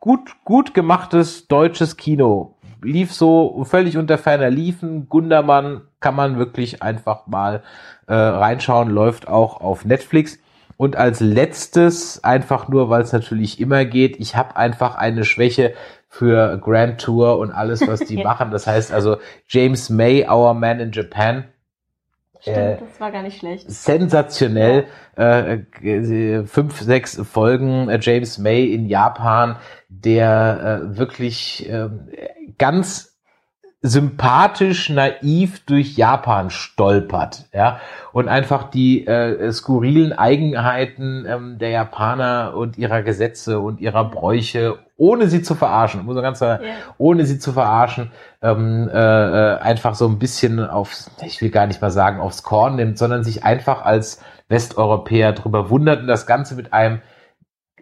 gut, 0.00 0.34
gut 0.44 0.74
gemachtes 0.74 1.46
deutsches 1.46 1.96
Kino. 1.96 2.56
Lief 2.82 3.12
so 3.12 3.64
völlig 3.64 3.96
unter 3.96 4.18
ferner 4.18 4.50
Liefen. 4.50 5.08
Gundermann 5.08 5.82
kann 6.00 6.14
man 6.16 6.36
wirklich 6.36 6.82
einfach 6.82 7.26
mal 7.26 7.62
äh, 8.06 8.14
reinschauen, 8.14 8.90
läuft 8.90 9.28
auch 9.28 9.60
auf 9.60 9.84
Netflix. 9.84 10.38
Und 10.76 10.96
als 10.96 11.20
letztes, 11.20 12.22
einfach 12.22 12.68
nur, 12.68 12.90
weil 12.90 13.02
es 13.02 13.12
natürlich 13.12 13.60
immer 13.60 13.84
geht, 13.86 14.20
ich 14.20 14.36
habe 14.36 14.56
einfach 14.56 14.96
eine 14.96 15.24
Schwäche 15.24 15.72
für 16.08 16.58
Grand 16.58 17.00
Tour 17.00 17.38
und 17.38 17.50
alles, 17.50 17.86
was 17.86 18.00
die 18.00 18.16
machen. 18.24 18.50
Das 18.50 18.66
heißt 18.66 18.92
also 18.92 19.18
James 19.48 19.90
May, 19.90 20.28
Our 20.28 20.54
Man 20.54 20.80
in 20.80 20.92
Japan. 20.92 21.44
Stimmt, 22.40 22.56
äh, 22.56 22.76
das 22.78 23.00
war 23.00 23.10
gar 23.10 23.22
nicht 23.22 23.38
schlecht. 23.38 23.70
Sensationell. 23.70 24.86
Ja. 25.16 25.40
Äh, 25.42 26.44
fünf, 26.44 26.80
sechs 26.80 27.20
Folgen 27.26 27.88
äh, 27.88 27.98
James 28.00 28.38
May 28.38 28.66
in 28.66 28.86
Japan, 28.86 29.56
der 29.88 30.82
äh, 30.92 30.98
wirklich 30.98 31.68
äh, 31.68 31.88
ganz 32.58 33.15
sympathisch 33.82 34.88
naiv 34.90 35.64
durch 35.66 35.96
Japan 35.96 36.50
stolpert, 36.50 37.46
ja, 37.52 37.78
und 38.12 38.28
einfach 38.28 38.70
die 38.70 39.06
äh, 39.06 39.52
skurrilen 39.52 40.12
Eigenheiten 40.12 41.26
ähm, 41.28 41.58
der 41.58 41.70
Japaner 41.70 42.54
und 42.56 42.78
ihrer 42.78 43.02
Gesetze 43.02 43.60
und 43.60 43.80
ihrer 43.80 44.10
Bräuche, 44.10 44.78
ohne 44.96 45.28
sie 45.28 45.42
zu 45.42 45.54
verarschen, 45.54 46.04
muss 46.04 46.14
man 46.14 46.24
ganz 46.24 46.38
sagen, 46.38 46.64
yeah. 46.64 46.74
ohne 46.96 47.26
sie 47.26 47.38
zu 47.38 47.52
verarschen, 47.52 48.10
ähm, 48.42 48.88
äh, 48.92 48.96
äh, 48.96 49.58
einfach 49.58 49.94
so 49.94 50.08
ein 50.08 50.18
bisschen 50.18 50.58
aufs, 50.58 51.10
ich 51.24 51.42
will 51.42 51.50
gar 51.50 51.66
nicht 51.66 51.82
mal 51.82 51.90
sagen 51.90 52.20
aufs 52.20 52.42
Korn 52.42 52.76
nimmt, 52.76 52.96
sondern 52.96 53.24
sich 53.24 53.44
einfach 53.44 53.84
als 53.84 54.22
Westeuropäer 54.48 55.32
drüber 55.32 55.70
wundert 55.70 56.00
und 56.00 56.06
das 56.06 56.26
Ganze 56.26 56.54
mit 56.54 56.72
einem 56.72 57.02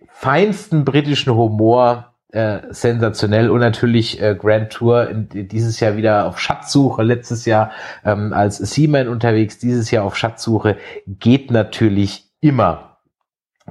feinsten 0.08 0.84
britischen 0.84 1.34
Humor 1.34 2.14
äh, 2.35 2.62
sensationell. 2.70 3.48
Und 3.48 3.61
natürlich 3.61 4.20
äh, 4.20 4.35
Grand 4.35 4.70
Tour 4.70 5.09
in, 5.09 5.28
dieses 5.28 5.78
Jahr 5.81 5.97
wieder 5.97 6.27
auf 6.27 6.40
Schatzsuche, 6.40 7.02
letztes 7.02 7.44
Jahr 7.44 7.70
ähm, 8.05 8.32
als 8.32 8.59
Seaman 8.59 9.09
unterwegs, 9.09 9.59
dieses 9.59 9.90
Jahr 9.90 10.05
auf 10.05 10.16
Schatzsuche, 10.16 10.77
geht 11.06 11.51
natürlich 11.51 12.32
immer. 12.40 12.98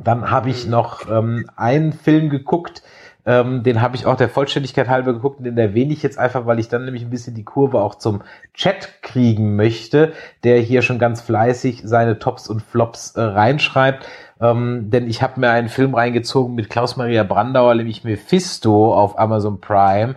Dann 0.01 0.31
habe 0.31 0.49
ich 0.49 0.65
noch 0.65 1.09
ähm, 1.09 1.49
einen 1.55 1.93
Film 1.93 2.29
geguckt, 2.29 2.83
Ähm, 3.25 3.63
den 3.63 3.81
habe 3.81 3.95
ich 3.95 4.05
auch 4.05 4.17
der 4.17 4.29
Vollständigkeit 4.29 4.89
halber 4.89 5.13
geguckt 5.13 5.39
und 5.39 5.45
den 5.45 5.57
erwähne 5.57 5.93
ich 5.93 6.03
jetzt 6.03 6.17
einfach, 6.17 6.45
weil 6.45 6.59
ich 6.59 6.67
dann 6.67 6.85
nämlich 6.85 7.03
ein 7.03 7.09
bisschen 7.09 7.35
die 7.35 7.45
Kurve 7.45 7.81
auch 7.81 7.95
zum 7.95 8.21
Chat 8.53 9.01
kriegen 9.01 9.55
möchte, 9.55 10.13
der 10.43 10.59
hier 10.59 10.81
schon 10.81 10.99
ganz 10.99 11.21
fleißig 11.21 11.81
seine 11.85 12.19
Tops 12.19 12.47
und 12.49 12.61
Flops 12.61 13.15
äh, 13.15 13.21
reinschreibt. 13.21 14.05
Ähm, 14.41 14.89
denn 14.89 15.07
ich 15.07 15.21
habe 15.21 15.39
mir 15.39 15.51
einen 15.51 15.69
Film 15.69 15.95
reingezogen 15.95 16.53
mit 16.53 16.69
Klaus-Maria 16.69 17.23
Brandauer, 17.23 17.75
nämlich 17.75 18.03
Mephisto 18.03 18.93
auf 18.93 19.17
Amazon 19.17 19.61
Prime. 19.61 20.15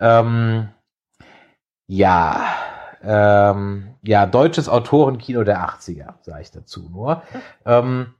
Ähm, 0.00 0.68
ja, 1.86 2.40
ähm, 3.02 3.94
ja, 4.02 4.26
deutsches 4.26 4.68
Autorenkino 4.68 5.44
der 5.44 5.60
80er, 5.60 6.14
sage 6.22 6.42
ich 6.42 6.50
dazu 6.50 6.88
nur. 6.90 7.22
Ähm, 7.64 8.14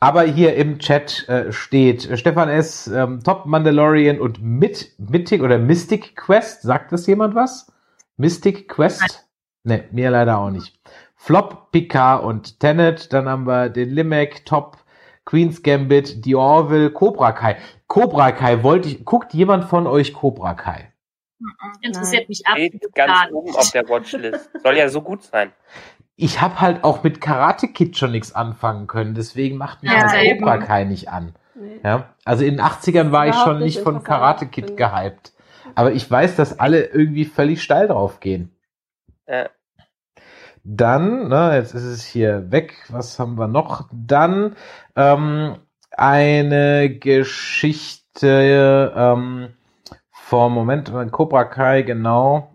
aber 0.00 0.22
hier 0.22 0.56
im 0.56 0.78
Chat 0.78 1.28
äh, 1.28 1.52
steht 1.52 2.08
äh, 2.08 2.16
Stefan 2.16 2.48
S., 2.48 2.86
ähm, 2.88 3.22
Top 3.22 3.44
Mandalorian 3.44 4.18
und 4.18 4.42
mit 4.42 4.94
Mythic 4.98 5.42
oder 5.42 5.58
Mystic 5.58 6.16
Quest. 6.16 6.62
Sagt 6.62 6.90
das 6.90 7.06
jemand 7.06 7.34
was? 7.34 7.70
Mystic 8.16 8.68
Quest? 8.68 9.28
Ne, 9.62 9.84
mir 9.92 10.10
leider 10.10 10.38
auch 10.38 10.50
nicht. 10.50 10.80
Flop, 11.16 11.70
Picard 11.70 12.24
und 12.24 12.60
Tenet. 12.60 13.12
Dann 13.12 13.28
haben 13.28 13.46
wir 13.46 13.68
den 13.68 13.90
Limek, 13.90 14.46
Top, 14.46 14.78
Queen's 15.26 15.62
Gambit, 15.62 16.24
The 16.24 16.34
Orville, 16.34 16.90
Cobra 16.90 17.32
Kai. 17.32 17.58
Cobra 17.86 18.32
Kai 18.32 18.62
wollte 18.62 18.88
ich, 18.88 19.04
guckt 19.04 19.34
jemand 19.34 19.66
von 19.66 19.86
euch 19.86 20.14
Cobra 20.14 20.54
Kai? 20.54 20.92
Interessiert 21.82 22.28
mich 22.30 22.46
ab. 22.46 22.56
Steht 22.56 22.94
ganz 22.94 23.30
oben 23.32 23.54
auf 23.54 23.70
der 23.70 23.86
Watchlist. 23.88 24.48
Soll 24.62 24.76
ja 24.76 24.88
so 24.88 25.02
gut 25.02 25.22
sein. 25.24 25.52
Ich 26.22 26.40
habe 26.40 26.60
halt 26.60 26.84
auch 26.84 27.02
mit 27.02 27.20
Karate 27.20 27.68
Kid 27.68 27.96
schon 27.96 28.12
nichts 28.12 28.34
anfangen 28.34 28.86
können, 28.86 29.14
deswegen 29.14 29.56
macht 29.56 29.82
mich 29.82 29.92
Ja, 29.92 30.02
das 30.02 30.14
eben. 30.14 30.40
Cobra 30.40 30.58
Kai 30.58 30.84
nicht 30.84 31.08
an. 31.08 31.34
Nee. 31.54 31.80
Ja, 31.82 32.14
also 32.24 32.44
in 32.44 32.56
den 32.56 32.60
80ern 32.60 33.12
war 33.12 33.26
ich 33.28 33.34
schon 33.36 33.58
nicht 33.58 33.76
nicht 33.76 33.80
von 33.80 34.02
Karate 34.02 34.46
Kid 34.46 34.70
ich. 34.70 34.76
gehypt. 34.76 35.32
Aber 35.74 35.92
ich 35.92 36.10
weiß, 36.10 36.36
dass 36.36 36.58
alle 36.58 36.84
irgendwie 36.86 37.24
völlig 37.24 37.62
steil 37.62 37.88
drauf 37.88 38.20
gehen. 38.20 38.54
Äh, 39.26 39.48
Dann, 40.64 41.28
na, 41.28 41.54
jetzt 41.56 41.74
ist 41.74 41.84
es 41.84 42.04
hier 42.04 42.50
weg. 42.52 42.74
Was 42.88 43.18
haben 43.18 43.38
wir 43.38 43.48
noch? 43.48 43.88
Dann 43.92 44.56
ähm, 44.96 45.56
eine 45.92 46.90
Geschichte 46.98 48.92
ähm, 48.94 49.54
vom 50.12 50.52
Moment, 50.54 50.92
Cobra 51.12 51.44
Kai, 51.44 51.82
genau. 51.82 52.52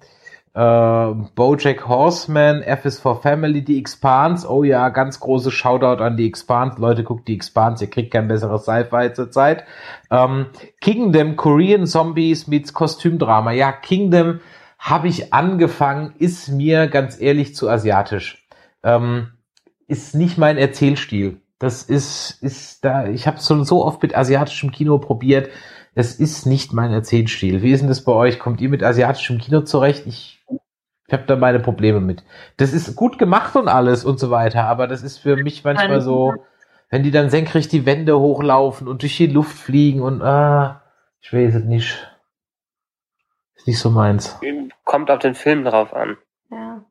Äh, 0.55 1.13
Bojack 1.35 1.85
Horseman, 1.85 2.61
F 2.61 2.85
is 2.85 2.97
for 2.97 3.21
Family, 3.21 3.61
die 3.61 3.77
Expanse. 3.77 4.49
Oh 4.49 4.63
ja, 4.63 4.87
ganz 4.87 5.19
großes 5.19 5.53
Shoutout 5.53 6.01
an 6.01 6.15
die 6.15 6.25
Expanse. 6.25 6.79
Leute, 6.79 7.03
guckt 7.03 7.27
die 7.27 7.35
Expanse, 7.35 7.83
ihr 7.83 7.89
kriegt 7.89 8.11
kein 8.11 8.29
besseres 8.29 8.63
Sci-Fi 8.63 9.11
zurzeit. 9.13 9.65
Ähm, 10.09 10.45
Kingdom, 10.79 11.35
Korean 11.35 11.85
Zombies 11.85 12.47
meets 12.47 12.73
Kostümdrama. 12.73 13.51
Ja, 13.51 13.73
Kingdom 13.73 14.39
habe 14.79 15.09
ich 15.09 15.33
angefangen, 15.33 16.13
ist 16.19 16.47
mir 16.47 16.87
ganz 16.87 17.19
ehrlich 17.19 17.53
zu 17.53 17.69
asiatisch. 17.69 18.47
Ähm, 18.81 19.31
ist 19.87 20.15
nicht 20.15 20.37
mein 20.37 20.57
Erzählstil. 20.57 21.41
Das 21.59 21.83
ist, 21.83 22.41
ist 22.41 22.85
da, 22.85 23.07
ich 23.07 23.27
habe 23.27 23.41
schon 23.41 23.65
so 23.65 23.83
oft 23.83 24.01
mit 24.01 24.15
asiatischem 24.15 24.71
Kino 24.71 24.99
probiert. 24.99 25.49
Es 25.95 26.19
ist 26.19 26.45
nicht 26.45 26.73
mein 26.73 26.91
Erzählstil. 26.91 27.61
Wie 27.61 27.71
ist 27.71 27.79
denn 27.79 27.87
das 27.87 28.03
bei 28.03 28.11
euch? 28.11 28.37
Kommt 28.37 28.59
ihr 28.59 28.67
mit 28.67 28.83
asiatischem 28.83 29.37
Kino 29.37 29.61
zurecht? 29.61 30.05
Ich, 30.05 30.43
ich 31.07 31.13
habe 31.13 31.23
da 31.25 31.37
meine 31.37 31.61
Probleme 31.61 32.01
mit. 32.01 32.23
Das 32.57 32.73
ist 32.73 32.97
gut 32.97 33.17
gemacht 33.17 33.55
und 33.55 33.69
alles 33.69 34.03
und 34.03 34.19
so 34.19 34.29
weiter, 34.29 34.65
aber 34.65 34.87
das 34.87 35.03
ist 35.03 35.17
für 35.17 35.37
mich 35.37 35.63
manchmal 35.63 36.01
so, 36.01 36.33
wenn 36.89 37.03
die 37.03 37.11
dann 37.11 37.29
senkrecht 37.29 37.71
die 37.71 37.85
Wände 37.85 38.19
hochlaufen 38.19 38.89
und 38.89 39.03
durch 39.03 39.15
die 39.15 39.27
Luft 39.27 39.57
fliegen 39.57 40.01
und 40.01 40.21
ah, 40.21 40.83
ich 41.21 41.31
weiß 41.31 41.55
es 41.55 41.63
nicht. 41.63 42.11
Ist 43.55 43.67
nicht 43.67 43.79
so 43.79 43.89
meins. 43.89 44.37
kommt 44.83 45.09
auf 45.09 45.19
den 45.19 45.33
Film 45.33 45.63
drauf 45.63 45.93
an. 45.93 46.17
Ja. 46.51 46.85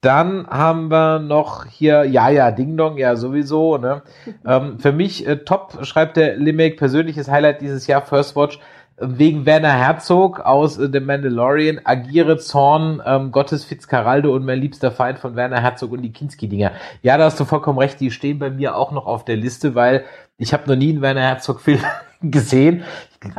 Dann 0.00 0.46
haben 0.46 0.92
wir 0.92 1.18
noch 1.18 1.66
hier, 1.66 2.04
ja, 2.04 2.28
ja, 2.30 2.52
Ding 2.52 2.76
Dong, 2.76 2.98
ja, 2.98 3.16
sowieso, 3.16 3.78
ne? 3.78 4.02
ähm, 4.46 4.78
für 4.78 4.92
mich 4.92 5.26
äh, 5.26 5.38
top, 5.38 5.84
schreibt 5.84 6.16
der 6.16 6.36
Limerick, 6.36 6.76
persönliches 6.76 7.28
Highlight 7.28 7.60
dieses 7.60 7.88
Jahr, 7.88 8.02
First 8.02 8.36
Watch, 8.36 8.60
äh, 8.96 9.06
wegen 9.08 9.44
Werner 9.44 9.72
Herzog 9.72 10.38
aus 10.38 10.78
äh, 10.78 10.88
The 10.92 11.00
Mandalorian, 11.00 11.80
agiere 11.82 12.38
Zorn, 12.38 13.02
ähm, 13.04 13.32
Gottes 13.32 13.64
Fitzcarraldo 13.64 14.32
und 14.32 14.44
mein 14.44 14.60
liebster 14.60 14.92
Feind 14.92 15.18
von 15.18 15.34
Werner 15.34 15.60
Herzog 15.60 15.90
und 15.90 16.02
die 16.02 16.12
Kinski-Dinger. 16.12 16.70
Ja, 17.02 17.18
da 17.18 17.24
hast 17.24 17.40
du 17.40 17.44
vollkommen 17.44 17.80
recht, 17.80 17.98
die 17.98 18.12
stehen 18.12 18.38
bei 18.38 18.50
mir 18.50 18.76
auch 18.76 18.92
noch 18.92 19.06
auf 19.06 19.24
der 19.24 19.36
Liste, 19.36 19.74
weil 19.74 20.04
ich 20.36 20.52
habe 20.52 20.68
noch 20.68 20.76
nie 20.76 20.90
einen 20.90 21.02
Werner 21.02 21.22
Herzog-Film 21.22 21.80
gesehen. 22.22 22.84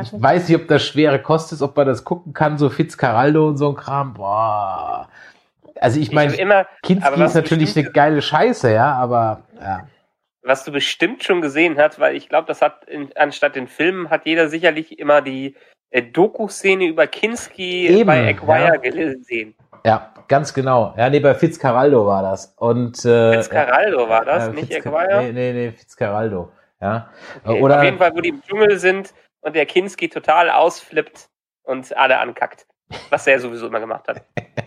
Ich 0.01 0.11
weiß 0.11 0.49
nicht, 0.49 0.57
ob 0.59 0.67
das 0.67 0.83
schwere 0.83 1.21
Kost 1.21 1.53
ist, 1.53 1.61
ob 1.61 1.77
man 1.77 1.87
das 1.87 2.03
gucken 2.03 2.33
kann, 2.33 2.57
so 2.57 2.69
Fitzcarraldo 2.69 3.47
und 3.47 3.55
so 3.55 3.69
ein 3.69 3.75
Kram, 3.75 4.13
boah. 4.13 5.07
Also 5.79 5.99
ich 5.99 6.11
meine, 6.11 6.33
Kinski 6.83 7.23
ist 7.23 7.35
natürlich 7.35 7.77
eine 7.77 7.89
geile 7.91 8.21
Scheiße, 8.21 8.71
ja, 8.73 8.93
aber 8.93 9.43
ja. 9.61 9.87
was 10.41 10.65
du 10.65 10.71
bestimmt 10.71 11.23
schon 11.23 11.41
gesehen 11.41 11.77
hast, 11.77 11.99
weil 11.99 12.15
ich 12.15 12.27
glaube, 12.27 12.47
das 12.47 12.61
hat 12.61 12.85
in, 12.85 13.09
anstatt 13.15 13.55
den 13.55 13.67
Filmen 13.67 14.09
hat 14.09 14.25
jeder 14.25 14.49
sicherlich 14.49 14.99
immer 14.99 15.21
die 15.21 15.55
äh, 15.91 16.03
Doku-Szene 16.03 16.85
über 16.85 17.07
Kinski 17.07 17.87
Eben, 17.87 18.07
bei 18.07 18.27
Acquire 18.27 18.73
ja. 18.73 18.75
gesehen. 18.75 19.55
Ja, 19.85 20.13
ganz 20.27 20.53
genau. 20.53 20.93
Ja, 20.97 21.09
nee, 21.09 21.21
bei 21.21 21.33
Fitzcarraldo 21.33 22.05
war 22.05 22.21
das. 22.21 22.53
Und 22.57 23.03
äh, 23.05 23.33
Fitzcarraldo 23.33 24.09
war 24.09 24.25
das, 24.25 24.49
äh, 24.49 24.51
nicht 24.51 24.71
Fitzca- 24.71 24.93
Acquire? 24.93 25.23
Nee, 25.23 25.31
nee, 25.31 25.53
nee, 25.53 25.71
Fitzcarraldo. 25.71 26.51
Ja. 26.81 27.09
Okay, 27.43 27.61
Oder 27.61 27.77
Auf 27.77 27.83
jeden 27.83 27.97
Fall, 27.97 28.11
wo 28.13 28.21
die 28.21 28.29
im 28.29 28.41
Dschungel 28.41 28.77
sind 28.77 29.13
und 29.41 29.55
der 29.55 29.65
Kinski 29.65 30.09
total 30.09 30.49
ausflippt 30.49 31.29
und 31.63 31.95
alle 31.95 32.19
ankackt. 32.19 32.65
Was 33.09 33.27
er 33.27 33.39
sowieso 33.39 33.67
immer 33.67 33.79
gemacht 33.79 34.07
hat. 34.07 34.23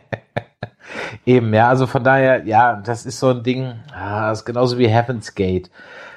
Eben, 1.26 1.52
ja, 1.54 1.68
also 1.68 1.86
von 1.86 2.04
daher, 2.04 2.44
ja, 2.44 2.76
das 2.76 3.06
ist 3.06 3.18
so 3.18 3.30
ein 3.30 3.42
Ding, 3.42 3.74
ah, 3.94 4.30
das 4.30 4.40
ist 4.40 4.44
genauso 4.44 4.78
wie 4.78 4.88
Heaven's 4.88 5.34
Gate. 5.34 5.70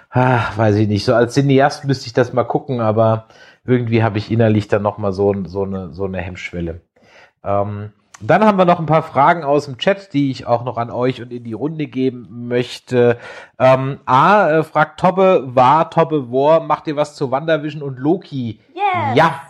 Ah, 0.09 0.43
weiß 0.55 0.75
ich 0.75 0.87
nicht. 0.87 1.03
So 1.03 1.13
als 1.13 1.33
Cineast 1.33 1.85
müsste 1.85 2.07
ich 2.07 2.13
das 2.13 2.31
mal 2.31 2.45
gucken, 2.45 2.79
aber 2.79 3.25
irgendwie 3.65 4.03
habe 4.03 4.17
ich 4.17 4.31
innerlich 4.31 4.67
dann 4.67 4.81
nochmal 4.81 5.11
so, 5.11 5.33
so, 5.45 5.63
eine, 5.63 5.93
so 5.93 6.05
eine 6.05 6.19
Hemmschwelle. 6.19 6.81
Ähm, 7.43 7.91
dann 8.21 8.45
haben 8.45 8.57
wir 8.57 8.65
noch 8.65 8.79
ein 8.79 8.85
paar 8.85 9.03
Fragen 9.03 9.43
aus 9.43 9.65
dem 9.65 9.77
Chat, 9.77 10.13
die 10.13 10.31
ich 10.31 10.47
auch 10.47 10.63
noch 10.63 10.77
an 10.77 10.89
euch 10.89 11.21
und 11.21 11.33
in 11.33 11.43
die 11.43 11.53
Runde 11.53 11.87
geben 11.87 12.47
möchte. 12.47 13.17
Ähm, 13.59 13.99
A, 14.05 14.49
äh, 14.49 14.63
fragt 14.63 14.99
Tobbe, 14.99 15.43
war 15.47 15.89
Tobbe 15.89 16.31
War, 16.31 16.61
macht 16.61 16.87
ihr 16.87 16.95
was 16.95 17.15
zu 17.15 17.29
WandaVision 17.29 17.81
und 17.81 17.99
Loki? 17.99 18.61
Yes. 18.73 19.15
Ja. 19.15 19.41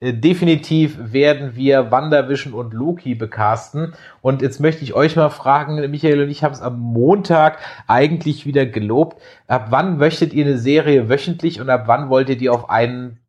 Äh, 0.00 0.14
Definitiv 0.14 1.12
werden 1.12 1.54
wir 1.54 1.90
WandaVision 1.90 2.54
und 2.54 2.72
Loki 2.72 3.14
bekasten. 3.14 3.94
Und 4.22 4.42
jetzt 4.42 4.60
möchte 4.60 4.82
ich 4.82 4.94
euch 4.94 5.16
mal 5.16 5.28
fragen, 5.30 5.76
Michael 5.90 6.22
und 6.22 6.30
ich 6.30 6.42
haben 6.42 6.52
es 6.52 6.62
am 6.62 6.78
Montag 6.78 7.58
eigentlich 7.86 8.46
wieder 8.46 8.66
gelobt. 8.66 9.20
Ab 9.46 9.66
wann 9.70 9.98
möchtet 9.98 10.32
ihr 10.32 10.46
eine 10.46 10.58
Serie 10.58 11.08
wöchentlich 11.08 11.60
und 11.60 11.70
ab 11.70 11.82
wann 11.86 12.08
wollt 12.08 12.28
ihr 12.28 12.38
die 12.38 12.50
auf 12.50 12.70
einen 12.70 13.20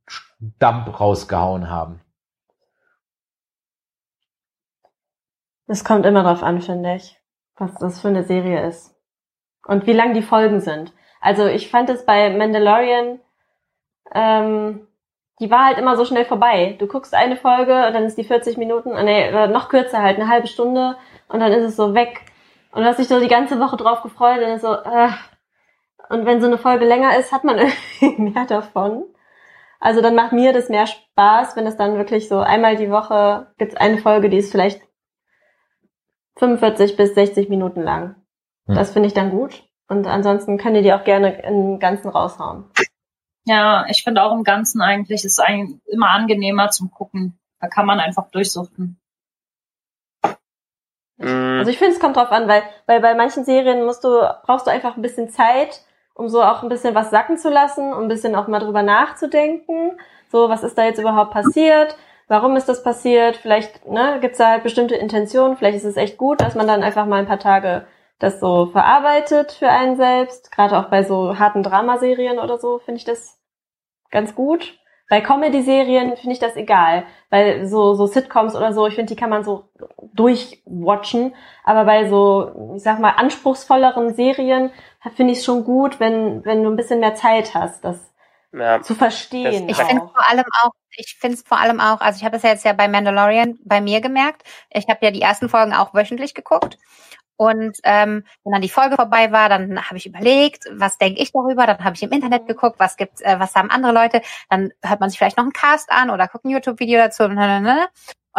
Dump 0.60 1.00
rausgehauen 1.00 1.70
haben? 1.70 2.02
Es 5.68 5.86
kommt 5.86 6.06
immer 6.06 6.24
drauf 6.24 6.44
an, 6.44 6.62
finde 6.62 6.96
ich, 6.96 7.18
was 7.56 7.76
das 7.76 8.02
für 8.02 8.10
eine 8.10 8.24
Serie 8.24 8.68
ist. 8.68 8.94
Und 9.66 9.88
wie 9.88 9.94
lang 9.94 10.14
die 10.14 10.22
Folgen 10.22 10.60
sind. 10.60 10.92
Also 11.22 11.46
ich 11.46 11.70
fand 11.70 11.90
es 11.90 12.06
bei 12.06 12.36
Mandalorian, 12.36 13.20
ähm, 14.14 14.88
die 15.42 15.50
war 15.50 15.66
halt 15.66 15.80
immer 15.80 15.98
so 15.98 16.06
schnell 16.06 16.24
vorbei. 16.24 16.76
Du 16.78 16.86
guckst 16.86 17.16
eine 17.16 17.36
Folge 17.36 17.88
und 17.88 17.94
dann 17.94 18.04
ist 18.04 18.18
die 18.18 18.24
40 18.24 18.58
Minuten, 18.58 18.92
äh, 18.92 19.04
nee, 19.04 19.30
oder 19.30 19.48
noch 19.48 19.70
kürzer 19.70 20.02
halt, 20.02 20.18
eine 20.18 20.30
halbe 20.30 20.48
Stunde 20.48 20.96
und 21.28 21.40
dann 21.40 21.52
ist 21.52 21.66
es 21.66 21.76
so 21.76 21.96
weg. 21.96 22.22
Und 22.72 22.84
du 22.84 22.88
hast 22.88 23.00
dich 23.00 23.08
so 23.08 23.20
die 23.20 23.28
ganze 23.28 23.60
Woche 23.60 23.76
drauf 23.76 24.04
gefreut 24.04 24.38
und 24.38 24.44
dann 24.44 24.56
ist 24.56 24.62
so, 24.62 24.74
äh. 24.74 25.10
Und 26.10 26.26
wenn 26.26 26.42
so 26.42 26.48
eine 26.48 26.58
Folge 26.58 26.86
länger 26.86 27.18
ist, 27.18 27.32
hat 27.32 27.44
man 27.44 27.58
irgendwie 28.02 28.22
mehr 28.22 28.46
davon. 28.46 29.04
Also 29.80 30.02
dann 30.02 30.14
macht 30.14 30.32
mir 30.32 30.54
das 30.54 30.70
mehr 30.70 30.86
Spaß, 30.86 31.56
wenn 31.56 31.66
es 31.66 31.76
dann 31.76 31.98
wirklich 31.98 32.30
so 32.30 32.40
einmal 32.40 32.76
die 32.76 32.92
Woche 32.92 33.48
gibt 33.58 33.82
eine 33.82 33.98
Folge, 33.98 34.30
die 34.30 34.38
ist 34.38 34.52
vielleicht 34.52 34.82
45 36.38 36.98
bis 36.98 37.16
60 37.16 37.50
Minuten 37.50 37.82
lang. 37.82 38.16
Hm. 38.68 38.76
Das 38.76 38.92
finde 38.92 39.08
ich 39.08 39.14
dann 39.14 39.32
gut. 39.32 39.64
Und 39.88 40.06
ansonsten 40.06 40.58
könnt 40.58 40.76
ihr 40.76 40.84
die 40.84 40.94
auch 40.94 41.04
gerne 41.04 41.42
im 41.42 41.80
Ganzen 41.80 42.10
raushauen. 42.10 42.66
Ja, 43.46 43.86
ich 43.90 44.04
finde 44.04 44.24
auch 44.24 44.34
im 44.34 44.44
Ganzen 44.44 44.82
eigentlich 44.82 45.26
ist 45.26 45.40
eigentlich 45.40 45.80
immer 45.88 46.10
angenehmer 46.10 46.70
zum 46.70 46.92
Gucken. 46.92 47.40
Da 47.60 47.68
kann 47.68 47.86
man 47.86 48.00
einfach 48.00 48.30
durchsuchten. 48.32 49.00
Mm, 51.18 51.60
Also 51.60 51.72
ich 51.72 51.78
finde, 51.78 51.94
es 51.94 52.00
kommt 52.00 52.16
drauf 52.18 52.32
an, 52.32 52.48
weil, 52.48 52.64
weil 52.88 53.00
bei 53.00 53.14
manchen 53.16 53.44
Serien 53.46 53.86
musst 53.86 54.04
du, 54.04 54.10
brauchst 54.44 54.68
du 54.68 54.72
einfach 54.72 54.96
ein 54.96 55.02
bisschen 55.02 55.30
Zeit, 55.30 55.82
um 56.14 56.30
so 56.30 56.44
auch 56.44 56.64
ein 56.64 56.70
bisschen 56.70 56.96
was 56.96 57.10
sacken 57.10 57.38
zu 57.38 57.50
lassen, 57.50 57.94
um 57.94 58.04
ein 58.04 58.08
bisschen 58.08 58.36
auch 58.36 58.48
mal 58.48 58.60
drüber 58.60 58.84
nachzudenken. 58.84 60.00
So, 60.32 60.50
was 60.50 60.64
ist 60.64 60.78
da 60.78 60.84
jetzt 60.86 61.00
überhaupt 61.00 61.32
passiert? 61.32 61.96
Warum 62.28 62.56
ist 62.56 62.70
das 62.70 62.84
passiert? 62.84 63.38
Vielleicht 63.38 63.86
ne, 63.88 64.20
gibt's 64.22 64.38
da 64.38 64.50
halt 64.50 64.64
bestimmte 64.64 64.96
Intentionen. 64.96 65.58
Vielleicht 65.58 65.78
ist 65.78 65.84
es 65.84 65.98
echt 65.98 66.18
gut, 66.18 66.42
dass 66.42 66.56
man 66.56 66.68
dann 66.68 66.84
einfach 66.84 67.06
mal 67.06 67.20
ein 67.20 67.28
paar 67.28 67.40
Tage 67.40 67.86
das 68.22 68.40
so 68.40 68.68
verarbeitet 68.68 69.52
für 69.52 69.70
einen 69.70 69.98
selbst. 69.98 70.52
Gerade 70.52 70.78
auch 70.78 70.90
bei 70.90 71.04
so 71.04 71.40
harten 71.40 71.64
Dramaserien 71.64 72.38
oder 72.40 72.60
so 72.60 72.80
finde 72.80 73.00
ich 73.00 73.06
das 73.06 73.40
ganz 74.12 74.36
gut. 74.36 74.78
Bei 75.10 75.20
Comedy-Serien 75.20 76.16
finde 76.16 76.32
ich 76.32 76.40
das 76.40 76.56
egal, 76.56 77.04
weil 77.30 77.66
so, 77.66 77.96
so 77.96 78.06
Sitcoms 78.06 78.56
oder 78.56 78.72
so, 78.72 78.88
ich 78.88 78.96
finde, 78.96 79.14
die 79.14 79.20
kann 79.20 79.30
man 79.30 79.44
so 79.44 79.66
durchwatchen. 80.14 81.34
Aber 81.66 81.84
bei 81.84 82.08
so, 82.08 82.74
ich 82.78 82.84
sag 82.84 83.00
mal, 83.00 83.10
anspruchsvolleren 83.18 84.14
Serien 84.14 84.72
finde 85.16 85.34
ich 85.34 85.40
es 85.40 85.46
schon 85.46 85.66
gut, 85.66 86.00
wenn, 86.00 86.46
wenn 86.46 86.64
du 86.64 86.70
ein 86.70 86.78
bisschen 86.78 87.02
mehr 87.02 87.16
Zeit 87.16 87.56
hast, 87.56 87.84
das 87.84 88.14
ja, 88.54 88.82
zu 88.82 88.96
verstehen. 88.96 89.68
Das, 89.68 89.80
ich 89.80 89.84
finde 89.86 90.04
vor 90.04 90.30
allem 90.30 90.46
auch, 90.64 90.72
ich 90.96 91.18
finde 91.20 91.36
es 91.36 91.42
vor 91.42 91.58
allem 91.58 91.82
auch, 91.82 92.00
also 92.00 92.18
ich 92.20 92.24
habe 92.24 92.38
es 92.38 92.44
ja 92.44 92.52
jetzt 92.52 92.64
ja 92.64 92.74
bei 92.74 92.88
Mandalorian 92.88 93.58
bei 93.66 93.82
mir 93.82 94.00
gemerkt. 94.00 94.44
Ich 94.70 94.88
habe 94.88 95.04
ja 95.04 95.12
die 95.12 95.22
ersten 95.22 95.50
Folgen 95.50 95.74
auch 95.74 95.94
wöchentlich 95.94 96.36
geguckt 96.36 96.78
und 97.42 97.80
ähm, 97.86 98.24
wenn 98.44 98.52
dann 98.52 98.62
die 98.62 98.70
Folge 98.70 98.98
vorbei 98.98 99.32
war, 99.32 99.50
dann 99.50 99.82
habe 99.82 99.98
ich 99.98 100.06
überlegt, 100.06 100.66
was 100.74 101.00
denke 101.00 101.20
ich 101.20 101.32
darüber. 101.32 101.66
Dann 101.66 101.84
habe 101.84 101.96
ich 101.96 102.04
im 102.04 102.12
Internet 102.12 102.46
geguckt, 102.46 102.76
was 102.78 102.98
gibt's, 102.98 103.20
äh, 103.22 103.40
was 103.40 103.56
haben 103.56 103.72
andere 103.72 103.92
Leute. 103.92 104.22
Dann 104.52 104.72
hört 104.84 105.00
man 105.00 105.10
sich 105.10 105.18
vielleicht 105.18 105.38
noch 105.38 105.46
einen 105.46 105.52
Cast 105.52 105.92
an 105.92 106.12
oder 106.12 106.28
guckt 106.28 106.46
ein 106.46 106.52
YouTube-Video 106.52 107.00
dazu. 107.00 107.24
Und 107.24 107.36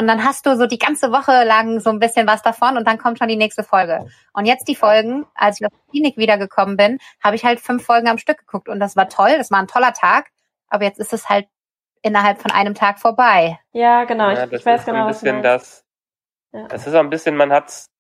dann 0.07 0.25
hast 0.25 0.47
du 0.47 0.57
so 0.57 0.67
die 0.67 0.79
ganze 0.79 1.11
Woche 1.11 1.43
lang 1.43 1.81
so 1.81 1.91
ein 1.91 1.99
bisschen 1.99 2.29
was 2.29 2.43
davon 2.43 2.77
und 2.77 2.87
dann 2.87 2.97
kommt 2.97 3.19
schon 3.19 3.27
die 3.27 3.35
nächste 3.35 3.65
Folge. 3.65 4.07
Und 4.35 4.45
jetzt 4.45 4.69
die 4.69 4.77
Folgen, 4.77 5.27
als 5.35 5.61
ich 5.61 5.67
aus 5.67 5.73
der 5.73 5.91
Klinik 5.91 6.17
wiedergekommen 6.17 6.77
bin, 6.77 6.99
habe 7.21 7.35
ich 7.35 7.45
halt 7.45 7.59
fünf 7.59 7.85
Folgen 7.85 8.07
am 8.07 8.19
Stück 8.19 8.39
geguckt 8.39 8.69
und 8.69 8.79
das 8.79 8.95
war 8.95 9.09
toll, 9.09 9.35
das 9.37 9.51
war 9.51 9.59
ein 9.59 9.67
toller 9.67 9.95
Tag. 9.95 10.31
Aber 10.69 10.85
jetzt 10.85 11.01
ist 11.01 11.13
es 11.13 11.29
halt 11.29 11.49
innerhalb 12.03 12.41
von 12.41 12.53
einem 12.53 12.75
Tag 12.75 13.01
vorbei. 13.01 13.59
Ja, 13.73 14.05
genau. 14.05 14.31
Ja, 14.31 14.45
ich, 14.45 14.53
ich 14.53 14.65
weiß 14.65 14.85
genau, 14.85 15.07
was 15.07 15.23
du 15.23 15.43
das, 15.43 15.85
ja. 16.53 16.69
das 16.69 16.87
ist 16.87 16.95
auch 16.95 17.01
ein 17.01 17.11
bisschen, 17.11 17.35
man 17.35 17.53
hat's 17.53 17.92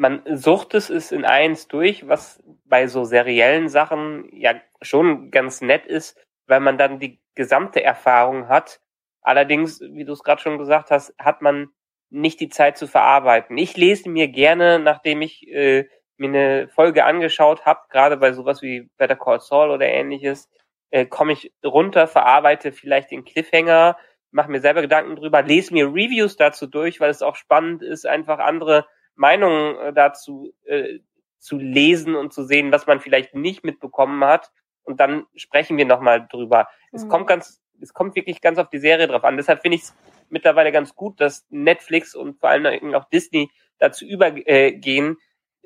man 0.00 0.22
sucht 0.34 0.72
es 0.72 0.88
ist 0.88 1.12
in 1.12 1.26
eins 1.26 1.68
durch, 1.68 2.08
was 2.08 2.42
bei 2.64 2.86
so 2.86 3.04
seriellen 3.04 3.68
Sachen 3.68 4.30
ja 4.32 4.54
schon 4.80 5.30
ganz 5.30 5.60
nett 5.60 5.84
ist, 5.84 6.18
weil 6.46 6.60
man 6.60 6.78
dann 6.78 6.98
die 6.98 7.20
gesamte 7.34 7.84
Erfahrung 7.84 8.48
hat. 8.48 8.80
Allerdings, 9.20 9.82
wie 9.82 10.06
du 10.06 10.14
es 10.14 10.22
gerade 10.22 10.40
schon 10.40 10.56
gesagt 10.56 10.90
hast, 10.90 11.14
hat 11.18 11.42
man 11.42 11.68
nicht 12.08 12.40
die 12.40 12.48
Zeit 12.48 12.78
zu 12.78 12.86
verarbeiten. 12.86 13.58
Ich 13.58 13.76
lese 13.76 14.08
mir 14.08 14.28
gerne, 14.28 14.78
nachdem 14.78 15.20
ich 15.20 15.46
äh, 15.48 15.86
mir 16.16 16.28
eine 16.28 16.68
Folge 16.68 17.04
angeschaut 17.04 17.66
habe, 17.66 17.80
gerade 17.90 18.16
bei 18.16 18.32
sowas 18.32 18.62
wie 18.62 18.88
Better 18.96 19.16
Call 19.16 19.40
Saul 19.40 19.68
oder 19.70 19.86
ähnliches, 19.86 20.48
äh, 20.92 21.04
komme 21.04 21.34
ich 21.34 21.52
runter, 21.62 22.06
verarbeite 22.06 22.72
vielleicht 22.72 23.10
den 23.10 23.26
Cliffhanger, 23.26 23.98
mache 24.30 24.50
mir 24.50 24.60
selber 24.62 24.80
Gedanken 24.80 25.16
drüber, 25.16 25.42
lese 25.42 25.74
mir 25.74 25.88
Reviews 25.88 26.38
dazu 26.38 26.66
durch, 26.66 27.00
weil 27.00 27.10
es 27.10 27.20
auch 27.20 27.36
spannend 27.36 27.82
ist, 27.82 28.06
einfach 28.06 28.38
andere 28.38 28.86
Meinungen 29.20 29.76
äh, 29.76 29.92
dazu 29.92 30.50
äh, 30.64 31.00
zu 31.38 31.58
lesen 31.58 32.14
und 32.16 32.32
zu 32.32 32.42
sehen, 32.42 32.72
was 32.72 32.86
man 32.86 33.00
vielleicht 33.00 33.34
nicht 33.34 33.64
mitbekommen 33.64 34.24
hat. 34.24 34.50
Und 34.82 34.98
dann 34.98 35.26
sprechen 35.36 35.76
wir 35.76 35.84
nochmal 35.84 36.26
drüber. 36.26 36.68
Mhm. 36.90 36.96
Es 36.96 37.08
kommt 37.08 37.26
ganz, 37.26 37.62
es 37.80 37.92
kommt 37.92 38.16
wirklich 38.16 38.40
ganz 38.40 38.58
auf 38.58 38.70
die 38.70 38.78
Serie 38.78 39.08
drauf 39.08 39.24
an. 39.24 39.36
Deshalb 39.36 39.60
finde 39.60 39.76
ich 39.76 39.82
es 39.82 39.96
mittlerweile 40.30 40.72
ganz 40.72 40.94
gut, 40.94 41.20
dass 41.20 41.46
Netflix 41.50 42.14
und 42.14 42.40
vor 42.40 42.48
allem 42.48 42.94
auch 42.94 43.04
Disney 43.10 43.50
dazu 43.78 44.06
übergehen, 44.06 45.18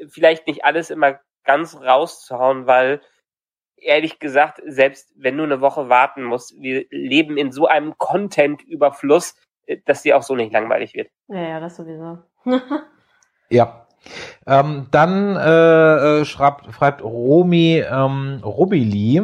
vielleicht 0.09 0.49
nicht 0.49 0.65
alles 0.65 0.91
immer 0.91 1.21
ganz 1.45 1.77
rauszuhauen, 1.77 2.67
weil 2.67 3.03
ehrlich 3.77 4.19
gesagt, 4.19 4.63
selbst 4.67 5.13
wenn 5.17 5.37
du 5.37 5.45
eine 5.45 5.61
Woche 5.61 5.89
warten 5.89 6.25
musst, 6.25 6.61
wir 6.61 6.87
leben 6.91 7.37
in 7.37 7.53
so 7.53 7.67
einem 7.67 7.97
Content-Überfluss, 7.99 9.37
äh, 9.67 9.79
dass 9.85 10.03
die 10.03 10.13
auch 10.13 10.23
so 10.23 10.35
nicht 10.35 10.53
langweilig 10.53 10.95
wird. 10.95 11.11
Ja, 11.29 11.49
ja, 11.49 11.61
das 11.61 11.77
sowieso. 11.77 12.19
Ja. 13.51 13.87
Ähm, 14.47 14.87
dann 14.91 15.37
äh, 15.37 16.21
äh, 16.21 16.25
schreibt, 16.25 16.73
schreibt 16.75 17.03
Romy 17.03 17.83
ähm, 17.91 18.41
Robili. 18.45 19.23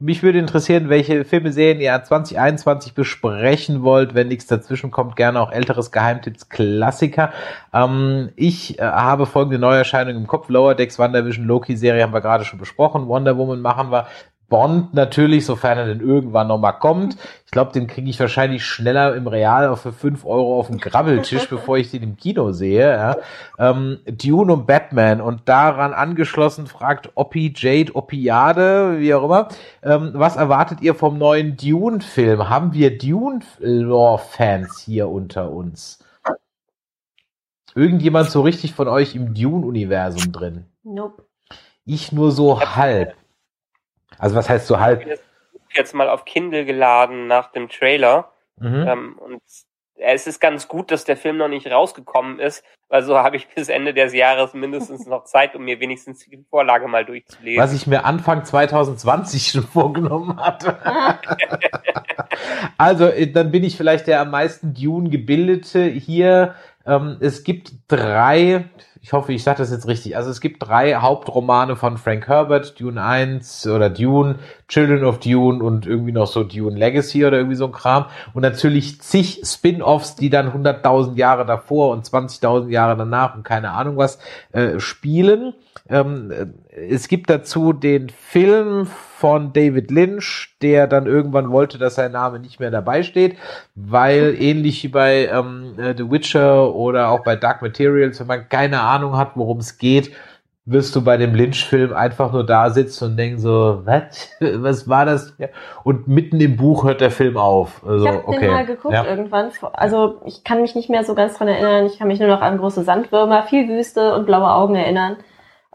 Mich 0.00 0.22
würde 0.22 0.38
interessieren, 0.38 0.90
welche 0.90 1.24
Filme, 1.24 1.50
Serien 1.50 1.80
ihr 1.80 2.00
2021 2.00 2.94
besprechen 2.94 3.82
wollt. 3.82 4.14
Wenn 4.14 4.28
nichts 4.28 4.46
dazwischen 4.46 4.92
kommt, 4.92 5.16
gerne 5.16 5.40
auch 5.40 5.50
älteres 5.50 5.90
Geheimtipps, 5.90 6.48
Klassiker. 6.48 7.32
Ähm, 7.72 8.30
ich 8.36 8.78
äh, 8.78 8.82
habe 8.82 9.26
folgende 9.26 9.58
Neuerscheinung 9.58 10.14
im 10.14 10.26
Kopf. 10.28 10.48
Lower 10.50 10.76
Decks, 10.76 10.98
WandaVision, 11.00 11.46
Loki-Serie 11.46 12.02
haben 12.02 12.12
wir 12.12 12.20
gerade 12.20 12.44
schon 12.44 12.60
besprochen. 12.60 13.08
Wonder 13.08 13.36
Woman 13.36 13.60
machen 13.60 13.90
wir. 13.90 14.06
Bond 14.48 14.94
natürlich, 14.94 15.44
sofern 15.44 15.76
er 15.76 15.86
denn 15.86 16.00
irgendwann 16.00 16.48
nochmal 16.48 16.78
kommt. 16.78 17.16
Ich 17.44 17.50
glaube, 17.50 17.72
den 17.72 17.86
kriege 17.86 18.08
ich 18.08 18.18
wahrscheinlich 18.18 18.64
schneller 18.64 19.14
im 19.14 19.26
Real 19.26 19.76
für 19.76 19.92
fünf 19.92 20.24
Euro 20.24 20.58
auf 20.58 20.68
dem 20.68 20.78
Grabbeltisch, 20.78 21.46
bevor 21.50 21.76
ich 21.76 21.90
den 21.90 22.02
im 22.02 22.16
Kino 22.16 22.52
sehe. 22.52 22.88
Ja. 22.88 23.16
Ähm, 23.58 23.98
Dune 24.06 24.52
und 24.52 24.66
Batman 24.66 25.20
und 25.20 25.48
daran 25.48 25.92
angeschlossen 25.92 26.66
fragt 26.66 27.10
Oppi 27.14 27.52
Jade 27.54 27.94
Oppiade, 27.94 29.00
wie 29.00 29.12
auch 29.12 29.24
immer, 29.24 29.48
ähm, 29.82 30.12
was 30.14 30.36
erwartet 30.36 30.80
ihr 30.80 30.94
vom 30.94 31.18
neuen 31.18 31.56
Dune-Film? 31.56 32.48
Haben 32.48 32.72
wir 32.72 32.96
Dune-Lore-Fans 32.96 34.80
hier 34.80 35.08
unter 35.08 35.50
uns? 35.50 35.98
Irgendjemand 37.74 38.30
so 38.30 38.40
richtig 38.40 38.72
von 38.72 38.88
euch 38.88 39.14
im 39.14 39.34
Dune-Universum 39.34 40.32
drin? 40.32 40.64
Nope. 40.82 41.26
Ich 41.84 42.12
nur 42.12 42.32
so 42.32 42.60
halb. 42.60 43.14
Also 44.18 44.36
was 44.36 44.48
heißt 44.48 44.66
so 44.66 44.80
halb? 44.80 45.06
Jetzt 45.74 45.94
mal 45.94 46.08
auf 46.08 46.24
Kindle 46.24 46.64
geladen 46.64 47.26
nach 47.26 47.52
dem 47.52 47.68
Trailer. 47.68 48.32
Mhm. 48.58 48.86
Ähm, 48.86 49.18
und 49.18 49.42
es 49.98 50.26
ist 50.26 50.40
ganz 50.40 50.68
gut, 50.68 50.90
dass 50.90 51.04
der 51.04 51.16
Film 51.16 51.36
noch 51.36 51.48
nicht 51.48 51.66
rausgekommen 51.66 52.38
ist, 52.38 52.64
weil 52.88 53.02
so 53.02 53.18
habe 53.18 53.36
ich 53.36 53.48
bis 53.54 53.68
Ende 53.68 53.94
des 53.94 54.14
Jahres 54.14 54.54
mindestens 54.54 55.06
noch 55.06 55.24
Zeit, 55.24 55.54
um 55.54 55.64
mir 55.64 55.80
wenigstens 55.80 56.20
die 56.20 56.44
Vorlage 56.50 56.88
mal 56.88 57.04
durchzulesen. 57.04 57.62
Was 57.62 57.74
ich 57.74 57.86
mir 57.86 58.04
Anfang 58.04 58.44
2020 58.44 59.48
schon 59.48 59.62
vorgenommen 59.72 60.38
hatte. 60.40 60.78
also, 62.78 63.06
äh, 63.06 63.30
dann 63.30 63.50
bin 63.50 63.64
ich 63.64 63.76
vielleicht 63.76 64.06
der 64.06 64.20
am 64.20 64.30
meisten 64.30 64.74
Dune-Gebildete 64.74 65.84
hier. 65.84 66.54
Ähm, 66.86 67.18
es 67.20 67.44
gibt 67.44 67.72
drei, 67.88 68.64
ich 69.08 69.14
hoffe, 69.14 69.32
ich 69.32 69.42
sage 69.42 69.56
das 69.56 69.70
jetzt 69.70 69.86
richtig. 69.86 70.18
Also 70.18 70.28
es 70.28 70.38
gibt 70.38 70.68
drei 70.68 70.96
Hauptromane 70.96 71.76
von 71.76 71.96
Frank 71.96 72.28
Herbert, 72.28 72.78
Dune 72.78 73.02
1 73.02 73.66
oder 73.68 73.88
Dune, 73.88 74.34
Children 74.68 75.02
of 75.04 75.18
Dune 75.18 75.64
und 75.64 75.86
irgendwie 75.86 76.12
noch 76.12 76.26
so 76.26 76.44
Dune 76.44 76.76
Legacy 76.76 77.24
oder 77.24 77.38
irgendwie 77.38 77.56
so 77.56 77.64
ein 77.64 77.72
Kram. 77.72 78.04
Und 78.34 78.42
natürlich 78.42 79.00
zig 79.00 79.40
Spin-offs, 79.46 80.14
die 80.16 80.28
dann 80.28 80.52
100.000 80.52 81.16
Jahre 81.16 81.46
davor 81.46 81.92
und 81.92 82.04
20.000 82.04 82.68
Jahre 82.68 82.98
danach 82.98 83.34
und 83.34 83.44
keine 83.44 83.70
Ahnung 83.70 83.96
was 83.96 84.18
äh, 84.52 84.78
spielen. 84.78 85.54
Ähm, 85.90 86.54
es 86.70 87.08
gibt 87.08 87.30
dazu 87.30 87.72
den 87.72 88.10
Film 88.10 88.86
von 88.86 89.52
David 89.52 89.90
Lynch, 89.90 90.56
der 90.62 90.86
dann 90.86 91.06
irgendwann 91.06 91.50
wollte, 91.50 91.78
dass 91.78 91.96
sein 91.96 92.12
Name 92.12 92.38
nicht 92.38 92.60
mehr 92.60 92.70
dabei 92.70 93.02
steht, 93.02 93.36
weil 93.74 94.36
ähnlich 94.38 94.84
wie 94.84 94.88
bei 94.88 95.26
ähm, 95.26 95.74
äh, 95.78 95.94
The 95.96 96.10
Witcher 96.10 96.74
oder 96.74 97.08
auch 97.08 97.24
bei 97.24 97.36
Dark 97.36 97.62
Materials, 97.62 98.20
wenn 98.20 98.26
man 98.26 98.48
keine 98.48 98.80
Ahnung 98.80 99.16
hat, 99.16 99.32
worum 99.34 99.58
es 99.58 99.78
geht, 99.78 100.12
wirst 100.70 100.94
du 100.94 101.02
bei 101.02 101.16
dem 101.16 101.34
Lynch-Film 101.34 101.94
einfach 101.94 102.32
nur 102.32 102.44
da 102.44 102.70
sitzen 102.70 103.04
und 103.04 103.16
denken 103.16 103.38
so, 103.38 103.80
was, 103.84 104.28
was 104.40 104.88
war 104.88 105.06
das? 105.06 105.34
Und 105.82 106.08
mitten 106.08 106.40
im 106.40 106.56
Buch 106.56 106.84
hört 106.84 107.00
der 107.00 107.10
Film 107.10 107.36
auf. 107.36 107.82
Also, 107.86 108.04
ich 108.04 108.12
habe 108.12 108.28
okay. 108.28 108.40
den 108.40 108.50
mal 108.50 108.66
geguckt 108.66 108.94
ja. 108.94 109.04
irgendwann. 109.04 109.50
Also 109.72 110.20
ich 110.26 110.44
kann 110.44 110.60
mich 110.60 110.74
nicht 110.74 110.90
mehr 110.90 111.04
so 111.04 111.14
ganz 111.14 111.38
dran 111.38 111.48
erinnern. 111.48 111.86
Ich 111.86 111.98
kann 111.98 112.08
mich 112.08 112.20
nur 112.20 112.28
noch 112.28 112.42
an 112.42 112.58
große 112.58 112.84
Sandwürmer, 112.84 113.44
viel 113.44 113.68
Wüste 113.68 114.14
und 114.14 114.26
blaue 114.26 114.52
Augen 114.52 114.74
erinnern. 114.74 115.16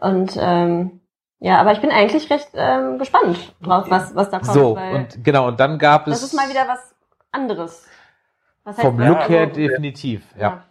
Und 0.04 0.36
ähm, 0.38 1.00
ja, 1.40 1.58
aber 1.58 1.72
ich 1.72 1.80
bin 1.80 1.90
eigentlich 1.90 2.30
recht 2.30 2.50
ähm, 2.54 2.98
gespannt 2.98 3.54
drauf, 3.62 3.86
was, 3.88 4.14
was 4.14 4.30
da 4.30 4.38
kommt. 4.38 4.52
So, 4.52 4.76
und 4.76 5.24
genau, 5.24 5.48
und 5.48 5.58
dann 5.58 5.78
gab 5.78 6.06
es. 6.06 6.20
Das 6.20 6.22
ist 6.22 6.34
mal 6.34 6.48
wieder 6.48 6.68
was 6.68 6.94
anderes. 7.32 7.86
Was 8.64 8.80
vom 8.80 8.98
Look 8.98 9.28
her 9.28 9.42
also, 9.42 9.54
definitiv, 9.54 10.22
ja. 10.36 10.40
ja. 10.40 10.64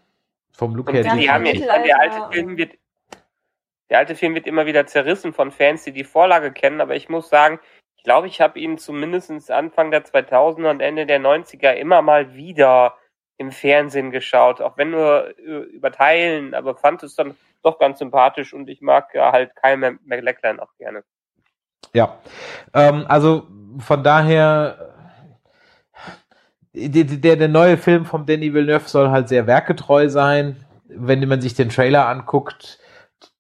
Vom 0.52 0.76
Look 0.76 0.92
her 0.92 1.04
definitiv. 1.04 1.32
Haben 1.32 1.46
jetzt, 1.46 1.62
der 1.62 2.00
alte 2.00 2.32
Film 2.32 2.58
wird 2.58 2.74
der 3.90 4.00
alte 4.00 4.16
Film 4.16 4.34
wird 4.34 4.48
immer 4.48 4.66
wieder 4.66 4.88
zerrissen 4.88 5.34
von 5.34 5.52
Fans, 5.52 5.84
die 5.84 5.92
die 5.92 6.04
Vorlage 6.04 6.52
kennen, 6.52 6.82
aber 6.82 6.96
ich 6.96 7.10
muss 7.10 7.30
sagen, 7.30 7.60
ich 7.96 8.04
glaube, 8.04 8.28
ich 8.28 8.42
habe 8.42 8.60
ihn 8.60 8.78
zumindest 8.80 9.52
Anfang 9.52 9.92
der 9.92 10.04
2000er 10.04 10.72
und 10.72 10.80
Ende 10.82 11.06
der 11.06 11.22
90er 11.22 11.74
immer 11.74 12.02
mal 12.02 12.34
wieder 12.34 12.98
im 13.38 13.52
Fernsehen 13.52 14.10
geschaut, 14.10 14.62
auch 14.62 14.78
wenn 14.78 14.90
nur 14.90 15.36
über 15.38 15.92
Teilen, 15.92 16.56
aber 16.56 16.76
fand 16.76 17.04
es 17.04 17.16
dann 17.16 17.36
doch 17.64 17.80
ganz 17.80 18.00
sympathisch 18.00 18.54
und 18.54 18.70
ich 18.70 18.82
mag 18.82 19.14
ja 19.14 19.32
halt 19.32 19.56
Kyle 19.56 19.98
McLachlan 20.06 20.60
auch 20.60 20.72
gerne. 20.78 21.04
Ja, 21.94 22.18
ähm, 22.74 23.06
also 23.08 23.48
von 23.80 24.04
daher 24.04 24.94
der, 26.74 27.36
der, 27.36 27.48
neue 27.48 27.78
Film 27.78 28.06
von 28.06 28.26
Danny 28.26 28.54
Villeneuve 28.54 28.90
soll 28.90 29.10
halt 29.10 29.30
sehr 29.30 29.46
werkgetreu 29.46 30.10
sein. 30.10 30.66
Wenn 30.86 31.28
man 31.28 31.42
sich 31.42 31.54
den 31.54 31.70
Trailer 31.70 32.08
anguckt, 32.08 32.80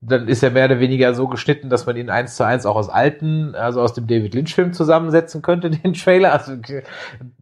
dann 0.05 0.27
ist 0.27 0.43
er 0.43 0.51
mehr 0.51 0.65
oder 0.65 0.80
weniger 0.80 1.13
so 1.13 1.27
geschnitten, 1.27 1.69
dass 1.69 1.85
man 1.85 1.95
ihn 1.95 2.09
eins 2.09 2.35
zu 2.35 2.45
eins 2.45 2.65
auch 2.65 2.75
aus 2.75 2.89
alten, 2.89 3.55
also 3.55 3.81
aus 3.81 3.93
dem 3.93 4.07
David 4.07 4.34
Lynch-Film 4.34 4.73
zusammensetzen 4.73 5.41
könnte, 5.41 5.69
den 5.71 5.93
Trailer. 5.93 6.34
Also 6.34 6.53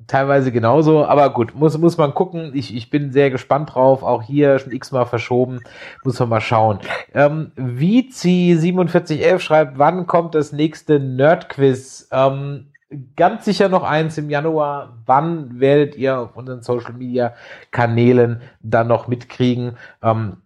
teilweise 0.08 0.52
genauso, 0.52 1.06
aber 1.06 1.34
gut, 1.34 1.56
muss, 1.56 1.78
muss 1.78 1.98
man 1.98 2.14
gucken. 2.14 2.52
Ich, 2.54 2.76
ich 2.76 2.90
bin 2.90 3.12
sehr 3.12 3.32
gespannt 3.32 3.74
drauf. 3.74 4.04
Auch 4.04 4.22
hier 4.22 4.60
schon 4.60 4.72
x-mal 4.72 5.06
verschoben. 5.06 5.62
Muss 6.04 6.20
man 6.20 6.30
mal 6.30 6.42
schauen. 6.42 6.80
Ähm, 7.14 7.52
Vizi4711 7.58 9.40
schreibt, 9.40 9.78
wann 9.80 10.06
kommt 10.06 10.36
das 10.36 10.52
nächste 10.52 11.00
Nerd-Quiz? 11.00 12.10
Ähm, 12.12 12.68
ganz 13.16 13.46
sicher 13.46 13.70
noch 13.70 13.84
eins 13.84 14.18
im 14.18 14.30
Januar. 14.30 14.98
Wann 15.06 15.60
werdet 15.60 15.96
ihr 15.96 16.20
auf 16.20 16.36
unseren 16.36 16.62
Social 16.62 16.94
Media 16.94 17.34
Kanälen 17.72 18.42
dann 18.62 18.88
noch 18.88 19.08
mitkriegen? 19.08 19.78
Ähm, 20.04 20.38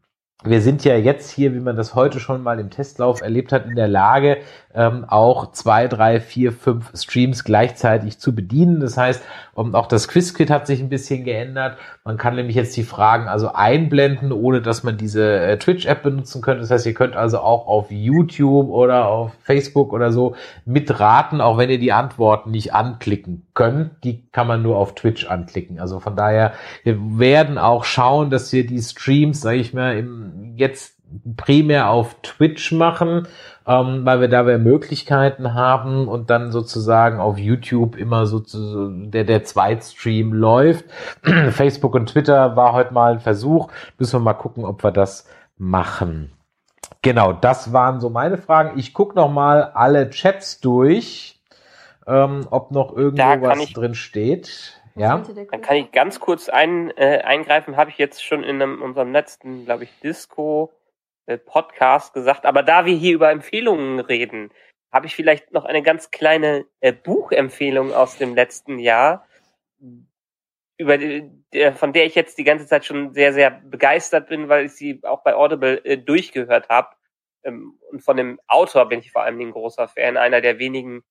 wir 0.46 0.62
sind 0.62 0.84
ja 0.86 0.96
jetzt 0.96 1.32
hier, 1.32 1.54
wie 1.54 1.60
man 1.60 1.76
das 1.76 1.96
heute 1.96 2.20
schon 2.20 2.44
mal 2.44 2.60
im 2.60 2.70
Testlauf 2.70 3.22
erlebt 3.22 3.52
hat, 3.52 3.66
in 3.66 3.76
der 3.76 3.88
Lage, 3.88 4.38
ähm, 4.76 5.06
auch 5.08 5.52
zwei, 5.54 5.88
drei, 5.88 6.20
vier, 6.20 6.52
fünf 6.52 6.92
Streams 6.96 7.44
gleichzeitig 7.44 8.20
zu 8.20 8.36
bedienen. 8.36 8.80
Das 8.80 8.98
heißt, 8.98 9.24
um, 9.54 9.74
auch 9.74 9.88
das 9.88 10.08
Quizkit 10.10 10.50
hat 10.50 10.68
sich 10.68 10.82
ein 10.82 10.90
bisschen 10.90 11.24
geändert. 11.24 11.78
Man 12.04 12.18
kann 12.18 12.36
nämlich 12.36 12.58
jetzt 12.58 12.76
die 12.76 12.84
Fragen 12.84 13.28
also 13.28 13.54
einblenden, 13.54 14.34
ohne 14.34 14.62
dass 14.62 14.84
man 14.84 14.98
diese 14.98 15.40
äh, 15.40 15.58
Twitch-App 15.58 16.04
benutzen 16.04 16.42
könnte. 16.42 16.62
Das 16.62 16.72
heißt, 16.72 16.86
ihr 16.86 16.94
könnt 16.94 17.16
also 17.16 17.40
auch 17.40 17.68
auf 17.68 17.90
YouTube 17.90 18.70
oder 18.70 19.08
auf 19.08 19.32
Facebook 19.44 19.94
oder 19.94 20.12
so 20.12 20.36
mitraten, 20.66 21.40
auch 21.40 21.58
wenn 21.58 21.70
ihr 21.70 21.80
die 21.80 21.94
Antworten 21.94 22.52
nicht 22.52 22.74
anklicken 22.74 23.48
könnt. 23.54 24.04
Die 24.04 24.30
kann 24.32 24.48
man 24.48 24.62
nur 24.62 24.78
auf 24.78 24.94
Twitch 24.96 25.26
anklicken. 25.28 25.80
Also 25.80 26.02
von 26.02 26.18
daher, 26.18 26.52
wir 26.84 26.98
werden 27.18 27.58
auch 27.58 27.86
schauen, 27.86 28.30
dass 28.30 28.52
wir 28.52 28.68
die 28.68 28.82
Streams, 28.82 29.40
sage 29.40 29.58
ich 29.58 29.74
mal, 29.74 29.98
im, 29.98 30.54
jetzt 30.58 30.95
primär 31.38 31.90
auf 31.90 32.16
Twitch 32.22 32.72
machen 32.72 33.28
ähm, 33.68 34.06
weil 34.06 34.22
wir 34.22 34.28
da 34.28 34.44
mehr 34.44 34.60
Möglichkeiten 34.60 35.54
haben 35.54 36.08
und 36.08 36.30
dann 36.30 36.52
sozusagen 36.52 37.20
auf 37.20 37.38
YouTube 37.38 37.96
immer 37.96 38.26
so 38.28 38.44
der, 39.10 39.24
der 39.24 39.44
Zweitstream 39.44 40.34
läuft. 40.34 40.86
Facebook 41.50 41.96
und 41.96 42.08
Twitter 42.08 42.56
war 42.56 42.74
heute 42.74 42.94
mal 42.94 43.14
ein 43.14 43.20
Versuch. 43.20 43.70
Müssen 43.98 44.20
wir 44.20 44.24
mal 44.24 44.34
gucken, 44.34 44.66
ob 44.66 44.84
wir 44.84 44.92
das 44.92 45.28
machen. 45.58 46.32
Genau, 47.02 47.34
das 47.34 47.74
waren 47.74 48.00
so 48.00 48.10
meine 48.10 48.38
Fragen. 48.38 48.78
Ich 48.78 48.94
gucke 48.94 49.16
noch 49.16 49.32
mal 49.32 49.64
alle 49.64 50.10
Chats 50.12 50.60
durch, 50.60 51.40
ähm, 52.08 52.48
ob 52.52 52.72
noch 52.72 52.96
irgendwo 52.96 53.48
was 53.48 53.60
ich, 53.60 53.74
drin 53.74 53.96
steht. 53.96 54.80
Ja. 54.96 55.24
Dann 55.52 55.62
kann 55.62 55.76
ich 55.76 55.92
ganz 55.92 56.20
kurz 56.20 56.50
ein, 56.50 56.92
äh, 56.98 57.22
eingreifen. 57.24 57.78
Habe 57.78 57.90
ich 57.90 57.98
jetzt 57.98 58.24
schon 58.24 58.44
in 58.44 58.62
einem, 58.62 58.82
unserem 58.82 59.12
letzten, 59.12 59.66
glaube 59.66 59.86
ich, 59.86 60.00
Disco 60.02 60.72
Podcast 61.38 62.14
gesagt. 62.14 62.46
Aber 62.46 62.64
da 62.64 62.86
wir 62.86 62.96
hier 62.96 63.16
über 63.16 63.32
Empfehlungen 63.32 64.00
reden, 64.00 64.52
habe 64.92 65.08
ich 65.08 65.16
vielleicht 65.16 65.52
noch 65.52 65.66
eine 65.66 65.84
ganz 65.84 66.12
kleine 66.12 66.66
äh, 66.80 66.94
Buchempfehlung 66.94 67.94
aus 67.94 68.18
dem 68.18 68.36
letzten 68.36 68.80
Jahr, 68.80 69.28
über 70.78 70.98
die, 70.98 71.30
von 71.76 71.94
der 71.94 72.06
ich 72.06 72.16
jetzt 72.16 72.38
die 72.38 72.44
ganze 72.44 72.68
Zeit 72.68 72.86
schon 72.86 73.14
sehr, 73.14 73.34
sehr 73.34 73.50
begeistert 73.52 74.28
bin, 74.28 74.50
weil 74.50 74.66
ich 74.66 74.74
sie 74.74 75.02
auch 75.04 75.24
bei 75.24 75.36
Audible 75.36 75.84
äh, 75.86 75.98
durchgehört 75.98 76.70
habe. 76.70 76.90
Ähm, 77.44 77.80
und 77.92 78.04
von 78.04 78.18
dem 78.18 78.40
Autor 78.48 78.88
bin 78.88 79.00
ich 79.00 79.12
vor 79.12 79.24
allem 79.24 79.40
ein 79.40 79.52
großer 79.52 79.88
Fan, 79.88 80.18
einer 80.18 80.42
der 80.42 80.60
wenigen 80.60 81.04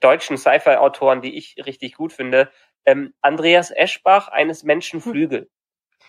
deutschen 0.00 0.36
Sci-Fi-Autoren, 0.36 1.22
die 1.22 1.36
ich 1.36 1.56
richtig 1.64 1.94
gut 1.94 2.12
finde. 2.12 2.50
Ähm, 2.84 3.14
Andreas 3.20 3.70
Eschbach, 3.70 4.28
eines 4.28 4.64
Menschen 4.64 5.00
Flügel, 5.00 5.48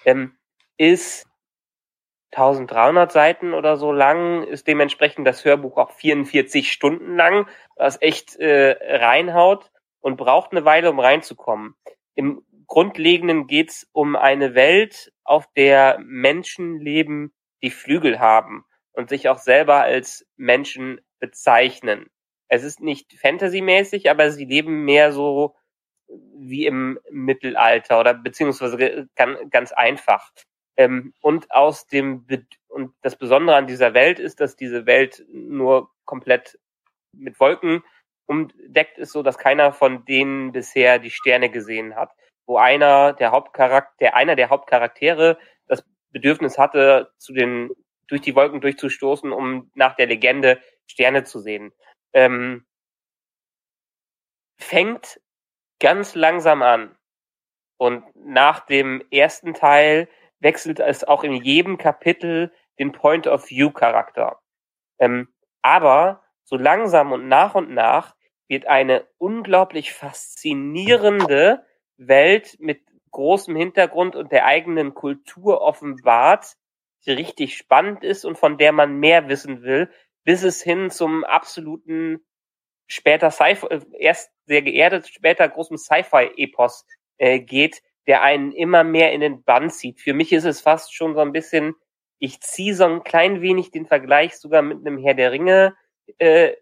ähm, 0.06 0.38
ist 0.78 1.28
1300 2.36 3.12
Seiten 3.12 3.54
oder 3.54 3.78
so 3.78 3.92
lang, 3.92 4.44
ist 4.44 4.68
dementsprechend 4.68 5.28
das 5.28 5.46
Hörbuch 5.46 5.78
auch 5.78 5.92
44 5.92 6.72
Stunden 6.72 7.16
lang, 7.16 7.48
was 7.76 8.02
echt 8.02 8.36
äh, 8.38 8.76
reinhaut 8.82 9.72
und 10.02 10.18
braucht 10.18 10.52
eine 10.52 10.66
Weile, 10.66 10.90
um 10.90 11.00
reinzukommen. 11.00 11.76
Im 12.16 12.44
Grundlegenden 12.68 13.48
geht's 13.48 13.88
um 13.92 14.16
eine 14.16 14.56
Welt, 14.56 15.12
auf 15.24 15.48
der 15.56 16.00
Menschen 16.00 16.80
leben, 16.80 17.34
die 17.62 17.70
Flügel 17.70 18.20
haben 18.20 18.66
und 18.92 19.10
sich 19.10 19.30
auch 19.30 19.38
selber 19.38 19.82
als 19.82 20.26
Menschen 20.36 21.00
bezeichnen. 21.20 22.08
Es 22.48 22.64
ist 22.64 22.82
nicht 22.82 23.14
fantasymäßig, 23.14 24.10
aber 24.10 24.32
sie 24.32 24.46
leben 24.46 24.84
mehr 24.86 25.12
so 25.12 25.56
wie 26.36 26.66
im 26.66 27.00
Mittelalter 27.10 28.00
oder 28.00 28.14
beziehungsweise 28.14 29.08
ganz, 29.16 29.40
ganz 29.50 29.72
einfach. 29.72 30.32
Ähm, 30.78 31.14
und 31.22 31.52
aus 31.52 31.88
dem 31.88 32.26
Be 32.26 32.46
und 32.68 32.96
das 33.04 33.16
Besondere 33.16 33.56
an 33.56 33.68
dieser 33.68 33.94
Welt 33.94 34.20
ist, 34.20 34.40
dass 34.40 34.56
diese 34.56 34.88
Welt 34.88 35.24
nur 35.32 35.92
komplett 36.06 36.58
mit 37.12 37.40
Wolken 37.40 37.84
umdeckt 38.26 38.98
ist, 38.98 39.12
so 39.12 39.22
dass 39.22 39.38
keiner 39.38 39.74
von 39.74 40.06
denen 40.06 40.52
bisher 40.52 40.98
die 40.98 41.12
Sterne 41.12 41.50
gesehen 41.50 41.96
hat. 41.96 42.12
Wo 42.46 42.58
einer 42.58 43.14
der 43.14 43.32
Hauptcharakter, 43.32 44.16
einer 44.16 44.36
der 44.36 44.50
Hauptcharaktere 44.50 45.38
das 45.68 45.86
Bedürfnis 46.12 46.58
hatte, 46.58 47.12
zu 47.20 47.34
den 47.34 47.70
durch 48.08 48.22
die 48.22 48.36
Wolken 48.36 48.62
durchzustoßen, 48.62 49.32
um 49.32 49.72
nach 49.76 49.96
der 49.96 50.08
Legende 50.08 50.60
Sterne 50.88 51.24
zu 51.24 51.40
sehen. 51.40 51.72
Ähm, 52.14 52.66
fängt 54.58 55.22
ganz 55.80 56.16
langsam 56.16 56.62
an. 56.62 56.96
Und 57.78 58.04
nach 58.16 58.66
dem 58.66 59.04
ersten 59.12 59.54
Teil 59.54 60.08
wechselt 60.44 60.80
es 60.80 61.04
auch 61.04 61.24
in 61.24 61.34
jedem 61.34 61.78
Kapitel 61.78 62.52
den 62.80 62.92
Point 62.92 63.28
of 63.28 63.50
View 63.50 63.72
Charakter. 63.72 64.40
Ähm, 65.00 65.30
aber 65.62 66.22
so 66.44 66.58
langsam 66.58 67.12
und 67.12 67.28
nach 67.28 67.56
und 67.56 67.74
nach 67.74 68.16
wird 68.48 68.68
eine 68.68 69.08
unglaublich 69.18 69.94
faszinierende 69.94 71.66
Welt 71.98 72.58
mit 72.60 72.82
großem 73.12 73.56
Hintergrund 73.56 74.16
und 74.16 74.32
der 74.32 74.46
eigenen 74.46 74.94
Kultur 74.94 75.62
offenbart, 75.62 76.56
die 77.06 77.12
richtig 77.12 77.58
spannend 77.58 78.04
ist 78.04 78.26
und 78.26 78.38
von 78.38 78.58
der 78.58 78.72
man 78.72 79.00
mehr 79.00 79.30
wissen 79.30 79.62
will, 79.64 79.90
bis 80.24 80.44
es 80.44 80.62
hin 80.62 80.90
zum 80.90 81.24
absoluten 81.24 82.26
später 82.88 83.32
Sci-Fi, 83.32 83.68
äh, 83.68 83.82
erst 83.98 84.32
sehr 84.46 84.62
geerdet, 84.62 85.08
später 85.08 85.48
großem 85.48 85.78
Sci-Fi-Epos 85.78 86.86
äh, 87.18 87.40
geht, 87.40 87.82
der 88.08 88.22
einen 88.22 88.52
immer 88.52 88.84
mehr 88.84 89.12
in 89.12 89.22
den 89.22 89.44
Bann 89.44 89.70
zieht. 89.70 90.02
Für 90.02 90.14
mich 90.14 90.34
ist 90.34 90.46
es 90.46 90.62
fast 90.62 90.94
schon 90.94 91.14
so 91.14 91.22
ein 91.22 91.32
bisschen, 91.32 91.76
ich 92.20 92.42
ziehe 92.42 92.76
so 92.76 92.86
ein 92.86 93.04
klein 93.04 93.42
wenig 93.42 93.72
den 93.72 93.86
Vergleich 93.86 94.38
sogar 94.38 94.62
mit 94.62 94.80
einem 94.80 94.98
Herr 94.98 95.14
der 95.14 95.32
Ringe 95.32 95.76
äh, 96.18 96.54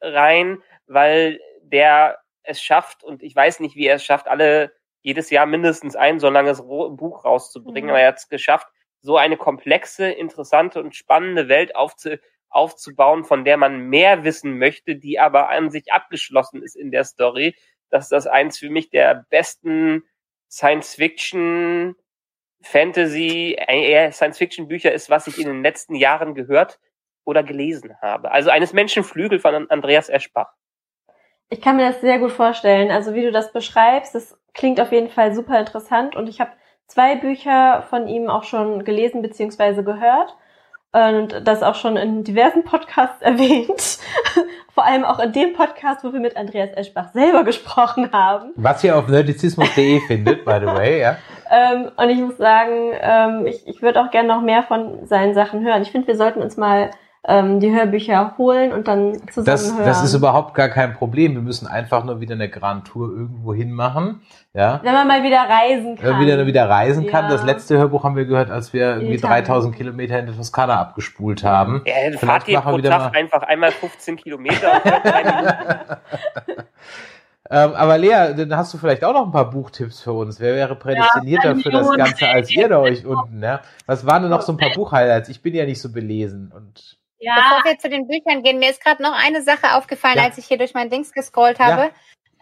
rein, 0.00 0.62
weil 0.86 1.40
der 1.62 2.18
es 2.42 2.62
schafft, 2.62 3.04
und 3.04 3.22
ich 3.22 3.34
weiß 3.34 3.60
nicht, 3.60 3.76
wie 3.76 3.86
er 3.86 3.96
es 3.96 4.04
schafft, 4.04 4.28
alle 4.28 4.72
jedes 5.02 5.30
Jahr 5.30 5.46
mindestens 5.46 5.96
ein 5.96 6.18
so 6.18 6.30
langes 6.30 6.62
Buch 6.62 7.24
rauszubringen, 7.24 7.86
mhm. 7.86 7.90
aber 7.90 8.00
er 8.00 8.08
hat 8.08 8.18
es 8.18 8.28
geschafft, 8.28 8.68
so 9.00 9.16
eine 9.16 9.36
komplexe, 9.36 10.10
interessante 10.10 10.80
und 10.80 10.94
spannende 10.94 11.48
Welt 11.48 11.76
aufzu 11.76 12.16
aufzubauen, 12.50 13.24
von 13.24 13.44
der 13.44 13.58
man 13.58 13.78
mehr 13.90 14.24
wissen 14.24 14.58
möchte, 14.58 14.96
die 14.96 15.18
aber 15.18 15.50
an 15.50 15.70
sich 15.70 15.92
abgeschlossen 15.92 16.62
ist 16.62 16.76
in 16.76 16.90
der 16.90 17.04
Story, 17.04 17.54
dass 17.90 18.08
das 18.08 18.26
eins 18.26 18.58
für 18.58 18.70
mich 18.70 18.88
der 18.88 19.26
besten 19.28 20.02
Science-Fiction, 20.50 21.94
Fantasy, 22.62 23.56
äh, 23.58 23.90
eher 23.90 24.12
Science-Fiction-Bücher 24.12 24.92
ist, 24.92 25.10
was 25.10 25.26
ich 25.26 25.38
in 25.38 25.46
den 25.46 25.62
letzten 25.62 25.94
Jahren 25.94 26.34
gehört 26.34 26.78
oder 27.24 27.42
gelesen 27.42 27.94
habe. 28.00 28.30
Also 28.30 28.50
eines 28.50 28.72
Menschenflügel 28.72 29.38
von 29.38 29.70
Andreas 29.70 30.08
Eschbach. 30.08 30.52
Ich 31.50 31.60
kann 31.60 31.76
mir 31.76 31.90
das 31.90 32.00
sehr 32.00 32.18
gut 32.18 32.32
vorstellen. 32.32 32.90
Also 32.90 33.14
wie 33.14 33.22
du 33.22 33.32
das 33.32 33.52
beschreibst, 33.52 34.14
das 34.14 34.38
klingt 34.54 34.80
auf 34.80 34.92
jeden 34.92 35.08
Fall 35.08 35.34
super 35.34 35.58
interessant 35.58 36.16
und 36.16 36.28
ich 36.28 36.40
habe 36.40 36.52
zwei 36.86 37.16
Bücher 37.16 37.86
von 37.88 38.08
ihm 38.08 38.28
auch 38.28 38.44
schon 38.44 38.84
gelesen 38.84 39.22
bzw. 39.22 39.82
gehört 39.82 40.36
und 40.92 41.46
das 41.46 41.62
auch 41.62 41.74
schon 41.74 41.96
in 41.96 42.24
diversen 42.24 42.64
Podcasts 42.64 43.22
erwähnt. 43.22 43.98
Vor 44.78 44.86
allem 44.86 45.04
auch 45.04 45.18
in 45.18 45.32
dem 45.32 45.54
Podcast, 45.54 46.04
wo 46.04 46.12
wir 46.12 46.20
mit 46.20 46.36
Andreas 46.36 46.70
Eschbach 46.76 47.08
selber 47.12 47.42
gesprochen 47.42 48.12
haben. 48.12 48.52
Was 48.54 48.84
ihr 48.84 48.96
auf 48.96 49.08
nerdizismus.de 49.08 49.98
findet, 50.06 50.44
by 50.44 50.58
the 50.60 50.66
way, 50.66 51.00
ja. 51.00 51.16
Ähm, 51.50 51.90
und 51.96 52.10
ich 52.10 52.18
muss 52.18 52.36
sagen, 52.36 52.92
ähm, 53.00 53.46
ich, 53.46 53.66
ich 53.66 53.82
würde 53.82 54.00
auch 54.00 54.12
gerne 54.12 54.28
noch 54.28 54.40
mehr 54.40 54.62
von 54.62 55.04
seinen 55.04 55.34
Sachen 55.34 55.64
hören. 55.64 55.82
Ich 55.82 55.90
finde, 55.90 56.06
wir 56.06 56.16
sollten 56.16 56.40
uns 56.40 56.56
mal 56.56 56.92
ähm, 57.28 57.60
die 57.60 57.70
Hörbücher 57.70 58.34
holen 58.38 58.72
und 58.72 58.88
dann 58.88 59.20
zusammen 59.28 59.44
das, 59.44 59.74
hören. 59.74 59.84
Das 59.84 60.02
ist 60.02 60.14
überhaupt 60.14 60.54
gar 60.54 60.70
kein 60.70 60.94
Problem. 60.94 61.34
Wir 61.34 61.42
müssen 61.42 61.66
einfach 61.66 62.02
nur 62.02 62.20
wieder 62.20 62.34
eine 62.34 62.48
Grand 62.48 62.86
Tour 62.86 63.10
irgendwo 63.10 63.52
hin 63.52 63.70
machen. 63.70 64.22
Ja. 64.54 64.80
Wenn 64.82 64.94
man 64.94 65.06
mal 65.06 65.22
wieder 65.22 65.42
reisen 65.42 65.96
kann. 65.96 66.04
Wenn 66.04 66.12
man 66.12 66.20
wieder, 66.22 66.46
wieder 66.46 66.68
reisen 66.68 67.06
kann. 67.06 67.26
Ja. 67.26 67.30
Das 67.30 67.44
letzte 67.44 67.76
Hörbuch 67.76 68.02
haben 68.02 68.16
wir 68.16 68.24
gehört, 68.24 68.50
als 68.50 68.72
wir 68.72 68.96
irgendwie 68.96 69.16
Italien. 69.16 69.44
3000 69.44 69.76
Kilometer 69.76 70.18
in 70.18 70.26
der 70.26 70.36
Toskana 70.36 70.80
abgespult 70.80 71.44
haben. 71.44 71.82
Ja, 71.84 72.10
dann 72.10 72.18
fahrt 72.18 72.48
ihr 72.48 72.60
pro 72.62 72.78
Tag 72.78 73.14
einfach 73.14 73.42
einmal 73.42 73.72
15 73.72 74.16
Kilometer. 74.16 74.80
Ähm, 77.50 77.72
aber 77.74 77.96
Lea, 77.96 78.34
dann 78.36 78.54
hast 78.56 78.74
du 78.74 78.78
vielleicht 78.78 79.02
auch 79.04 79.14
noch 79.14 79.24
ein 79.24 79.32
paar 79.32 79.48
Buchtipps 79.48 80.02
für 80.02 80.12
uns. 80.12 80.38
Wer 80.38 80.54
wäre 80.54 80.76
prädestinierter 80.76 81.54
ja, 81.54 81.62
für 81.62 81.70
das 81.70 81.90
Ganze 81.96 82.28
als 82.28 82.50
ihr 82.50 82.68
da 82.68 82.78
euch 82.78 83.06
unten? 83.06 83.42
Ja? 83.42 83.62
Was 83.86 84.04
waren 84.04 84.22
denn 84.22 84.30
noch 84.30 84.42
so 84.42 84.52
ein 84.52 84.58
paar 84.58 84.72
Buchhighlights? 84.74 85.30
Ich 85.30 85.40
bin 85.40 85.54
ja 85.54 85.64
nicht 85.64 85.80
so 85.80 85.90
belesen 85.90 86.52
und 86.54 86.97
ja. 87.18 87.34
Bevor 87.34 87.64
wir 87.64 87.78
zu 87.78 87.88
den 87.88 88.06
Büchern 88.06 88.42
gehen, 88.42 88.58
mir 88.58 88.70
ist 88.70 88.82
gerade 88.82 89.02
noch 89.02 89.12
eine 89.12 89.42
Sache 89.42 89.74
aufgefallen, 89.74 90.18
ja. 90.18 90.24
als 90.24 90.38
ich 90.38 90.46
hier 90.46 90.58
durch 90.58 90.74
mein 90.74 90.90
Dings 90.90 91.12
gescrollt 91.12 91.58
habe. 91.58 91.90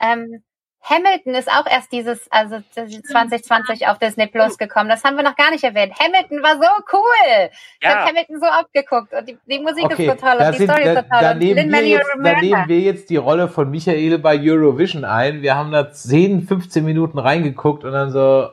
Ja. 0.00 0.12
Ähm, 0.12 0.42
Hamilton 0.88 1.34
ist 1.34 1.50
auch 1.50 1.66
erst 1.66 1.90
dieses, 1.90 2.30
also 2.30 2.58
2020 2.74 3.88
auf 3.88 3.98
Disney 3.98 4.28
Plus 4.28 4.56
gekommen. 4.56 4.88
Das 4.88 5.02
haben 5.02 5.16
wir 5.16 5.24
noch 5.24 5.34
gar 5.34 5.50
nicht 5.50 5.64
erwähnt. 5.64 5.94
Hamilton 5.98 6.42
war 6.42 6.54
so 6.54 6.68
cool. 6.92 7.50
Ich 7.80 7.88
ja. 7.88 7.96
habe 7.96 8.10
Hamilton 8.10 8.40
so 8.40 8.46
oft 8.46 8.72
geguckt 8.72 9.12
und 9.12 9.28
die, 9.28 9.36
die 9.46 9.58
Musik 9.58 9.84
okay, 9.84 10.06
ist 10.06 10.20
so 10.20 10.26
toll 10.26 10.36
und 10.38 10.52
die 10.52 10.58
sind, 10.58 10.70
Story 10.70 10.84
da, 10.84 10.92
ist 10.92 10.96
so 10.96 11.10
toll. 11.10 11.20
Da 11.20 11.34
nehmen, 11.34 11.72
wir 11.72 11.86
jetzt, 11.88 12.10
da 12.22 12.40
nehmen 12.40 12.68
wir 12.68 12.80
jetzt 12.80 13.10
die 13.10 13.16
Rolle 13.16 13.48
von 13.48 13.68
Michael 13.68 14.18
bei 14.18 14.38
Eurovision 14.40 15.04
ein. 15.04 15.42
Wir 15.42 15.56
haben 15.56 15.72
da 15.72 15.90
10, 15.90 16.42
15 16.42 16.84
Minuten 16.84 17.18
reingeguckt 17.18 17.82
und 17.82 17.92
dann 17.92 18.12
so 18.12 18.50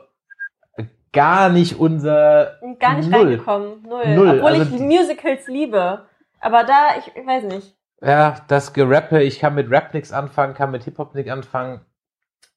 gar 1.12 1.50
nicht 1.50 1.78
unser 1.78 2.58
Gar 2.80 2.96
nicht 2.96 3.10
Null. 3.10 3.20
reingekommen. 3.20 3.82
Null. 3.88 4.08
Null. 4.08 4.28
Obwohl 4.38 4.60
also, 4.60 4.74
ich 4.74 4.80
Musicals 4.80 5.46
liebe. 5.46 6.00
Aber 6.44 6.62
da, 6.62 6.96
ich, 6.98 7.06
ich 7.16 7.26
weiß 7.26 7.44
nicht. 7.44 7.74
Ja, 8.02 8.44
das 8.48 8.74
Gerappe, 8.74 9.22
ich 9.22 9.38
kann 9.38 9.54
mit 9.54 9.70
Rap 9.70 9.94
nichts 9.94 10.12
anfangen, 10.12 10.52
kann 10.52 10.70
mit 10.70 10.84
Hip-Hop 10.84 11.14
nichts 11.14 11.30
anfangen. 11.30 11.80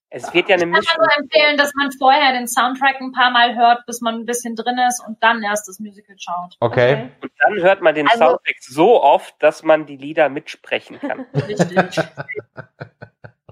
Es 0.10 0.34
wird 0.34 0.50
ja 0.50 0.56
eine 0.56 0.66
Mischung. 0.66 0.84
Ich 0.84 0.90
kann 0.90 1.00
nur 1.00 1.18
empfehlen, 1.18 1.58
dass 1.58 1.74
man 1.74 1.90
vorher 1.98 2.34
den 2.34 2.50
Soundtrack 2.50 3.00
ein 3.00 3.14
paar 3.14 3.32
Mal 3.32 3.56
hört, 3.56 3.86
bis 3.86 4.02
man 4.02 4.16
ein 4.16 4.26
bisschen 4.26 4.58
drin 4.58 4.78
ist 4.90 5.02
und 5.06 5.24
dann 5.24 5.42
erst 5.42 5.70
das 5.70 5.80
Musical 5.80 6.18
schaut. 6.18 6.58
Okay. 6.60 6.94
okay. 6.94 7.12
Und 7.22 7.32
dann 7.40 7.64
hört 7.64 7.82
man 7.82 7.96
den 7.96 8.08
also, 8.08 8.26
Soundtrack 8.26 8.56
so 8.60 9.02
oft, 9.02 9.36
dass 9.40 9.64
man 9.64 9.86
die 9.86 9.98
Lieder 9.98 10.28
mitsprechen 10.28 11.00
kann. 11.00 11.26
Richtig. 11.48 11.78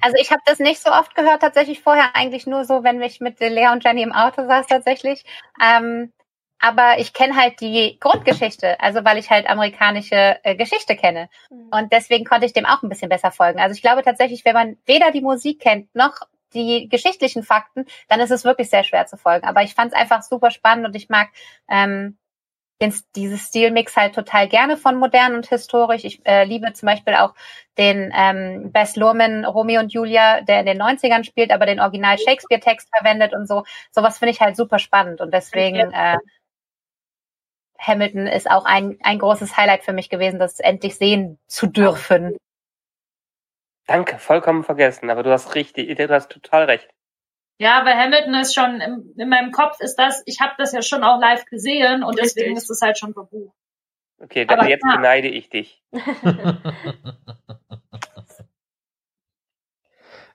Also 0.01 0.17
ich 0.19 0.31
habe 0.31 0.41
das 0.45 0.59
nicht 0.59 0.81
so 0.81 0.91
oft 0.91 1.15
gehört, 1.15 1.41
tatsächlich 1.41 1.81
vorher 1.81 2.13
eigentlich 2.13 2.45
nur 2.45 2.65
so, 2.65 2.83
wenn 2.83 3.01
ich 3.01 3.21
mit 3.21 3.39
Lea 3.39 3.69
und 3.71 3.85
Jenny 3.85 4.03
im 4.03 4.11
Auto 4.11 4.45
saß 4.45 4.67
tatsächlich. 4.67 5.23
Ähm, 5.63 6.11
aber 6.59 6.99
ich 6.99 7.13
kenne 7.13 7.35
halt 7.35 7.59
die 7.59 7.97
Grundgeschichte, 7.99 8.79
also 8.79 9.03
weil 9.03 9.17
ich 9.17 9.29
halt 9.29 9.49
amerikanische 9.49 10.37
äh, 10.43 10.55
Geschichte 10.55 10.95
kenne. 10.95 11.29
Mhm. 11.49 11.69
Und 11.71 11.93
deswegen 11.93 12.25
konnte 12.25 12.45
ich 12.45 12.53
dem 12.53 12.65
auch 12.65 12.81
ein 12.81 12.89
bisschen 12.89 13.09
besser 13.09 13.31
folgen. 13.31 13.59
Also 13.59 13.75
ich 13.75 13.81
glaube 13.81 14.03
tatsächlich, 14.03 14.45
wenn 14.45 14.53
man 14.53 14.77
weder 14.85 15.11
die 15.11 15.21
Musik 15.21 15.59
kennt 15.59 15.93
noch 15.93 16.21
die 16.53 16.87
geschichtlichen 16.89 17.43
Fakten, 17.43 17.85
dann 18.07 18.19
ist 18.19 18.31
es 18.31 18.45
wirklich 18.45 18.69
sehr 18.69 18.83
schwer 18.83 19.05
zu 19.05 19.17
folgen. 19.17 19.45
Aber 19.45 19.61
ich 19.63 19.75
fand 19.75 19.93
es 19.93 19.99
einfach 19.99 20.23
super 20.23 20.51
spannend 20.51 20.85
und 20.85 20.95
ich 20.95 21.09
mag 21.09 21.29
ähm, 21.69 22.17
den, 22.81 22.93
dieses 23.15 23.47
Stilmix 23.47 23.95
halt 23.95 24.15
total 24.15 24.47
gerne 24.47 24.77
von 24.77 24.97
modern 24.97 25.35
und 25.35 25.47
historisch. 25.47 26.03
Ich 26.03 26.25
äh, 26.25 26.43
liebe 26.43 26.71
zum 26.73 26.87
Beispiel 26.87 27.15
auch 27.15 27.33
den 27.77 28.11
ähm, 28.15 28.71
Bess 28.71 28.95
Luhrmann 28.95 29.45
Romeo 29.45 29.79
und 29.79 29.93
Julia, 29.93 30.41
der 30.41 30.61
in 30.61 30.65
den 30.65 30.81
90ern 30.81 31.23
spielt, 31.23 31.51
aber 31.51 31.65
den 31.65 31.79
Original 31.79 32.17
Shakespeare-Text 32.17 32.89
verwendet 32.95 33.33
und 33.33 33.47
so. 33.47 33.63
Sowas 33.91 34.17
finde 34.17 34.31
ich 34.31 34.41
halt 34.41 34.57
super 34.57 34.79
spannend 34.79 35.21
und 35.21 35.33
deswegen 35.33 35.91
äh, 35.91 36.17
Hamilton 37.79 38.27
ist 38.27 38.49
auch 38.49 38.65
ein, 38.65 38.97
ein 39.03 39.19
großes 39.19 39.57
Highlight 39.57 39.83
für 39.83 39.93
mich 39.93 40.09
gewesen, 40.09 40.39
das 40.39 40.59
endlich 40.59 40.97
sehen 40.97 41.39
zu 41.47 41.67
dürfen. 41.67 42.37
Danke, 43.87 44.17
vollkommen 44.17 44.63
vergessen, 44.63 45.09
aber 45.09 45.23
du 45.23 45.31
hast 45.31 45.55
richtig, 45.55 45.95
du 45.95 46.09
hast 46.09 46.31
total 46.31 46.63
recht. 46.65 46.89
Ja, 47.57 47.85
weil 47.85 47.95
Hamilton 47.95 48.33
ist 48.35 48.53
schon 48.53 48.81
in, 48.81 49.13
in 49.17 49.29
meinem 49.29 49.51
Kopf 49.51 49.79
ist 49.79 49.95
das, 49.95 50.23
ich 50.25 50.41
habe 50.41 50.55
das 50.57 50.73
ja 50.73 50.81
schon 50.81 51.03
auch 51.03 51.21
live 51.21 51.45
gesehen 51.45 52.03
und 52.03 52.15
richtig. 52.19 52.33
deswegen 52.35 52.57
ist 52.57 52.69
es 52.69 52.81
halt 52.81 52.97
schon 52.97 53.13
verbucht. 53.13 53.55
Okay, 54.19 54.45
dann 54.45 54.59
aber 54.59 54.69
jetzt 54.69 54.83
ja. 54.85 54.95
beneide 54.95 55.27
ich 55.27 55.49
dich. 55.49 55.81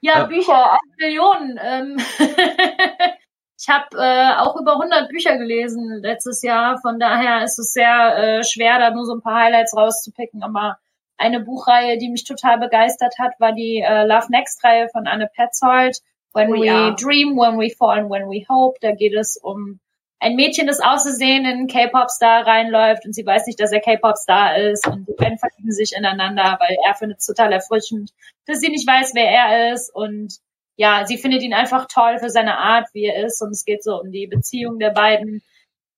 ja, 0.00 0.24
Bücher, 0.24 0.74
auch 0.74 0.78
Millionen. 0.98 1.58
Ähm 1.62 1.98
ich 3.60 3.68
habe 3.68 3.96
äh, 3.98 4.36
auch 4.38 4.58
über 4.58 4.72
100 4.72 5.10
Bücher 5.10 5.36
gelesen 5.36 6.00
letztes 6.02 6.42
Jahr, 6.42 6.78
von 6.80 6.98
daher 6.98 7.44
ist 7.44 7.58
es 7.58 7.72
sehr 7.72 8.16
äh, 8.16 8.44
schwer, 8.44 8.78
da 8.78 8.90
nur 8.90 9.04
so 9.04 9.14
ein 9.14 9.20
paar 9.20 9.38
Highlights 9.38 9.76
rauszupicken, 9.76 10.42
aber 10.42 10.78
eine 11.18 11.40
Buchreihe, 11.40 11.98
die 11.98 12.08
mich 12.08 12.24
total 12.24 12.58
begeistert 12.58 13.14
hat, 13.18 13.32
war 13.38 13.52
die 13.52 13.84
äh, 13.86 14.06
Love 14.06 14.28
Next 14.30 14.64
Reihe 14.64 14.88
von 14.88 15.06
Anne 15.06 15.28
Petzold. 15.36 15.98
When 16.32 16.50
oh, 16.50 16.60
we 16.60 16.66
ja. 16.66 16.90
dream, 16.92 17.36
when 17.36 17.58
we 17.58 17.70
fall 17.76 17.98
and 17.98 18.08
when 18.08 18.30
we 18.30 18.46
hope. 18.48 18.78
Da 18.80 18.92
geht 18.92 19.14
es 19.14 19.36
um 19.36 19.80
ein 20.18 20.36
Mädchen, 20.36 20.66
das 20.66 20.80
auszusehen 20.80 21.44
in 21.44 21.66
K-Pop-Star 21.66 22.46
reinläuft 22.46 23.04
und 23.04 23.14
sie 23.14 23.26
weiß 23.26 23.46
nicht, 23.46 23.60
dass 23.60 23.72
er 23.72 23.80
K-Pop-Star 23.80 24.56
ist 24.56 24.86
und 24.86 25.08
die 25.08 25.14
beiden 25.14 25.38
verlieben 25.38 25.72
sich 25.72 25.94
ineinander, 25.94 26.56
weil 26.60 26.76
er 26.86 26.94
findet 26.94 27.18
es 27.18 27.26
total 27.26 27.52
erfrischend, 27.52 28.12
dass 28.46 28.60
sie 28.60 28.70
nicht 28.70 28.86
weiß, 28.86 29.14
wer 29.14 29.28
er 29.28 29.72
ist 29.74 29.94
und 29.94 30.38
ja, 30.80 31.04
sie 31.04 31.18
findet 31.18 31.42
ihn 31.42 31.52
einfach 31.52 31.88
toll 31.92 32.18
für 32.18 32.30
seine 32.30 32.56
Art, 32.56 32.88
wie 32.94 33.04
er 33.04 33.26
ist 33.26 33.42
und 33.42 33.50
es 33.50 33.66
geht 33.66 33.84
so 33.84 34.00
um 34.00 34.10
die 34.10 34.26
Beziehung 34.26 34.78
der 34.78 34.90
beiden 34.90 35.42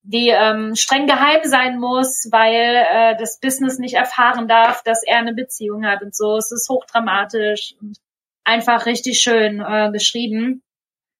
die 0.04 0.30
ähm, 0.30 0.74
streng 0.74 1.06
geheim 1.06 1.44
sein 1.44 1.78
muss, 1.78 2.26
weil 2.32 2.84
äh, 2.90 3.16
das 3.16 3.38
Business 3.38 3.78
nicht 3.78 3.94
erfahren 3.94 4.48
darf, 4.48 4.82
dass 4.82 5.04
er 5.04 5.18
eine 5.18 5.32
Beziehung 5.32 5.86
hat 5.86 6.02
und 6.02 6.12
so. 6.12 6.36
Es 6.36 6.50
ist 6.50 6.68
hochdramatisch 6.68 7.76
und 7.80 7.98
einfach 8.42 8.86
richtig 8.86 9.20
schön 9.20 9.60
äh, 9.60 9.92
geschrieben. 9.92 10.64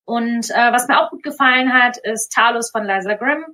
Und 0.05 0.51
äh, 0.51 0.73
was 0.73 0.89
mir 0.89 1.01
auch 1.01 1.11
gut 1.11 1.23
gefallen 1.23 1.73
hat, 1.73 1.97
ist 1.99 2.33
Talos 2.33 2.73
von 2.73 2.85
Liza 2.85 3.15
Grimm. 3.15 3.45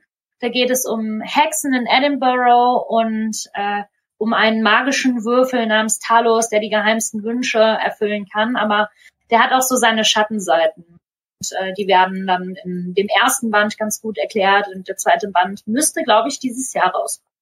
Da 0.41 0.49
geht 0.49 0.71
es 0.71 0.87
um 0.87 1.21
Hexen 1.21 1.75
in 1.75 1.85
Edinburgh 1.87 2.87
und 2.89 3.37
äh, 3.53 3.83
um 4.17 4.33
einen 4.33 4.63
magischen 4.63 5.27
Würfel 5.27 5.67
namens 5.67 5.99
Talos, 5.99 6.49
der 6.49 6.61
die 6.61 6.71
geheimsten 6.71 7.23
Wünsche 7.23 7.59
erfüllen 7.59 8.27
kann. 8.33 8.57
Aber 8.57 8.89
der 9.31 9.43
hat 9.43 9.53
auch 9.53 9.63
so 9.63 9.77
seine 9.77 10.05
Schattenseiten. 10.05 10.85
Und, 10.85 11.53
äh, 11.53 11.73
die 11.75 11.87
werden 11.87 12.27
dann 12.27 12.57
in 12.65 12.95
dem 12.95 13.09
ersten 13.09 13.51
Band 13.51 13.79
ganz 13.79 14.01
gut 14.01 14.19
erklärt 14.19 14.67
und 14.75 14.89
der 14.89 14.97
zweite 14.97 15.29
Band 15.29 15.67
müsste, 15.67 16.03
glaube 16.03 16.29
ich, 16.29 16.39
dieses 16.39 16.73
Jahr 16.73 16.93
rauskommen. 16.93 17.33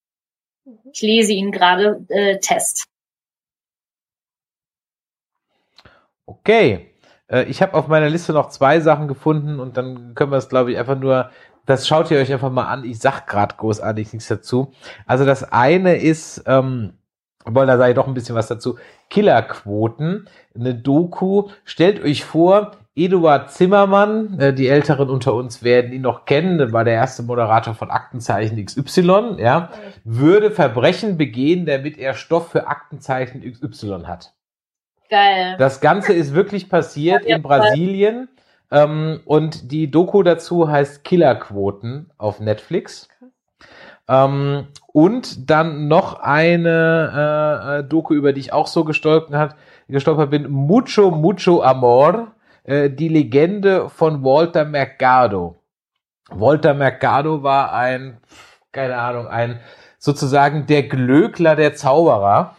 Mhm. 0.64 0.90
Ich 0.92 1.02
lese 1.02 1.32
ihn 1.32 1.52
gerade 1.52 2.04
äh, 2.08 2.38
Test. 2.38 2.84
Okay. 6.26 6.92
Äh, 7.28 7.44
ich 7.44 7.62
habe 7.62 7.74
auf 7.74 7.88
meiner 7.88 8.08
Liste 8.08 8.32
noch 8.32 8.50
zwei 8.50 8.80
Sachen 8.80 9.08
gefunden 9.08 9.60
und 9.60 9.76
dann 9.76 10.14
können 10.14 10.32
wir 10.32 10.38
es, 10.38 10.48
glaube 10.48 10.72
ich, 10.72 10.78
einfach 10.78 10.98
nur, 10.98 11.30
das 11.64 11.88
schaut 11.88 12.10
ihr 12.10 12.18
euch 12.18 12.32
einfach 12.32 12.50
mal 12.50 12.66
an. 12.66 12.84
Ich 12.84 12.98
sag 12.98 13.26
gerade 13.26 13.56
großartig 13.56 14.12
nichts 14.12 14.28
dazu. 14.28 14.72
Also 15.06 15.24
das 15.24 15.44
eine 15.44 15.96
ist, 15.96 16.44
ähm, 16.46 16.98
weil 17.46 17.66
da 17.66 17.78
sage 17.78 17.90
ich 17.90 17.96
doch 17.96 18.06
ein 18.06 18.14
bisschen 18.14 18.34
was 18.34 18.48
dazu. 18.48 18.76
Killerquoten, 19.08 20.28
eine 20.54 20.74
Doku. 20.74 21.48
Stellt 21.64 22.02
euch 22.02 22.24
vor, 22.24 22.72
Eduard 22.96 23.52
Zimmermann, 23.52 24.40
äh, 24.40 24.54
die 24.54 24.68
Älteren 24.68 25.10
unter 25.10 25.34
uns 25.34 25.62
werden 25.62 25.92
ihn 25.92 26.02
noch 26.02 26.24
kennen, 26.24 26.56
das 26.56 26.72
war 26.72 26.82
der 26.82 26.94
erste 26.94 27.22
Moderator 27.22 27.74
von 27.74 27.90
Aktenzeichen 27.90 28.64
XY, 28.64 29.36
ja, 29.38 29.70
würde 30.04 30.50
Verbrechen 30.50 31.18
begehen, 31.18 31.66
damit 31.66 31.98
er 31.98 32.14
Stoff 32.14 32.50
für 32.50 32.66
Aktenzeichen 32.68 33.42
XY 33.42 34.04
hat. 34.06 34.32
Geil. 35.10 35.56
Das 35.58 35.80
Ganze 35.82 36.14
ist 36.14 36.34
wirklich 36.34 36.70
passiert 36.70 37.26
in 37.26 37.42
Brasilien 37.42 38.28
ähm, 38.70 39.20
und 39.26 39.70
die 39.70 39.90
Doku 39.90 40.22
dazu 40.22 40.68
heißt 40.68 41.04
Killerquoten 41.04 42.10
auf 42.16 42.40
Netflix. 42.40 43.08
Ähm, 44.08 44.68
und 44.96 45.50
dann 45.50 45.88
noch 45.88 46.20
eine 46.20 47.12
äh, 47.14 47.80
äh 47.80 47.84
Doku, 47.84 48.14
über 48.14 48.32
die 48.32 48.40
ich 48.40 48.54
auch 48.54 48.66
so 48.66 48.82
gestolpert, 48.82 49.34
hat, 49.34 49.56
gestolpert 49.88 50.30
bin, 50.30 50.50
Mucho, 50.50 51.10
Mucho 51.10 51.62
Amor 51.62 52.28
äh, 52.64 52.88
die 52.88 53.08
Legende 53.08 53.90
von 53.90 54.24
Walter 54.24 54.64
Mercado. 54.64 55.56
Walter 56.30 56.72
Mercado 56.72 57.42
war 57.42 57.74
ein, 57.74 58.22
keine 58.72 58.96
Ahnung, 58.96 59.26
ein 59.26 59.60
sozusagen 59.98 60.66
der 60.66 60.84
Glöckler 60.84 61.56
der 61.56 61.74
Zauberer. 61.74 62.56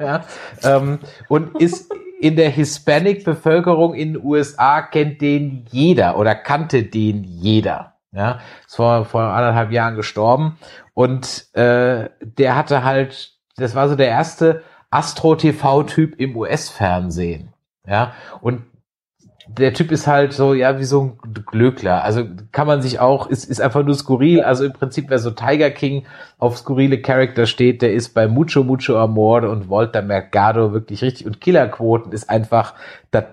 Ja, 0.00 0.24
ähm, 0.64 0.98
und 1.28 1.60
ist 1.60 1.94
in 2.20 2.34
der 2.34 2.50
Hispanic-Bevölkerung 2.50 3.94
in 3.94 4.14
den 4.14 4.24
USA 4.24 4.82
kennt 4.82 5.20
den 5.20 5.64
jeder 5.70 6.18
oder 6.18 6.34
kannte 6.34 6.82
den 6.82 7.22
jeder. 7.22 7.91
Ja, 8.12 8.40
ist 8.66 8.76
vor, 8.76 9.04
vor 9.06 9.22
anderthalb 9.22 9.72
Jahren 9.72 9.96
gestorben 9.96 10.58
und 10.92 11.46
äh, 11.54 12.10
der 12.20 12.56
hatte 12.56 12.84
halt, 12.84 13.32
das 13.56 13.74
war 13.74 13.88
so 13.88 13.96
der 13.96 14.08
erste 14.08 14.62
Astro-TV-Typ 14.90 16.20
im 16.20 16.36
US-Fernsehen. 16.36 17.54
Ja, 17.86 18.12
und 18.42 18.62
der 19.48 19.74
Typ 19.74 19.90
ist 19.92 20.06
halt 20.06 20.32
so, 20.32 20.54
ja, 20.54 20.78
wie 20.78 20.84
so 20.84 21.02
ein 21.02 21.44
Glöckler. 21.46 22.04
Also 22.04 22.24
kann 22.52 22.66
man 22.66 22.80
sich 22.80 23.00
auch, 23.00 23.26
ist, 23.26 23.44
ist 23.44 23.60
einfach 23.60 23.82
nur 23.82 23.94
skurril. 23.94 24.42
Also 24.42 24.64
im 24.64 24.72
Prinzip, 24.72 25.06
wer 25.08 25.18
so 25.18 25.30
Tiger 25.30 25.70
King 25.70 26.06
auf 26.38 26.56
skurrile 26.56 27.00
Charakter 27.02 27.46
steht, 27.46 27.82
der 27.82 27.92
ist 27.92 28.10
bei 28.14 28.28
Mucho 28.28 28.62
Mucho 28.62 28.96
Amor 28.96 29.42
und 29.42 29.68
Walter 29.68 30.02
Mercado 30.02 30.72
wirklich 30.72 31.02
richtig. 31.02 31.26
Und 31.26 31.40
Killerquoten 31.40 32.12
ist 32.12 32.30
einfach, 32.30 32.74
das 33.10 33.24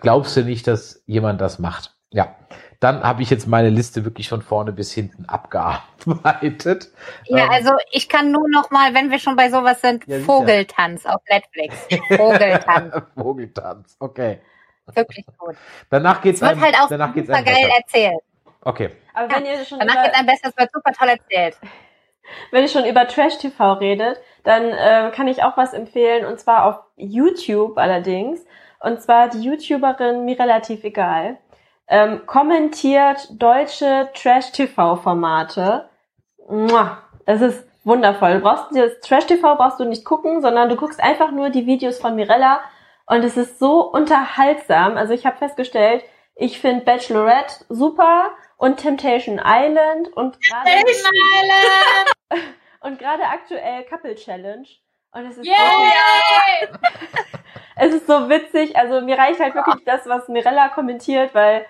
glaubst 0.00 0.36
du 0.36 0.42
nicht, 0.42 0.66
dass 0.66 1.02
jemand 1.06 1.40
das 1.40 1.58
macht. 1.58 1.94
Ja. 2.10 2.36
Dann 2.80 3.02
habe 3.02 3.22
ich 3.22 3.30
jetzt 3.30 3.46
meine 3.46 3.70
Liste 3.70 4.04
wirklich 4.04 4.28
von 4.28 4.42
vorne 4.42 4.72
bis 4.72 4.92
hinten 4.92 5.24
abgearbeitet. 5.28 6.90
Ja, 7.24 7.44
ähm, 7.44 7.50
also 7.50 7.72
ich 7.90 8.08
kann 8.08 8.30
nur 8.30 8.48
noch 8.48 8.70
mal, 8.70 8.94
wenn 8.94 9.10
wir 9.10 9.18
schon 9.18 9.36
bei 9.36 9.50
sowas 9.50 9.80
sind, 9.80 10.06
ja, 10.06 10.18
Vogeltanz 10.20 11.06
auf 11.06 11.22
Netflix. 11.28 11.76
Vogeltanz. 12.16 12.94
Vogeltanz, 13.14 13.96
okay. 13.98 14.40
Wirklich 14.94 15.24
gut. 15.38 15.56
Danach 15.88 16.20
geht's 16.20 16.42
Es 16.42 16.42
wird 16.42 16.52
einem, 16.52 16.62
halt 16.62 16.74
auch 16.76 16.88
danach 16.88 17.14
super 17.14 17.42
geil 17.42 17.44
besser. 17.44 17.76
erzählt. 17.76 18.20
Okay. 18.60 18.90
Aber 19.14 19.34
wenn 19.34 19.46
ihr 19.46 19.64
schon 19.64 19.78
Danach 19.78 20.02
geht's 20.02 20.18
einem 20.18 20.26
besser, 20.26 20.48
es 20.48 20.56
wird 20.58 20.70
super 20.72 20.92
toll 20.92 21.08
erzählt. 21.08 21.56
wenn 22.50 22.62
ihr 22.62 22.68
schon 22.68 22.84
über 22.84 23.06
Trash 23.06 23.38
TV 23.38 23.72
redet, 23.74 24.20
dann 24.42 24.64
äh, 24.64 25.10
kann 25.14 25.28
ich 25.28 25.42
auch 25.42 25.56
was 25.56 25.72
empfehlen 25.72 26.24
und 26.26 26.38
zwar 26.38 26.66
auf 26.66 26.76
YouTube 26.96 27.78
allerdings. 27.78 28.44
Und 28.80 29.00
zwar 29.00 29.30
die 29.30 29.40
YouTuberin 29.40 30.26
mir 30.26 30.38
relativ 30.38 30.84
egal. 30.84 31.38
Ähm, 31.86 32.26
kommentiert 32.26 33.28
deutsche 33.30 34.08
Trash 34.14 34.52
TV 34.52 34.96
Formate. 34.96 35.88
Mua, 36.48 36.98
Es 37.26 37.40
ist 37.40 37.66
wundervoll. 37.84 38.34
Du 38.34 38.40
brauchst 38.40 38.74
das 38.74 39.00
Trash 39.00 39.26
TV 39.26 39.56
brauchst 39.56 39.78
du 39.80 39.84
nicht 39.84 40.04
gucken, 40.04 40.40
sondern 40.40 40.68
du 40.68 40.76
guckst 40.76 41.00
einfach 41.00 41.30
nur 41.30 41.50
die 41.50 41.66
Videos 41.66 41.98
von 41.98 42.16
Mirella 42.16 42.60
und 43.06 43.22
es 43.22 43.36
ist 43.36 43.58
so 43.58 43.82
unterhaltsam. 43.82 44.96
Also 44.96 45.12
ich 45.12 45.26
habe 45.26 45.36
festgestellt, 45.36 46.02
ich 46.34 46.60
finde 46.60 46.84
Bachelorette 46.84 47.64
super 47.68 48.30
und 48.56 48.78
Temptation 48.78 49.40
Island 49.44 50.08
und 50.16 50.38
gerade 50.40 50.70
und 52.80 52.98
gerade 52.98 53.24
aktuell 53.24 53.84
Couple 53.84 54.14
Challenge. 54.14 54.66
Und 55.14 55.26
es 55.26 55.38
ist, 55.38 55.46
Yay! 55.46 56.68
es 57.76 57.94
ist 57.94 58.06
so 58.06 58.28
witzig. 58.28 58.76
Also 58.76 59.00
mir 59.00 59.16
reicht 59.16 59.40
halt 59.40 59.54
wirklich 59.54 59.84
das, 59.84 60.06
was 60.06 60.28
Mirella 60.28 60.68
kommentiert, 60.68 61.34
weil 61.34 61.64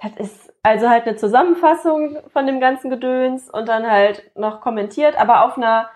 das 0.00 0.12
ist 0.16 0.52
also 0.62 0.88
halt 0.88 1.06
eine 1.06 1.16
Zusammenfassung 1.16 2.18
von 2.32 2.46
dem 2.46 2.60
ganzen 2.60 2.90
Gedöns 2.90 3.50
und 3.50 3.68
dann 3.68 3.88
halt 3.88 4.30
noch 4.36 4.60
kommentiert, 4.60 5.16
aber 5.16 5.44
auf 5.44 5.56
einer, 5.56 5.88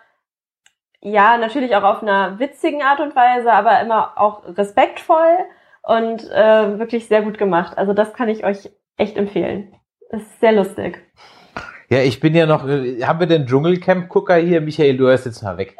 ja, 1.00 1.36
natürlich 1.36 1.74
auch 1.76 1.82
auf 1.82 2.02
einer 2.02 2.38
witzigen 2.38 2.82
Art 2.82 3.00
und 3.00 3.14
Weise, 3.14 3.52
aber 3.52 3.80
immer 3.80 4.12
auch 4.16 4.42
respektvoll 4.46 5.38
und 5.82 6.28
äh, 6.30 6.78
wirklich 6.78 7.06
sehr 7.08 7.22
gut 7.22 7.38
gemacht. 7.38 7.78
Also 7.78 7.92
das 7.92 8.12
kann 8.12 8.28
ich 8.28 8.44
euch 8.44 8.70
echt 8.96 9.16
empfehlen. 9.16 9.74
Ist 10.10 10.40
sehr 10.40 10.52
lustig. 10.52 11.00
Ja, 11.88 11.98
ich 11.98 12.20
bin 12.20 12.34
ja 12.34 12.46
noch, 12.46 12.62
haben 12.62 13.20
wir 13.20 13.26
den 13.26 13.46
Dschungelcamp-Gucker 13.46 14.36
hier? 14.36 14.60
Michael, 14.60 14.96
du 14.96 15.06
hörst 15.06 15.26
jetzt 15.26 15.42
mal 15.42 15.58
weg. 15.58 15.76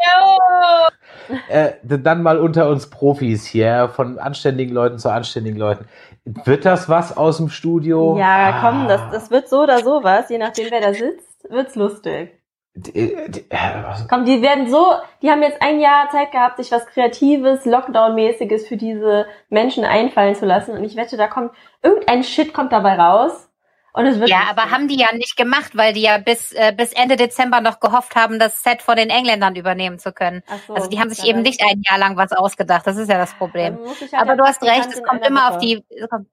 Äh, 1.49 1.73
dann 1.83 2.23
mal 2.23 2.39
unter 2.39 2.69
uns 2.69 2.89
Profis 2.91 3.47
hier, 3.47 3.91
von 3.95 4.19
anständigen 4.19 4.75
Leuten 4.75 4.99
zu 4.99 5.11
anständigen 5.11 5.59
Leuten. 5.59 5.87
Wird 6.25 6.65
das 6.65 6.89
was 6.89 7.17
aus 7.17 7.39
dem 7.39 7.49
Studio? 7.49 8.17
Ja, 8.19 8.61
komm, 8.61 8.83
Ah. 8.85 8.89
das, 8.89 9.01
das 9.11 9.31
wird 9.31 9.49
so 9.49 9.63
oder 9.63 9.81
so 9.81 10.01
was, 10.03 10.29
je 10.31 10.39
nachdem 10.39 10.71
wer 10.71 10.81
da 10.81 10.93
sitzt, 10.95 11.51
wird's 11.51 11.75
lustig. 11.75 12.39
D- 12.75 12.91
d- 13.29 13.45
äh, 13.51 13.57
was- 13.85 14.09
Komm, 14.09 14.25
die 14.25 14.41
werden 14.41 14.67
so, 14.71 14.87
die 15.21 15.31
haben 15.31 15.43
jetzt 15.43 15.61
ein 15.61 15.79
Jahr 15.79 16.09
Zeit 16.11 16.33
gehabt, 16.33 16.57
sich 16.57 16.73
was 16.73 16.87
Kreatives, 16.87 17.67
Lockdown-mäßiges 17.67 18.67
für 18.67 18.79
diese 18.79 19.27
Menschen 19.51 19.85
einfallen 19.85 20.35
zu 20.35 20.47
lassen. 20.47 20.73
Und 20.79 20.85
ich 20.85 20.97
wette, 20.97 21.19
da 21.19 21.27
kommt, 21.27 21.51
irgendein 21.83 22.23
Shit 22.25 22.55
kommt 22.55 22.73
dabei 22.73 22.95
raus. 22.99 23.51
Und 23.95 24.07
es 24.07 24.19
wird. 24.19 24.31
Ja, 24.31 24.45
aber 24.49 24.71
haben 24.71 24.89
die 24.89 24.99
ja 24.99 25.13
nicht 25.15 25.37
gemacht, 25.37 25.77
weil 25.77 25.93
die 25.93 26.01
ja 26.03 26.17
bis, 26.19 26.53
äh, 26.53 26.73
bis 26.75 26.93
Ende 26.95 27.17
Dezember 27.17 27.61
noch 27.61 27.79
gehofft 27.79 28.17
haben, 28.17 28.39
das 28.39 28.63
Set 28.63 28.81
von 28.81 28.97
den 28.97 29.11
Engländern 29.11 29.55
übernehmen 29.55 29.99
zu 29.99 30.13
können. 30.13 30.43
Ach 30.49 30.59
so, 30.67 30.75
Also 30.75 30.89
die 30.89 30.99
haben 30.99 31.11
sich 31.11 31.25
eben 31.25 31.43
nicht 31.43 31.61
ein 31.63 31.83
Jahr 31.89 31.99
lang 31.99 32.17
was 32.17 32.33
ausgedacht. 32.33 32.87
Das 32.87 32.97
ist 32.97 33.11
ja 33.11 33.19
das 33.19 33.35
Problem. 33.35 33.79
ich 33.85 34.01
halt 34.01 34.15
Aber 34.15 34.37
du 34.37 34.45
hast 34.45 34.63
recht, 34.63 34.89
es 34.91 35.03
kommt 35.03 35.27
immer 35.27 35.49
auf 35.49 35.57
Woche. 35.57 35.67
die, 35.67 35.85
es 35.91 36.09
kommt, 36.09 36.29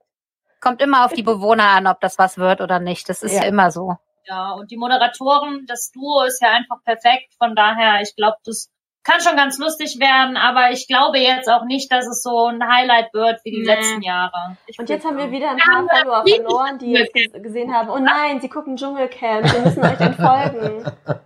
kommt 0.62 0.82
immer 0.82 1.06
auf 1.06 1.12
die 1.14 1.24
Bewohner 1.24 1.66
an, 1.70 1.88
ob 1.88 2.00
das 2.00 2.18
was 2.18 2.38
wird 2.38 2.62
oder 2.62 2.80
nicht. 2.80 3.10
Das 3.10 3.24
ist 3.24 3.34
ja, 3.34 3.42
Ja. 3.44 3.48
immer 3.48 3.72
so. 3.72 3.98
Ja, 4.26 4.52
und 4.52 4.70
die 4.72 4.78
Moderatoren, 4.78 5.66
das 5.68 5.92
Duo 5.92 6.22
ist 6.24 6.42
ja 6.42 6.52
einfach 6.52 6.84
perfekt. 6.86 7.34
Von 7.38 7.56
daher, 7.56 8.02
ich 8.02 8.16
glaube, 8.16 8.38
das 8.46 8.70
kann 9.04 9.22
schon 9.22 9.36
ganz 9.38 9.58
lustig 9.58 9.98
werden, 10.00 10.36
aber 10.38 10.72
ich 10.72 10.88
glaube 10.88 11.18
jetzt 11.20 11.50
auch 11.50 11.64
nicht, 11.66 11.92
dass 11.92 12.06
es 12.06 12.22
so 12.22 12.48
ein 12.48 12.62
Highlight 12.68 13.14
wird 13.14 13.40
wie 13.44 13.52
die 13.52 13.60
Nee. 13.62 13.66
letzten 13.66 14.02
Jahre. 14.02 14.58
Und 14.78 14.90
jetzt 14.90 15.06
haben 15.06 15.18
wir 15.18 15.32
wieder 15.32 15.52
ein 15.52 15.58
paar 15.58 15.86
Follower 15.88 16.24
verloren, 16.28 16.78
die 16.80 16.92
jetzt 16.92 17.16
ges- 17.16 17.40
gesehen 17.42 17.74
haben, 17.74 17.90
oh 17.90 17.98
nein, 17.98 18.40
sie 18.42 18.50
gucken 18.50 18.76
Dschungelcamp, 18.76 19.52
wir 19.54 19.62
müssen 19.62 19.84
euch 19.84 20.00
entfolgen. 20.00 20.84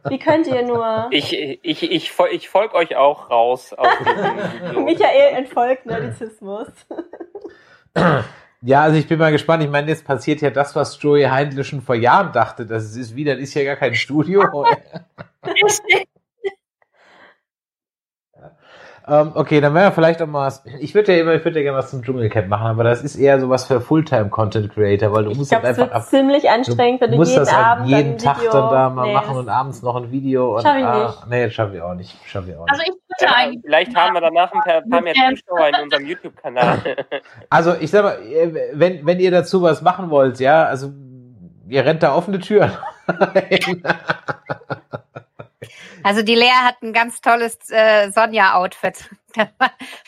Wie 0.08 0.20
könnt 0.20 0.48
ihr 0.48 0.64
nur? 0.64 1.08
Ich, 1.12 1.34
ich, 1.34 1.84
ich, 1.91 2.12
fol- 2.12 2.30
ich 2.32 2.48
folge 2.48 2.76
euch 2.76 2.95
auch 2.95 3.30
raus. 3.30 3.76
Michael 4.76 5.36
entfolgt 5.36 5.86
Nerdizismus. 5.86 6.68
Ja, 8.66 8.82
also 8.84 8.98
ich 8.98 9.08
bin 9.08 9.20
mal 9.20 9.32
gespannt. 9.32 9.62
Ich 9.64 9.70
meine, 9.70 9.90
jetzt 9.90 10.06
passiert 10.06 10.41
ja 10.41 10.50
das, 10.52 10.76
was 10.76 11.02
Joey 11.02 11.24
Heindle 11.24 11.64
schon 11.64 11.82
vor 11.82 11.95
Jahren 11.95 12.32
dachte, 12.32 12.66
dass 12.66 12.84
es 12.84 12.95
ist 12.95 13.16
wieder, 13.16 13.34
das 13.34 13.44
ist 13.44 13.54
ja 13.56 13.64
gar 13.66 13.76
kein 13.76 13.94
Studio. 13.95 14.44
ähm, 19.08 19.32
okay, 19.36 19.60
dann 19.62 19.74
wäre 19.74 19.92
vielleicht 19.92 20.22
auch 20.22 20.28
mal 20.28 20.48
was. 20.48 20.64
Ich 20.80 20.96
würde 20.96 21.14
ja 21.16 21.22
immer, 21.22 21.34
ich 21.34 21.44
würde 21.44 21.60
ja 21.60 21.64
gerne 21.64 21.78
was 21.78 21.90
zum 21.92 22.04
Dschungelcamp 22.04 22.48
machen, 22.48 22.68
aber 22.68 22.84
das 22.86 23.02
ist 23.04 23.16
eher 23.18 23.40
sowas 23.40 23.66
für 23.66 23.82
Fulltime-Content-Creator, 23.82 25.12
weil 25.14 25.26
du 25.26 25.32
Ich 25.32 25.38
musst 25.38 25.50
glaube, 25.52 25.66
halt 25.68 25.76
es 25.78 25.80
einfach 25.82 25.94
wird 25.96 26.04
ab. 26.04 26.10
ziemlich 26.10 26.50
anstrengend, 26.50 27.02
wenn 27.02 27.12
Du 27.12 27.18
musst 27.18 27.32
jeden 27.32 27.46
das 27.46 27.54
halt 27.56 27.66
Abend 27.66 27.88
jeden 27.90 28.18
Tag 28.18 28.40
Video... 28.40 28.52
dann 28.54 28.70
da 28.72 28.90
mal 28.90 29.08
Nee, 29.08 29.14
machen 29.14 29.28
das- 29.30 29.38
und 29.38 29.50
abends 29.50 29.82
noch 29.82 29.96
ein 29.98 30.12
Video. 30.12 30.56
Und, 30.56 30.62
Schaff 30.64 30.78
ich 30.78 30.86
ah, 30.86 31.06
nicht. 31.08 31.28
Nee, 31.30 31.44
das 31.46 31.54
schaffen 31.54 31.74
wir 31.74 31.86
auch 31.86 31.94
nicht. 31.96 32.16
Schaffen 32.26 32.48
wir 32.48 32.60
auch 32.62 32.68
Also 32.68 32.82
nicht. 32.82 32.92
ich 32.94 32.96
würde 33.22 33.32
Ja, 33.32 33.38
eigentlich. 33.38 33.62
vielleicht 33.66 33.96
haben 33.96 34.14
wir 34.14 34.22
danach 34.22 34.52
ein 34.54 34.62
paar, 34.62 34.82
paar 34.90 35.02
mehr 35.02 35.14
Zuschauer 35.14 35.68
in 35.70 35.84
unserem 35.84 36.06
YouTube-Kanal. 36.06 36.80
Also 37.50 37.74
ich 37.80 37.92
sag 37.92 38.04
mal, 38.04 38.18
wenn, 38.74 39.06
wenn 39.06 39.20
ihr 39.20 39.32
dazu 39.32 39.62
was 39.62 39.82
machen 39.82 40.10
wollt, 40.10 40.40
ja, 40.40 40.64
also 40.66 40.92
ihr 41.68 41.86
rennt 41.86 42.04
da 42.04 42.16
offene 42.16 42.40
Türen. 42.40 42.72
Also 46.03 46.22
die 46.22 46.35
Lea 46.35 46.52
hat 46.64 46.81
ein 46.81 46.94
ganz 46.94 47.22
tolles 47.22 47.57
äh, 47.69 48.11
Sonja-Outfit. 48.11 49.10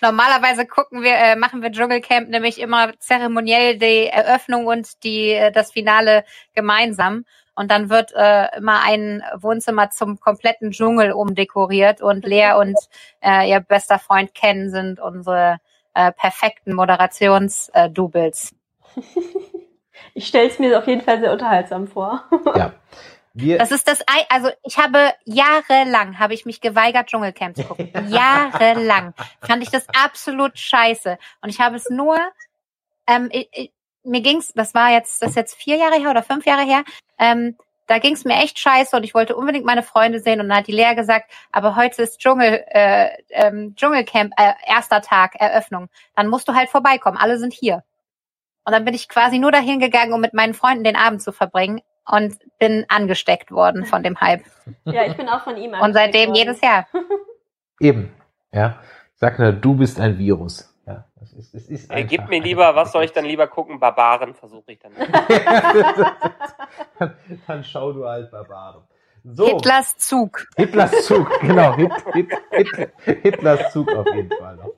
Normalerweise 0.01 0.65
gucken 0.65 1.01
wir, 1.01 1.15
äh, 1.15 1.35
machen 1.35 1.61
wir 1.61 1.71
Dschungelcamp 1.71 2.29
nämlich 2.29 2.59
immer 2.59 2.91
zeremoniell 2.99 3.77
die 3.77 4.07
Eröffnung 4.07 4.67
und 4.67 5.03
die 5.03 5.31
äh, 5.31 5.51
das 5.51 5.71
Finale 5.71 6.25
gemeinsam. 6.53 7.25
Und 7.55 7.71
dann 7.71 7.89
wird 7.89 8.11
äh, 8.13 8.57
immer 8.57 8.81
ein 8.83 9.23
Wohnzimmer 9.37 9.89
zum 9.89 10.19
kompletten 10.19 10.71
Dschungel 10.71 11.11
umdekoriert 11.13 12.01
und 12.01 12.25
Lea 12.25 12.53
und 12.59 12.75
äh, 13.21 13.49
ihr 13.49 13.61
bester 13.61 13.97
Freund 13.97 14.33
Ken 14.33 14.69
sind 14.69 14.99
unsere 14.99 15.59
äh, 15.93 16.11
perfekten 16.11 16.73
Moderations-Doubles. 16.73 18.53
Ich 20.13 20.27
stelle 20.27 20.49
es 20.49 20.59
mir 20.59 20.77
auf 20.77 20.87
jeden 20.87 21.01
Fall 21.01 21.19
sehr 21.19 21.31
unterhaltsam 21.31 21.87
vor. 21.87 22.23
ja. 22.55 22.73
Wir, 23.37 23.57
Das 23.57 23.71
ist 23.71 23.85
das, 23.89 23.99
Ei- 24.07 24.25
also 24.29 24.49
ich 24.63 24.77
habe 24.77 25.13
jahrelang, 25.25 26.19
habe 26.19 26.33
ich 26.33 26.45
mich 26.45 26.61
geweigert, 26.61 27.07
Dschungelcamp 27.07 27.57
zu 27.57 27.65
gucken. 27.65 27.91
jahrelang 28.09 29.13
fand 29.41 29.61
ich 29.61 29.69
das 29.69 29.85
absolut 29.89 30.57
scheiße. 30.57 31.17
Und 31.41 31.49
ich 31.49 31.59
habe 31.59 31.75
es 31.75 31.89
nur, 31.89 32.17
ähm, 33.07 33.27
ich, 33.33 33.49
ich, 33.51 33.71
mir 34.03 34.21
ging's, 34.21 34.53
das 34.55 34.73
war 34.73 34.89
jetzt, 34.91 35.21
das 35.21 35.31
ist 35.31 35.35
jetzt 35.35 35.55
vier 35.55 35.75
Jahre 35.75 35.95
her 35.99 36.11
oder 36.11 36.23
fünf 36.23 36.45
Jahre 36.45 36.61
her, 36.63 36.83
ähm, 37.19 37.57
da 37.87 37.99
ging's 37.99 38.23
mir 38.23 38.35
echt 38.37 38.57
scheiße 38.57 38.95
und 38.95 39.03
ich 39.03 39.13
wollte 39.13 39.35
unbedingt 39.35 39.65
meine 39.65 39.83
Freunde 39.83 40.19
sehen 40.21 40.39
und 40.39 40.47
dann 40.47 40.59
hat 40.59 40.67
die 40.67 40.71
Lea 40.71 40.95
gesagt, 40.95 41.29
aber 41.51 41.75
heute 41.75 42.01
ist 42.03 42.19
Dschungel, 42.19 42.63
äh, 42.69 43.09
ähm, 43.31 43.75
Dschungelcamp, 43.75 44.31
äh, 44.37 44.53
erster 44.65 45.01
Tag, 45.01 45.35
Eröffnung. 45.35 45.89
Dann 46.15 46.29
musst 46.29 46.47
du 46.47 46.55
halt 46.55 46.69
vorbeikommen, 46.69 47.17
alle 47.17 47.37
sind 47.37 47.53
hier. 47.53 47.83
Und 48.63 48.71
dann 48.71 48.85
bin 48.85 48.93
ich 48.95 49.09
quasi 49.09 49.39
nur 49.39 49.51
dahin 49.51 49.79
gegangen, 49.79 50.13
um 50.13 50.21
mit 50.21 50.33
meinen 50.33 50.53
Freunden 50.53 50.83
den 50.85 50.95
Abend 50.95 51.21
zu 51.21 51.31
verbringen 51.33 51.81
und 52.07 52.37
bin 52.59 52.85
angesteckt 52.89 53.51
worden 53.51 53.85
von 53.85 54.03
dem 54.03 54.19
Hype. 54.21 54.43
ja, 54.85 55.05
ich 55.05 55.15
bin 55.17 55.27
auch 55.29 55.43
von 55.43 55.57
ihm 55.57 55.73
Und 55.73 55.93
seitdem 55.93 56.27
worden. 56.29 56.35
jedes 56.35 56.61
Jahr. 56.61 56.87
Eben. 57.79 58.13
Ja. 58.51 58.79
Sag 59.15 59.39
nur, 59.39 59.51
du 59.51 59.75
bist 59.75 59.99
ein 59.99 60.17
Virus. 60.17 60.73
Ja. 60.85 61.05
Das 61.19 61.33
ist, 61.33 61.53
es 61.55 61.67
ist 61.67 61.91
Äh, 61.91 62.03
Gib 62.03 62.27
mir 62.29 62.41
lieber, 62.41 62.75
was 62.75 62.91
soll 62.91 63.03
ich 63.03 63.11
dann 63.11 63.25
lieber 63.25 63.47
gucken? 63.47 63.79
Barbaren 63.79 64.33
versuche 64.35 64.73
ich 64.73 64.79
dann. 64.79 64.91
dann, 66.99 67.15
dann 67.47 67.63
schau 67.63 67.91
du 67.93 68.05
halt 68.07 68.31
Barbaren. 68.31 68.83
So. 69.23 69.47
Hitlers 69.47 69.97
Zug. 69.97 70.45
Hitlers 70.55 71.05
Zug, 71.05 71.27
genau. 71.41 71.75
Hit, 71.75 71.91
Hit, 72.13 72.29
Hit, 72.51 72.91
Hitlers 73.23 73.71
Zug 73.73 73.89
auf 73.95 74.05
jeden 74.13 74.29
Fall 74.37 74.55
noch. 74.57 74.71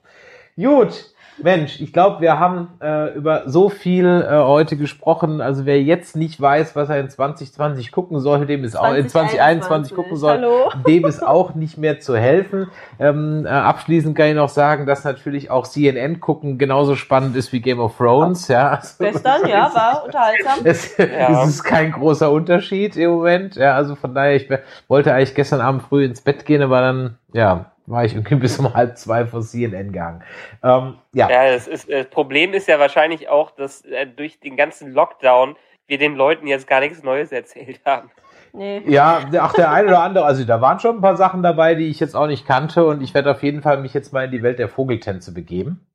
Gut. 0.55 1.13
Mensch, 1.41 1.79
ich 1.81 1.93
glaube, 1.93 2.21
wir 2.21 2.39
haben 2.39 2.69
äh, 2.81 3.13
über 3.13 3.43
so 3.47 3.69
viel 3.69 4.05
äh, 4.05 4.35
heute 4.37 4.75
gesprochen. 4.77 5.39
Also 5.41 5.65
wer 5.65 5.81
jetzt 5.81 6.15
nicht 6.15 6.39
weiß, 6.41 6.75
was 6.75 6.89
er 6.89 6.99
in 6.99 7.09
2020 7.09 7.91
gucken 7.91 8.19
soll, 8.19 8.45
dem 8.45 8.63
ist 8.63 8.75
auch 8.75 8.93
in 8.93 9.07
2021 9.07 9.95
gucken 9.95 10.17
soll, 10.17 10.31
Hallo. 10.33 10.71
dem 10.87 11.05
ist 11.05 11.25
auch 11.25 11.53
nicht 11.55 11.77
mehr 11.77 11.99
zu 11.99 12.17
helfen. 12.17 12.67
Ähm, 12.99 13.45
äh, 13.45 13.49
abschließend 13.49 14.17
kann 14.17 14.27
ich 14.27 14.35
noch 14.35 14.49
sagen, 14.49 14.85
dass 14.85 15.03
natürlich 15.03 15.51
auch 15.51 15.67
CNN 15.67 16.19
gucken 16.19 16.57
genauso 16.57 16.95
spannend 16.95 17.35
ist 17.35 17.53
wie 17.53 17.61
Game 17.61 17.79
of 17.79 17.95
Thrones. 17.97 18.47
Ja, 18.47 18.69
also, 18.69 18.95
Gestern, 18.99 19.47
ja, 19.47 19.71
war 19.73 20.03
unterhaltsam. 20.05 20.59
es, 20.63 20.97
Ja. 20.97 21.43
es 21.43 21.49
ist 21.49 21.63
kein 21.63 21.91
großer 21.91 22.31
Unterschied 22.31 22.95
im 22.97 23.11
Moment. 23.11 23.55
Ja, 23.55 23.75
also 23.75 23.95
von 23.95 24.13
daher, 24.15 24.35
ich 24.35 24.49
wollte 24.87 25.13
eigentlich 25.13 25.35
gestern 25.35 25.61
Abend 25.61 25.83
früh 25.83 26.03
ins 26.03 26.21
Bett 26.21 26.45
gehen, 26.45 26.61
aber 26.61 26.81
dann, 26.81 27.17
ja, 27.33 27.71
war 27.87 28.05
ich 28.05 28.13
irgendwie 28.13 28.35
bis 28.35 28.59
um 28.59 28.73
halb 28.73 28.97
zwei 28.97 29.25
vor 29.25 29.41
CNN 29.41 29.91
gegangen. 29.91 30.23
Ähm, 30.63 30.99
ja. 31.13 31.29
Ja, 31.29 31.51
das, 31.51 31.67
ist, 31.67 31.89
das 31.89 32.07
Problem 32.07 32.53
ist 32.53 32.67
ja 32.67 32.79
wahrscheinlich 32.79 33.29
auch, 33.29 33.51
dass 33.51 33.81
äh, 33.81 34.05
durch 34.05 34.39
den 34.39 34.55
ganzen 34.55 34.91
Lockdown 34.91 35.55
wir 35.87 35.97
den 35.97 36.15
Leuten 36.15 36.47
jetzt 36.47 36.67
gar 36.67 36.81
nichts 36.81 37.01
Neues 37.01 37.31
erzählt 37.31 37.79
haben. 37.85 38.11
Nee. 38.53 38.81
Ja, 38.87 39.29
auch 39.41 39.53
der 39.53 39.71
eine 39.71 39.87
oder 39.87 40.01
andere, 40.01 40.25
also 40.25 40.43
da 40.43 40.61
waren 40.61 40.79
schon 40.79 40.97
ein 40.97 41.01
paar 41.01 41.17
Sachen 41.17 41.43
dabei, 41.43 41.75
die 41.75 41.89
ich 41.89 41.99
jetzt 41.99 42.15
auch 42.15 42.27
nicht 42.27 42.45
kannte 42.45 42.85
und 42.85 43.01
ich 43.01 43.13
werde 43.13 43.31
auf 43.31 43.43
jeden 43.43 43.61
Fall 43.61 43.79
mich 43.79 43.93
jetzt 43.93 44.13
mal 44.13 44.25
in 44.25 44.31
die 44.31 44.43
Welt 44.43 44.59
der 44.59 44.69
Vogeltänze 44.69 45.33
begeben. 45.33 45.86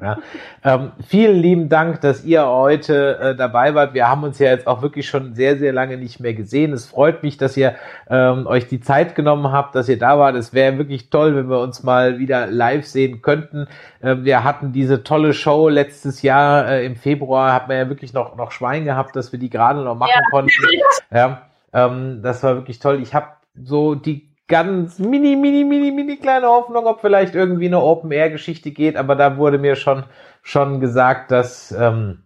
Ja. 0.00 0.18
Ähm, 0.62 0.92
vielen 1.06 1.36
lieben 1.36 1.68
Dank, 1.70 2.02
dass 2.02 2.22
ihr 2.24 2.46
heute 2.46 3.18
äh, 3.18 3.34
dabei 3.34 3.74
wart. 3.74 3.94
Wir 3.94 4.08
haben 4.08 4.24
uns 4.24 4.38
ja 4.38 4.50
jetzt 4.50 4.66
auch 4.66 4.82
wirklich 4.82 5.08
schon 5.08 5.34
sehr, 5.34 5.56
sehr 5.56 5.72
lange 5.72 5.96
nicht 5.96 6.20
mehr 6.20 6.34
gesehen. 6.34 6.74
Es 6.74 6.86
freut 6.86 7.22
mich, 7.22 7.38
dass 7.38 7.56
ihr 7.56 7.76
ähm, 8.08 8.46
euch 8.46 8.68
die 8.68 8.80
Zeit 8.80 9.14
genommen 9.14 9.52
habt, 9.52 9.74
dass 9.74 9.88
ihr 9.88 9.98
da 9.98 10.18
wart. 10.18 10.36
Es 10.36 10.52
wäre 10.52 10.76
wirklich 10.76 11.08
toll, 11.08 11.34
wenn 11.34 11.48
wir 11.48 11.60
uns 11.60 11.82
mal 11.82 12.18
wieder 12.18 12.46
live 12.46 12.84
sehen 12.84 13.22
könnten. 13.22 13.68
Äh, 14.00 14.16
wir 14.20 14.44
hatten 14.44 14.72
diese 14.72 15.02
tolle 15.02 15.32
Show 15.32 15.70
letztes 15.70 16.20
Jahr 16.20 16.68
äh, 16.68 16.84
im 16.84 16.96
Februar, 16.96 17.54
hat 17.54 17.68
man 17.68 17.78
ja 17.78 17.88
wirklich 17.88 18.12
noch, 18.12 18.36
noch 18.36 18.52
Schwein 18.52 18.84
gehabt, 18.84 19.16
dass 19.16 19.32
wir 19.32 19.38
die 19.38 19.50
gerade 19.50 19.82
noch 19.82 19.96
machen 19.96 20.12
ja. 20.14 20.30
konnten. 20.30 20.50
Ja, 21.12 21.42
ähm, 21.72 22.20
das 22.22 22.42
war 22.44 22.54
wirklich 22.54 22.78
toll. 22.78 23.00
Ich 23.02 23.14
habe 23.14 23.26
so 23.54 23.96
die 23.96 24.29
ganz 24.50 24.98
mini, 24.98 25.36
mini, 25.36 25.64
mini, 25.64 25.90
mini 25.92 26.16
kleine 26.18 26.46
Hoffnung, 26.46 26.86
ob 26.86 27.00
vielleicht 27.00 27.34
irgendwie 27.34 27.66
eine 27.66 27.80
Open-Air-Geschichte 27.80 28.72
geht, 28.72 28.96
aber 28.96 29.16
da 29.16 29.38
wurde 29.38 29.58
mir 29.58 29.76
schon, 29.76 30.04
schon 30.42 30.80
gesagt, 30.80 31.30
dass, 31.30 31.72
ähm, 31.72 32.24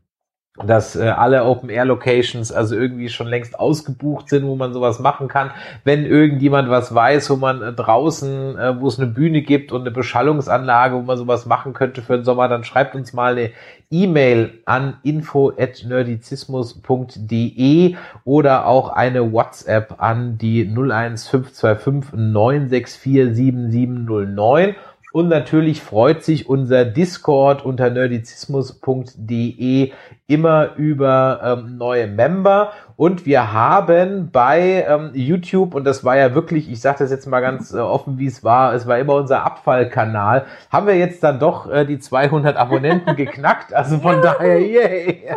dass 0.63 0.95
äh, 0.95 1.09
alle 1.09 1.45
Open-Air-Locations 1.45 2.53
also 2.53 2.77
irgendwie 2.77 3.09
schon 3.09 3.27
längst 3.27 3.59
ausgebucht 3.59 4.29
sind, 4.29 4.47
wo 4.47 4.55
man 4.55 4.73
sowas 4.73 5.01
machen 5.01 5.27
kann. 5.27 5.51
Wenn 5.83 6.07
irgendjemand 6.07 6.71
was 6.71 6.95
weiß, 6.95 7.29
wo 7.31 7.37
man 7.37 7.61
äh, 7.61 7.73
draußen, 7.73 8.57
äh, 8.57 8.81
wo 8.81 8.87
es 8.87 9.01
eine 9.01 9.09
Bühne 9.09 9.43
gibt 9.43 9.73
und 9.73 9.81
eine 9.81 9.91
Beschallungsanlage, 9.91 10.95
wo 10.95 11.03
man 11.03 11.19
sowas 11.19 11.47
machen 11.47 11.73
könnte 11.73 12.03
für 12.03 12.15
den 12.15 12.25
Sommer, 12.25 12.47
dann 12.47 12.63
schreibt 12.63 12.95
uns 12.95 13.13
mal 13.13 13.33
eine 13.33 13.51
E-Mail 13.91 14.61
an 14.65 14.99
info@nerdizismus.de 15.03 17.97
oder 18.25 18.67
auch 18.67 18.91
eine 18.91 19.33
WhatsApp 19.33 19.97
an 19.99 20.39
die 20.39 20.67
01525 20.67 22.13
964 22.13 23.35
7709 23.35 24.77
und 25.15 25.29
natürlich 25.29 25.81
freut 25.81 26.25
sich 26.25 26.49
unser 26.49 26.85
Discord 26.85 27.65
unter 27.65 27.89
nerdizismus.de 27.89 29.93
immer 30.27 30.75
über 30.75 31.41
ähm, 31.45 31.79
neue 31.79 32.09
Member. 32.09 32.73
Und 32.97 33.25
wir 33.25 33.53
haben 33.53 34.31
bei 34.33 34.85
ähm, 34.89 35.13
YouTube, 35.15 35.77
und 35.77 35.85
das 35.85 36.05
war 36.05 36.17
ja 36.17 36.35
wirklich, 36.35 36.69
ich 36.69 36.81
sage 36.81 36.99
das 36.99 37.13
jetzt 37.13 37.29
mal 37.29 37.39
ganz 37.39 37.73
äh, 37.73 37.79
offen, 37.79 38.19
wie 38.19 38.27
es 38.27 38.43
war, 38.43 38.75
es 38.75 38.89
war 38.89 38.99
immer 38.99 39.15
unser 39.15 39.45
Abfallkanal, 39.45 40.47
haben 40.73 40.89
wir 40.89 40.97
jetzt 40.97 41.23
dann 41.23 41.39
doch 41.39 41.71
äh, 41.71 41.85
die 41.85 42.01
200 42.01 42.57
Abonnenten 42.57 43.15
geknackt. 43.17 43.73
Also 43.73 43.99
von 43.99 44.21
daher, 44.21 44.61
yay! 44.61 45.31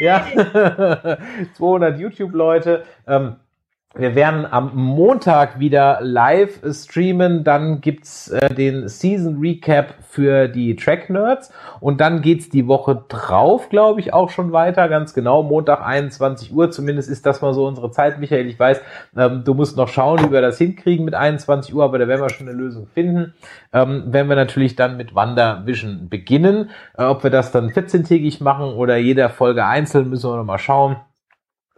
ja, 0.00 0.26
200 1.54 1.98
YouTube-Leute. 1.98 2.82
Ähm, 3.06 3.36
wir 3.94 4.14
werden 4.14 4.46
am 4.50 4.70
Montag 4.74 5.58
wieder 5.58 5.98
live 6.00 6.60
streamen. 6.70 7.44
Dann 7.44 7.82
gibt's 7.82 8.28
äh, 8.28 8.54
den 8.54 8.88
Season 8.88 9.38
Recap 9.38 9.94
für 10.08 10.48
die 10.48 10.76
Track 10.76 11.10
Nerds. 11.10 11.52
Und 11.78 12.00
dann 12.00 12.22
geht's 12.22 12.48
die 12.48 12.66
Woche 12.66 13.04
drauf, 13.08 13.68
glaube 13.68 14.00
ich, 14.00 14.14
auch 14.14 14.30
schon 14.30 14.52
weiter. 14.52 14.88
Ganz 14.88 15.12
genau. 15.12 15.42
Montag 15.42 15.82
21 15.82 16.54
Uhr. 16.54 16.70
Zumindest 16.70 17.10
ist 17.10 17.26
das 17.26 17.42
mal 17.42 17.52
so 17.52 17.66
unsere 17.66 17.90
Zeit, 17.90 18.18
Michael. 18.18 18.46
Ich 18.46 18.58
weiß, 18.58 18.80
ähm, 19.16 19.42
du 19.44 19.52
musst 19.52 19.76
noch 19.76 19.88
schauen, 19.88 20.20
wie 20.20 20.32
wir 20.32 20.40
das 20.40 20.56
hinkriegen 20.56 21.04
mit 21.04 21.14
21 21.14 21.74
Uhr, 21.74 21.84
aber 21.84 21.98
da 21.98 22.08
werden 22.08 22.22
wir 22.22 22.30
schon 22.30 22.48
eine 22.48 22.56
Lösung 22.56 22.86
finden. 22.86 23.34
Ähm, 23.74 24.04
wenn 24.06 24.28
wir 24.28 24.36
natürlich 24.36 24.74
dann 24.74 24.96
mit 24.96 25.14
WandaVision 25.14 26.08
beginnen. 26.08 26.70
Äh, 26.96 27.04
ob 27.04 27.24
wir 27.24 27.30
das 27.30 27.52
dann 27.52 27.68
14-tägig 27.68 28.42
machen 28.42 28.72
oder 28.72 28.96
jeder 28.96 29.28
Folge 29.28 29.66
einzeln, 29.66 30.08
müssen 30.08 30.30
wir 30.30 30.36
noch 30.38 30.44
mal 30.44 30.58
schauen. 30.58 30.96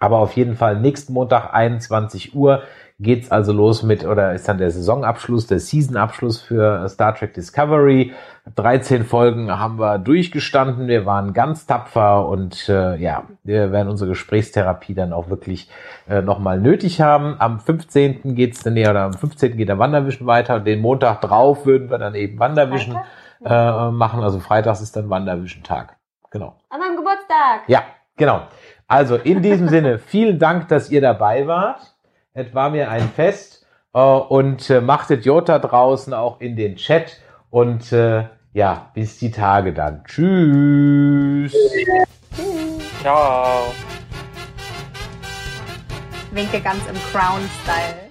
Aber 0.05 0.18
auf 0.18 0.32
jeden 0.32 0.55
Fall 0.55 0.78
nächsten 0.78 1.14
Montag 1.14 1.55
21 1.55 2.35
Uhr 2.35 2.62
geht's 3.01 3.31
also 3.31 3.55
los 3.55 3.82
mit 3.82 4.05
oder 4.05 4.35
ist 4.35 4.47
dann 4.47 4.59
der 4.59 4.70
Saisonabschluss, 4.70 5.47
der 5.47 5.60
Seasonabschluss 5.60 6.43
für 6.43 6.86
Star 6.90 7.14
Trek 7.14 7.32
Discovery. 7.32 8.12
13 8.55 9.06
Folgen 9.06 9.51
haben 9.51 9.78
wir 9.78 9.98
durchgestanden. 9.98 10.89
Wir 10.89 11.06
waren 11.06 11.32
ganz 11.32 11.64
tapfer 11.64 12.28
und 12.28 12.68
äh, 12.68 12.97
ja, 12.97 13.24
wir 13.44 13.72
werden 13.72 13.89
unsere 13.89 14.10
Gesprächstherapie 14.10 14.93
dann 14.93 15.14
auch 15.14 15.31
wirklich 15.31 15.70
äh, 16.06 16.20
nochmal 16.20 16.60
nötig 16.60 17.01
haben. 17.01 17.36
Am 17.39 17.60
15. 17.60 18.35
geht's 18.35 18.62
dann 18.62 18.74
näher 18.74 18.90
oder 18.90 19.05
am 19.05 19.14
15. 19.14 19.56
geht 19.56 19.70
der 19.70 19.78
Wanderwischen 19.78 20.26
weiter 20.26 20.56
und 20.56 20.66
den 20.66 20.82
Montag 20.82 21.22
drauf 21.22 21.64
würden 21.64 21.89
wir 21.89 21.97
dann 21.97 22.14
eben 22.14 22.39
Wanderwischen 22.39 22.98
äh, 23.43 23.90
machen. 23.90 24.22
Also 24.22 24.39
freitags 24.39 24.82
ist 24.82 24.97
dann 24.97 25.09
Wanderwischen 25.09 25.62
Tag. 25.62 25.97
Genau. 26.31 26.56
An 26.68 26.81
meinem 26.81 26.97
Geburtstag. 26.97 27.62
Ja, 27.68 27.85
genau. 28.18 28.43
Also 28.86 29.16
in 29.16 29.43
diesem 29.43 29.69
Sinne, 29.69 29.98
vielen 29.98 30.39
Dank, 30.39 30.69
dass 30.69 30.90
ihr 30.90 31.01
dabei 31.01 31.47
wart. 31.47 31.94
Es 32.35 32.55
war 32.55 32.70
mir 32.70 32.90
ein 32.90 33.09
Fest 33.09 33.66
äh, 33.94 33.98
und 33.98 34.69
äh, 34.69 34.81
machtet 34.81 35.24
Jota 35.24 35.59
draußen 35.59 36.12
auch 36.12 36.40
in 36.40 36.56
den 36.56 36.77
Chat 36.77 37.20
und 37.51 37.93
äh, 37.93 38.24
ja, 38.52 38.90
bis 38.94 39.19
die 39.19 39.31
Tage 39.31 39.73
dann. 39.73 40.05
Tschüss. 40.05 41.55
Ciao. 43.01 43.73
Winke 46.32 46.61
ganz 46.61 46.86
im 46.86 46.97
Crown-Style. 47.12 48.11